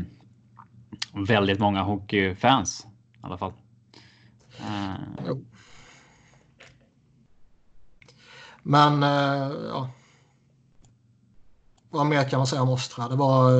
väldigt 1.28 1.60
många 1.60 1.82
hockeyfans 1.82 2.88
i 3.14 3.18
alla 3.22 3.38
fall. 3.38 3.54
Jo. 5.28 5.46
Men 8.64 9.02
ja. 9.02 9.90
Vad 11.90 12.06
mer 12.06 12.30
kan 12.30 12.38
man 12.38 12.48
säga 12.48 12.62
om 12.62 12.70
Ostra? 12.70 13.08
Det 13.10 13.16
var, 13.16 13.52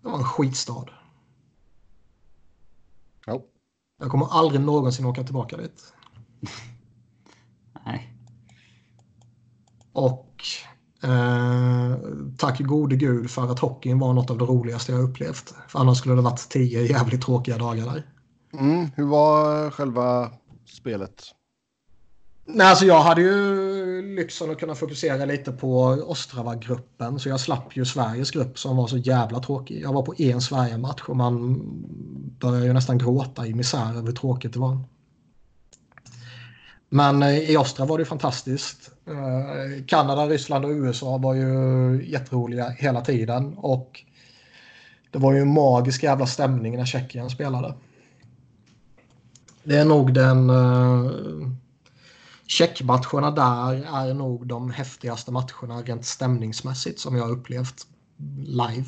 det 0.00 0.08
var 0.08 0.18
en 0.18 0.24
skitstad. 0.24 0.86
Jo. 3.26 3.46
Jag 4.02 4.10
kommer 4.10 4.26
aldrig 4.30 4.60
någonsin 4.60 5.06
åka 5.06 5.22
tillbaka 5.24 5.56
dit. 5.56 5.92
Nej. 7.86 8.14
Och 9.92 10.44
eh, 11.02 11.96
tack 12.38 12.60
gode 12.60 12.96
gud 12.96 13.30
för 13.30 13.52
att 13.52 13.58
hockeyn 13.58 13.98
var 13.98 14.12
något 14.12 14.30
av 14.30 14.38
det 14.38 14.44
roligaste 14.44 14.92
jag 14.92 15.00
upplevt. 15.02 15.54
För 15.68 15.78
annars 15.78 15.98
skulle 15.98 16.14
det 16.14 16.22
varit 16.22 16.48
tio 16.48 16.82
jävligt 16.82 17.22
tråkiga 17.22 17.58
dagar 17.58 17.84
där. 17.84 18.06
Mm, 18.60 18.90
hur 18.96 19.04
var 19.04 19.70
själva 19.70 20.30
spelet? 20.66 21.24
Nej, 22.44 22.66
alltså 22.66 22.84
jag 22.86 23.00
hade 23.00 23.20
ju 23.20 24.16
lyxen 24.16 24.50
att 24.50 24.58
kunna 24.58 24.74
fokusera 24.74 25.24
lite 25.24 25.52
på 25.52 25.84
Ostrava-gruppen. 26.06 27.18
Så 27.18 27.28
jag 27.28 27.40
slapp 27.40 27.76
ju 27.76 27.84
Sveriges 27.84 28.30
grupp 28.30 28.58
som 28.58 28.76
var 28.76 28.86
så 28.86 28.96
jävla 28.96 29.40
tråkig. 29.40 29.82
Jag 29.82 29.92
var 29.92 30.02
på 30.02 30.14
en 30.18 30.40
Sverige-match 30.40 31.02
och 31.08 31.16
man 31.16 31.60
började 32.40 32.66
ju 32.66 32.72
nästan 32.72 32.98
gråta 32.98 33.46
i 33.46 33.54
misär 33.54 33.90
över 33.90 34.02
hur 34.02 34.12
tråkigt 34.12 34.52
det 34.52 34.58
var. 34.58 34.78
Men 36.88 37.22
eh, 37.22 37.50
i 37.50 37.56
Ostrava 37.56 37.88
var 37.88 37.98
det 37.98 38.04
fantastiskt. 38.04 38.90
Eh, 39.06 39.84
Kanada, 39.86 40.26
Ryssland 40.26 40.64
och 40.64 40.70
USA 40.70 41.18
var 41.18 41.34
ju 41.34 42.04
jätteroliga 42.10 42.68
hela 42.68 43.00
tiden. 43.00 43.54
Och 43.56 44.04
det 45.10 45.18
var 45.18 45.32
ju 45.32 45.40
en 45.40 45.54
magisk 45.54 46.02
jävla 46.02 46.26
stämning 46.26 46.76
när 46.76 46.84
Tjeckien 46.84 47.30
spelade. 47.30 47.74
Det 49.64 49.76
är 49.76 49.84
nog 49.84 50.14
den 50.14 50.50
eh, 50.50 51.10
Checkmatcherna 52.52 53.30
där 53.30 53.74
är 53.74 54.14
nog 54.14 54.46
de 54.46 54.70
häftigaste 54.70 55.32
matcherna 55.32 55.82
rent 55.82 56.04
stämningsmässigt 56.04 57.00
som 57.00 57.16
jag 57.16 57.30
upplevt 57.30 57.86
live. 58.36 58.86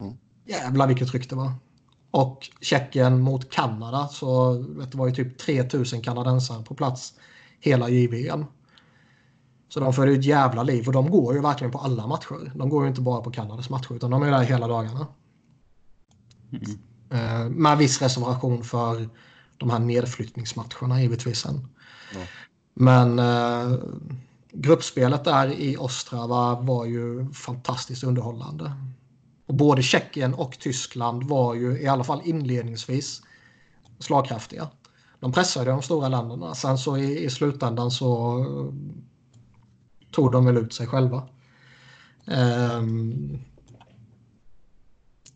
Mm. 0.00 0.16
Jävlar 0.46 0.86
vilket 0.86 1.08
tryck 1.08 1.30
det 1.30 1.36
var. 1.36 1.52
Och 2.10 2.50
Tjeckien 2.60 3.20
mot 3.20 3.50
Kanada 3.50 4.08
så 4.08 4.54
det 4.90 4.94
var 4.94 5.06
ju 5.06 5.14
typ 5.14 5.38
3000 5.38 6.02
kanadensare 6.02 6.62
på 6.62 6.74
plats 6.74 7.14
hela 7.60 7.88
JVM. 7.88 8.44
Så 9.68 9.80
de 9.80 9.92
förde 9.92 10.12
ett 10.12 10.24
jävla 10.24 10.62
liv 10.62 10.86
och 10.86 10.92
de 10.92 11.10
går 11.10 11.34
ju 11.34 11.40
verkligen 11.40 11.70
på 11.70 11.78
alla 11.78 12.06
matcher. 12.06 12.52
De 12.54 12.68
går 12.68 12.82
ju 12.82 12.88
inte 12.88 13.00
bara 13.00 13.20
på 13.20 13.30
Kanadas 13.30 13.70
matcher 13.70 13.92
utan 13.94 14.10
de 14.10 14.22
är 14.22 14.30
där 14.30 14.42
hela 14.42 14.68
dagarna. 14.68 15.06
Mm. 16.52 16.78
Eh, 17.10 17.50
med 17.50 17.78
viss 17.78 18.02
reservation 18.02 18.64
för 18.64 19.08
de 19.56 19.70
här 19.70 19.78
nedflyttningsmatcherna 19.78 21.02
givetvis. 21.02 21.38
Sen. 21.38 21.68
Ja. 22.14 22.20
Men 22.80 23.18
eh, 23.18 23.78
gruppspelet 24.52 25.24
där 25.24 25.52
i 25.52 25.76
Ostrava 25.76 26.60
var 26.60 26.84
ju 26.84 27.32
fantastiskt 27.32 28.04
underhållande. 28.04 28.72
Och 29.46 29.54
både 29.54 29.82
Tjeckien 29.82 30.34
och 30.34 30.58
Tyskland 30.58 31.24
var 31.24 31.54
ju 31.54 31.80
i 31.80 31.86
alla 31.86 32.04
fall 32.04 32.20
inledningsvis 32.24 33.22
slagkraftiga. 33.98 34.68
De 35.20 35.32
pressade 35.32 35.70
de 35.70 35.82
stora 35.82 36.08
länderna. 36.08 36.54
Sen 36.54 36.78
så 36.78 36.96
i, 36.96 37.24
i 37.24 37.30
slutändan 37.30 37.90
så 37.90 38.38
eh, 38.38 38.74
tog 40.12 40.32
de 40.32 40.46
väl 40.46 40.56
ut 40.56 40.72
sig 40.72 40.86
själva. 40.86 41.28
Eh, 42.26 42.82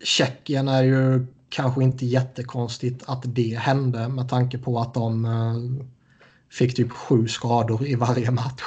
Tjeckien 0.05 0.69
är 0.69 0.83
ju 0.83 1.27
kanske 1.49 1.83
inte 1.85 2.07
jättekonstigt 2.07 3.05
att 3.07 3.23
det 3.25 3.59
hände 3.59 4.09
med 4.09 4.29
tanke 4.29 4.59
på 4.59 4.81
att 4.81 4.95
de 4.95 5.25
eh, 5.25 5.87
fick 6.53 6.77
typ 6.77 6.93
sju 6.93 7.29
skador 7.29 7.87
i 7.87 7.95
varje 7.95 8.31
match. 8.31 8.63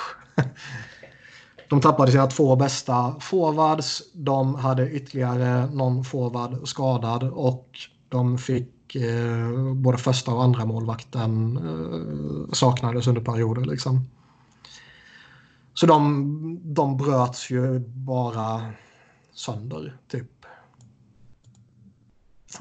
De 1.69 1.81
tappade 1.81 2.11
sina 2.11 2.27
två 2.27 2.55
bästa 2.55 3.15
forwards. 3.19 4.03
De 4.13 4.55
hade 4.55 4.91
ytterligare 4.91 5.65
någon 5.65 6.03
forward 6.03 6.67
skadad 6.67 7.23
och 7.23 7.69
de 8.09 8.37
fick 8.37 8.95
eh, 8.95 9.73
både 9.73 9.97
första 9.97 10.31
och 10.31 10.43
andra 10.43 10.65
målvakten 10.65 11.57
eh, 11.57 12.53
saknades 12.53 13.07
under 13.07 13.21
perioder. 13.21 13.65
Liksom. 13.65 14.07
Så 15.73 15.85
de, 15.85 16.59
de 16.73 16.97
bröts 16.97 17.49
ju 17.51 17.79
bara 17.79 18.61
sönder, 19.33 19.97
typ. 20.07 20.31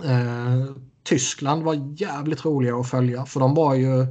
Eh, 0.05 0.77
Tyskland 1.03 1.63
var 1.63 1.95
jävligt 2.01 2.45
roliga 2.45 2.77
att 2.77 2.91
följa 2.91 3.25
för 3.25 3.41
de 3.41 3.55
var 3.55 3.75
ju 3.75 4.07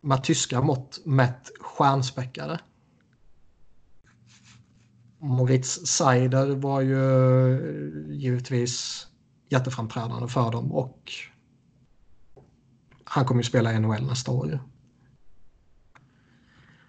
med 0.00 0.24
tyska 0.24 0.60
mått 0.60 1.00
mätt 1.04 1.50
stjärnspäckade. 1.60 2.60
Moritz 5.18 5.86
Seider 5.86 6.56
var 6.56 6.80
ju 6.80 7.54
eh, 7.54 8.14
givetvis 8.14 9.06
jätteframträdande 9.48 10.28
för 10.28 10.50
dem 10.50 10.72
och 10.72 11.12
han 13.04 13.24
kommer 13.24 13.42
ju 13.42 13.48
spela 13.48 13.72
i 13.72 13.80
NHL 13.80 14.06
nästa 14.06 14.32
år. 14.32 14.60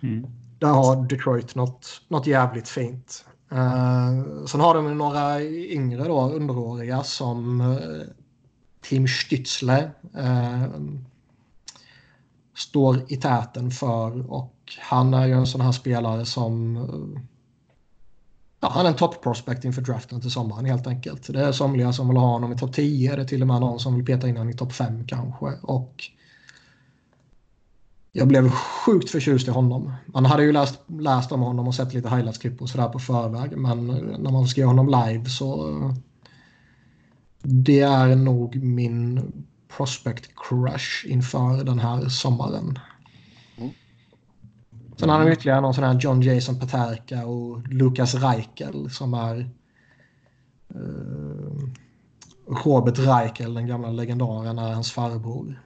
Mm. 0.01 0.27
Där 0.59 0.67
har 0.67 1.07
Detroit 1.09 1.55
något, 1.55 2.01
något 2.07 2.27
jävligt 2.27 2.69
fint. 2.69 3.25
Uh, 3.51 4.45
sen 4.45 4.61
har 4.61 4.75
de 4.75 4.97
några 4.97 5.43
yngre 5.43 6.03
då, 6.03 6.29
underåriga 6.29 7.03
som 7.03 7.61
uh, 7.61 8.03
Tim 8.81 9.05
Stützle. 9.05 9.91
Uh, 10.17 10.67
står 12.61 13.01
i 13.07 13.17
täten 13.17 13.71
för 13.71 14.31
och 14.31 14.55
han 14.79 15.13
är 15.13 15.27
ju 15.27 15.33
en 15.33 15.47
sån 15.47 15.61
här 15.61 15.71
spelare 15.71 16.25
som 16.25 16.77
ja, 18.59 18.69
han 18.71 18.85
är 18.85 18.89
en 18.89 18.95
top 18.95 19.23
prospect 19.23 19.65
inför 19.65 19.81
draften 19.81 20.21
till 20.21 20.31
sommaren 20.31 20.65
helt 20.65 20.87
enkelt. 20.87 21.33
Det 21.33 21.41
är 21.41 21.51
somliga 21.51 21.93
som 21.93 22.07
vill 22.07 22.17
ha 22.17 22.27
honom 22.27 22.51
i 22.51 22.57
topp 22.57 22.73
10, 22.73 23.15
det 23.15 23.21
är 23.21 23.25
till 23.25 23.41
och 23.41 23.47
med 23.47 23.61
någon 23.61 23.79
som 23.79 23.95
vill 23.95 24.05
peta 24.05 24.29
in 24.29 24.37
honom 24.37 24.49
i 24.49 24.57
topp 24.57 24.73
5 24.73 25.07
kanske 25.07 25.45
och 25.61 26.03
jag 28.11 28.27
blev 28.27 28.49
sjukt 28.49 29.09
förtjust 29.09 29.47
i 29.47 29.51
honom. 29.51 29.93
Man 30.05 30.25
hade 30.25 30.43
ju 30.43 30.51
läst, 30.51 30.79
läst 30.87 31.31
om 31.31 31.41
honom 31.41 31.67
och 31.67 31.75
sett 31.75 31.93
lite 31.93 32.09
highlights-klipp 32.09 32.61
och 32.61 32.69
sådär 32.69 32.89
på 32.89 32.99
förväg 32.99 33.57
men 33.57 33.87
när 34.19 34.31
man 34.31 34.47
skrev 34.47 34.67
honom 34.67 34.87
live 34.87 35.25
så 35.25 35.69
det 37.43 37.79
är 37.79 38.15
nog 38.15 38.63
min 38.63 39.31
prospect 39.77 40.29
crush 40.35 41.05
inför 41.05 41.63
den 41.63 41.79
här 41.79 42.09
sommaren. 42.09 42.79
Mm. 43.57 43.71
Sen 44.97 45.09
har 45.09 45.17
han 45.17 45.31
ytterligare 45.31 45.61
någon 45.61 45.73
sån 45.73 45.83
här 45.83 45.99
John 45.99 46.21
Jason 46.21 46.59
Paterka 46.59 47.25
och 47.25 47.67
Lucas 47.67 48.15
Reichel 48.15 48.89
som 48.89 49.13
är 49.13 49.49
uh, 50.75 51.69
Robert 52.65 52.99
Reichel, 52.99 53.53
den 53.53 53.67
gamla 53.67 53.91
legendaren, 53.91 54.59
är 54.59 54.73
hans 54.73 54.91
farbror. 54.91 55.61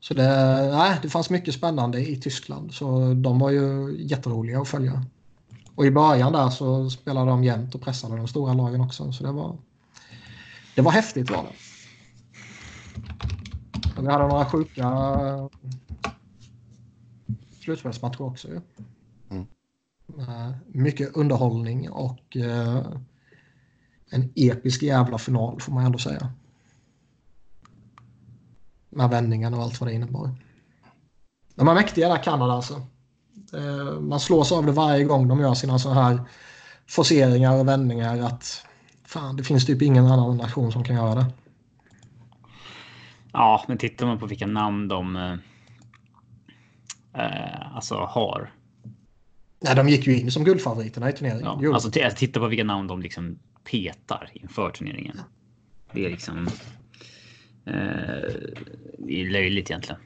Så 0.00 0.14
det, 0.14 0.28
nej, 0.72 0.98
det 1.02 1.08
fanns 1.08 1.30
mycket 1.30 1.54
spännande 1.54 2.08
i 2.10 2.16
Tyskland 2.16 2.74
så 2.74 3.14
de 3.14 3.38
var 3.38 3.50
ju 3.50 3.96
jätteroliga 3.98 4.60
att 4.60 4.68
följa. 4.68 5.04
Och 5.74 5.86
i 5.86 5.90
början 5.90 6.32
där 6.32 6.50
så 6.50 6.90
spelade 6.90 7.30
de 7.30 7.44
jämt 7.44 7.74
och 7.74 7.80
pressade 7.80 8.16
de 8.16 8.28
stora 8.28 8.54
lagen 8.54 8.80
också 8.80 9.12
så 9.12 9.24
det 9.24 9.32
var 9.32 9.56
det 10.74 10.82
var 10.82 10.92
häftigt 10.92 11.30
var 11.30 11.42
det. 11.42 11.52
Och 13.96 14.04
vi 14.04 14.10
hade 14.10 14.28
några 14.28 14.44
sjuka 14.44 14.82
eh, 14.82 15.48
slutspelsmatcher 17.60 18.22
också. 18.22 18.48
Mm. 19.30 19.46
Mycket 20.66 21.16
underhållning 21.16 21.90
och 21.90 22.36
uh, 22.36 22.92
en 24.10 24.32
episk 24.34 24.82
jävla 24.82 25.18
final 25.18 25.60
får 25.60 25.72
man 25.72 25.86
ändå 25.86 25.98
säga. 25.98 26.32
Med 28.90 29.10
vändningen 29.10 29.54
och 29.54 29.62
allt 29.62 29.80
vad 29.80 29.90
det 29.90 29.94
innebar. 29.94 30.34
De 31.54 31.68
är 31.68 31.74
mäktiga 31.74 32.08
där 32.08 32.22
Kanada 32.22 32.52
alltså. 32.52 32.86
Eh, 33.54 34.00
man 34.00 34.20
slås 34.20 34.52
av 34.52 34.66
det 34.66 34.72
varje 34.72 35.04
gång 35.04 35.28
de 35.28 35.40
gör 35.40 35.54
sina 35.54 35.78
så 35.78 35.90
här 35.90 36.20
forceringar 36.86 37.58
och 37.58 37.68
vändningar 37.68 38.18
att 38.18 38.64
fan, 39.12 39.36
det 39.36 39.44
finns 39.44 39.66
typ 39.66 39.82
ingen 39.82 40.06
annan 40.06 40.36
nation 40.36 40.72
som 40.72 40.84
kan 40.84 40.96
göra 40.96 41.14
det. 41.14 41.26
Ja, 43.32 43.64
men 43.68 43.78
tittar 43.78 44.06
man 44.06 44.18
på 44.18 44.26
vilka 44.26 44.46
namn 44.46 44.88
de 44.88 45.16
eh, 45.16 45.32
eh 47.14 47.76
alltså 47.76 47.94
har. 47.94 48.52
Nej, 49.60 49.76
de 49.76 49.88
gick 49.88 50.06
ju 50.06 50.20
in 50.20 50.32
som 50.32 50.44
guldfavoriterna 50.44 51.10
i 51.10 51.12
turneringen. 51.12 51.58
Ja, 51.60 51.74
alltså 51.74 51.90
titta 51.90 52.40
på 52.40 52.46
vilka 52.46 52.64
namn 52.64 52.88
de 52.88 53.02
liksom 53.02 53.38
petar 53.70 54.30
inför 54.34 54.70
turneringen. 54.70 55.20
Det 55.92 56.04
är 56.04 56.10
liksom. 56.10 56.48
Eh, 57.64 57.74
det 58.98 59.22
är 59.22 59.30
löjligt 59.30 59.70
egentligen. 59.70 60.00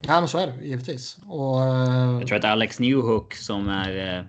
Ja, 0.00 0.20
men 0.20 0.28
så 0.28 0.38
är 0.38 0.46
det 0.46 0.66
givetvis. 0.66 1.18
Och, 1.26 1.60
uh... 1.60 2.18
Jag 2.18 2.26
tror 2.26 2.38
att 2.38 2.44
Alex 2.44 2.80
Newhook 2.80 3.34
som 3.34 3.68
är 3.68 4.18
uh, 4.18 4.26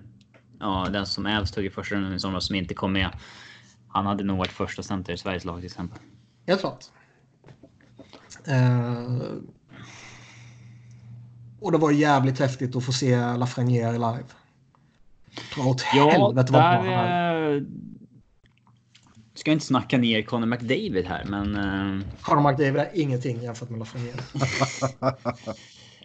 ja, 0.60 0.88
den 0.92 1.06
som 1.06 1.26
Elfs 1.26 1.52
tog 1.52 1.64
i 1.64 1.70
första 1.70 1.94
rundan 1.94 2.14
i 2.14 2.20
somras 2.20 2.46
som 2.46 2.56
inte 2.56 2.74
kom 2.74 2.92
med. 2.92 3.10
Han 3.96 4.06
hade 4.06 4.24
nog 4.24 4.38
varit 4.38 4.52
första 4.52 4.82
center 4.82 5.12
i 5.12 5.18
Sveriges 5.18 5.44
lag 5.44 5.56
till 5.56 5.66
exempel. 5.66 5.98
Helt 6.46 6.60
klart. 6.60 6.84
Uh... 8.48 9.32
Och 11.60 11.72
det 11.72 11.78
var 11.78 11.90
jävligt 11.90 12.38
häftigt 12.38 12.76
att 12.76 12.84
få 12.84 12.92
se 12.92 13.36
Lafreniere 13.36 13.92
live. 13.92 14.24
Dra 15.54 15.64
åt 15.64 15.84
ja, 15.94 16.10
helvete 16.10 16.52
vad 16.52 16.62
bra 16.62 16.62
han 16.62 16.86
är. 16.86 17.66
Ska 19.34 19.52
inte 19.52 19.66
snacka 19.66 19.98
ner 19.98 20.22
Conor 20.22 20.46
McDavid 20.46 21.06
här, 21.06 21.24
men... 21.24 21.56
Uh... 21.56 22.04
Conor 22.20 22.50
McDavid 22.50 22.76
är 22.76 22.90
ingenting 22.94 23.42
jämfört 23.42 23.70
med 23.70 23.78
Lafreniere. 23.78 24.20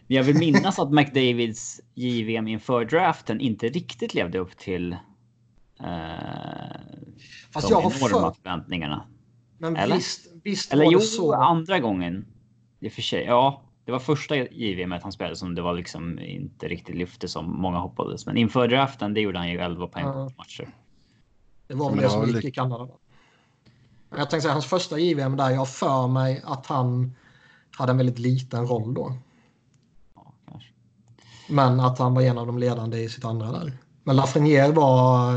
jag 0.08 0.24
vill 0.24 0.38
minnas 0.38 0.80
att 0.80 0.92
McDavids 0.92 1.82
JVM 1.94 2.48
inför 2.48 2.86
draften 2.86 3.42
inte 3.42 3.68
riktigt 3.68 4.14
levde 4.14 4.38
upp 4.38 4.58
till 4.58 4.96
uh, 5.82 6.91
Fast 7.54 7.68
de 7.68 7.74
jag 7.74 7.82
har 7.82 7.92
enorma 7.92 8.32
för... 8.32 8.42
förväntningarna. 8.42 9.06
Men 9.58 9.76
Eller? 9.76 9.96
visst, 9.96 10.28
visst 10.44 10.74
Eller 10.74 10.92
jo, 10.92 11.00
så. 11.00 11.34
andra 11.34 11.80
gången. 11.80 12.26
I 12.80 12.88
och 12.88 12.92
för 12.92 13.02
sig, 13.02 13.24
ja. 13.24 13.62
Det 13.86 13.92
var 13.92 14.00
första 14.00 14.36
JVM 14.36 14.92
han 14.92 15.12
spelade 15.12 15.36
som 15.36 15.56
det 15.56 15.62
var 15.62 15.74
liksom 15.74 16.20
inte 16.20 16.68
riktigt 16.68 16.96
lyfte 16.96 17.28
som 17.28 17.62
många 17.62 17.78
hoppades. 17.78 18.26
Men 18.26 18.38
inför 18.38 18.68
draften, 18.68 19.14
det 19.14 19.22
gjorde 19.22 19.38
han 19.38 19.50
ju 19.50 19.60
11 19.60 19.88
poäng 19.88 20.06
på 20.06 20.32
matcher. 20.38 20.70
Det 21.68 21.74
var 21.74 21.90
väl 21.90 22.00
det 22.02 22.10
som 22.10 22.30
gick 22.30 22.46
i 22.46 22.52
Kanada. 22.52 22.88
Jag 24.10 24.18
tänkte 24.30 24.42
säga 24.42 24.54
hans 24.54 24.66
första 24.66 25.00
JVM 25.00 25.38
där, 25.38 25.50
jag 25.50 25.70
för 25.70 26.08
mig 26.08 26.42
att 26.46 26.66
han 26.66 27.16
hade 27.78 27.92
en 27.92 27.98
väldigt 27.98 28.20
liten 28.20 28.68
roll 28.68 28.94
då. 28.94 29.18
Ja, 30.16 30.34
Men 31.50 31.80
att 31.80 32.00
han 32.00 32.14
var 32.14 32.22
en 32.22 32.38
av 32.38 32.48
de 32.48 32.58
ledande 32.58 32.98
i 32.98 33.10
sitt 33.10 33.26
andra 33.26 33.52
där. 33.52 33.78
Men 34.04 34.16
Lafreniere 34.16 34.72
var, 34.72 35.32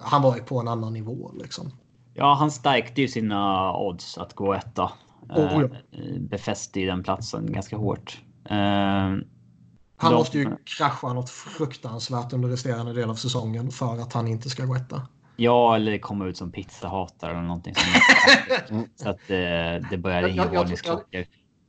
han 0.00 0.22
var 0.22 0.36
ju 0.36 0.42
på 0.42 0.60
en 0.60 0.68
annan 0.68 0.92
nivå 0.92 1.32
liksom. 1.34 1.70
Ja, 2.14 2.34
han 2.34 2.50
stärkte 2.50 3.00
ju 3.00 3.08
sina 3.08 3.72
odds 3.76 4.18
att 4.18 4.34
gå 4.34 4.54
etta. 4.54 4.92
Oh, 5.28 5.62
ja. 5.62 5.62
Eh, 5.62 6.20
befäste 6.20 6.80
ju 6.80 6.86
den 6.86 7.02
platsen 7.02 7.52
ganska 7.52 7.76
hårt. 7.76 8.20
Uh, 8.50 8.56
han 9.96 10.14
måste 10.14 10.38
ju 10.38 10.56
krascha 10.64 11.12
något 11.12 11.30
fruktansvärt 11.30 12.32
under 12.32 12.48
resterande 12.48 12.92
del 12.92 13.10
av 13.10 13.14
säsongen 13.14 13.70
för 13.70 13.98
att 14.00 14.12
han 14.12 14.28
inte 14.28 14.50
ska 14.50 14.64
gå 14.64 14.74
etta. 14.74 15.06
Ja, 15.36 15.76
eller 15.76 15.98
komma 15.98 16.26
ut 16.26 16.36
som 16.36 16.52
pizzahatare 16.52 17.30
eller 17.30 17.42
någonting. 17.42 17.74
Som 18.68 18.86
så 18.96 19.08
att 19.08 19.30
eh, 19.30 19.90
det 19.90 19.98
börjar 19.98 20.22
ringa 20.22 20.48
varningsklockor. 20.48 21.24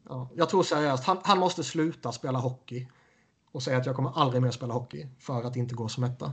Ja, 0.09 0.29
jag 0.35 0.49
tror 0.49 0.63
seriöst, 0.63 1.03
han, 1.03 1.17
han, 1.23 1.39
måste 1.39 1.63
sluta 1.63 2.11
spela 2.11 2.39
hockey. 2.39 2.87
Och 3.53 3.63
säga 3.63 3.77
att 3.77 3.85
jag 3.85 3.95
kommer 3.95 4.11
aldrig 4.19 4.41
mer 4.41 4.51
spela 4.51 4.73
hockey 4.73 5.07
för 5.19 5.43
att 5.43 5.55
inte 5.55 5.75
gå 5.75 5.87
som 5.87 6.03
etta. 6.03 6.31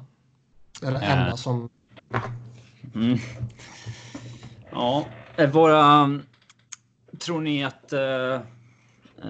Det 0.80 0.86
äh. 0.86 1.18
enda 1.18 1.36
som... 1.36 1.68
Mm. 2.94 3.18
Ja, 4.70 5.06
våra... 5.52 6.20
Tror 7.18 7.40
ni 7.40 7.64
att 7.64 7.92
uh, 7.92 8.40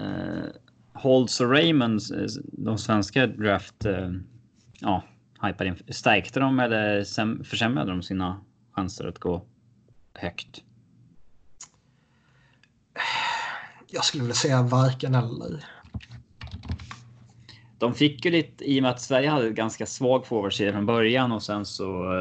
uh, 0.01 0.43
Holtz 0.93 1.41
och 1.41 1.51
Raymond, 1.51 2.01
de 2.43 2.77
svenska 2.77 3.27
draft... 3.27 3.85
Uh, 3.85 4.11
ja, 4.79 5.03
hypade 5.41 5.69
in. 5.69 5.77
Stärkte 5.89 6.39
de 6.39 6.59
eller 6.59 7.43
försämrade 7.43 7.91
de 7.91 8.03
sina 8.03 8.41
chanser 8.71 9.07
att 9.07 9.19
gå 9.19 9.45
högt? 10.13 10.63
Jag 13.87 14.05
skulle 14.05 14.23
vilja 14.23 14.35
säga 14.35 14.61
varken 14.61 15.15
eller. 15.15 15.65
De 17.81 17.93
fick 17.93 18.25
ju 18.25 18.31
lite 18.31 18.71
i 18.71 18.79
och 18.79 18.81
med 18.81 18.91
att 18.91 19.01
Sverige 19.01 19.29
hade 19.29 19.47
ett 19.47 19.55
ganska 19.55 19.85
svag 19.85 20.25
forwardsida 20.25 20.71
från 20.71 20.85
början 20.85 21.31
och 21.31 21.43
sen 21.43 21.65
så 21.65 22.13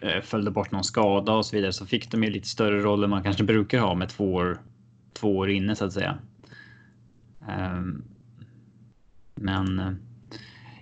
äh, 0.00 0.20
följde 0.20 0.50
bort 0.50 0.70
någon 0.70 0.84
skada 0.84 1.32
och 1.32 1.46
så 1.46 1.56
vidare 1.56 1.72
så 1.72 1.86
fick 1.86 2.10
de 2.10 2.24
ju 2.24 2.30
lite 2.30 2.48
större 2.48 2.80
roll 2.80 3.04
än 3.04 3.10
man 3.10 3.22
kanske 3.22 3.44
brukar 3.44 3.80
ha 3.80 3.94
med 3.94 4.08
två 4.08 4.34
år, 4.34 4.58
två 5.12 5.36
år 5.36 5.50
inne 5.50 5.76
så 5.76 5.84
att 5.84 5.92
säga. 5.92 6.18
Um, 7.48 8.04
men 9.34 9.98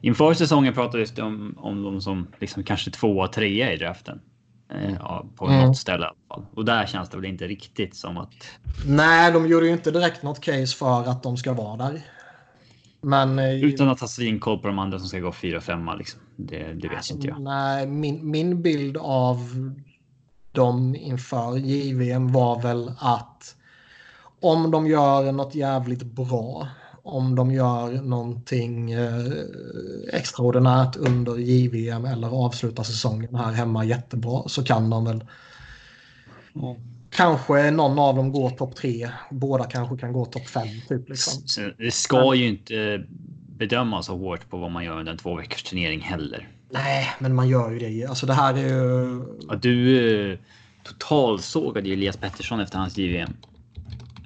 Inför 0.05 0.35
säsongen 0.35 0.74
pratades 0.74 1.11
det 1.11 1.23
om, 1.23 1.55
om 1.59 1.82
de 1.82 2.01
som 2.01 2.27
liksom 2.40 2.62
kanske 2.62 2.90
tvåa, 2.90 3.28
trea 3.28 3.73
i 3.73 3.77
draften. 3.77 4.20
Eh, 4.73 4.93
ja, 4.98 5.27
på 5.36 5.47
mm. 5.47 5.66
något 5.66 5.77
ställe 5.77 6.05
i 6.05 6.06
alla 6.06 6.16
fall. 6.28 6.47
Och 6.55 6.65
där 6.65 6.86
känns 6.86 7.09
det 7.09 7.16
väl 7.16 7.27
inte 7.27 7.47
riktigt 7.47 7.97
som 7.97 8.16
att... 8.16 8.35
Nej, 8.86 9.32
de 9.32 9.47
gjorde 9.47 9.66
ju 9.66 9.73
inte 9.73 9.90
direkt 9.90 10.23
något 10.23 10.40
case 10.40 10.77
för 10.77 11.11
att 11.11 11.23
de 11.23 11.36
ska 11.36 11.52
vara 11.52 11.77
där. 11.77 12.02
Men, 13.05 13.39
eh, 13.39 13.64
Utan 13.64 13.89
att 13.89 14.01
ha 14.01 14.09
svinkoll 14.09 14.59
på 14.59 14.66
de 14.66 14.78
andra 14.78 14.98
som 14.98 15.09
ska 15.09 15.18
gå 15.18 15.31
4-5 15.31 15.98
liksom. 15.98 16.20
Det, 16.36 16.72
det 16.72 16.89
vet 16.89 17.10
inte 17.10 17.26
jag. 17.26 17.40
Nej, 17.40 17.86
min, 17.86 18.31
min 18.31 18.62
bild 18.62 18.97
av 18.97 19.39
dem 20.52 20.94
inför 20.94 21.56
JVM 21.56 22.32
var 22.32 22.62
väl 22.62 22.93
att 22.98 23.56
om 24.40 24.70
de 24.70 24.86
gör 24.86 25.32
något 25.32 25.55
jävligt 25.55 26.02
bra 26.02 26.68
om 27.05 27.35
de 27.35 27.51
gör 27.51 28.02
någonting 28.02 28.93
eh, 28.93 29.24
extraordinärt 30.12 30.97
under 30.97 31.36
JVM 31.36 32.05
eller 32.05 32.28
avslutar 32.28 32.82
säsongen 32.82 33.35
här 33.35 33.52
hemma 33.52 33.85
jättebra 33.85 34.43
så 34.48 34.64
kan 34.64 34.90
de 34.90 35.05
väl 35.05 35.24
mm. 36.55 36.93
Kanske 37.15 37.70
någon 37.70 37.99
av 37.99 38.16
dem 38.16 38.32
går 38.32 38.51
topp 38.51 38.77
tre. 38.77 39.11
Båda 39.31 39.65
kanske 39.65 39.97
kan 39.97 40.12
gå 40.12 40.24
topp 40.24 40.49
fem. 40.49 40.69
Typ, 40.89 41.09
liksom. 41.09 41.43
Det 41.78 41.91
ska 41.91 42.31
men, 42.31 42.39
ju 42.39 42.49
inte 42.49 43.05
bedömas 43.57 44.07
så 44.07 44.16
hårt 44.16 44.51
på 44.51 44.57
vad 44.57 44.70
man 44.70 44.85
gör 44.85 44.99
under 44.99 45.12
en 45.12 45.19
två 45.19 45.35
veckors 45.35 45.62
turnering 45.62 46.01
heller. 46.01 46.49
Nej, 46.70 47.11
men 47.19 47.35
man 47.35 47.49
gör 47.49 47.70
ju 47.70 47.78
det. 47.78 48.07
Alltså 48.07 48.27
det 48.27 48.35
här 48.35 48.55
är 48.55 48.69
ju... 48.69 49.23
Ja, 49.49 49.55
du 49.55 50.32
eh, 50.32 50.39
totalsågade 50.82 51.89
ju 51.89 51.95
Elias 51.95 52.16
Pettersson 52.16 52.61
efter 52.61 52.78
hans 52.78 52.99
JVM. 52.99 53.32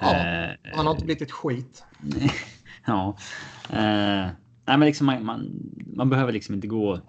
Ja, 0.01 0.17
eh, 0.17 0.51
han 0.75 0.87
har 0.87 0.93
inte 0.93 1.05
blivit 1.05 1.23
ett 1.23 1.33
skit. 1.33 1.85
Ja. 2.87 3.17
Eh, 3.71 4.27
nej, 4.67 4.79
men 4.79 4.81
liksom 4.81 5.07
man, 5.07 5.25
man, 5.25 5.51
man, 5.97 6.11
behöver 6.11 6.33
liksom 6.33 6.55
inte 6.55 6.67
gå 6.67 7.01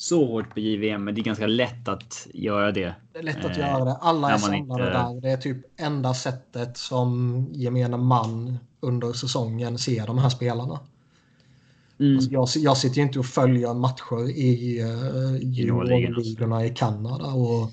så 0.00 0.26
hårt 0.26 0.54
på 0.54 0.60
JVM, 0.60 1.04
men 1.04 1.14
det 1.14 1.20
är 1.20 1.22
ganska 1.22 1.46
lätt 1.46 1.88
att 1.88 2.26
göra 2.34 2.72
det. 2.72 2.94
Det 3.12 3.18
är 3.18 3.22
lätt 3.22 3.44
att 3.44 3.50
eh, 3.50 3.58
göra 3.58 3.84
det. 3.84 3.94
Alla 3.94 4.30
är 4.30 4.38
samlade 4.38 4.58
inte... 4.58 4.98
där. 4.98 5.20
Det 5.20 5.30
är 5.30 5.36
typ 5.36 5.80
enda 5.80 6.14
sättet 6.14 6.76
som 6.76 7.46
gemene 7.52 7.96
man 7.96 8.58
under 8.80 9.12
säsongen 9.12 9.78
ser 9.78 10.06
de 10.06 10.18
här 10.18 10.28
spelarna. 10.28 10.80
Mm. 11.98 12.16
Alltså 12.16 12.30
jag, 12.30 12.48
jag 12.64 12.76
sitter 12.76 12.96
ju 12.96 13.02
inte 13.02 13.18
och 13.18 13.26
följer 13.26 13.74
matcher 13.74 14.30
i 14.30 14.82
uh, 14.82 15.36
juniorligorna 15.42 16.64
i 16.64 16.70
Kanada. 16.70 17.26
Och 17.26 17.70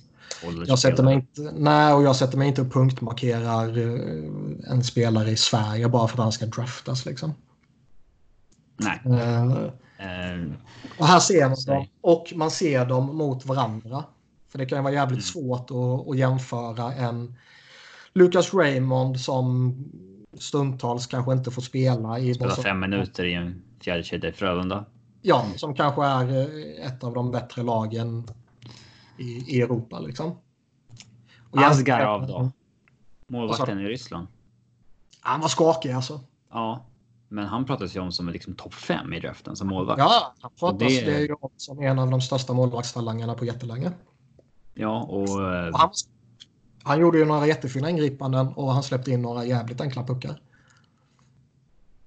jag 0.68 0.80
sätter, 0.80 1.04
mig 1.04 1.16
inte, 1.16 1.42
nej, 1.58 1.94
och 1.94 2.04
jag 2.04 2.16
sätter 2.16 2.38
mig 2.38 2.48
inte 2.48 2.62
och 2.62 2.72
punktmarkerar 2.72 3.78
uh, 3.78 4.30
en 4.68 4.84
spelare 4.84 5.32
i 5.32 5.38
Sverige 5.38 5.90
bara 5.90 6.08
för 6.08 6.18
att 6.18 6.24
han 6.24 6.32
ska 6.32 6.46
draftas. 6.46 7.06
Liksom. 7.06 7.34
Nej. 8.78 9.02
Uh, 9.06 9.48
uh, 9.48 9.70
och 11.00 11.06
här 11.06 11.20
ser 11.20 11.50
man 11.50 11.58
dem. 11.66 11.88
Och 12.02 12.34
man 12.36 12.52
ser 12.52 12.86
dem 12.86 13.18
mot 13.18 13.46
varandra. 13.46 14.04
För 14.50 14.58
det 14.58 14.66
kan 14.66 14.84
vara 14.84 14.94
jävligt 14.94 15.36
mm. 15.36 15.46
svårt 15.46 15.72
att, 15.72 16.10
att 16.10 16.18
jämföra 16.18 16.94
en 16.94 17.36
Lucas 18.14 18.54
Raymond 18.54 19.20
som 19.20 19.76
stundtals 20.40 21.08
kanske 21.08 21.34
inte 21.34 21.52
får 21.52 21.62
spela. 21.62 22.20
I 22.20 22.34
spela 22.34 22.56
fem 22.56 22.80
minuter 22.80 23.26
i 23.26 23.34
en 23.34 23.62
fjärdekedja 23.82 24.30
i 24.30 24.34
Frölunda. 24.34 24.86
Ja, 25.22 25.46
som 25.56 25.74
kanske 25.74 26.06
är 26.06 26.50
ett 26.86 27.04
av 27.04 27.14
de 27.14 27.32
bättre 27.32 27.64
lagen 27.64 28.28
i, 29.18 29.58
i 29.58 29.62
Europa. 29.62 30.00
Liksom. 30.00 30.38
Och 31.52 31.62
Asgarov 31.62 32.28
då? 32.28 32.52
Målvakten 33.28 33.80
i 33.80 33.84
Ryssland. 33.84 34.28
Han 35.20 35.42
var 35.42 35.48
skakig 35.48 35.92
alltså. 35.92 36.20
Ja, 36.52 36.86
men 37.30 37.48
han 37.48 37.66
pratas 37.66 37.96
ju 37.96 38.00
om 38.00 38.12
som 38.12 38.30
liksom 38.30 38.56
topp 38.56 38.74
fem 38.74 39.14
i 39.14 39.20
draften 39.20 39.56
som 39.56 39.68
målvakt. 39.68 40.00
Ja, 40.00 40.36
han 40.42 40.52
pratas 40.60 40.80
det... 40.80 41.06
det 41.06 41.16
är 41.16 41.20
ju 41.20 41.36
som 41.58 41.80
en 41.80 42.00
av 42.00 42.10
de 42.10 42.22
största 42.22 42.54
målvaktstalangerna 42.54 43.34
på 43.34 43.46
jättelänge. 43.46 43.92
Ja, 44.74 45.04
och... 45.04 45.30
och 45.30 45.80
han, 45.80 45.90
han, 46.84 47.00
gjorde 47.00 47.18
ju 47.18 47.26
några 47.26 47.48
jättefina 47.48 47.90
ingripanden 47.90 48.48
och 48.48 48.74
han 48.74 48.84
släppte 48.84 49.12
in 49.12 49.22
några 49.22 49.46
jävligt 49.46 49.82
enkla 49.82 50.04
puckar. 50.04 50.42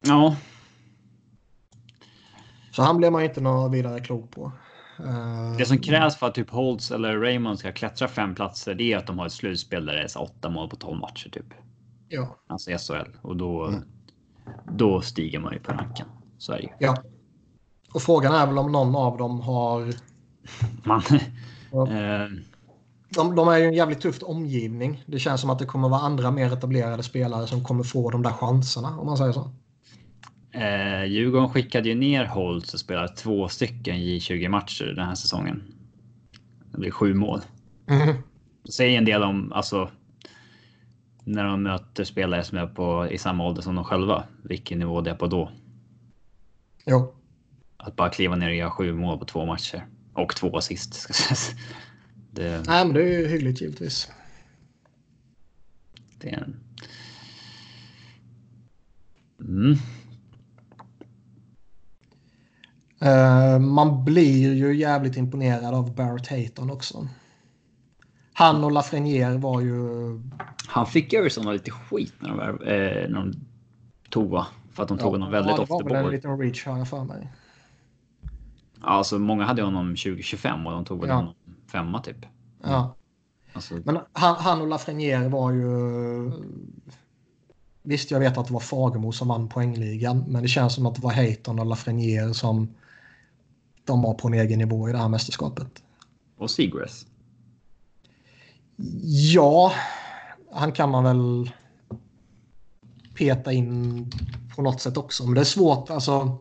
Ja. 0.00 0.36
Så 2.72 2.82
han 2.82 2.96
blev 2.96 3.12
man 3.12 3.24
inte 3.24 3.40
något 3.40 3.72
vidare 3.72 4.00
klok 4.00 4.30
på. 4.30 4.52
Det 5.58 5.66
som 5.66 5.78
krävs 5.78 6.16
för 6.16 6.26
att 6.26 6.34
typ 6.34 6.50
Holtz 6.50 6.90
eller 6.90 7.18
Raymond 7.18 7.58
ska 7.58 7.72
klättra 7.72 8.08
fem 8.08 8.34
platser, 8.34 8.74
det 8.74 8.92
är 8.92 8.96
att 8.96 9.06
de 9.06 9.18
har 9.18 9.26
ett 9.26 9.32
slutspel 9.32 9.86
där 9.86 9.94
det 9.94 10.02
är 10.02 10.22
åtta 10.22 10.50
mål 10.50 10.68
på 10.68 10.76
tolv 10.76 11.00
matcher 11.00 11.28
typ. 11.28 11.54
Ja. 12.08 12.36
Alltså 12.46 12.70
SHL 12.70 13.16
och 13.22 13.36
då, 13.36 13.66
mm. 13.66 13.82
Då 14.72 15.00
stiger 15.00 15.40
man 15.40 15.52
ju 15.52 15.58
på 15.58 15.72
ranken. 15.72 16.06
Så 16.38 16.52
är 16.52 16.56
det 16.56 16.62
ju. 16.62 16.68
Ja. 16.78 16.96
Och 17.92 18.02
frågan 18.02 18.34
är 18.34 18.46
väl 18.46 18.58
om 18.58 18.72
någon 18.72 18.96
av 18.96 19.18
dem 19.18 19.40
har... 19.40 19.92
Man, 20.84 21.02
ja. 21.72 21.88
eh... 21.90 22.28
de, 23.08 23.34
de, 23.34 23.48
är 23.48 23.58
ju 23.58 23.64
en 23.64 23.74
jävligt 23.74 24.00
tuff 24.00 24.22
omgivning. 24.22 25.04
Det 25.06 25.18
känns 25.18 25.40
som 25.40 25.50
att 25.50 25.58
det 25.58 25.66
kommer 25.66 25.88
vara 25.88 26.00
andra 26.00 26.30
mer 26.30 26.52
etablerade 26.52 27.02
spelare 27.02 27.46
som 27.46 27.64
kommer 27.64 27.84
få 27.84 28.10
de 28.10 28.22
där 28.22 28.30
chanserna 28.30 28.98
om 28.98 29.06
man 29.06 29.16
säger 29.16 29.32
så. 29.32 29.50
Eh, 30.52 31.04
Djurgården 31.04 31.48
skickade 31.48 31.88
ju 31.88 31.94
ner 31.94 32.24
Holtz 32.24 32.74
och 32.74 32.80
spelade 32.80 33.08
två 33.08 33.48
stycken 33.48 33.96
J20 33.96 34.48
matcher 34.48 34.84
den 34.84 35.06
här 35.06 35.14
säsongen. 35.14 35.62
Det 36.72 36.78
blir 36.78 36.90
sju 36.90 37.14
mål. 37.14 37.40
Mm. 37.86 38.16
Det 38.64 38.72
säger 38.72 38.98
en 38.98 39.04
del 39.04 39.22
om 39.22 39.52
alltså. 39.52 39.90
När 41.24 41.44
de 41.44 41.62
möter 41.62 42.04
spelare 42.04 42.44
som 42.44 42.58
är 42.58 42.66
på 42.66 43.08
i 43.10 43.18
samma 43.18 43.46
ålder 43.46 43.62
som 43.62 43.74
de 43.74 43.84
själva. 43.84 44.24
Vilken 44.42 44.78
nivå 44.78 45.00
det 45.00 45.10
är 45.10 45.14
på 45.14 45.26
då. 45.26 45.50
Jo. 46.86 47.14
Att 47.76 47.96
bara 47.96 48.10
kliva 48.10 48.36
ner 48.36 48.48
och 48.48 48.54
göra 48.54 48.70
sju 48.70 48.92
mål 48.92 49.18
på 49.18 49.24
två 49.24 49.46
matcher 49.46 49.86
och 50.14 50.36
två 50.36 50.56
assist. 50.56 50.94
Ska 50.94 51.12
sägas. 51.12 51.50
Det... 52.32 52.66
Nej, 52.66 52.84
men 52.84 52.94
det 52.94 53.02
är 53.02 53.18
ju 53.18 53.28
hyggligt 53.28 53.60
givetvis. 53.60 54.10
Det 56.18 56.30
är 56.30 56.36
en... 56.36 56.60
Mm. 59.40 59.76
Uh, 63.02 63.58
man 63.58 64.04
blir 64.04 64.54
ju 64.54 64.76
jävligt 64.76 65.16
imponerad 65.16 65.74
av 65.74 65.94
Barrett 65.94 66.28
Hayton 66.28 66.70
också. 66.70 67.08
Han 68.40 68.64
och 68.64 68.72
Lafreniere 68.72 69.38
var 69.38 69.60
ju... 69.60 69.74
Han 70.66 70.86
fick 70.86 71.14
Arizona 71.14 71.52
lite 71.52 71.70
skit 71.70 72.14
när 72.18 72.28
de, 72.28 72.38
eh, 72.38 73.10
när 73.10 73.18
de 73.18 73.34
tog 74.10 74.30
va? 74.30 74.46
För 74.72 74.82
att 74.82 74.88
de 74.88 74.98
tog 74.98 75.06
ja, 75.06 75.10
honom 75.10 75.30
väldigt 75.30 75.58
ofta. 75.58 75.74
Ja, 75.74 75.78
det 75.78 75.84
var 75.84 75.96
väl 75.96 76.04
en 76.04 76.10
liten 76.10 76.38
reach 76.38 76.66
har 76.66 76.78
jag 76.78 76.88
för 76.88 77.04
mig. 77.04 77.32
Ja, 78.80 78.86
alltså 78.86 79.18
många 79.18 79.44
hade 79.44 79.62
honom 79.62 79.88
2025 79.88 80.66
och 80.66 80.72
de 80.72 80.84
tog 80.84 81.00
väl 81.00 81.08
ja. 81.08 81.14
honom 81.14 81.34
femma 81.72 82.02
typ. 82.02 82.16
Ja. 82.62 82.96
Alltså... 83.52 83.74
Men 83.84 83.98
han, 84.12 84.36
han 84.36 84.60
och 84.60 84.68
Lafreniere 84.68 85.28
var 85.28 85.52
ju... 85.52 86.32
Visst, 87.82 88.10
jag 88.10 88.20
vet 88.20 88.38
att 88.38 88.46
det 88.46 88.52
var 88.52 88.60
Fagemo 88.60 89.12
som 89.12 89.28
vann 89.28 89.48
poängligan, 89.48 90.24
men 90.28 90.42
det 90.42 90.48
känns 90.48 90.74
som 90.74 90.86
att 90.86 90.94
det 90.94 91.02
var 91.02 91.12
Hayton 91.12 91.58
och 91.58 91.66
Lafreniere 91.66 92.34
som 92.34 92.74
de 93.84 94.02
var 94.02 94.14
på 94.14 94.28
en 94.28 94.34
egen 94.34 94.58
nivå 94.58 94.88
i 94.88 94.92
det 94.92 94.98
här 94.98 95.08
mästerskapet. 95.08 95.82
Och 96.38 96.50
Seagrass? 96.50 97.06
Ja, 99.32 99.72
han 100.52 100.72
kan 100.72 100.90
man 100.90 101.04
väl 101.04 101.50
peta 103.14 103.52
in 103.52 104.10
på 104.56 104.62
något 104.62 104.80
sätt 104.80 104.96
också. 104.96 105.24
Men 105.24 105.34
det 105.34 105.40
är 105.40 105.44
svårt. 105.44 105.90
Alltså, 105.90 106.38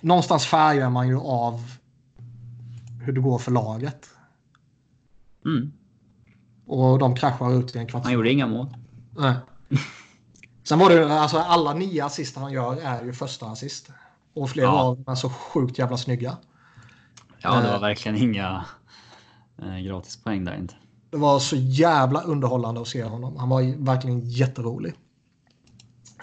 någonstans 0.00 0.46
färgar 0.46 0.90
man 0.90 1.08
ju 1.08 1.18
av 1.18 1.62
hur 3.02 3.12
det 3.12 3.20
går 3.20 3.38
för 3.38 3.52
laget. 3.52 4.08
Mm. 5.44 5.72
Och 6.66 6.98
de 6.98 7.14
kraschar 7.14 7.58
ut 7.58 7.76
i 7.76 7.78
en 7.78 7.86
kvart. 7.86 8.04
Han 8.04 8.12
gjorde 8.12 8.32
inga 8.32 8.46
mål. 8.46 8.66
Nej. 9.10 9.34
Sen 10.64 10.78
var 10.78 10.90
det 10.90 11.20
alltså 11.20 11.38
alla 11.38 11.74
nio 11.74 12.04
assist 12.04 12.36
han 12.36 12.52
gör 12.52 12.76
är 12.76 13.04
ju 13.04 13.12
första 13.12 13.46
assist. 13.46 13.90
Och 14.34 14.50
flera 14.50 14.66
ja. 14.66 14.72
av 14.72 14.96
dem 14.96 15.12
är 15.12 15.14
så 15.14 15.30
sjukt 15.30 15.78
jävla 15.78 15.96
snygga. 15.96 16.36
Ja, 17.38 17.60
det 17.60 17.68
var 17.68 17.74
eh. 17.74 17.80
verkligen 17.80 18.16
inga 18.16 18.64
eh, 19.62 19.78
gratispoäng 19.78 20.44
där 20.44 20.58
inte. 20.58 20.74
Det 21.10 21.16
var 21.16 21.38
så 21.38 21.56
jävla 21.56 22.22
underhållande 22.22 22.80
att 22.80 22.88
se 22.88 23.04
honom. 23.04 23.36
Han 23.36 23.48
var 23.48 23.84
verkligen 23.84 24.20
jätterolig. 24.20 24.94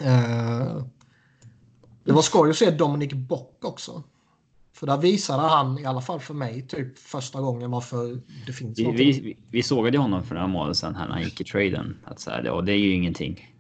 Eh, 0.02 0.84
det 2.04 2.12
var 2.12 2.22
skoj 2.22 2.50
att 2.50 2.56
se 2.56 2.72
Dominic 2.72 3.14
Bock 3.14 3.66
också. 3.66 4.04
För 4.74 4.88
där 4.88 4.98
visade 4.98 5.42
han, 5.42 5.80
i 5.80 5.86
alla 5.86 6.02
fall 6.02 6.20
för 6.20 6.34
mig, 6.34 6.68
typ 6.68 7.00
första 7.00 7.42
gången 7.42 7.72
varför 7.72 8.22
det 8.46 8.54
finns 8.54 8.80
vi, 8.80 8.92
vi, 8.92 9.38
vi 9.52 9.64
sågade 9.64 9.98
honom 9.98 10.24
för 10.24 10.36
några 10.36 10.48
månader 10.48 10.74
sedan 10.74 10.96
här 10.96 11.08
när 11.08 11.14
han 11.14 11.24
gick 11.24 11.42
i 11.42 11.44
traden. 11.44 11.98
Att 12.04 12.20
så 12.20 12.32
här, 12.32 12.50
och 12.50 12.64
det 12.64 12.72
är 12.72 12.78
ju 12.78 12.94
ingenting. 12.94 13.53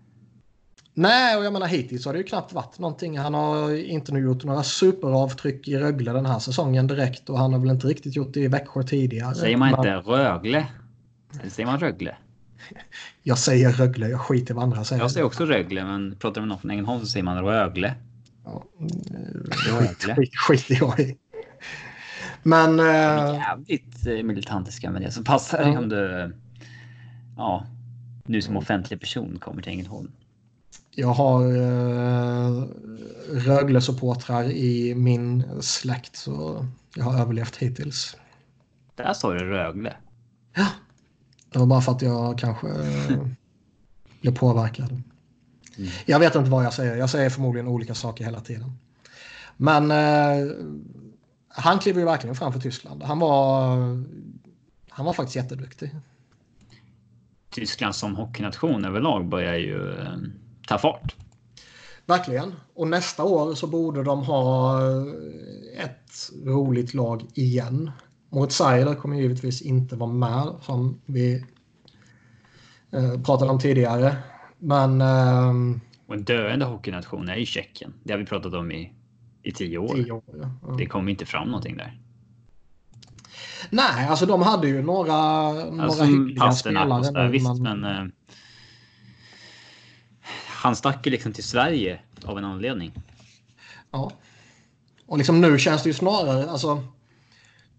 Nej, 0.93 1.37
och 1.37 1.45
jag 1.45 1.53
menar 1.53 1.67
hittills 1.67 2.05
har 2.05 2.13
det 2.13 2.19
ju 2.19 2.25
knappt 2.25 2.53
varit 2.53 2.79
någonting. 2.79 3.19
Han 3.19 3.33
har 3.33 3.75
inte 3.75 4.13
nu 4.13 4.19
gjort 4.19 4.43
några 4.43 4.63
superavtryck 4.63 5.67
i 5.67 5.77
Rögle 5.77 6.13
den 6.13 6.25
här 6.25 6.39
säsongen 6.39 6.87
direkt 6.87 7.29
och 7.29 7.39
han 7.39 7.53
har 7.53 7.59
väl 7.59 7.69
inte 7.69 7.87
riktigt 7.87 8.15
gjort 8.15 8.33
det 8.33 8.39
i 8.39 8.47
Växjö 8.47 8.83
tidigare. 8.83 9.35
Säger 9.35 9.57
man 9.57 9.69
inte 9.69 9.95
Rögle? 9.95 10.67
Eller 11.39 11.49
säger 11.49 11.67
man 11.67 11.79
Rögle? 11.79 12.15
Jag 13.23 13.37
säger 13.37 13.71
Rögle, 13.71 14.09
jag 14.09 14.21
skiter 14.21 14.53
i 14.53 14.55
vad 14.55 14.63
andra 14.63 14.83
säger. 14.83 15.01
Jag 15.01 15.11
säger 15.11 15.25
också 15.25 15.45
Rögle, 15.45 15.85
men 15.85 16.15
pratar 16.15 16.41
någon 16.41 16.59
från 16.59 16.71
Ängelholm 16.71 16.99
så 16.99 17.05
säger 17.05 17.23
man 17.23 17.43
Rögle. 17.43 17.95
Ja, 18.45 18.63
Rögle. 19.69 20.15
Skit, 20.15 20.35
skiter 20.35 20.77
jag 20.79 20.99
i. 20.99 21.17
Men... 22.43 22.79
Äh... 22.79 22.85
Jävligt 23.35 24.07
eh, 24.07 24.23
militantiska 24.23 24.91
med 24.91 25.01
det, 25.01 25.11
så 25.11 25.23
passar 25.23 25.61
ja. 25.61 25.79
om 25.79 25.89
du... 25.89 26.33
Ja, 27.37 27.65
nu 28.25 28.41
som 28.41 28.57
offentlig 28.57 28.99
person 28.99 29.37
kommer 29.39 29.61
till 29.61 29.71
Ängelholm. 29.71 30.11
Jag 30.95 31.07
har 31.07 31.45
eh, 31.45 32.63
Rögle-supportrar 33.29 34.43
i 34.43 34.95
min 34.95 35.61
släkt 35.61 36.15
så 36.15 36.67
jag 36.95 37.03
har 37.03 37.21
överlevt 37.21 37.55
hittills. 37.55 38.17
Där 38.95 39.13
sa 39.13 39.33
du 39.33 39.39
Rögle. 39.39 39.93
Ja. 40.55 40.67
Det 41.49 41.59
var 41.59 41.65
bara 41.65 41.81
för 41.81 41.91
att 41.91 42.01
jag 42.01 42.37
kanske 42.39 42.67
eh, 42.67 43.25
blev 44.21 44.35
påverkad. 44.35 44.91
Mm. 45.77 45.89
Jag 46.05 46.19
vet 46.19 46.35
inte 46.35 46.49
vad 46.49 46.65
jag 46.65 46.73
säger. 46.73 46.95
Jag 46.95 47.09
säger 47.09 47.29
förmodligen 47.29 47.67
olika 47.67 47.95
saker 47.95 48.25
hela 48.25 48.39
tiden. 48.39 48.71
Men 49.57 49.91
eh, 49.91 50.51
han 51.47 51.79
kliver 51.79 51.99
ju 51.99 52.05
verkligen 52.05 52.35
fram 52.35 52.53
för 52.53 52.59
Tyskland. 52.59 53.03
Han 53.03 53.19
var, 53.19 53.77
han 54.89 55.05
var 55.05 55.13
faktiskt 55.13 55.35
jätteduktig. 55.35 55.95
Tyskland 57.49 57.95
som 57.95 58.15
hockeynation 58.15 58.85
överlag 58.85 59.27
börjar 59.27 59.55
ju 59.55 59.91
eh, 59.91 60.17
ta 60.67 60.77
fart. 60.77 61.15
Verkligen. 62.05 62.53
Och 62.73 62.87
nästa 62.87 63.23
år 63.23 63.55
så 63.55 63.67
borde 63.67 64.03
de 64.03 64.23
ha 64.23 64.79
ett 65.77 66.31
roligt 66.45 66.93
lag 66.93 67.25
igen. 67.33 67.91
Seider 68.49 68.95
kommer 68.95 69.15
givetvis 69.15 69.61
inte 69.61 69.95
vara 69.95 70.11
med 70.11 70.53
som 70.61 71.01
vi 71.05 71.45
eh, 72.91 73.21
pratade 73.21 73.51
om 73.51 73.59
tidigare. 73.59 74.15
Men... 74.59 75.01
Eh, 75.01 75.53
och 76.07 76.13
en 76.13 76.23
döende 76.23 76.65
hockeynation 76.65 77.29
är 77.29 77.35
ju 77.35 77.45
Tjeckien. 77.45 77.93
Det 78.03 78.13
har 78.13 78.19
vi 78.19 78.25
pratat 78.25 78.53
om 78.53 78.71
i, 78.71 78.93
i 79.43 79.51
tio 79.51 79.77
år. 79.77 79.93
Tio 79.93 80.11
år 80.11 80.23
ja. 80.25 80.49
Ja. 80.61 80.75
Det 80.77 80.85
kommer 80.85 81.11
inte 81.11 81.25
fram 81.25 81.47
någonting 81.47 81.77
där. 81.77 81.99
Nej, 83.69 84.07
alltså 84.07 84.25
de 84.25 84.41
hade 84.41 84.67
ju 84.67 84.81
några, 84.81 85.13
alltså, 85.13 85.71
några 85.71 86.03
hyggliga 86.03 86.51
spelare. 86.51 87.29
Visst, 87.29 87.59
men, 87.59 87.79
men 87.79 87.83
eh, 87.83 88.11
han 90.63 90.75
stack 90.75 91.05
ju 91.05 91.11
liksom 91.11 91.33
till 91.33 91.43
Sverige 91.43 91.99
av 92.25 92.37
en 92.37 92.45
anledning. 92.45 92.91
Ja. 93.91 94.11
Och 95.05 95.17
liksom 95.17 95.41
nu 95.41 95.59
känns 95.59 95.83
det 95.83 95.89
ju 95.89 95.93
snarare, 95.93 96.49
alltså 96.49 96.83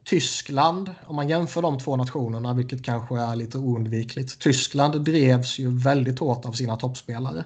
Tyskland, 0.04 0.94
om 1.06 1.16
man 1.16 1.28
jämför 1.28 1.62
de 1.62 1.78
två 1.78 1.96
nationerna, 1.96 2.54
vilket 2.54 2.84
kanske 2.84 3.20
är 3.20 3.36
lite 3.36 3.58
oundvikligt. 3.58 4.38
Tyskland 4.38 5.04
drevs 5.04 5.58
ju 5.58 5.78
väldigt 5.78 6.18
hårt 6.18 6.44
av 6.44 6.52
sina 6.52 6.76
toppspelare. 6.76 7.44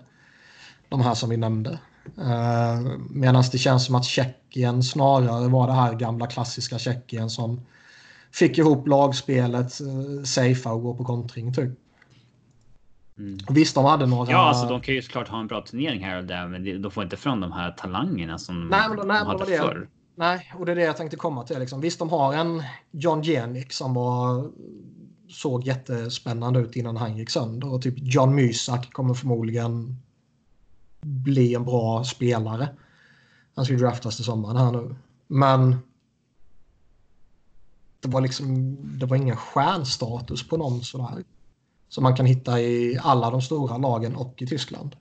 De 0.88 1.00
här 1.00 1.14
som 1.14 1.30
vi 1.30 1.36
nämnde. 1.36 1.78
Eh, 2.18 2.80
uh, 2.80 2.98
Medan 3.10 3.44
det 3.52 3.58
känns 3.58 3.86
som 3.86 3.94
att 3.94 4.04
Tjeckien 4.04 4.82
snarare 4.82 5.48
var 5.48 5.66
det 5.66 5.72
här 5.72 5.94
gamla 5.94 6.26
klassiska 6.26 6.78
Tjeckien 6.78 7.30
som 7.30 7.66
fick 8.32 8.58
ihop 8.58 8.88
lagspelet, 8.88 9.80
uh, 9.80 10.24
safea 10.24 10.72
och 10.72 10.82
gå 10.82 10.94
på 10.94 11.04
kontring 11.04 11.54
typ. 11.54 11.87
Mm. 13.18 13.38
Visst, 13.48 13.74
de 13.74 13.84
hade 13.84 14.06
några... 14.06 14.32
Ja, 14.32 14.38
alltså 14.38 14.66
de 14.66 14.80
kan 14.80 14.94
ju 14.94 15.02
såklart 15.02 15.28
ha 15.28 15.40
en 15.40 15.46
bra 15.46 15.62
turnering 15.62 16.04
här 16.04 16.18
och 16.18 16.24
där, 16.24 16.48
men 16.48 16.82
de 16.82 16.90
får 16.90 17.02
inte 17.02 17.16
fram 17.16 17.40
de 17.40 17.52
här 17.52 17.70
talangerna 17.70 18.38
som 18.38 18.68
nej, 18.68 18.88
men, 18.88 18.98
de, 18.98 19.08
nej, 19.08 19.18
de 19.18 19.26
hade 19.26 19.44
det, 19.44 19.58
förr. 19.58 19.88
Nej, 20.14 20.52
och 20.58 20.66
det 20.66 20.72
är 20.72 20.76
det 20.76 20.82
jag 20.82 20.96
tänkte 20.96 21.16
komma 21.16 21.44
till. 21.44 21.58
Liksom. 21.58 21.80
Visst, 21.80 21.98
de 21.98 22.10
har 22.10 22.34
en 22.34 22.62
John 22.90 23.22
Jenick 23.22 23.72
som 23.72 23.94
var, 23.94 24.50
såg 25.28 25.66
jättespännande 25.66 26.60
ut 26.60 26.76
innan 26.76 26.96
han 26.96 27.16
gick 27.16 27.30
sönder. 27.30 27.72
Och 27.72 27.82
typ 27.82 27.94
John 27.96 28.34
Mysak 28.34 28.92
kommer 28.92 29.14
förmodligen 29.14 29.96
bli 31.00 31.54
en 31.54 31.64
bra 31.64 32.04
spelare. 32.04 32.68
Han 33.54 33.64
ska 33.64 33.74
ju 33.74 33.80
draftas 33.80 34.16
till 34.16 34.24
sommaren 34.24 34.56
här 34.56 34.72
nu. 34.72 34.96
Men 35.26 35.76
det 38.00 38.08
var 38.08 38.20
liksom 38.20 38.76
det 38.98 39.06
var 39.06 39.16
ingen 39.16 39.36
stjärnstatus 39.36 40.48
på 40.48 40.56
någon 40.56 40.82
sådär. 40.82 41.24
Som 41.88 42.02
man 42.02 42.16
kan 42.16 42.26
hitta 42.26 42.60
i 42.60 42.98
alla 43.02 43.30
de 43.30 43.42
stora 43.42 43.76
lagen 43.78 44.16
och 44.16 44.42
i 44.42 44.46
Tyskland. 44.46 44.96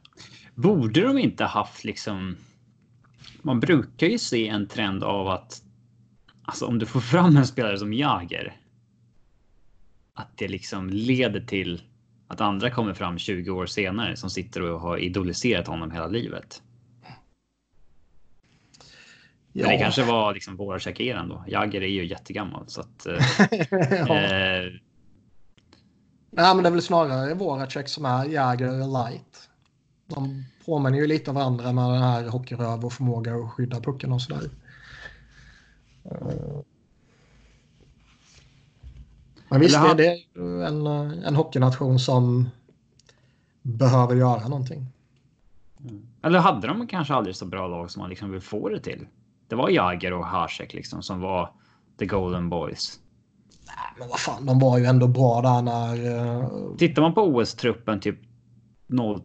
Borde 0.55 1.01
de 1.01 1.17
inte 1.17 1.43
haft 1.43 1.83
liksom... 1.83 2.37
Man 3.41 3.59
brukar 3.59 4.07
ju 4.07 4.17
se 4.17 4.47
en 4.47 4.67
trend 4.67 5.03
av 5.03 5.27
att 5.27 5.61
alltså 6.41 6.65
om 6.65 6.79
du 6.79 6.85
får 6.85 6.99
fram 6.99 7.37
en 7.37 7.47
spelare 7.47 7.77
som 7.77 7.93
Jager. 7.93 8.55
Att 10.13 10.37
det 10.37 10.47
liksom 10.47 10.89
leder 10.89 11.41
till 11.41 11.81
att 12.27 12.41
andra 12.41 12.69
kommer 12.69 12.93
fram 12.93 13.17
20 13.17 13.51
år 13.51 13.65
senare 13.65 14.15
som 14.15 14.29
sitter 14.29 14.61
och 14.61 14.79
har 14.79 14.97
idoliserat 14.97 15.67
honom 15.67 15.91
hela 15.91 16.07
livet. 16.07 16.61
Ja. 19.53 19.63
Men 19.63 19.71
det 19.71 19.77
kanske 19.77 20.03
var 20.03 20.33
liksom 20.33 20.55
Voracek-eran 20.55 21.29
då. 21.29 21.43
Jagger 21.47 21.81
är 21.81 21.87
ju 21.87 22.05
jättegammal 22.05 22.63
så 22.67 22.81
att. 22.81 23.07
ja. 23.91 24.15
eh... 24.15 24.71
Nej, 26.37 26.55
men 26.55 26.63
det 26.63 26.69
är 26.69 26.71
väl 26.71 26.81
snarare 26.81 27.33
Voracek 27.33 27.87
som 27.87 28.05
är 28.05 28.25
Jagger 28.25 28.71
light. 28.71 29.49
De 30.07 30.43
påminner 30.65 30.97
ju 30.97 31.07
lite 31.07 31.31
av 31.31 31.35
varandra 31.35 31.71
med 31.71 31.89
den 31.89 32.01
här 32.01 32.27
hockeyröv 32.27 32.85
och 32.85 32.93
förmåga 32.93 33.35
att 33.35 33.51
skydda 33.51 33.81
pucken 33.81 34.11
och 34.11 34.21
sådär. 34.21 34.49
Men 39.49 39.59
visst 39.59 39.77
är 39.77 39.95
det 39.95 40.23
en, 40.65 40.87
en 41.23 41.35
hockeynation 41.35 41.99
som 41.99 42.49
behöver 43.61 44.15
göra 44.15 44.47
någonting. 44.47 44.85
Mm. 45.79 46.07
Eller 46.21 46.39
hade 46.39 46.67
de 46.67 46.87
kanske 46.87 47.13
aldrig 47.13 47.35
så 47.35 47.45
bra 47.45 47.67
lag 47.67 47.91
som 47.91 47.99
man 47.99 48.09
liksom 48.09 48.31
vill 48.31 48.41
få 48.41 48.69
det 48.69 48.79
till? 48.79 49.07
Det 49.47 49.55
var 49.55 49.69
Jagger 49.69 50.13
och 50.13 50.25
Hasek 50.25 50.73
liksom 50.73 51.03
som 51.03 51.21
var 51.21 51.51
the 51.99 52.05
golden 52.05 52.49
boys. 52.49 52.99
Nej, 53.67 53.93
men 53.99 54.07
vad 54.07 54.19
fan, 54.19 54.45
de 54.45 54.59
var 54.59 54.77
ju 54.77 54.85
ändå 54.85 55.07
bra 55.07 55.41
där 55.41 55.61
när... 55.61 56.05
Uh... 56.05 56.75
Tittar 56.77 57.01
man 57.01 57.13
på 57.13 57.21
OS-truppen 57.21 57.99
typ 57.99 58.19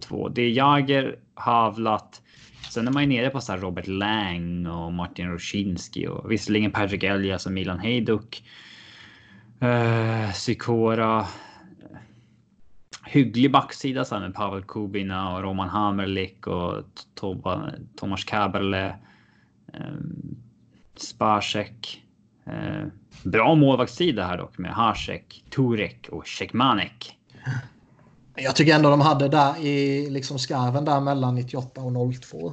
02. 0.01 0.29
Det 0.29 0.43
är 0.43 0.51
Jager, 0.51 1.19
Havlat. 1.35 2.23
Sen 2.71 2.89
är 2.89 2.93
man 2.93 3.03
ju 3.03 3.09
nere 3.09 3.31
på 3.31 3.41
så 3.41 3.57
Robert 3.57 3.87
Lang 3.87 4.67
och 4.67 4.93
Martin 4.93 5.31
Roshinski 5.31 6.07
och 6.07 6.33
visserligen 6.33 6.71
Patrick 6.71 7.03
Elias 7.03 7.47
och 7.47 7.53
Milan 7.53 7.79
Hejduk. 7.79 8.45
Uh, 9.63 9.69
eh, 9.69 10.33
Sikora. 10.33 11.27
Hygglig 13.07 13.53
backsida 13.53 14.05
så 14.05 14.21
med 14.21 14.35
Pavel 14.35 14.63
Kubina 14.63 15.37
och 15.37 15.43
Roman 15.43 15.69
Hammerlik 15.69 16.47
och 16.47 16.85
Tomas 17.97 18.25
Kaberle. 18.25 18.95
Um, 19.67 19.83
ehm, 19.83 20.37
Spacek. 20.97 22.03
Uh, 22.47 22.55
ehm, 22.55 22.91
bra 23.25 23.55
målvaktssida 23.55 24.27
här 24.27 24.39
dock 24.39 24.59
med 24.59 24.75
Hasek, 24.75 25.45
Turek 25.51 26.09
och 26.13 26.29
Shekmanek. 26.29 27.19
Jag 28.35 28.57
tycker 28.57 28.75
ändå 28.75 28.91
de 28.91 29.01
hade 29.01 29.29
där 29.29 29.67
i 29.67 30.11
liksom 30.11 30.39
skarven 30.39 30.85
där 30.85 31.01
mellan 31.01 31.35
98 31.35 31.81
och 31.81 32.15
02. 32.15 32.53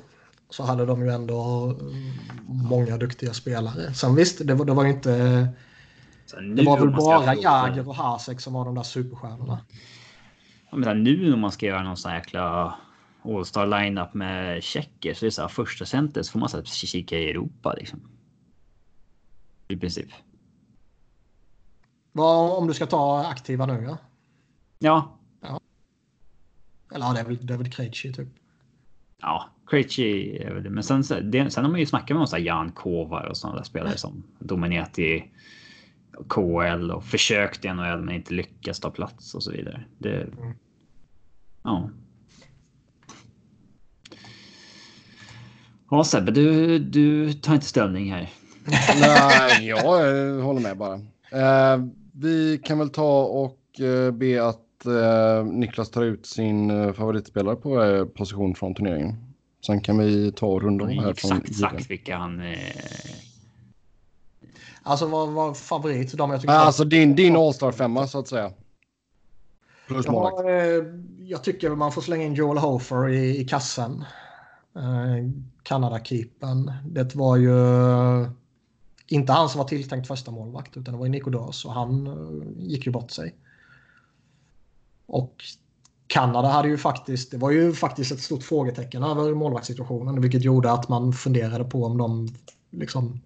Så 0.50 0.64
hade 0.64 0.86
de 0.86 1.06
ju 1.06 1.12
ändå 1.12 1.64
mm, 1.80 2.14
många 2.48 2.98
duktiga 2.98 3.34
spelare. 3.34 3.94
Sen 3.94 4.16
visst, 4.16 4.48
det 4.48 4.54
var, 4.54 4.66
det 4.66 4.74
var 4.74 4.84
ju 4.84 4.90
inte 4.90 5.48
det 6.56 6.64
var 6.64 6.80
väl 6.80 6.90
bara 6.90 7.36
Jagr 7.36 7.88
och 7.88 7.96
Hasek 7.96 8.41
som 8.41 8.54
var 8.54 8.66
de 8.66 8.76
där 8.76 8.84
superstjärnorna. 8.84 9.60
Ja, 10.72 10.78
men 10.78 11.04
nu 11.04 11.30
när 11.30 11.38
man 11.38 11.52
ska 11.52 11.66
göra 11.66 11.84
någon 11.84 11.98
sån 11.98 12.12
här 12.12 12.18
jäkla 12.18 12.76
All-star 13.24 13.84
lineup 13.84 14.14
med 14.14 14.64
tjecker 14.64 15.14
så 15.14 15.26
är 15.26 15.28
det 15.28 15.32
så 15.32 15.41
här 15.41 15.50
första 15.50 15.86
center 15.86 16.24
så 16.24 16.32
får 16.32 16.40
man 16.40 16.50
så 16.50 16.64
kika 16.64 17.18
i 17.18 17.30
Europa 17.30 17.74
liksom. 17.74 18.02
I 19.68 19.78
princip. 19.78 20.10
Vad 22.20 22.58
om 22.58 22.68
du 22.68 22.74
ska 22.74 22.86
ta 22.86 23.26
aktiva 23.26 23.66
nu 23.66 23.84
ja? 23.84 23.98
Ja. 24.80 25.18
ja. 25.41 25.60
Eller 26.94 27.06
ja, 27.06 27.14
det 27.14 27.20
är 27.20 27.26
väl, 27.26 27.46
det 27.46 27.54
är 27.54 27.58
väl 27.58 27.72
Krejci 27.72 28.14
typ. 28.14 28.28
Ja, 29.22 29.50
Krejci 29.70 30.38
är 30.38 30.54
väl 30.54 30.64
det. 30.64 30.70
Men 30.70 30.84
sen, 30.84 31.04
det, 31.32 31.52
sen 31.52 31.64
har 31.64 31.72
man 31.72 31.80
ju 31.80 31.86
snackat 31.86 32.10
med 32.10 32.18
någon 32.18 32.44
Jan 32.44 32.72
Kovar 32.72 33.26
och 33.26 33.38
sådana 33.38 33.58
där 33.58 33.64
spelare 33.64 33.98
som 33.98 34.24
dominerat 34.40 35.00
i 35.00 35.32
KL 36.30 36.91
och 36.91 37.04
försökt 37.04 37.66
i 37.66 37.74
NHL 37.74 38.02
men 38.02 38.16
inte 38.16 38.34
lyckats 38.34 38.80
ta 38.80 38.90
plats 38.90 39.36
och 39.36 39.44
så 39.44 39.52
vidare. 39.52 39.84
Det, 39.98 40.22
mm. 40.22 40.54
Ja. 41.64 41.90
Ja 45.91 46.04
Sebbe, 46.04 46.32
du, 46.32 46.80
du 46.80 47.34
tar 47.34 47.54
inte 47.54 47.66
ställning 47.66 48.12
här. 48.12 48.30
Nej, 49.00 49.68
jag 49.68 49.84
håller 50.41 50.62
med 50.62 50.78
bara. 50.78 50.96
Eh, 51.32 51.86
vi 52.22 52.58
kan 52.64 52.80
väl 52.80 52.90
ta 52.90 53.24
och 53.24 53.80
eh, 53.80 54.12
be 54.12 54.48
att 54.48 54.86
eh, 54.86 55.46
Niklas 55.46 55.90
tar 55.90 56.04
ut 56.04 56.26
sin 56.26 56.72
eh, 56.72 56.94
favoritspelare 56.94 57.56
på 57.56 57.84
eh, 57.84 58.06
position 58.06 58.56
från 58.56 58.76
turneringen. 58.76 59.16
Sen 59.66 59.82
kan 59.82 59.98
vi 59.98 60.32
ta 60.32 60.48
och 60.48 60.62
runda 60.62 60.86
om 60.86 60.90
här. 60.90 61.10
Exakt 61.12 61.56
sagt 61.56 61.90
vilka 61.90 62.18
han 62.18 62.41
eh, 62.41 62.58
Alltså 64.84 65.06
vad 65.06 65.30
var 65.30 65.54
favorit? 65.54 66.18
De 66.18 66.32
jag 66.32 66.41
tycker 66.41 66.54
alltså 66.54 66.84
din, 66.84 67.16
din 67.16 67.36
All-Star 67.36 67.72
femma 67.72 68.08
så 68.08 68.20
att 68.20 68.28
säga. 68.28 68.52
Plus. 69.88 70.06
Ja, 70.06 70.44
jag 71.20 71.44
tycker 71.44 71.70
man 71.70 71.91
får 71.91 72.02
slänga 72.02 72.24
in 72.24 72.34
Joel 72.34 72.58
Hofer 72.58 73.10
i, 73.10 73.41
i 73.41 73.46
kassen. 73.46 74.06
Eh, 74.76 75.32
Kanada-keepern. 75.64 76.72
Det 76.86 77.16
var 77.16 77.38
ju 77.38 77.56
inte 79.10 79.34
han 79.34 79.49
som 79.49 79.60
var 79.60 79.68
tilltänkt 79.68 80.07
första 80.07 80.31
målvakt 80.31 80.77
utan 80.77 80.94
det 80.94 80.98
var 80.98 81.06
ju 81.06 81.11
Nico 81.11 81.30
Dawes 81.30 81.65
och 81.65 81.73
han 81.73 82.07
eh, 82.07 82.68
gick 82.68 82.86
ju 82.86 82.91
bort 82.91 83.11
sig. 83.11 83.36
Och 85.06 85.44
Kanada 86.07 86.48
hade 86.48 86.68
ju 86.68 86.77
faktiskt, 86.77 87.31
det 87.31 87.38
var 87.38 87.52
ju 87.52 87.73
faktiskt 87.73 88.11
ett 88.11 88.22
stort 88.22 88.44
frågetecken 88.44 89.03
över 89.03 89.34
målvaktssituationen 89.34 90.22
vilket 90.22 90.44
gjorde 90.44 90.72
att 90.72 90.90
man 90.90 91.14
funderade 91.14 91.64
på 91.64 91.86
om 91.86 91.98
de 91.98 92.27
liksom 92.72 93.22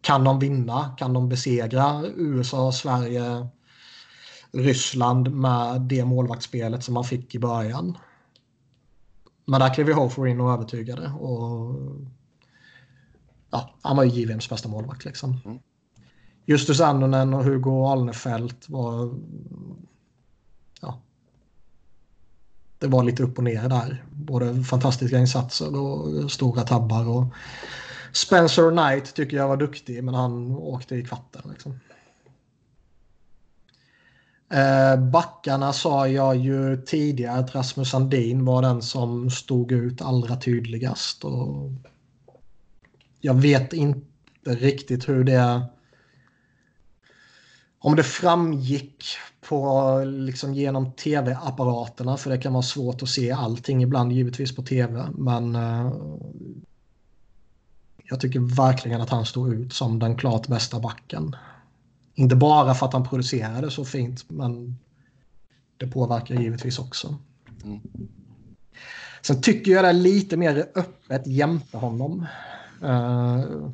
kan 0.00 0.24
de 0.24 0.38
vinna? 0.38 0.94
Kan 0.98 1.12
de 1.12 1.28
besegra 1.28 2.06
USA, 2.16 2.72
Sverige, 2.72 3.48
Ryssland 4.52 5.34
med 5.34 5.80
det 5.80 6.04
målvaktsspelet 6.04 6.84
som 6.84 6.94
man 6.94 7.04
fick 7.04 7.34
i 7.34 7.38
början? 7.38 7.98
Men 9.44 9.60
där 9.60 9.74
klev 9.74 9.88
ju 9.88 9.94
Hofer 9.94 10.26
in 10.26 10.40
och 10.40 10.52
övertygade. 10.52 11.12
Och, 11.20 11.74
ja, 13.52 13.74
han 13.82 13.96
var 13.96 14.04
ju 14.04 14.10
JVMs 14.10 14.48
bästa 14.48 14.68
målvakt. 14.68 15.04
Liksom. 15.04 15.40
Mm. 15.44 15.58
Justus 16.46 16.80
Annonen 16.80 17.34
och 17.34 17.44
Hugo 17.44 17.86
Alnefelt 17.86 18.68
var... 18.68 19.14
Ja, 20.80 21.00
det 22.78 22.86
var 22.86 23.04
lite 23.04 23.22
upp 23.22 23.38
och 23.38 23.44
ner 23.44 23.68
där. 23.68 24.04
Både 24.10 24.64
fantastiska 24.64 25.18
insatser 25.18 25.76
och 25.76 26.32
stora 26.32 26.62
tabbar. 26.62 27.08
Och 27.08 27.24
Spencer 28.12 28.70
Knight 28.70 29.14
tycker 29.14 29.36
jag 29.36 29.48
var 29.48 29.56
duktig, 29.56 30.04
men 30.04 30.14
han 30.14 30.50
åkte 30.50 30.96
i 30.96 31.04
kvatten. 31.04 31.42
Liksom. 31.50 31.80
Eh, 34.52 34.96
backarna 34.96 35.72
sa 35.72 36.08
jag 36.08 36.36
ju 36.36 36.76
tidigare 36.76 37.38
att 37.38 37.54
Rasmus 37.54 37.90
Sandin 37.90 38.44
var 38.44 38.62
den 38.62 38.82
som 38.82 39.30
stod 39.30 39.72
ut 39.72 40.02
allra 40.02 40.36
tydligast. 40.36 41.24
Och 41.24 41.70
jag 43.24 43.34
vet 43.34 43.72
inte 43.72 44.04
riktigt 44.44 45.08
hur 45.08 45.24
det... 45.24 45.62
Om 47.78 47.96
det 47.96 48.02
framgick 48.02 49.04
på, 49.48 50.02
liksom 50.04 50.54
genom 50.54 50.92
tv-apparaterna, 50.92 52.16
för 52.16 52.30
det 52.30 52.38
kan 52.38 52.52
vara 52.52 52.62
svårt 52.62 53.02
att 53.02 53.08
se 53.08 53.32
allting 53.32 53.82
ibland 53.82 54.12
givetvis 54.12 54.56
på 54.56 54.62
tv. 54.62 55.08
Men 55.14 55.56
eh, 55.56 55.92
jag 58.04 58.20
tycker 58.20 58.40
verkligen 58.40 59.00
att 59.00 59.10
han 59.10 59.26
stod 59.26 59.54
ut 59.54 59.72
som 59.72 59.98
den 59.98 60.16
klart 60.16 60.46
bästa 60.46 60.80
backen. 60.80 61.36
Inte 62.14 62.36
bara 62.36 62.74
för 62.74 62.86
att 62.86 62.92
han 62.92 63.08
producerade 63.08 63.70
så 63.70 63.84
fint, 63.84 64.30
men 64.30 64.78
det 65.76 65.86
påverkar 65.86 66.34
givetvis 66.34 66.78
också. 66.78 67.16
Mm. 67.64 67.80
Sen 69.22 69.42
tycker 69.42 69.72
jag 69.72 69.84
det 69.84 69.88
är 69.88 69.92
lite 69.92 70.36
mer 70.36 70.66
öppet 70.74 71.26
jämte 71.26 71.76
honom. 71.76 72.26
Uh, 72.82 73.70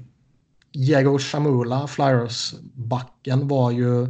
Diego 0.73 1.19
Chamula, 1.19 1.87
Flyers-backen, 1.87 3.49
var 3.49 3.71
ju... 3.71 4.07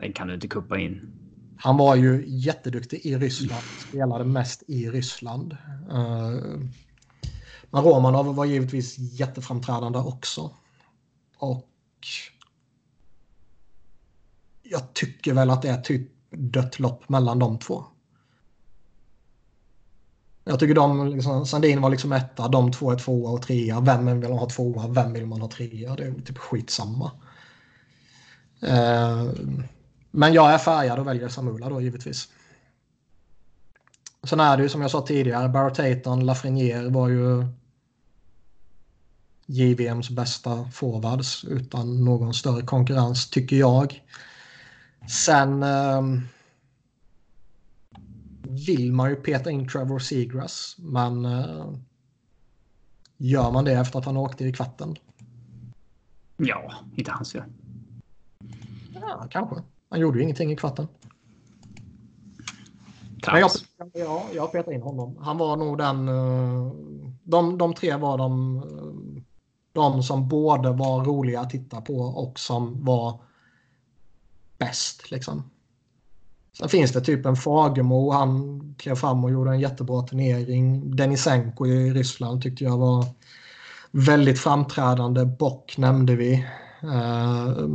Den 0.00 0.12
kan 0.12 0.28
du 0.28 0.34
inte 0.34 0.48
kuppa 0.48 0.78
in. 0.78 1.12
Han 1.56 1.76
var 1.76 1.96
ju 1.96 2.24
jätteduktig 2.26 3.06
i 3.06 3.16
Ryssland, 3.16 3.62
spelade 3.88 4.24
mest 4.24 4.62
i 4.66 4.90
Ryssland. 4.90 5.56
Uh, 5.90 6.60
men 7.70 7.82
Romanov 7.82 8.34
var 8.34 8.44
givetvis 8.44 8.98
jätteframträdande 8.98 9.98
också. 9.98 10.50
Och 11.38 11.68
jag 14.62 14.94
tycker 14.94 15.34
väl 15.34 15.50
att 15.50 15.62
det 15.62 15.68
är 15.68 15.80
typ 15.80 16.10
dött 16.30 16.78
lopp 16.78 17.08
mellan 17.08 17.38
de 17.38 17.58
två. 17.58 17.84
Jag 20.44 20.60
tycker 20.60 20.74
de, 20.74 21.08
liksom, 21.08 21.46
Sandin 21.46 21.80
var 21.80 21.90
liksom 21.90 22.12
etta, 22.12 22.48
de 22.48 22.72
två 22.72 22.90
är 22.90 22.96
tvåa 22.96 23.30
och 23.30 23.42
trea. 23.42 23.80
Vem 23.80 24.20
vill 24.20 24.30
man 24.30 24.38
ha 24.38 24.48
tvåa, 24.48 24.88
vem 24.88 25.12
vill 25.12 25.26
man 25.26 25.40
ha 25.40 25.48
trea? 25.48 25.96
Det 25.96 26.04
är 26.04 26.12
typ 26.12 26.38
skitsamma. 26.38 27.10
Eh, 28.62 29.24
men 30.10 30.32
jag 30.32 30.52
är 30.52 30.58
färgad 30.58 30.98
och 30.98 31.06
väljer 31.06 31.28
Samula 31.28 31.68
då 31.68 31.80
givetvis. 31.80 32.28
Sen 34.22 34.40
är 34.40 34.56
det 34.56 34.62
ju 34.62 34.68
som 34.68 34.82
jag 34.82 34.90
sa 34.90 35.06
tidigare, 35.06 35.48
Barrett 35.48 35.78
Hayton, 35.78 36.26
Lafreniere 36.26 36.88
var 36.88 37.08
ju 37.08 37.46
JVMs 39.46 40.10
bästa 40.10 40.70
forwards 40.72 41.44
utan 41.44 42.04
någon 42.04 42.34
större 42.34 42.62
konkurrens 42.62 43.30
tycker 43.30 43.56
jag. 43.56 44.02
Sen 45.08 45.62
eh, 45.62 46.02
vill 48.66 48.92
man 48.92 49.10
ju 49.10 49.16
peta 49.16 49.50
in 49.50 49.68
Trevor 49.68 49.98
Seagrass 49.98 50.76
men 50.78 51.24
eh, 51.24 51.74
gör 53.16 53.50
man 53.50 53.64
det 53.64 53.72
efter 53.72 53.98
att 53.98 54.04
han 54.04 54.16
åkte 54.16 54.44
i 54.44 54.52
kvatten? 54.52 54.96
Ja, 56.36 56.74
inte 56.96 57.10
hans 57.10 57.32
fel. 57.32 57.42
Ja, 58.94 59.28
kanske. 59.30 59.56
Han 59.88 60.00
gjorde 60.00 60.18
ju 60.18 60.22
ingenting 60.22 60.52
i 60.52 60.56
kvatten. 60.56 60.88
Men 63.32 63.40
jag, 63.40 63.50
ja, 63.92 64.26
jag 64.34 64.52
petar 64.52 64.72
in 64.72 64.82
honom. 64.82 65.16
Han 65.20 65.38
var 65.38 65.56
nog 65.56 65.78
den... 65.78 66.08
Eh, 66.08 66.72
de, 67.22 67.58
de 67.58 67.74
tre 67.74 67.96
var 67.96 68.18
de, 68.18 68.56
eh, 68.56 69.22
de 69.72 70.02
som 70.02 70.28
både 70.28 70.72
var 70.72 71.04
roliga 71.04 71.40
att 71.40 71.50
titta 71.50 71.80
på 71.80 71.96
och 71.96 72.38
som 72.38 72.84
var 72.84 73.20
bäst. 74.58 75.10
Liksom. 75.10 75.50
Sen 76.58 76.68
finns 76.68 76.92
det 76.92 77.00
typ 77.00 77.26
en 77.26 77.36
Fagemo. 77.36 78.10
Han 78.10 78.60
klev 78.78 78.94
fram 78.94 79.24
och 79.24 79.30
gjorde 79.30 79.50
en 79.50 79.60
jättebra 79.60 80.02
turnering. 80.02 80.96
Denisenko 80.96 81.66
i 81.66 81.92
Ryssland 81.92 82.42
tyckte 82.42 82.64
jag 82.64 82.78
var 82.78 83.06
väldigt 83.90 84.38
framträdande. 84.38 85.24
Bock 85.24 85.78
nämnde 85.78 86.16
vi. 86.16 86.46
Uh, 86.84 87.68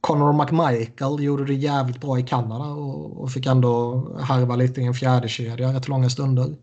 Conor 0.00 0.32
McMichael 0.32 1.22
gjorde 1.22 1.44
det 1.44 1.54
jävligt 1.54 2.00
bra 2.00 2.18
i 2.18 2.22
Kanada 2.22 2.64
och, 2.64 3.22
och 3.22 3.32
fick 3.32 3.46
ändå 3.46 4.06
harva 4.20 4.56
lite 4.56 4.80
i 4.80 4.84
en 4.84 4.94
fjärde 4.94 5.28
kedja 5.28 5.72
rätt 5.72 5.88
långa 5.88 6.10
stunder. 6.10 6.56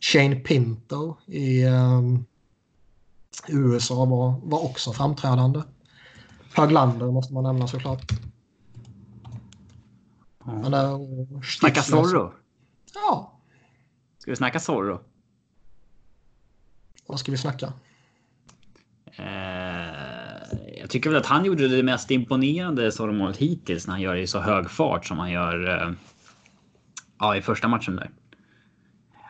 Shane 0.00 0.36
Pinto 0.36 1.16
i 1.26 1.64
um, 1.64 2.24
USA 3.48 4.04
var, 4.04 4.34
var 4.42 4.64
också 4.64 4.92
framträdande. 4.92 5.62
Höglander 6.54 7.06
måste 7.06 7.34
man 7.34 7.44
nämna 7.44 7.68
såklart. 7.68 8.12
Ja. 10.46 10.52
Men, 10.52 11.42
snacka 11.42 11.82
Zorro? 11.82 12.32
Ja. 12.94 13.40
Ska 14.18 14.30
vi 14.30 14.36
snacka 14.36 14.60
Zorro? 14.60 15.00
Vad 17.06 17.20
ska 17.20 17.32
vi 17.32 17.38
snacka? 17.38 17.72
Eh, 19.04 20.58
jag 20.80 20.90
tycker 20.90 21.10
väl 21.10 21.18
att 21.18 21.26
han 21.26 21.44
gjorde 21.44 21.68
det 21.68 21.82
mest 21.82 22.10
imponerande 22.10 22.92
Zorro-målet 22.92 23.36
hittills 23.36 23.86
när 23.86 23.92
han 23.92 24.00
gör 24.00 24.14
det 24.14 24.20
i 24.20 24.26
så 24.26 24.40
hög 24.40 24.70
fart 24.70 25.06
som 25.06 25.18
han 25.18 25.30
gör 25.30 25.68
eh, 25.68 25.92
ja, 27.18 27.36
i 27.36 27.42
första 27.42 27.68
matchen 27.68 27.96
där. 27.96 28.10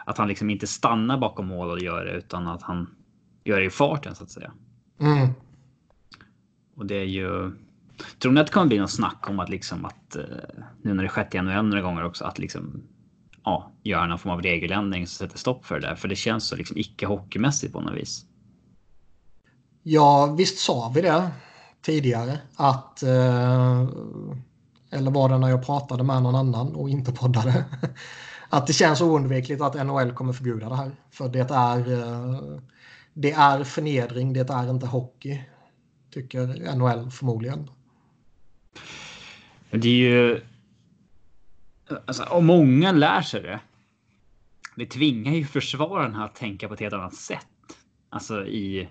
Att 0.06 0.18
han 0.18 0.28
liksom 0.28 0.50
inte 0.50 0.66
stannar 0.66 1.18
bakom 1.18 1.46
mål 1.46 1.70
och 1.70 1.78
gör 1.78 2.04
det 2.04 2.12
utan 2.12 2.48
att 2.48 2.62
han 2.62 2.94
gör 3.44 3.60
det 3.60 3.66
i 3.66 3.70
farten 3.70 4.14
så 4.14 4.24
att 4.24 4.30
säga. 4.30 4.52
Mm. 5.00 5.28
Och 6.74 6.86
det 6.86 6.94
är 6.94 7.04
ju. 7.04 7.52
Tror 8.18 8.32
ni 8.32 8.40
att 8.40 8.46
det 8.46 8.52
kommer 8.52 8.66
bli 8.66 8.78
någon 8.78 8.88
snack 8.88 9.28
om 9.28 9.40
att 9.40 9.48
liksom 9.48 9.84
att 9.84 10.16
eh, 10.16 10.22
nu 10.82 10.94
när 10.94 11.02
det 11.02 11.08
skett 11.08 11.34
i 11.34 11.40
NHL 11.40 11.64
några 11.64 11.82
gånger 11.82 12.04
också 12.04 12.24
att 12.24 12.38
liksom 12.38 12.82
ja, 13.44 13.72
göra 13.82 14.06
någon 14.06 14.18
form 14.18 14.32
av 14.32 14.42
regeländring 14.42 15.06
som 15.06 15.26
sätter 15.26 15.38
stopp 15.38 15.66
för 15.66 15.80
det 15.80 15.86
där? 15.86 15.94
För 15.94 16.08
det 16.08 16.16
känns 16.16 16.48
så 16.48 16.56
liksom 16.56 16.78
icke 16.78 17.06
hockeymässigt 17.06 17.72
på 17.72 17.80
något 17.80 17.94
vis. 17.94 18.24
Ja, 19.82 20.34
visst 20.38 20.58
sa 20.58 20.92
vi 20.94 21.00
det 21.00 21.30
tidigare 21.82 22.38
att 22.56 23.02
eh, 23.02 23.88
eller 24.90 25.10
var 25.10 25.28
det 25.28 25.38
när 25.38 25.48
jag 25.48 25.66
pratade 25.66 26.04
med 26.04 26.22
någon 26.22 26.34
annan 26.34 26.74
och 26.74 26.90
inte 26.90 27.12
poddade 27.12 27.64
att 28.48 28.66
det 28.66 28.72
känns 28.72 29.00
oundvikligt 29.00 29.62
att 29.62 29.86
NHL 29.86 30.12
kommer 30.12 30.32
förbjuda 30.32 30.68
det 30.68 30.76
här 30.76 30.90
för 31.10 31.28
det 31.28 31.50
är 31.50 31.92
eh, 31.92 32.60
det 33.14 33.32
är 33.32 33.64
förnedring, 33.64 34.32
det 34.32 34.50
är 34.50 34.70
inte 34.70 34.86
hockey 34.86 35.44
tycker 36.12 36.74
NHL 36.76 37.10
förmodligen. 37.10 37.70
Det 39.70 39.88
är 39.88 40.10
ju. 40.10 40.40
Alltså, 42.06 42.24
om 42.24 42.46
många 42.46 42.92
lär 42.92 43.22
sig 43.22 43.42
det. 43.42 43.60
Det 44.76 44.86
tvingar 44.86 45.32
ju 45.32 45.44
försvararna 45.44 46.24
att 46.24 46.34
tänka 46.34 46.68
på 46.68 46.74
ett 46.74 46.80
helt 46.80 46.94
annat 46.94 47.14
sätt. 47.14 47.46
Alltså 48.10 48.46
i. 48.46 48.88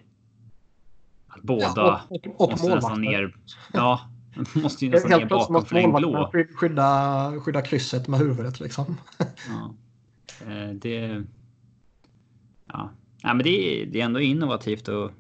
Att 1.28 1.42
båda 1.42 1.74
ja, 1.76 2.02
och, 2.10 2.28
och, 2.28 2.42
och 2.42 2.52
måste 2.52 2.76
nästan 2.76 3.02
ner. 3.02 3.36
Ja, 3.74 4.10
måste 4.54 4.86
ju 4.86 4.92
nästan 4.92 5.20
ner 5.20 5.26
bakom 5.26 5.66
för 5.66 5.76
en 5.76 5.94
blå. 5.94 6.32
Skydda, 6.56 7.34
skydda 7.42 7.62
krysset 7.62 8.08
med 8.08 8.20
huvudet 8.20 8.60
liksom. 8.60 8.98
Ja, 9.48 9.76
eh, 10.48 10.70
det. 10.70 11.24
Ja, 12.68 12.90
ja 13.22 13.34
men 13.34 13.44
det 13.44 13.82
är, 13.82 13.86
det 13.86 14.02
är 14.02 14.06
ändå 14.06 14.20
innovativt 14.20 14.88
och 14.88 15.12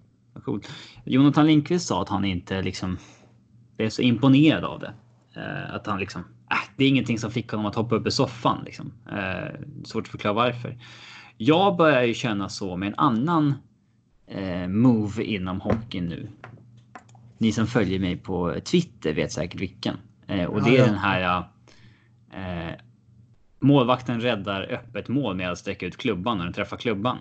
coolt. 0.43 0.71
Jonathan 1.05 1.47
Lindqvist 1.47 1.87
sa 1.87 2.01
att 2.01 2.09
han 2.09 2.25
inte 2.25 2.61
liksom. 2.61 2.97
Är 3.77 3.89
så 3.89 4.01
imponerad 4.01 4.63
av 4.63 4.79
det. 4.79 4.93
Eh, 5.35 5.75
att 5.75 5.87
han 5.87 5.99
liksom, 5.99 6.21
äh, 6.51 6.57
det 6.75 6.83
är 6.83 6.89
ingenting 6.89 7.19
som 7.19 7.31
fick 7.31 7.51
honom 7.51 7.65
att 7.65 7.75
hoppa 7.75 7.95
upp 7.95 8.07
i 8.07 8.11
soffan. 8.11 8.63
Liksom. 8.65 8.93
Eh, 9.11 9.59
svårt 9.83 10.03
att 10.03 10.11
förklara 10.11 10.33
varför. 10.33 10.77
Jag 11.37 11.77
börjar 11.77 12.03
ju 12.03 12.13
känna 12.13 12.49
så 12.49 12.77
med 12.77 12.87
en 12.87 12.95
annan 12.97 13.53
eh, 14.27 14.67
move 14.67 15.23
inom 15.23 15.61
hockeyn 15.61 16.05
nu. 16.05 16.29
Ni 17.37 17.51
som 17.51 17.67
följer 17.67 17.99
mig 17.99 18.17
på 18.17 18.55
Twitter 18.63 19.13
vet 19.13 19.31
säkert 19.31 19.61
vilken. 19.61 19.95
Och 20.47 20.63
det 20.63 20.77
är 20.77 20.85
den 20.85 20.97
här. 20.97 21.43
Målvakten 23.59 24.21
räddar 24.21 24.61
öppet 24.71 25.07
mål 25.07 25.35
med 25.35 25.51
att 25.51 25.57
sträcka 25.57 25.85
ut 25.85 25.97
klubban 25.97 26.37
när 26.37 26.45
den 26.45 26.53
träffar 26.53 26.77
klubban. 26.77 27.17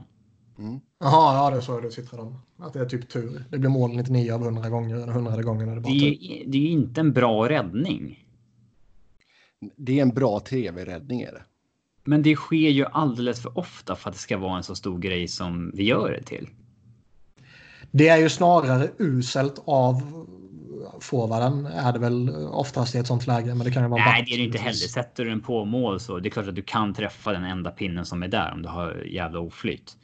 Mm. 0.60 0.80
Jaha, 1.00 1.34
ja 1.34 1.50
det 1.50 1.56
är 1.56 1.60
så 1.60 1.80
det 1.80 1.90
sitter 1.90 2.16
de. 2.16 2.38
Att 2.58 2.72
det 2.72 2.80
är 2.80 2.86
typ 2.86 3.08
tur. 3.08 3.44
Det 3.50 3.58
blir 3.58 3.70
mål 3.70 3.96
99 3.96 4.32
av 4.32 4.42
100 4.42 4.68
gånger. 4.68 4.96
Den 4.96 5.08
100 5.08 5.42
gången 5.42 5.68
är 5.68 5.74
det 5.74 5.80
bara 5.80 5.92
det 5.92 6.08
är, 6.08 6.44
det 6.46 6.58
är 6.58 6.70
inte 6.70 7.00
en 7.00 7.12
bra 7.12 7.48
räddning. 7.48 8.24
Det 9.76 9.98
är 9.98 10.02
en 10.02 10.14
bra 10.14 10.40
tv-räddning 10.40 11.20
är 11.20 11.32
det. 11.32 11.42
Men 12.04 12.22
det 12.22 12.36
sker 12.36 12.70
ju 12.70 12.84
alldeles 12.86 13.42
för 13.42 13.58
ofta 13.58 13.96
för 13.96 14.10
att 14.10 14.16
det 14.16 14.20
ska 14.20 14.38
vara 14.38 14.56
en 14.56 14.62
så 14.62 14.74
stor 14.74 14.98
grej 14.98 15.28
som 15.28 15.70
vi 15.74 15.84
gör 15.84 16.10
det 16.10 16.22
till. 16.22 16.48
Det 17.90 18.08
är 18.08 18.16
ju 18.16 18.28
snarare 18.28 18.90
uselt 18.98 19.62
av 19.64 20.26
forwarden 21.00 21.66
är 21.66 21.92
det 21.92 21.98
väl 21.98 22.30
oftast 22.50 22.94
i 22.94 22.98
ett 22.98 23.06
sånt 23.06 23.26
läge. 23.26 23.54
Men 23.54 23.58
det 23.58 23.70
kan 23.70 23.82
ju 23.82 23.88
vara 23.88 24.04
Nej, 24.04 24.24
det 24.26 24.34
är 24.34 24.38
det 24.38 24.44
inte 24.44 24.58
heller. 24.58 24.72
Sätter 24.72 25.24
du 25.24 25.30
den 25.30 25.40
på 25.40 25.64
mål 25.64 26.00
så 26.00 26.18
det 26.18 26.28
är 26.28 26.30
klart 26.30 26.48
att 26.48 26.54
du 26.54 26.62
kan 26.62 26.94
träffa 26.94 27.32
den 27.32 27.44
enda 27.44 27.70
pinnen 27.70 28.06
som 28.06 28.22
är 28.22 28.28
där 28.28 28.52
om 28.52 28.62
du 28.62 28.68
har 28.68 28.94
jävla 28.94 29.40
oflyt. 29.40 29.96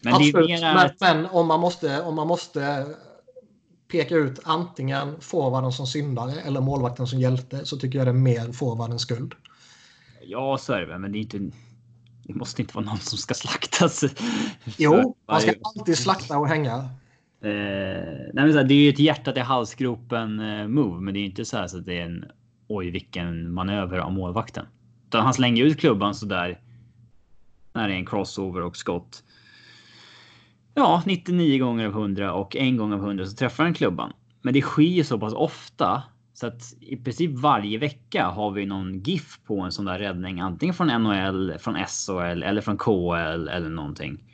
Men, 0.00 0.14
Absolut, 0.14 0.48
mera... 0.48 0.90
men, 1.00 1.26
om, 1.26 1.48
man 1.48 1.60
måste, 1.60 2.02
om 2.02 2.14
man 2.14 2.26
måste 2.26 2.86
peka 3.90 4.14
ut 4.14 4.40
antingen 4.44 5.20
forwarden 5.20 5.72
som 5.72 5.86
syndare 5.86 6.40
eller 6.40 6.60
målvakten 6.60 7.06
som 7.06 7.20
hjälte 7.20 7.66
så 7.66 7.76
tycker 7.76 7.98
jag 7.98 8.06
det 8.06 8.10
är 8.10 8.14
mer 8.14 8.52
forwardens 8.52 9.02
skuld. 9.02 9.34
Ja, 10.22 10.58
så 10.58 10.72
är 10.72 10.80
det 10.80 10.98
men 10.98 11.12
det 11.12 11.18
är 11.18 11.20
inte. 11.20 11.38
Det 12.22 12.34
måste 12.34 12.62
inte 12.62 12.74
vara 12.74 12.84
någon 12.84 12.98
som 12.98 13.18
ska 13.18 13.34
slaktas. 13.34 14.04
Jo, 14.78 15.16
man 15.28 15.40
ska 15.40 15.52
alltid 15.62 15.98
slakta 15.98 16.38
och 16.38 16.48
hänga. 16.48 16.74
Eh, 17.42 17.50
nej, 18.32 18.52
här, 18.52 18.64
det 18.64 18.74
är 18.74 18.78
ju 18.78 18.88
ett 18.88 18.98
hjärtat 18.98 19.36
i 19.36 19.40
halsgropen 19.40 20.40
eh, 20.40 20.68
move, 20.68 21.00
men 21.00 21.14
det 21.14 21.20
är 21.20 21.24
inte 21.24 21.44
så 21.44 21.56
här 21.56 21.66
så 21.66 21.78
att 21.78 21.86
det 21.86 21.98
är 21.98 22.04
en 22.04 22.24
oj 22.68 22.90
vilken 22.90 23.52
manöver 23.52 23.98
av 23.98 24.12
målvakten. 24.12 24.66
Utan 25.06 25.24
han 25.24 25.34
slänger 25.34 25.64
ut 25.64 25.80
klubban 25.80 26.14
så 26.14 26.26
där. 26.26 26.60
När 27.72 27.88
det 27.88 27.94
är 27.94 27.98
en 27.98 28.06
crossover 28.06 28.62
och 28.62 28.76
skott. 28.76 29.22
Ja, 30.80 31.02
99 31.06 31.58
gånger 31.58 31.86
av 31.86 31.92
100 31.92 32.32
och 32.32 32.56
en 32.56 32.76
gång 32.76 32.92
av 32.92 32.98
100 32.98 33.26
så 33.26 33.36
träffar 33.36 33.64
han 33.64 33.74
klubban. 33.74 34.12
Men 34.42 34.54
det 34.54 34.60
sker 34.60 35.02
så 35.02 35.18
pass 35.18 35.32
ofta 35.32 36.02
så 36.34 36.46
att 36.46 36.74
i 36.80 36.96
princip 36.96 37.30
varje 37.30 37.78
vecka 37.78 38.26
har 38.26 38.50
vi 38.50 38.66
någon 38.66 39.00
GIF 39.00 39.38
på 39.44 39.60
en 39.60 39.72
sån 39.72 39.84
där 39.84 39.98
räddning. 39.98 40.40
Antingen 40.40 40.74
från 40.74 40.86
NHL, 40.86 41.58
från 41.58 41.74
SHL 41.74 42.42
eller 42.42 42.60
från 42.60 42.78
KL 42.78 43.48
eller 43.48 43.68
någonting. 43.68 44.24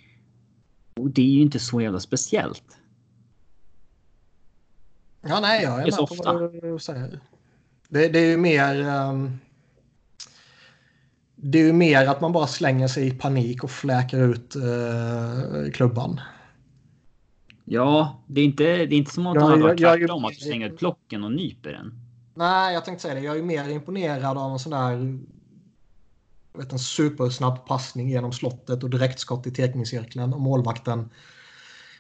Och 0.97 1.11
det 1.11 1.23
är 1.23 1.31
ju 1.31 1.41
inte 1.41 1.59
så 1.59 1.81
jävla 1.81 2.01
speciellt. 2.01 2.79
Ja, 5.23 5.41
nej, 5.41 5.63
jag 5.63 5.81
är 5.81 5.85
med 5.85 5.97
på 5.97 6.17
vad 6.25 6.53
du 6.63 6.79
säger. 6.79 7.21
Det, 7.89 8.09
det 8.09 8.19
är 8.19 8.31
ju 8.31 8.37
mer... 8.37 8.81
Um, 8.81 9.39
det 11.37 11.59
är 11.59 11.65
ju 11.65 11.73
mer 11.73 12.07
att 12.07 12.21
man 12.21 12.33
bara 12.33 12.47
slänger 12.47 12.89
sig 12.89 13.07
i 13.07 13.11
panik 13.11 13.65
och 13.65 13.71
fläker 13.71 14.19
ut 14.19 14.57
uh, 14.57 15.71
klubban. 15.73 16.21
Ja, 17.69 18.23
det 18.27 18.41
är 18.41 18.45
inte, 18.45 18.65
det 18.65 18.95
är 18.95 18.99
inte 18.99 19.11
som 19.11 19.27
att 19.27 19.43
han 19.43 19.63
har 19.63 19.77
tvärtom, 19.77 20.25
att 20.25 20.33
du 20.33 20.37
slänger 20.37 20.71
ut 20.71 20.79
plocken 20.79 21.25
och 21.25 21.33
nyper 21.33 21.73
den. 21.73 21.95
Nej, 22.35 22.75
jag 22.75 22.85
tänkte 22.85 23.03
säga 23.03 23.15
det. 23.15 23.21
Jag 23.21 23.39
är 23.39 23.43
mer 23.43 23.69
imponerad 23.69 24.39
av 24.39 24.53
en 24.53 24.59
sån 24.59 24.73
där 24.73 25.19
vet, 26.59 26.73
en 26.73 26.79
supersnabb 26.79 27.67
passning 27.67 28.09
genom 28.09 28.33
slottet 28.33 28.85
och 28.85 28.91
direktskott 28.91 29.47
i 29.47 29.51
tekningscirkeln 29.51 30.33
och 30.33 30.41
målvakten 30.41 31.11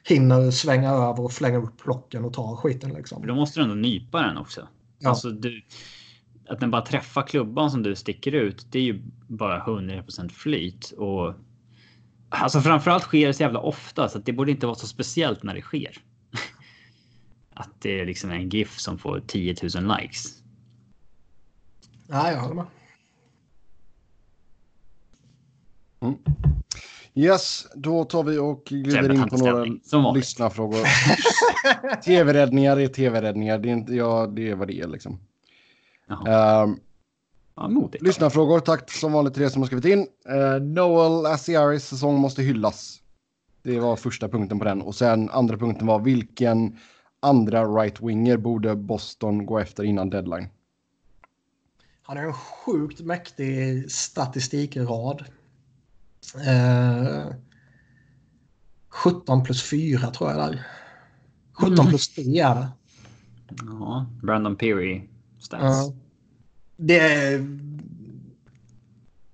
hinner 0.05 0.51
svänga 0.51 0.90
över 0.90 1.20
och 1.20 1.32
flänga 1.32 1.59
upp 1.59 1.78
plocken 1.78 2.24
och 2.24 2.32
ta 2.32 2.56
skiten. 2.56 2.93
Liksom. 2.93 3.26
Då 3.26 3.34
måste 3.34 3.60
du 3.60 3.62
ändå 3.62 3.74
nypa 3.74 4.22
den 4.22 4.36
också. 4.36 4.68
Ja. 4.98 5.09
Alltså, 5.09 5.30
du, 5.30 5.62
att 6.48 6.60
den 6.60 6.70
bara 6.70 6.82
träffar 6.82 7.22
klubban 7.22 7.70
som 7.70 7.82
du 7.82 7.94
sticker 7.94 8.32
ut, 8.32 8.66
det 8.70 8.78
är 8.78 8.82
ju 8.82 9.02
bara 9.26 9.64
100% 9.64 10.28
flyt. 10.28 10.90
Och, 10.90 11.34
alltså 12.28 12.60
framförallt 12.60 13.02
sker 13.02 13.26
det 13.26 13.34
så 13.34 13.42
jävla 13.42 13.60
ofta 13.60 14.08
så 14.08 14.18
att 14.18 14.26
det 14.26 14.32
borde 14.32 14.50
inte 14.50 14.66
vara 14.66 14.76
så 14.76 14.86
speciellt 14.86 15.42
när 15.42 15.54
det 15.54 15.62
sker. 15.62 15.98
att 17.54 17.70
det 17.80 18.00
är 18.00 18.06
liksom 18.06 18.30
en 18.30 18.48
GIF 18.48 18.78
som 18.78 18.98
får 18.98 19.22
10 19.26 19.56
000 19.74 19.96
likes. 20.00 20.42
Nej, 22.06 22.32
jag 22.32 22.40
håller 22.40 22.54
med. 22.54 22.66
Mm. 26.00 26.16
Yes, 27.14 27.66
då 27.74 28.04
tar 28.04 28.22
vi 28.22 28.38
och 28.38 28.64
glider 28.66 29.12
in 29.12 29.28
på 29.28 29.36
några 29.36 30.12
lyssnarfrågor. 30.12 30.86
tv-räddningar 32.04 32.80
är 32.80 32.88
tv-räddningar. 32.88 33.58
Det 33.58 33.68
är, 33.68 33.72
inte, 33.72 33.94
ja, 33.94 34.26
det 34.26 34.50
är 34.50 34.54
vad 34.54 34.68
det 34.68 34.80
är 34.80 34.88
liksom. 34.88 35.12
Uh, 36.10 36.74
ja, 37.56 37.90
lyssnarfrågor, 38.00 38.60
tack 38.60 38.90
som 38.90 39.12
vanligt 39.12 39.34
till 39.34 39.42
er 39.42 39.48
som 39.48 39.62
har 39.62 39.66
skrivit 39.66 39.84
in. 39.84 40.06
Uh, 40.28 40.62
Noel 40.62 41.26
Asiaris 41.26 41.88
säsong 41.88 42.18
måste 42.20 42.42
hyllas. 42.42 43.00
Det 43.62 43.80
var 43.80 43.96
första 43.96 44.28
punkten 44.28 44.58
på 44.58 44.64
den. 44.64 44.82
Och 44.82 44.94
sen 44.94 45.30
andra 45.30 45.56
punkten 45.56 45.86
var 45.86 45.98
vilken 46.00 46.78
andra 47.20 47.64
right-winger 47.64 48.36
borde 48.36 48.76
Boston 48.76 49.46
gå 49.46 49.58
efter 49.58 49.84
innan 49.84 50.10
deadline? 50.10 50.48
Han 52.02 52.16
är 52.16 52.22
en 52.22 52.32
sjukt 52.32 53.00
mäktig 53.00 53.90
statistikrad. 53.90 55.24
Eh, 56.46 57.26
17 58.88 59.44
plus 59.44 59.70
4 59.70 60.10
tror 60.10 60.30
jag 60.30 60.38
där. 60.38 60.66
17 61.52 61.72
mm. 61.72 61.86
plus 61.86 62.08
3 62.08 62.40
är 62.40 62.54
det. 62.54 62.68
Ja, 63.62 64.06
Brandon 64.22 64.56
Peary 64.56 65.02
stats. 65.38 65.88
Uh, 65.88 65.94
det. 66.76 67.40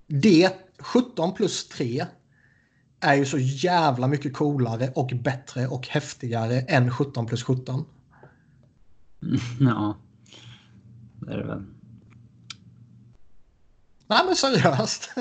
Det, 0.07 0.53
17 0.79 1.33
plus 1.33 1.67
3, 1.67 2.05
är 3.03 3.15
ju 3.15 3.25
så 3.25 3.37
jävla 3.37 4.07
mycket 4.07 4.33
coolare 4.33 4.91
och 4.95 5.11
bättre 5.15 5.67
och 5.67 5.87
häftigare 5.87 6.59
än 6.59 6.91
17 6.91 7.25
plus 7.25 7.43
17. 7.43 7.85
Ja, 9.59 9.97
det 11.19 11.33
är 11.33 11.37
det 11.37 11.43
väl. 11.43 11.63
Nej 14.07 14.19
men 14.25 14.35
seriöst. 14.35 15.11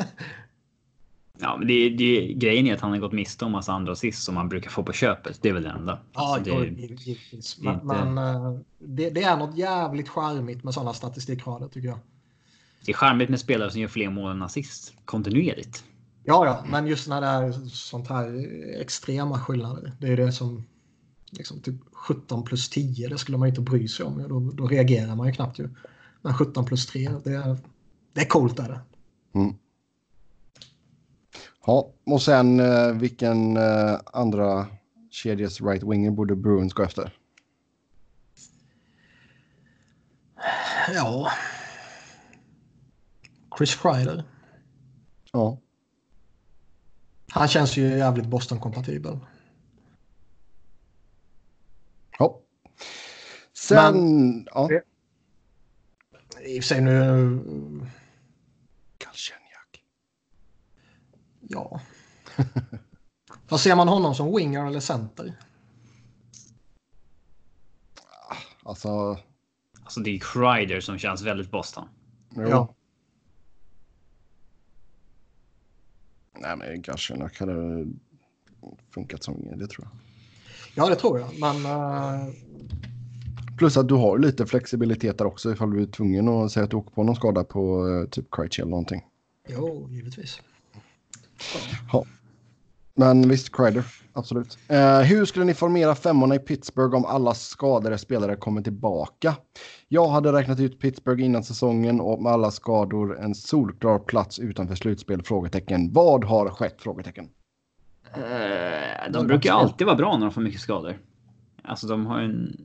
Ja, 1.38 1.56
men 1.58 1.68
det, 1.68 1.88
det, 1.88 2.32
grejen 2.32 2.66
är 2.66 2.74
att 2.74 2.80
han 2.80 2.90
har 2.90 2.98
gått 2.98 3.12
miste 3.12 3.44
om 3.44 3.52
massa 3.52 3.72
andra 3.72 3.92
assist 3.92 4.22
som 4.22 4.34
man 4.34 4.48
brukar 4.48 4.70
få 4.70 4.82
på 4.82 4.92
köpet. 4.92 5.38
Det 5.42 5.48
är 5.48 5.52
väl 5.52 5.62
det 5.62 5.68
enda. 5.70 5.98
Ja, 6.12 6.38
det, 6.44 6.50
givetvis. 6.50 7.58
Men, 7.60 7.74
inte... 7.74 7.86
men 7.86 8.18
eh, 8.18 8.58
det, 8.78 9.10
det, 9.10 9.22
är 9.22 9.36
något 9.36 9.56
jävligt 9.56 10.08
charmigt 10.08 10.64
med 10.64 10.74
sådana 10.74 10.92
statistikrader 10.92 11.68
tycker 11.68 11.88
jag. 11.88 11.98
Det 12.84 12.92
är 12.92 12.96
charmigt 12.96 13.28
med 13.28 13.40
spelare 13.40 13.70
som 13.70 13.80
gör 13.80 13.88
fler 13.88 14.10
mål 14.10 14.30
än 14.30 14.42
assist 14.42 14.92
kontinuerligt. 15.04 15.84
Ja, 16.24 16.46
ja, 16.46 16.64
men 16.70 16.86
just 16.86 17.08
när 17.08 17.20
det 17.20 17.26
är 17.26 17.52
sånt 17.68 18.08
här 18.08 18.46
extrema 18.80 19.38
skillnader. 19.38 19.92
Det 20.00 20.08
är 20.08 20.16
det 20.16 20.32
som 20.32 20.64
liksom 21.30 21.60
typ 21.60 21.76
17 21.92 22.44
plus 22.44 22.68
10. 22.68 23.08
Det 23.08 23.18
skulle 23.18 23.38
man 23.38 23.48
inte 23.48 23.60
bry 23.60 23.88
sig 23.88 24.06
om. 24.06 24.28
Då, 24.28 24.40
då 24.40 24.66
reagerar 24.66 25.16
man 25.16 25.26
ju 25.26 25.32
knappt 25.32 25.58
ju. 25.58 25.68
Men 26.22 26.34
17 26.34 26.64
plus 26.64 26.86
3, 26.86 27.10
det 27.24 27.30
är, 27.30 27.56
det 28.12 28.20
är 28.20 28.24
coolt 28.24 28.58
är 28.58 28.68
det. 28.68 28.80
Mm. 29.38 29.54
Ja, 31.66 31.92
och 32.06 32.22
sen 32.22 32.60
eh, 32.60 32.92
vilken 32.92 33.56
eh, 33.56 34.00
andra 34.04 34.66
kedjes 35.10 35.60
right 35.60 35.82
winger 35.82 36.10
borde 36.10 36.36
Bruins 36.36 36.72
gå 36.72 36.82
efter? 36.82 37.12
Ja. 40.94 41.30
Chris 43.62 43.74
Kreider. 43.74 44.24
Ja. 45.32 45.58
Han 47.30 47.48
känns 47.48 47.76
ju 47.76 47.82
jävligt 47.82 48.26
Boston-kompatibel. 48.26 49.18
Ja. 52.18 52.40
Sen... 53.52 53.94
Men, 53.94 54.48
ja. 54.54 54.70
I 56.44 56.58
och 56.58 56.62
för 56.62 56.68
sig 56.68 56.80
nu... 56.80 57.40
Ja. 61.40 61.80
Vad 63.48 63.60
ser 63.60 63.76
man 63.76 63.88
honom 63.88 64.14
som 64.14 64.36
winger 64.36 64.66
eller 64.66 64.80
center? 64.80 65.34
Alltså... 68.62 69.18
Alltså 69.82 70.00
det 70.00 70.10
är 70.10 70.18
Kreider 70.18 70.80
som 70.80 70.98
känns 70.98 71.22
väldigt 71.22 71.50
Boston. 71.50 71.88
Ja. 72.34 72.74
Nej 76.42 76.56
men 76.56 76.82
Gashenak 76.82 77.40
hade 77.40 77.86
funkat 78.94 79.22
som 79.22 79.36
winger, 79.36 79.56
det 79.56 79.66
tror 79.66 79.88
jag. 79.90 79.98
Ja 80.74 80.90
det 80.90 80.96
tror 80.96 81.18
jag, 81.18 81.28
men... 81.40 81.56
Uh... 81.66 82.34
Plus 83.58 83.76
att 83.76 83.88
du 83.88 83.94
har 83.94 84.18
lite 84.18 84.46
flexibilitet 84.46 85.18
där 85.18 85.24
också 85.24 85.52
ifall 85.52 85.70
du 85.70 85.82
är 85.82 85.86
tvungen 85.86 86.28
att 86.28 86.52
säga 86.52 86.64
att 86.64 86.70
du 86.70 86.76
åker 86.76 86.90
på 86.90 87.02
någon 87.02 87.16
skada 87.16 87.44
på 87.44 87.86
uh, 87.86 88.08
typ 88.08 88.30
Krejci 88.30 88.62
eller 88.62 88.70
någonting. 88.70 89.02
Jo, 89.48 89.88
givetvis. 89.90 90.40
Ja. 91.92 92.04
Men 92.94 93.28
visst, 93.28 93.52
Kreider, 93.56 93.84
absolut. 94.12 94.58
Eh, 94.68 95.00
hur 95.00 95.24
skulle 95.24 95.44
ni 95.44 95.54
formera 95.54 95.94
femmorna 95.94 96.34
i 96.34 96.38
Pittsburgh 96.38 96.96
om 96.96 97.04
alla 97.04 97.34
skadade 97.34 97.98
spelare 97.98 98.36
kommer 98.36 98.62
tillbaka? 98.62 99.36
Jag 99.88 100.08
hade 100.08 100.32
räknat 100.32 100.60
ut 100.60 100.80
Pittsburgh 100.80 101.24
innan 101.24 101.44
säsongen 101.44 102.00
och 102.00 102.22
med 102.22 102.32
alla 102.32 102.50
skador 102.50 103.18
en 103.18 103.34
solklar 103.34 103.98
plats 103.98 104.38
utanför 104.38 104.74
slutspel? 104.74 105.22
Frågetecken. 105.22 105.92
Vad 105.92 106.24
har 106.24 106.50
skett? 106.50 106.82
Frågetecken. 106.82 107.28
Eh, 108.14 109.12
de 109.12 109.26
brukar 109.26 109.52
alltid 109.52 109.86
vara 109.86 109.96
bra 109.96 110.16
när 110.16 110.26
de 110.26 110.32
får 110.32 110.40
mycket 110.40 110.60
skador. 110.60 110.98
Alltså 111.62 111.86
de 111.86 112.06
har 112.06 112.20
en... 112.20 112.56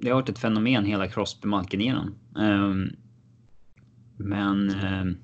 Det 0.00 0.08
har 0.08 0.14
varit 0.14 0.28
ett 0.28 0.38
fenomen 0.38 0.84
hela 0.84 1.06
Crosby-Malkin 1.06 1.80
igenom. 1.80 2.14
Um, 2.34 2.90
men... 4.16 4.84
Um, 4.84 5.16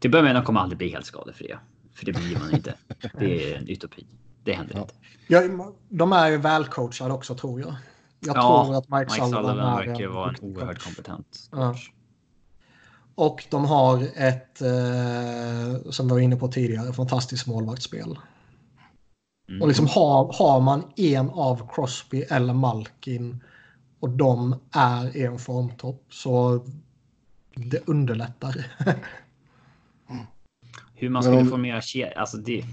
till 0.00 0.10
början 0.10 0.24
med 0.24 0.34
de 0.34 0.44
kommer 0.44 0.60
aldrig 0.60 0.78
bli 0.78 0.88
helt 0.88 1.06
skadefria. 1.06 1.60
För 1.94 2.06
det 2.06 2.12
blir 2.12 2.38
man 2.38 2.54
inte. 2.54 2.74
Det 3.18 3.52
är 3.52 3.58
en 3.58 3.68
utopi. 3.68 4.06
Det 4.44 4.52
händer 4.52 4.74
ja. 4.74 4.80
inte. 4.80 4.94
Ja, 5.28 5.72
de 5.88 6.12
är 6.12 6.30
ju 6.30 6.36
välcoachade 6.36 7.14
också 7.14 7.34
tror 7.34 7.60
jag. 7.60 7.74
Jag 8.20 8.36
ja, 8.36 8.64
tror 8.64 8.76
att 8.78 8.88
Mike, 8.88 9.14
Mike 9.14 9.36
Sullivan, 9.36 9.56
verkar 9.56 10.08
vara 10.08 10.28
en 10.30 10.36
oerhört 10.40 10.84
kompetent 10.84 11.48
ja. 11.52 11.74
Och 13.14 13.44
de 13.50 13.64
har 13.64 14.08
ett, 14.16 14.60
eh, 14.60 15.90
som 15.90 16.06
vi 16.06 16.12
var 16.12 16.18
inne 16.18 16.36
på 16.36 16.48
tidigare, 16.48 16.92
fantastiskt 16.92 17.46
målvaktsspel. 17.46 18.18
Mm. 19.48 19.62
Och 19.62 19.68
liksom 19.68 19.86
har, 19.86 20.32
har 20.38 20.60
man 20.60 20.84
en 20.96 21.30
av 21.30 21.68
Crosby 21.74 22.22
eller 22.22 22.54
Malkin 22.54 23.44
och 24.00 24.10
de 24.10 24.60
är 24.70 25.16
i 25.16 25.24
en 25.24 25.38
formtopp 25.38 26.06
så 26.10 26.66
det 27.54 27.88
underlättar. 27.88 28.66
Hur 30.94 31.08
man 31.08 31.22
skulle 31.22 31.44
formera 31.44 31.80
kedja, 31.80 32.20
alltså 32.20 32.36
det. 32.36 32.64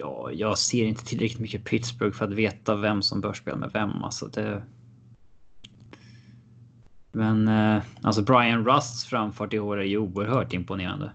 Ja, 0.00 0.30
jag 0.32 0.58
ser 0.58 0.84
inte 0.84 1.04
tillräckligt 1.04 1.40
mycket 1.40 1.64
Pittsburgh 1.64 2.16
för 2.16 2.24
att 2.24 2.32
veta 2.32 2.76
vem 2.76 3.02
som 3.02 3.20
bör 3.20 3.32
spela 3.32 3.56
med 3.56 3.70
vem. 3.72 4.04
Alltså 4.04 4.26
det. 4.26 4.62
Men 7.12 7.48
eh, 7.48 7.82
alltså 8.02 8.22
Brian 8.22 8.64
Rusts 8.64 9.04
framfart 9.04 9.54
i 9.54 9.58
år 9.58 9.80
är 9.80 9.84
ju 9.84 9.98
oerhört 9.98 10.52
imponerande. 10.52 11.12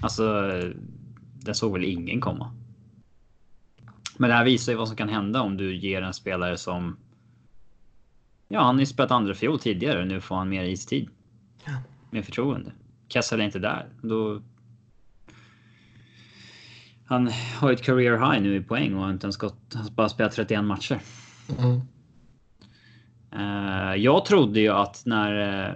Alltså, 0.00 0.50
den 1.34 1.54
såg 1.54 1.72
väl 1.72 1.84
ingen 1.84 2.20
komma. 2.20 2.54
Men 4.16 4.30
det 4.30 4.36
här 4.36 4.44
visar 4.44 4.72
ju 4.72 4.78
vad 4.78 4.88
som 4.88 4.96
kan 4.96 5.08
hända 5.08 5.42
om 5.42 5.56
du 5.56 5.76
ger 5.76 6.02
en 6.02 6.14
spelare 6.14 6.56
som. 6.56 6.96
Ja, 8.48 8.62
han 8.62 8.74
har 8.74 8.80
ju 8.80 8.86
spelat 8.86 9.10
andra 9.10 9.34
fjol 9.34 9.58
tidigare. 9.58 10.04
Nu 10.04 10.20
får 10.20 10.36
han 10.36 10.48
mer 10.48 10.64
istid. 10.64 11.08
Med 12.10 12.24
förtroende. 12.24 12.72
Kessel 13.08 13.40
är 13.40 13.44
inte 13.44 13.58
där. 13.58 13.88
Då... 14.02 14.42
Han 17.08 17.30
har 17.60 17.72
ett 17.72 17.82
career 17.82 18.18
high 18.18 18.42
nu 18.42 18.56
i 18.56 18.60
poäng 18.60 18.94
och 18.94 19.02
har 19.02 19.10
inte 19.10 19.26
ens 19.26 19.36
gått, 19.36 19.74
han 19.74 19.94
bara 19.94 20.08
spelat 20.08 20.32
31 20.32 20.64
matcher. 20.64 21.00
Mm. 21.58 21.80
Uh, 23.34 23.96
jag 23.96 24.24
trodde 24.24 24.60
ju 24.60 24.68
att 24.68 25.02
när, 25.06 25.68
uh, 25.68 25.74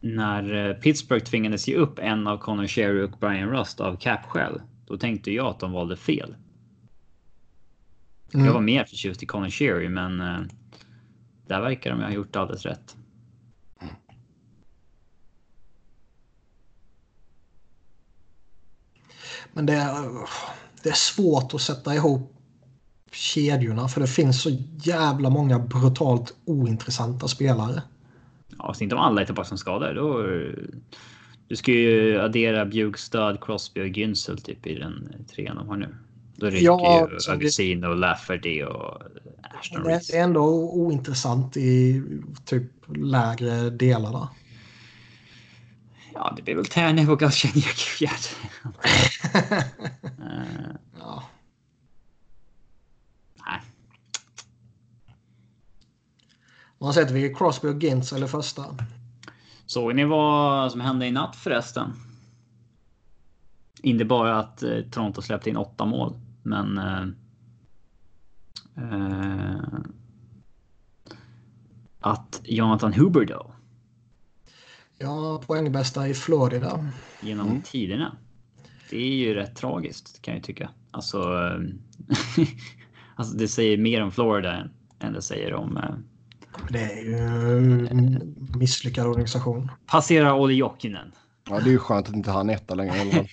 när 0.00 0.74
Pittsburgh 0.74 1.24
tvingades 1.24 1.68
ge 1.68 1.74
upp 1.74 1.98
en 1.98 2.26
av 2.26 2.38
Connor 2.38 2.66
Sherry 2.66 3.02
och 3.02 3.10
Brian 3.20 3.48
Rust 3.48 3.80
av 3.80 3.96
cap-skäl, 3.96 4.60
då 4.86 4.96
tänkte 4.96 5.32
jag 5.32 5.46
att 5.46 5.60
de 5.60 5.72
valde 5.72 5.96
fel. 5.96 6.34
Mm. 8.34 8.46
Jag 8.46 8.52
var 8.52 8.60
mer 8.60 8.84
förtjust 8.84 9.22
i 9.22 9.26
Connor 9.26 9.50
Sherry, 9.50 9.88
men 9.88 10.20
uh, 10.20 10.40
där 11.46 11.60
verkar 11.60 11.90
de 11.90 12.02
ha 12.02 12.10
gjort 12.10 12.36
alldeles 12.36 12.66
rätt. 12.66 12.96
Men 19.52 19.66
det, 19.66 19.94
det 20.82 20.88
är 20.88 20.94
svårt 20.94 21.54
att 21.54 21.60
sätta 21.60 21.94
ihop 21.94 22.34
kedjorna 23.12 23.88
för 23.88 24.00
det 24.00 24.06
finns 24.06 24.42
så 24.42 24.50
jävla 24.82 25.30
många 25.30 25.58
brutalt 25.58 26.34
ointressanta 26.44 27.28
spelare. 27.28 27.82
Ja, 28.58 28.74
så 28.74 28.84
inte 28.84 28.94
om 28.96 29.00
alla 29.00 29.20
är 29.20 29.24
tillbaka 29.24 29.48
som 29.48 29.58
skadade. 29.58 29.94
Då, 29.94 30.22
du 31.48 31.56
ska 31.56 31.72
ju 31.72 32.20
addera 32.20 32.64
Bjugstad, 32.64 33.36
Crosby 33.40 33.80
och 33.80 33.86
Günsel 33.86 34.36
typ 34.40 34.66
i 34.66 34.74
den 34.78 35.24
trean 35.34 35.56
de 35.56 35.68
har 35.68 35.76
nu. 35.76 35.96
Då 36.36 36.46
ryker 36.46 36.64
Ja, 36.64 37.08
ju 37.12 37.18
så 37.20 37.32
Augustin 37.32 37.84
och 37.84 37.96
Lafferty 37.96 38.62
och 38.62 39.02
Ashton 39.60 39.82
Det 39.82 39.88
Reese. 39.88 40.10
är 40.14 40.22
ändå 40.22 40.70
ointressant 40.72 41.56
i 41.56 42.02
typ 42.44 42.64
lägre 42.96 43.70
delar. 43.70 44.28
Ja, 46.14 46.32
det 46.36 46.42
blir 46.42 46.54
väl 46.54 46.66
Tärne 46.66 47.08
och 47.08 47.18
Galchenyuk 47.20 47.56
i 47.56 48.08
fjärde. 48.08 48.28
Eh, 50.18 50.74
Ja. 50.98 51.22
nej. 53.46 53.60
Man 56.78 56.94
sätter 56.94 57.14
vi 57.14 57.34
Crosby 57.34 57.68
och 57.68 57.82
Gintz 57.82 58.12
eller 58.12 58.26
första. 58.26 58.64
Såg 59.66 59.94
ni 59.94 60.04
vad 60.04 60.72
som 60.72 60.80
hände 60.80 61.06
i 61.06 61.10
natt 61.10 61.36
förresten? 61.36 61.92
Inte 63.82 64.04
bara 64.04 64.38
att 64.38 64.62
eh, 64.62 64.80
Toronto 64.90 65.22
släppte 65.22 65.50
in 65.50 65.56
åtta 65.56 65.84
mål, 65.84 66.20
men. 66.42 66.78
Eh, 66.78 67.02
eh, 68.76 69.56
att 72.00 72.40
Jonathan 72.44 72.92
Huberdeau 72.92 73.51
Ja, 75.02 75.42
poängbästa 75.46 76.08
i 76.08 76.14
Florida. 76.14 76.88
genom 77.20 77.48
Mm. 77.48 77.62
tiderna. 77.62 78.16
Det 78.90 78.96
är 78.96 79.14
ju 79.14 79.34
rätt 79.34 79.56
tragiskt 79.56 80.22
kan 80.22 80.34
jag 80.34 80.42
tycka. 80.42 80.70
Alltså, 80.90 81.22
alltså 83.16 83.36
det 83.36 83.48
säger 83.48 83.78
mer 83.78 84.02
om 84.02 84.12
Florida 84.12 84.52
än, 84.56 84.70
än 84.98 85.12
det 85.12 85.22
säger 85.22 85.54
om. 85.54 85.76
Eh, 85.76 85.94
Det 86.70 86.78
är 86.82 87.02
ju 87.04 87.16
en 87.86 88.34
misslyckad 88.58 89.06
organisation. 89.06 89.70
passera 89.86 90.34
Olli 90.34 90.54
Jokinen. 90.54 91.12
Ja, 91.50 91.60
det 91.60 91.68
är 91.70 91.72
ju 91.72 91.78
skönt 91.78 92.08
att 92.08 92.14
inte 92.14 92.30
han 92.30 92.50
är 92.50 92.54
etta 92.54 92.74
längre 92.74 92.92
fall. 92.92 93.26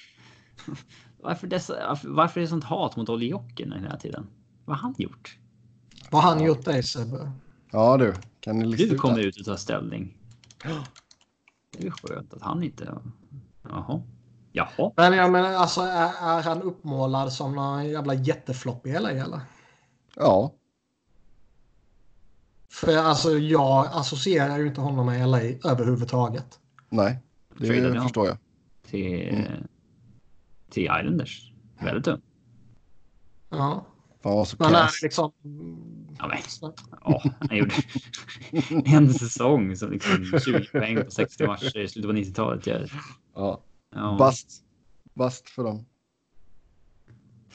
Varför, 1.24 1.48
dessa, 1.48 1.98
varför 2.04 2.40
är 2.40 2.41
det 2.41 2.48
sånt 2.48 2.64
hat 2.64 2.96
mot 2.96 3.10
Olli 3.10 3.28
Jokinen 3.30 3.84
hela 3.84 3.98
tiden? 3.98 4.28
Vad 4.66 4.78
har 4.78 4.82
han 4.82 4.96
gjort? 4.98 5.38
Vad 6.12 6.24
har 6.24 6.30
han 6.36 6.44
gjort 6.46 6.66
dig 6.66 6.84
Sebbe? 6.84 7.32
Ja 7.72 7.98
du, 7.98 8.14
kan 8.40 8.60
ni 8.60 8.66
lista 8.66 8.86
Du 8.88 8.94
ut 8.94 9.00
kommer 9.02 9.16
det? 9.18 9.24
ut 9.24 9.40
och 9.40 9.46
tar 9.46 9.56
ställning. 9.56 10.18
Det 11.72 11.88
är 11.88 11.91
skönt 11.91 12.34
att 12.34 12.41
han 12.41 12.64
inte... 12.64 12.98
Jaha. 13.64 14.02
Jaha. 14.52 14.91
Men 14.98 15.14
jag 15.14 15.32
menar, 15.32 15.54
alltså 15.54 15.82
är, 15.82 16.38
är 16.38 16.41
han 16.41 16.62
uppmålad 16.62 17.34
som 17.34 17.56
någon 17.56 17.90
jävla 17.90 18.14
jätteflopp 18.14 18.88
i 18.88 19.00
LA 19.00 19.12
eller? 19.12 19.40
Ja, 20.16 20.54
För 22.72 22.98
alltså 22.98 23.32
jag 23.32 23.88
associerar 23.91 24.58
ju 24.60 24.68
inte 24.68 24.82
honom 24.82 25.06
med 25.06 25.30
LA 25.30 25.40
överhuvudtaget. 25.72 26.60
nej, 26.90 27.20
Tradade 27.58 27.82
det 27.90 27.94
han? 27.94 28.04
förstår 28.04 28.28
jag. 28.28 28.38
Till, 28.86 29.46
till 30.70 30.84
Islanders. 30.84 31.52
Väldigt 31.80 32.08
ung. 32.08 32.22
Ja. 33.50 33.86
Fan 34.24 34.36
vad 34.36 34.48
så 34.48 34.56
Men 34.60 34.76
är 34.76 34.90
liksom... 35.04 35.32
Ja, 36.20 36.28
men, 36.28 36.38
ja, 37.06 37.24
han 37.40 37.58
gjorde 37.58 37.74
en 38.98 39.14
säsong 39.14 39.76
som 39.76 39.91
liksom 39.91 40.40
20 40.46 40.66
poäng 40.72 41.04
på 41.06 41.12
60 41.12 41.48
matcher 41.48 41.78
i 41.78 41.88
slutet 41.88 42.10
på 42.12 42.16
90-talet. 42.18 42.68
Ja. 42.68 42.76
Ja. 43.36 43.62
Ja. 43.96 44.16
Bast. 44.20 44.64
Bast 45.14 45.50
för 45.50 45.64
dem. 45.64 45.86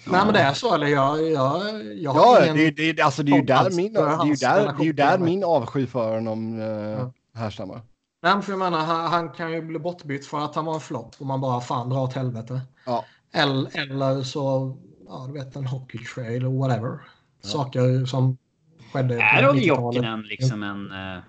Nej 0.06 0.24
men 0.24 0.34
det 0.34 0.40
är 0.40 0.52
så 0.54 0.74
eller 0.74 0.86
jag... 0.86 1.30
jag, 1.30 1.84
jag 1.96 2.10
har 2.12 2.20
Ja, 2.40 2.44
ingen- 2.44 2.56
det, 2.56 2.88
är- 2.88 2.92
det, 2.94 3.02
alltså, 3.02 3.22
det 3.22 3.32
är 3.32 3.36
ju 3.36 3.42
där 3.44 3.70
min, 3.70 3.92
det 3.92 4.00
är 4.00 4.26
ju 4.26 4.34
där, 4.34 4.72
det 4.76 4.82
är 4.82 4.84
ju 4.84 4.92
där 4.92 5.18
min 5.18 5.44
avsky 5.44 5.86
för 5.86 6.14
honom 6.14 6.60
eh, 6.60 6.66
Ja. 6.66 7.12
härstammar. 7.34 7.82
Nej, 8.22 8.34
men 8.34 8.42
för 8.42 8.52
jag 8.52 8.58
menar, 8.58 8.78
han, 8.78 9.10
han 9.10 9.28
kan 9.30 9.52
ju 9.52 9.62
bli 9.62 9.78
bortbytt 9.78 10.26
för 10.26 10.44
att 10.44 10.54
han 10.54 10.64
var 10.64 10.74
en 10.74 10.80
flopp 10.80 11.14
och 11.18 11.26
man 11.26 11.40
bara 11.40 11.60
fan 11.60 11.88
dra 11.88 12.00
åt 12.02 12.12
helvete. 12.12 12.60
Ja. 12.86 13.04
Eller, 13.32 13.78
eller 13.78 14.22
så, 14.22 14.76
ja 15.08 15.24
du 15.26 15.32
vet 15.32 15.56
en 15.56 15.66
hockey 15.66 15.98
trail 15.98 16.36
eller 16.36 16.58
whatever. 16.58 16.98
Saker 17.42 18.06
som 18.06 18.38
skedde 18.94 19.22
Är 19.22 19.48
Olli 19.50 19.60
90-talet. 19.60 19.94
Jokinen 19.94 20.22
liksom 20.22 20.62
en 20.62 20.92
eh, 20.92 21.22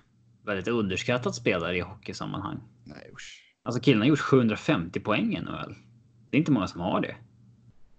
väldigt 0.45 0.67
underskattad 0.67 1.35
spelare 1.35 1.77
i 1.77 1.81
hockeysammanhang? 1.81 2.59
Nej 2.83 3.09
usch. 3.13 3.41
Alltså 3.63 3.81
killen 3.81 4.01
har 4.01 4.07
gjort 4.07 4.19
750 4.19 4.99
poäng 4.99 5.35
i 5.37 5.41
NHL. 5.41 5.75
Det 6.29 6.37
är 6.37 6.39
inte 6.39 6.51
många 6.51 6.67
som 6.67 6.81
har 6.81 7.01
det. 7.01 7.15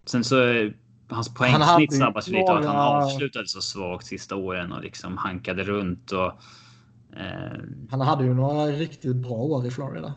Sen 0.05 0.25
så 0.25 0.37
hans 1.09 1.29
Han 1.29 1.37
poängsnitt 1.37 1.93
ju 1.93 1.97
sabbas 1.99 2.29
lite 2.29 2.53
av 2.53 2.59
att 2.59 2.65
han 2.65 2.77
avslutade 2.77 3.49
så 3.49 3.61
svagt 3.61 4.07
sista 4.07 4.37
åren 4.37 4.73
och 4.73 4.83
liksom 4.83 5.17
hankade 5.17 5.65
runt 5.65 6.13
och. 6.13 6.33
Eh, 7.17 7.61
Han 7.91 8.01
hade 8.01 8.25
ju 8.25 8.35
några 8.35 8.67
riktigt 8.67 9.17
bra 9.17 9.33
år 9.35 9.67
i 9.67 9.71
Florida. 9.71 10.15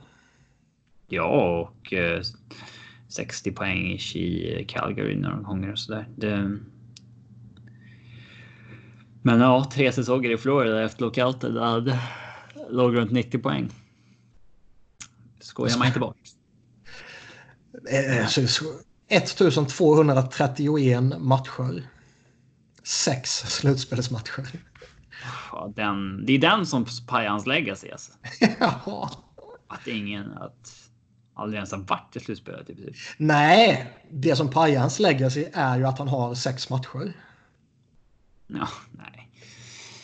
ja, 1.07 1.59
och 1.59 1.93
eh, 1.93 2.21
60 3.07 3.51
poäng 3.51 3.91
i 4.15 4.65
Calgary 4.67 5.15
några 5.15 5.35
gånger 5.35 5.71
och 5.71 5.79
sådär. 5.79 6.07
Det... 6.15 6.57
Men 9.21 9.39
ja, 9.39 9.69
tre 9.73 9.91
säsonger 9.91 10.31
i 10.31 10.37
Florida 10.37 10.83
efter 10.83 11.01
lockouten. 11.01 11.57
han 11.57 11.91
Låg 12.69 12.95
runt 12.95 13.11
90 13.11 13.39
poäng. 13.39 13.69
Skojar 15.39 15.77
man 15.77 15.87
inte 15.87 15.99
bort. 15.99 16.15
Eh, 17.91 18.27
så- 18.27 18.47
så- 18.47 18.73
1231 19.07 21.03
matcher. 21.19 21.83
Sex 22.83 23.37
slutspelsmatcher. 23.39 24.47
Ja, 25.51 25.73
den, 25.75 26.25
det 26.25 26.33
är 26.33 26.39
den 26.39 26.65
som 26.65 26.85
pajar 27.07 27.29
hans 27.29 27.45
legacy 27.45 27.89
alltså. 27.91 28.11
Jaha. 28.59 29.09
Att 29.67 29.87
ingen, 29.87 30.31
att 30.33 30.89
aldrig 31.33 31.57
ens 31.57 31.71
har 31.71 31.79
varit 31.79 32.15
i 32.15 32.19
slutspelet 32.19 32.69
princip. 32.73 32.95
Nej, 33.17 33.93
det 34.11 34.35
som 34.35 34.49
pajar 34.49 34.79
hans 34.81 34.99
legacy 34.99 35.45
är 35.53 35.77
ju 35.77 35.85
att 35.85 35.99
han 35.99 36.07
har 36.07 36.35
sex 36.35 36.69
matcher. 36.69 37.13
Ja, 38.49 38.67
nej. 38.91 39.29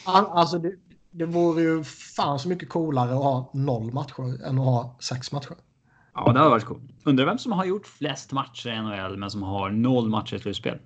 Alltså 0.06 0.60
det, 0.60 0.72
det 1.12 1.26
vore 1.26 1.62
ju 1.62 1.84
fan 1.84 2.40
så 2.40 2.50
mycket 2.50 2.70
coolare 2.70 3.12
att 3.12 3.24
ha 3.24 3.52
noll 3.54 3.94
matcher 3.94 4.46
än 4.46 4.60
att 4.60 4.66
ha 4.66 4.98
sex 5.00 5.32
matcher. 5.32 5.56
Ja, 6.14 6.32
det 6.34 6.40
har 6.40 6.50
varit 6.50 6.66
coolt. 6.66 6.84
Undrar 7.04 7.26
vem 7.26 7.38
som 7.38 7.52
har 7.52 7.66
gjort 7.66 7.88
flest 7.88 8.32
matcher 8.32 8.70
i 8.70 8.82
NHL 8.82 9.18
men 9.18 9.32
som 9.32 9.44
har 9.44 9.70
noll 9.70 10.10
matcher 10.10 10.36
i 10.36 10.40
slutspel. 10.40 10.80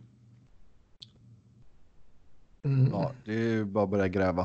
Mm. 2.63 2.89
Ja, 2.91 3.11
det 3.25 3.31
är 3.33 3.37
ju 3.37 3.65
bara 3.65 3.83
att 3.83 3.89
börja 3.89 4.07
gräva. 4.07 4.41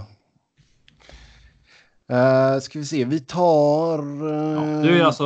Uh, 2.12 2.60
ska 2.60 2.78
vi 2.78 2.84
se, 2.84 3.04
vi 3.04 3.20
tar... 3.20 3.98
Ja, 3.98 4.64
Uh, 4.64 4.82
nu 4.82 5.00
är 5.00 5.04
alltså 5.04 5.24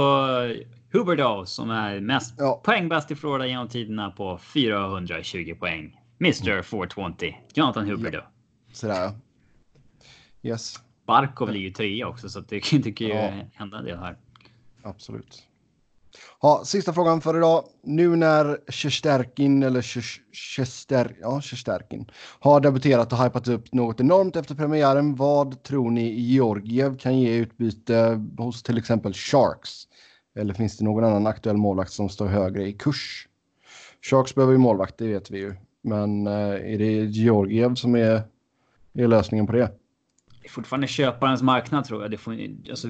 Huberdeau 0.92 1.46
som 1.46 1.70
är 1.70 2.00
mest 2.00 2.34
Ja. 2.38 2.60
poängbäst 2.64 3.10
i 3.10 3.14
Florida 3.14 3.46
genom 3.46 3.68
tiderna 3.68 4.10
på 4.10 4.38
420 4.38 5.54
poäng. 5.58 5.97
Mr 6.20 6.62
420, 6.62 7.34
Jonathan 7.54 7.88
Huberdeau. 7.90 8.22
Sådär 8.72 9.02
ja. 9.02 9.14
Yes, 10.42 10.74
Barkov 11.06 11.48
blir 11.48 11.60
ju 11.60 11.70
trea 11.70 12.08
också 12.08 12.28
så 12.28 12.40
det, 12.40 12.60
kan 12.60 12.80
ju 12.82 13.08
Ja. 13.08 13.32
hända 13.54 13.82
del 13.82 13.98
här. 13.98 14.16
absolut. 14.82 15.42
Ja, 16.42 16.62
sista 16.64 16.92
frågan 16.92 17.20
för 17.20 17.36
idag. 17.36 17.64
Nu 17.82 18.16
när 18.16 18.70
Shesterkin, 18.72 19.62
eller 19.62 19.80
Sh- 19.80 20.20
Shester, 20.32 21.16
ja, 21.20 21.40
Shesterkin, 21.40 22.10
har 22.40 22.60
debuterat 22.60 23.12
och 23.12 23.24
hypat 23.24 23.48
upp 23.48 23.72
något 23.72 24.00
enormt 24.00 24.36
efter 24.36 24.54
premiären, 24.54 25.14
vad 25.16 25.62
tror 25.62 25.90
ni 25.90 26.10
Georgiev 26.10 26.98
kan 26.98 27.18
ge 27.18 27.34
utbyte 27.36 28.24
hos 28.38 28.62
till 28.62 28.78
exempel 28.78 29.14
Sharks? 29.14 29.88
Eller 30.36 30.54
finns 30.54 30.76
det 30.78 30.84
någon 30.84 31.04
annan 31.04 31.26
aktuell 31.26 31.56
målvakt 31.56 31.92
som 31.92 32.08
står 32.08 32.26
högre 32.26 32.66
i 32.68 32.72
kurs? 32.72 33.28
Sharks 34.10 34.34
behöver 34.34 34.52
ju 34.52 34.58
målvakt, 34.58 34.98
det 34.98 35.06
vet 35.08 35.30
vi 35.30 35.38
ju. 35.38 35.54
Men 35.82 36.26
eh, 36.26 36.72
är 36.72 36.78
det 36.78 37.04
Georgiev 37.04 37.74
som 37.74 37.94
är, 37.94 38.22
är 38.92 39.08
lösningen 39.08 39.46
på 39.46 39.52
det? 39.52 39.72
Det 40.40 40.46
är 40.46 40.50
fortfarande 40.50 40.86
köparens 40.86 41.42
marknad 41.42 41.84
tror 41.84 42.02
jag. 42.02 42.10
Det 42.10 42.18
får, 42.18 42.36
alltså, 42.70 42.88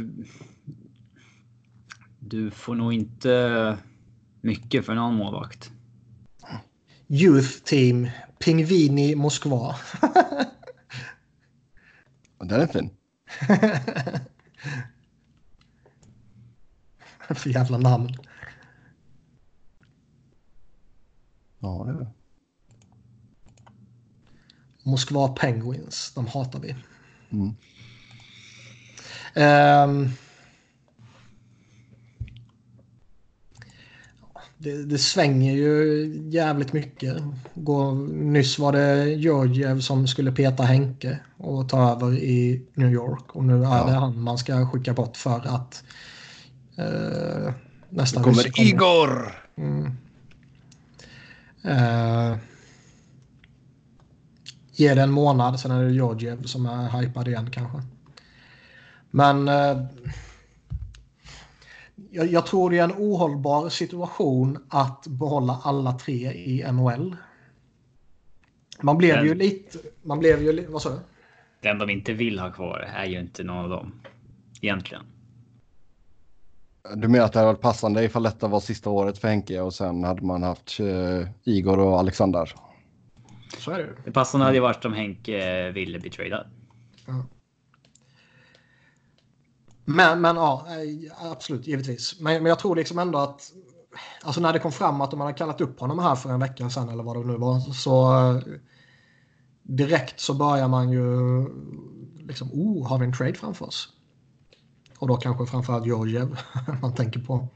du 2.19 2.51
får 2.51 2.75
nog 2.75 2.93
inte 2.93 3.79
mycket 4.41 4.87
för 4.87 4.95
någon 4.95 5.15
målvakt. 5.15 5.73
Youth 7.09 7.63
team, 7.65 8.09
Pingvini 8.39 9.15
Moskva. 9.15 9.77
Den 12.39 12.61
är 12.61 12.67
fin. 12.67 12.91
För 17.35 17.51
jävla 17.51 17.79
namn. 17.79 18.15
Ja, 21.59 21.85
det 21.87 21.93
är 21.93 21.95
det. 21.95 22.07
Moskva 24.89 25.29
Penguins, 25.29 26.13
de 26.15 26.27
hatar 26.27 26.61
vi. 26.61 26.77
Mm. 27.31 27.55
Ehm. 29.35 30.11
det, 34.59 34.85
det, 34.85 34.99
svänger 34.99 35.53
ju 35.53 36.07
jävligt 36.31 36.73
mycket. 36.73 37.17
Går, 37.55 37.95
nyss 38.15 38.59
var 38.59 38.73
det 38.73 39.05
Georgiev 39.05 39.81
som 39.81 40.07
skulle 40.09 40.33
peta 40.33 40.63
Henke 40.63 41.19
och 41.37 41.69
ta 41.69 41.93
över 41.93 42.15
i 42.15 42.63
New 42.75 42.93
York. 42.93 43.37
Och 43.37 43.45
nu 43.45 43.65
är 43.65 43.79
ja. 43.79 43.85
det 43.85 43.93
han 43.93 44.23
man 44.23 44.39
ska 44.39 44.67
skicka 44.67 44.93
bort 44.93 45.17
för 45.17 45.47
att 45.47 45.85
eh, 46.77 47.53
nästa 47.89 48.23
kommer, 48.23 48.43
kommer 48.43 48.69
Igor! 48.69 49.33
Mm. 49.57 49.87
Eh, 51.65 52.39
ge 54.79 54.95
det 54.95 55.03
en 55.03 55.11
månad, 55.11 55.61
sen 55.61 55.71
är 55.71 55.85
det 55.85 55.93
Georgiev 55.93 56.43
som 56.43 56.67
är 56.67 57.01
hypad 57.01 57.29
igen 57.29 57.51
kanske. 57.51 57.79
Men 59.11 59.49
eh, 59.49 59.85
jag, 62.11 62.27
jag, 62.27 62.47
tror 62.47 62.71
det 62.71 62.79
är 62.79 62.85
en 62.85 62.93
ohållbar 62.93 63.69
situation 63.69 64.59
att 64.69 65.07
behålla 65.07 65.61
alla 65.63 65.93
tre 65.93 66.33
i 66.33 66.73
NHL. 66.73 67.17
Man 68.81 68.99
blev 68.99 69.17
Den... 69.17 69.27
ju 69.27 69.35
lite... 69.35 69.79
Man 70.03 70.19
blev 70.19 70.43
ju... 70.43 70.67
Vad 70.67 70.83
sa 70.83 70.91
du? 70.91 70.99
Den 71.61 71.79
de 71.79 71.91
inte 71.91 72.13
vill 72.13 72.39
ha 72.39 72.51
kvar 72.53 72.89
är 72.97 73.05
ju 73.05 73.21
inte 73.21 73.45
någon 73.45 73.57
av 73.57 73.71
dem. 73.71 73.93
Egentligen. 74.61 75.03
Du 76.95 77.09
menar 77.09 77.25
att 77.25 77.33
det 77.33 77.39
hade 77.39 77.53
varit 77.53 77.61
passande 77.61 78.05
ifall 78.05 78.23
detta 78.23 78.49
var 78.49 78.61
sista 78.61 78.91
året 78.91 79.19
för 79.19 79.29
Henke 79.29 79.61
och 79.61 79.75
sen 79.75 80.05
hade 80.05 80.23
man 80.23 80.43
haft 80.43 80.81
uh, 80.81 81.27
Igor 81.45 81.79
och 81.79 81.99
Alexander? 81.99 82.55
Så 83.59 83.71
är 83.71 83.79
det 83.79 83.89
Det 84.05 84.13
passande 84.13 84.45
hade 84.45 84.57
ju 84.57 84.63
varit 84.63 84.85
om 84.85 84.93
Henke 84.93 85.71
ville 85.71 85.99
bli 85.99 86.11
tradad. 86.11 86.47
Ja. 87.07 87.25
Men, 89.85 90.21
men 90.21 90.37
ja, 90.37 90.67
eh, 90.69 91.31
absolut, 91.33 91.67
givetvis. 91.67 92.21
Men, 92.21 92.43
men 92.43 92.47
jag 92.47 92.59
tror 92.59 92.77
liksom 92.77 92.99
ändå 92.99 93.19
att 93.19 93.53
alltså 94.23 94.41
när 94.41 94.53
det 94.53 94.59
kom 94.59 94.73
fram 94.73 95.01
att 95.01 95.11
de 95.11 95.21
hade 95.21 95.33
kallat 95.33 95.61
upp 95.61 95.81
honom 95.81 95.99
här 95.99 96.15
för 96.15 96.31
en 96.31 96.41
vecka 96.41 96.71
sedan 96.71 96.89
eller 96.89 97.03
vad 97.03 97.17
det 97.17 97.33
nu 97.33 97.37
var 97.37 97.61
så 97.61 98.27
eh, 98.31 98.43
direkt 99.63 100.21
så 100.21 100.35
börjar 100.35 100.69
man 100.69 100.93
ju 100.93 101.09
liksom, 102.27 102.51
oh, 102.53 102.89
har 102.89 102.99
vi 102.99 103.05
en 103.05 103.13
trade 103.13 103.35
framför 103.35 103.67
oss? 103.67 103.89
Och 104.99 105.09
då 105.09 105.17
kanske 105.17 105.47
framförallt 105.47 105.87
Georgiev 105.87 106.39
man 106.83 106.95
tänker 106.95 107.21
på. 107.21 107.49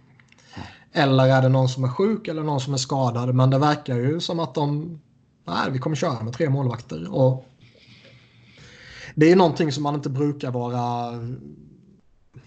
Eller 0.92 1.26
är 1.26 1.42
det 1.42 1.48
någon 1.48 1.68
som 1.68 1.84
är 1.84 1.88
sjuk 1.88 2.28
eller 2.28 2.42
någon 2.42 2.60
som 2.60 2.74
är 2.74 2.78
skadad? 2.78 3.34
Men 3.34 3.50
det 3.50 3.58
verkar 3.58 3.96
ju 3.96 4.20
som 4.20 4.40
att 4.40 4.54
de, 4.54 5.00
nej, 5.44 5.70
vi 5.70 5.78
kommer 5.78 5.96
köra 5.96 6.22
med 6.22 6.32
tre 6.32 6.50
målvakter. 6.50 7.14
Och 7.14 7.48
det 9.14 9.32
är 9.32 9.36
någonting 9.36 9.72
som 9.72 9.82
man 9.82 9.94
inte 9.94 10.10
brukar 10.10 10.50
vara 10.50 11.12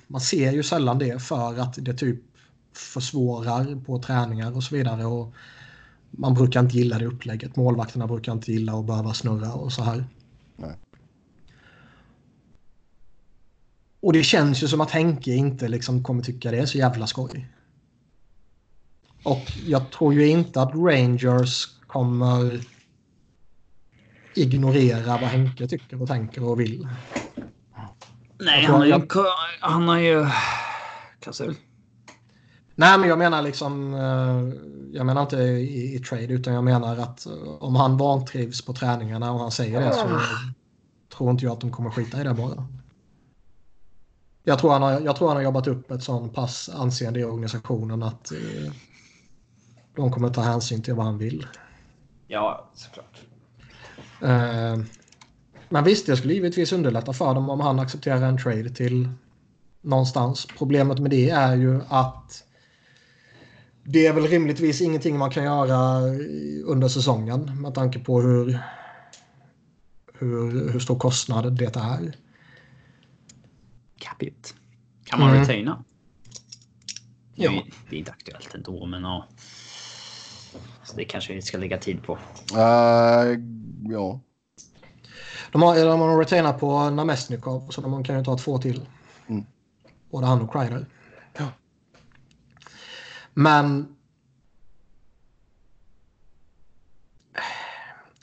man 0.07 0.21
ser 0.21 0.51
ju 0.51 0.63
sällan 0.63 0.99
det 0.99 1.21
för 1.21 1.59
att 1.59 1.85
det 1.85 1.93
typ 1.93 2.19
försvårar 2.73 3.85
på 3.85 3.99
träningar 3.99 4.55
och 4.55 4.63
så 4.63 4.75
vidare. 4.75 5.05
Och 5.05 5.33
man 6.11 6.33
brukar 6.33 6.59
inte 6.59 6.77
gilla 6.77 6.99
det 6.99 7.05
upplägget. 7.05 7.55
Målvakterna 7.55 8.07
brukar 8.07 8.31
inte 8.31 8.51
gilla 8.51 8.79
att 8.79 8.85
behöva 8.85 9.13
snurra 9.13 9.53
och 9.53 9.73
så 9.73 9.83
här. 9.83 10.05
Nej. 10.55 10.75
Och 13.99 14.13
det 14.13 14.23
känns 14.23 14.63
ju 14.63 14.67
som 14.67 14.81
att 14.81 14.91
Henke 14.91 15.31
inte 15.31 15.67
liksom 15.67 16.03
kommer 16.03 16.23
tycka 16.23 16.51
det 16.51 16.57
är 16.57 16.65
så 16.65 16.77
jävla 16.77 17.07
skoj. 17.07 17.47
Och 19.23 19.51
jag 19.65 19.91
tror 19.91 20.13
ju 20.13 20.27
inte 20.27 20.61
att 20.61 20.75
Rangers 20.75 21.65
kommer 21.87 22.61
ignorera 24.37 25.07
vad 25.07 25.29
Henke 25.29 25.67
tycker 25.67 26.01
och 26.01 26.07
tänker 26.07 26.43
och 26.43 26.59
vill. 26.59 26.87
Nej, 28.37 28.65
han 28.65 28.75
har, 28.75 28.85
ju, 28.85 29.07
han 29.59 29.87
har 29.87 29.97
ju 29.97 30.25
klausul. 31.19 31.55
Nej, 32.75 32.99
men 32.99 33.09
jag 33.09 33.17
menar 33.17 33.41
liksom. 33.41 33.93
Eh, 33.93 34.65
jag 34.93 35.05
menar 35.05 35.21
inte 35.21 35.37
i, 35.37 35.95
i, 35.95 35.99
trade 35.99 36.33
utan 36.33 36.53
jag 36.53 36.63
menar 36.63 36.97
att 36.97 37.25
eh, 37.25 37.33
om 37.59 37.75
han 37.75 37.97
vantrivs 37.97 38.65
på 38.65 38.73
träningarna 38.73 39.31
och 39.31 39.39
han 39.39 39.51
säger 39.51 39.81
det 39.81 39.93
så 39.93 40.19
tror 41.17 41.31
inte 41.31 41.45
jag 41.45 41.53
att 41.53 41.61
de 41.61 41.71
kommer 41.71 41.89
skita 41.89 42.21
i 42.21 42.23
det 42.23 42.33
bara. 42.33 42.67
Jag 44.43 44.59
tror 44.59 44.71
han 44.71 44.81
har, 44.81 45.01
jag 45.01 45.15
tror 45.15 45.27
han 45.27 45.37
har 45.37 45.43
jobbat 45.43 45.67
upp 45.67 45.91
ett 45.91 46.03
sån 46.03 46.29
pass 46.29 46.69
anseende 46.69 47.19
i 47.19 47.23
organisationen 47.23 48.03
att 48.03 48.31
eh, 48.31 48.71
de 49.95 50.11
kommer 50.11 50.29
ta 50.29 50.41
hänsyn 50.41 50.81
till 50.81 50.93
vad 50.93 51.05
han 51.05 51.17
vill. 51.17 51.47
Ja, 52.27 52.69
såklart. 52.73 53.21
Eh, 54.25 54.79
men 55.69 55.83
visst, 55.83 56.05
det 56.05 56.17
skulle 56.17 56.33
givetvis 56.33 56.73
underlätta 56.73 57.13
för 57.13 57.33
dem 57.33 57.49
om 57.49 57.59
han 57.59 57.79
accepterar 57.79 58.21
en 58.21 58.37
trade 58.37 58.69
till 58.69 59.09
någonstans. 59.81 60.47
Problemet 60.57 60.99
med 60.99 61.11
det 61.11 61.29
är 61.29 61.55
ju 61.55 61.81
att 61.89 62.43
det 63.83 64.07
är 64.07 64.13
väl 64.13 64.27
rimligtvis 64.27 64.81
ingenting 64.81 65.17
man 65.17 65.31
kan 65.31 65.43
göra 65.43 66.01
under 66.65 66.87
säsongen 66.87 67.61
med 67.61 67.73
tanke 67.73 67.99
på 67.99 68.21
hur, 68.21 68.59
hur, 70.13 70.71
hur 70.71 70.79
stor 70.79 70.99
kostnad 70.99 71.57
det 71.57 71.75
är. 71.75 72.15
Capit. 73.99 74.55
Kan 75.03 75.19
man 75.19 75.29
mm. 75.29 75.41
retaina? 75.41 75.83
Ja. 77.35 77.63
Det 77.89 77.95
är 77.95 77.99
inte 77.99 78.11
aktuellt 78.11 78.55
ändå, 78.55 78.85
men 78.85 79.03
ja. 79.03 79.27
Så 80.85 80.95
det 80.95 81.05
kanske 81.05 81.33
vi 81.33 81.41
ska 81.41 81.57
lägga 81.57 81.77
tid 81.77 82.03
på. 82.03 82.13
Uh, 82.53 83.39
ja. 83.89 84.19
De 85.51 85.61
har, 85.61 85.85
de 85.85 85.99
har 85.99 86.19
retainat 86.19 86.59
på 86.59 86.89
Namestnikov 86.89 87.69
så 87.69 87.81
de 87.81 88.03
kan 88.03 88.17
ju 88.17 88.23
ta 88.23 88.37
två 88.37 88.57
till. 88.57 88.85
Mm. 89.27 89.45
Både 90.11 90.27
han 90.27 90.41
och 90.41 90.53
Kreider. 90.53 90.85
Ja. 91.37 91.47
Men... 93.33 93.95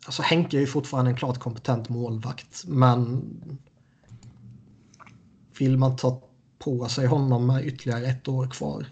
Alltså 0.07 0.23
Henke 0.23 0.57
är 0.57 0.61
ju 0.61 0.67
fortfarande 0.67 1.11
en 1.11 1.17
klart 1.17 1.39
kompetent 1.39 1.89
målvakt. 1.89 2.65
Men... 2.67 3.23
Vill 5.59 5.79
man 5.79 5.97
ta 5.97 6.23
på 6.59 6.89
sig 6.89 7.07
honom 7.07 7.47
med 7.47 7.67
ytterligare 7.67 8.07
ett 8.07 8.29
år 8.29 8.47
kvar? 8.47 8.87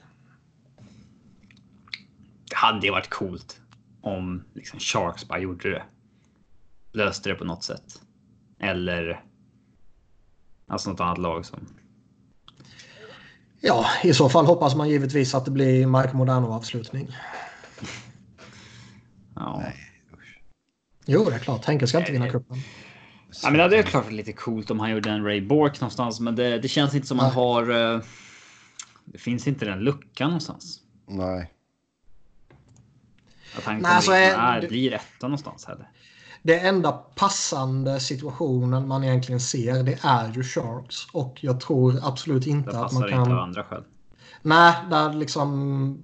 Det 2.61 2.67
hade 2.67 2.87
ju 2.87 2.93
varit 2.93 3.11
coolt 3.11 3.61
om 4.01 4.45
liksom 4.55 4.81
Sharks 4.81 5.29
bara 5.29 5.39
gjorde 5.39 5.71
det. 5.71 5.83
Löste 6.93 7.29
det 7.29 7.35
på 7.35 7.45
något 7.45 7.65
sätt. 7.65 8.01
Eller 8.59 9.25
alltså 10.67 10.91
något 10.91 11.01
annat 11.01 11.19
lag 11.19 11.47
som. 11.47 11.67
Ja, 13.61 13.87
i 14.03 14.15
så 14.15 14.29
fall 14.29 14.47
hoppas 14.47 14.75
man 14.75 14.89
givetvis 14.89 15.35
att 15.35 15.45
det 15.45 15.51
blir 15.51 15.87
Mike 15.87 16.17
Modano 16.17 16.47
avslutning. 16.47 17.09
Ja. 19.35 19.59
Nej, 19.59 19.77
Jo, 21.07 21.25
det 21.25 21.35
är 21.35 21.39
klart. 21.39 21.65
Henke 21.65 21.87
ska 21.87 21.99
inte 21.99 22.13
vinna 22.13 22.31
cupen. 22.31 22.57
Ja, 23.43 23.51
men 23.51 23.71
det 23.71 23.79
är 23.79 23.83
klart 23.83 24.13
lite 24.13 24.33
coolt 24.33 24.71
om 24.71 24.81
han 24.81 24.91
gjorde 24.91 25.11
en 25.11 25.25
Ray 25.25 25.41
Bork 25.41 25.81
någonstans, 25.81 26.21
men 26.21 26.37
det, 26.37 26.59
det 26.59 26.69
känns 26.69 26.95
inte 26.95 27.07
som 27.07 27.17
Nej. 27.17 27.27
han 27.27 27.35
har. 27.35 27.71
Uh, 27.71 28.03
det 29.05 29.19
finns 29.19 29.49
inte 29.49 29.65
den 29.65 29.79
luckan 29.79 30.29
någonstans. 30.29 30.81
Nej. 31.07 31.51
Att 33.59 33.65
han 33.65 33.79
Nej, 33.79 33.93
alltså, 33.93 34.13
är, 34.13 34.69
blir 34.69 34.93
etta 34.93 35.27
någonstans 35.27 35.65
heller 35.65 35.89
det 36.43 36.59
enda 36.59 36.93
passande 36.93 38.01
situationen 38.01 38.89
man 38.89 39.05
egentligen 39.05 39.41
ser 39.41 39.83
det 39.83 39.99
är 40.03 40.33
ju 40.33 40.43
Sharks. 40.43 41.07
Och 41.13 41.39
jag 41.41 41.61
tror 41.61 42.01
absolut 42.03 42.47
inte 42.47 42.81
att 42.81 42.93
man 42.93 43.03
kan... 43.03 43.11
Det 43.11 43.17
passar 43.17 43.23
inte 43.23 43.33
av 43.33 43.39
andra 43.39 43.65
skäl. 43.65 43.85
Nej, 44.43 44.75
där 44.91 45.13
liksom... 45.13 45.99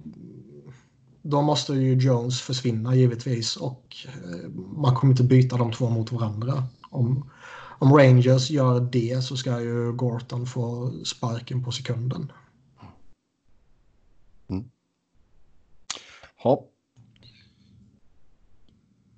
Då 1.21 1.41
måste 1.41 1.73
ju 1.73 1.93
Jones 1.93 2.41
försvinna 2.41 2.95
givetvis 2.95 3.57
och 3.57 3.95
eh, 4.05 4.49
man 4.53 4.95
kommer 4.95 5.13
inte 5.13 5.23
byta 5.23 5.57
de 5.57 5.71
två 5.71 5.89
mot 5.89 6.11
varandra. 6.11 6.63
Om, 6.89 7.29
om 7.79 7.93
Rangers 7.93 8.49
gör 8.49 8.79
det 8.79 9.23
så 9.23 9.37
ska 9.37 9.61
ju 9.61 9.93
Gorton 9.93 10.45
få 10.45 10.93
sparken 11.05 11.63
på 11.63 11.71
sekunden. 11.71 12.31
Mm. 14.49 14.69
Hopp. 16.35 16.76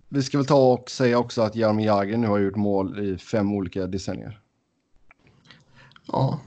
Vi 0.10 0.24
ska 0.24 0.38
väl 0.38 0.48
ta 0.48 0.74
och 0.74 0.92
säga 0.92 1.20
också 1.20 1.42
att 1.42 1.56
Jaromir 1.56 1.86
Jagr 1.86 2.18
nu 2.18 2.28
har 2.28 2.40
gjort 2.40 2.56
mål 2.56 3.00
i 3.00 3.18
fem 3.18 3.54
olika 3.54 3.88
decennier. 3.88 4.40
Ja, 6.08 6.40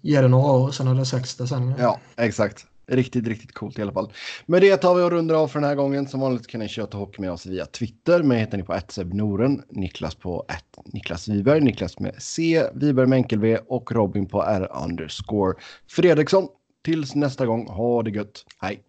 ge 0.00 0.20
det 0.20 0.28
några 0.28 0.52
år, 0.52 0.70
sen 0.70 0.88
är 0.88 0.94
det 0.94 1.06
sex 1.06 1.36
decennier. 1.36 1.76
Ja, 1.78 2.00
exakt. 2.16 2.66
Riktigt, 2.86 3.26
riktigt 3.26 3.52
coolt 3.52 3.78
i 3.78 3.82
alla 3.82 3.92
fall. 3.92 4.12
Med 4.46 4.62
det 4.62 4.76
tar 4.76 4.94
vi 4.94 5.02
och 5.02 5.10
rundar 5.10 5.34
av 5.34 5.48
för 5.48 5.60
den 5.60 5.68
här 5.68 5.76
gången. 5.76 6.08
Som 6.08 6.20
vanligt 6.20 6.46
kan 6.46 6.60
ni 6.60 6.68
köta 6.68 6.98
hockey 6.98 7.20
med 7.20 7.32
oss 7.32 7.46
via 7.46 7.66
Twitter. 7.66 8.22
Mig 8.22 8.38
heter 8.38 8.58
ni 8.58 8.62
på 8.64 8.80
Noren, 9.16 9.62
Niklas 9.68 10.14
på 10.14 10.46
Niklas 10.84 11.28
Wiberg, 11.28 11.60
Niklas 11.60 11.98
med 11.98 12.14
C, 12.18 12.64
Wiberg 12.74 13.06
med 13.06 13.16
enkel 13.16 13.40
V 13.40 13.58
och 13.68 13.92
Robin 13.92 14.26
på 14.26 14.42
R 14.42 14.68
underscore 14.84 15.54
Fredriksson. 15.86 16.48
Tills 16.84 17.14
nästa 17.14 17.46
gång, 17.46 17.68
ha 17.68 18.02
det 18.02 18.10
gött. 18.10 18.44
Hej! 18.60 18.82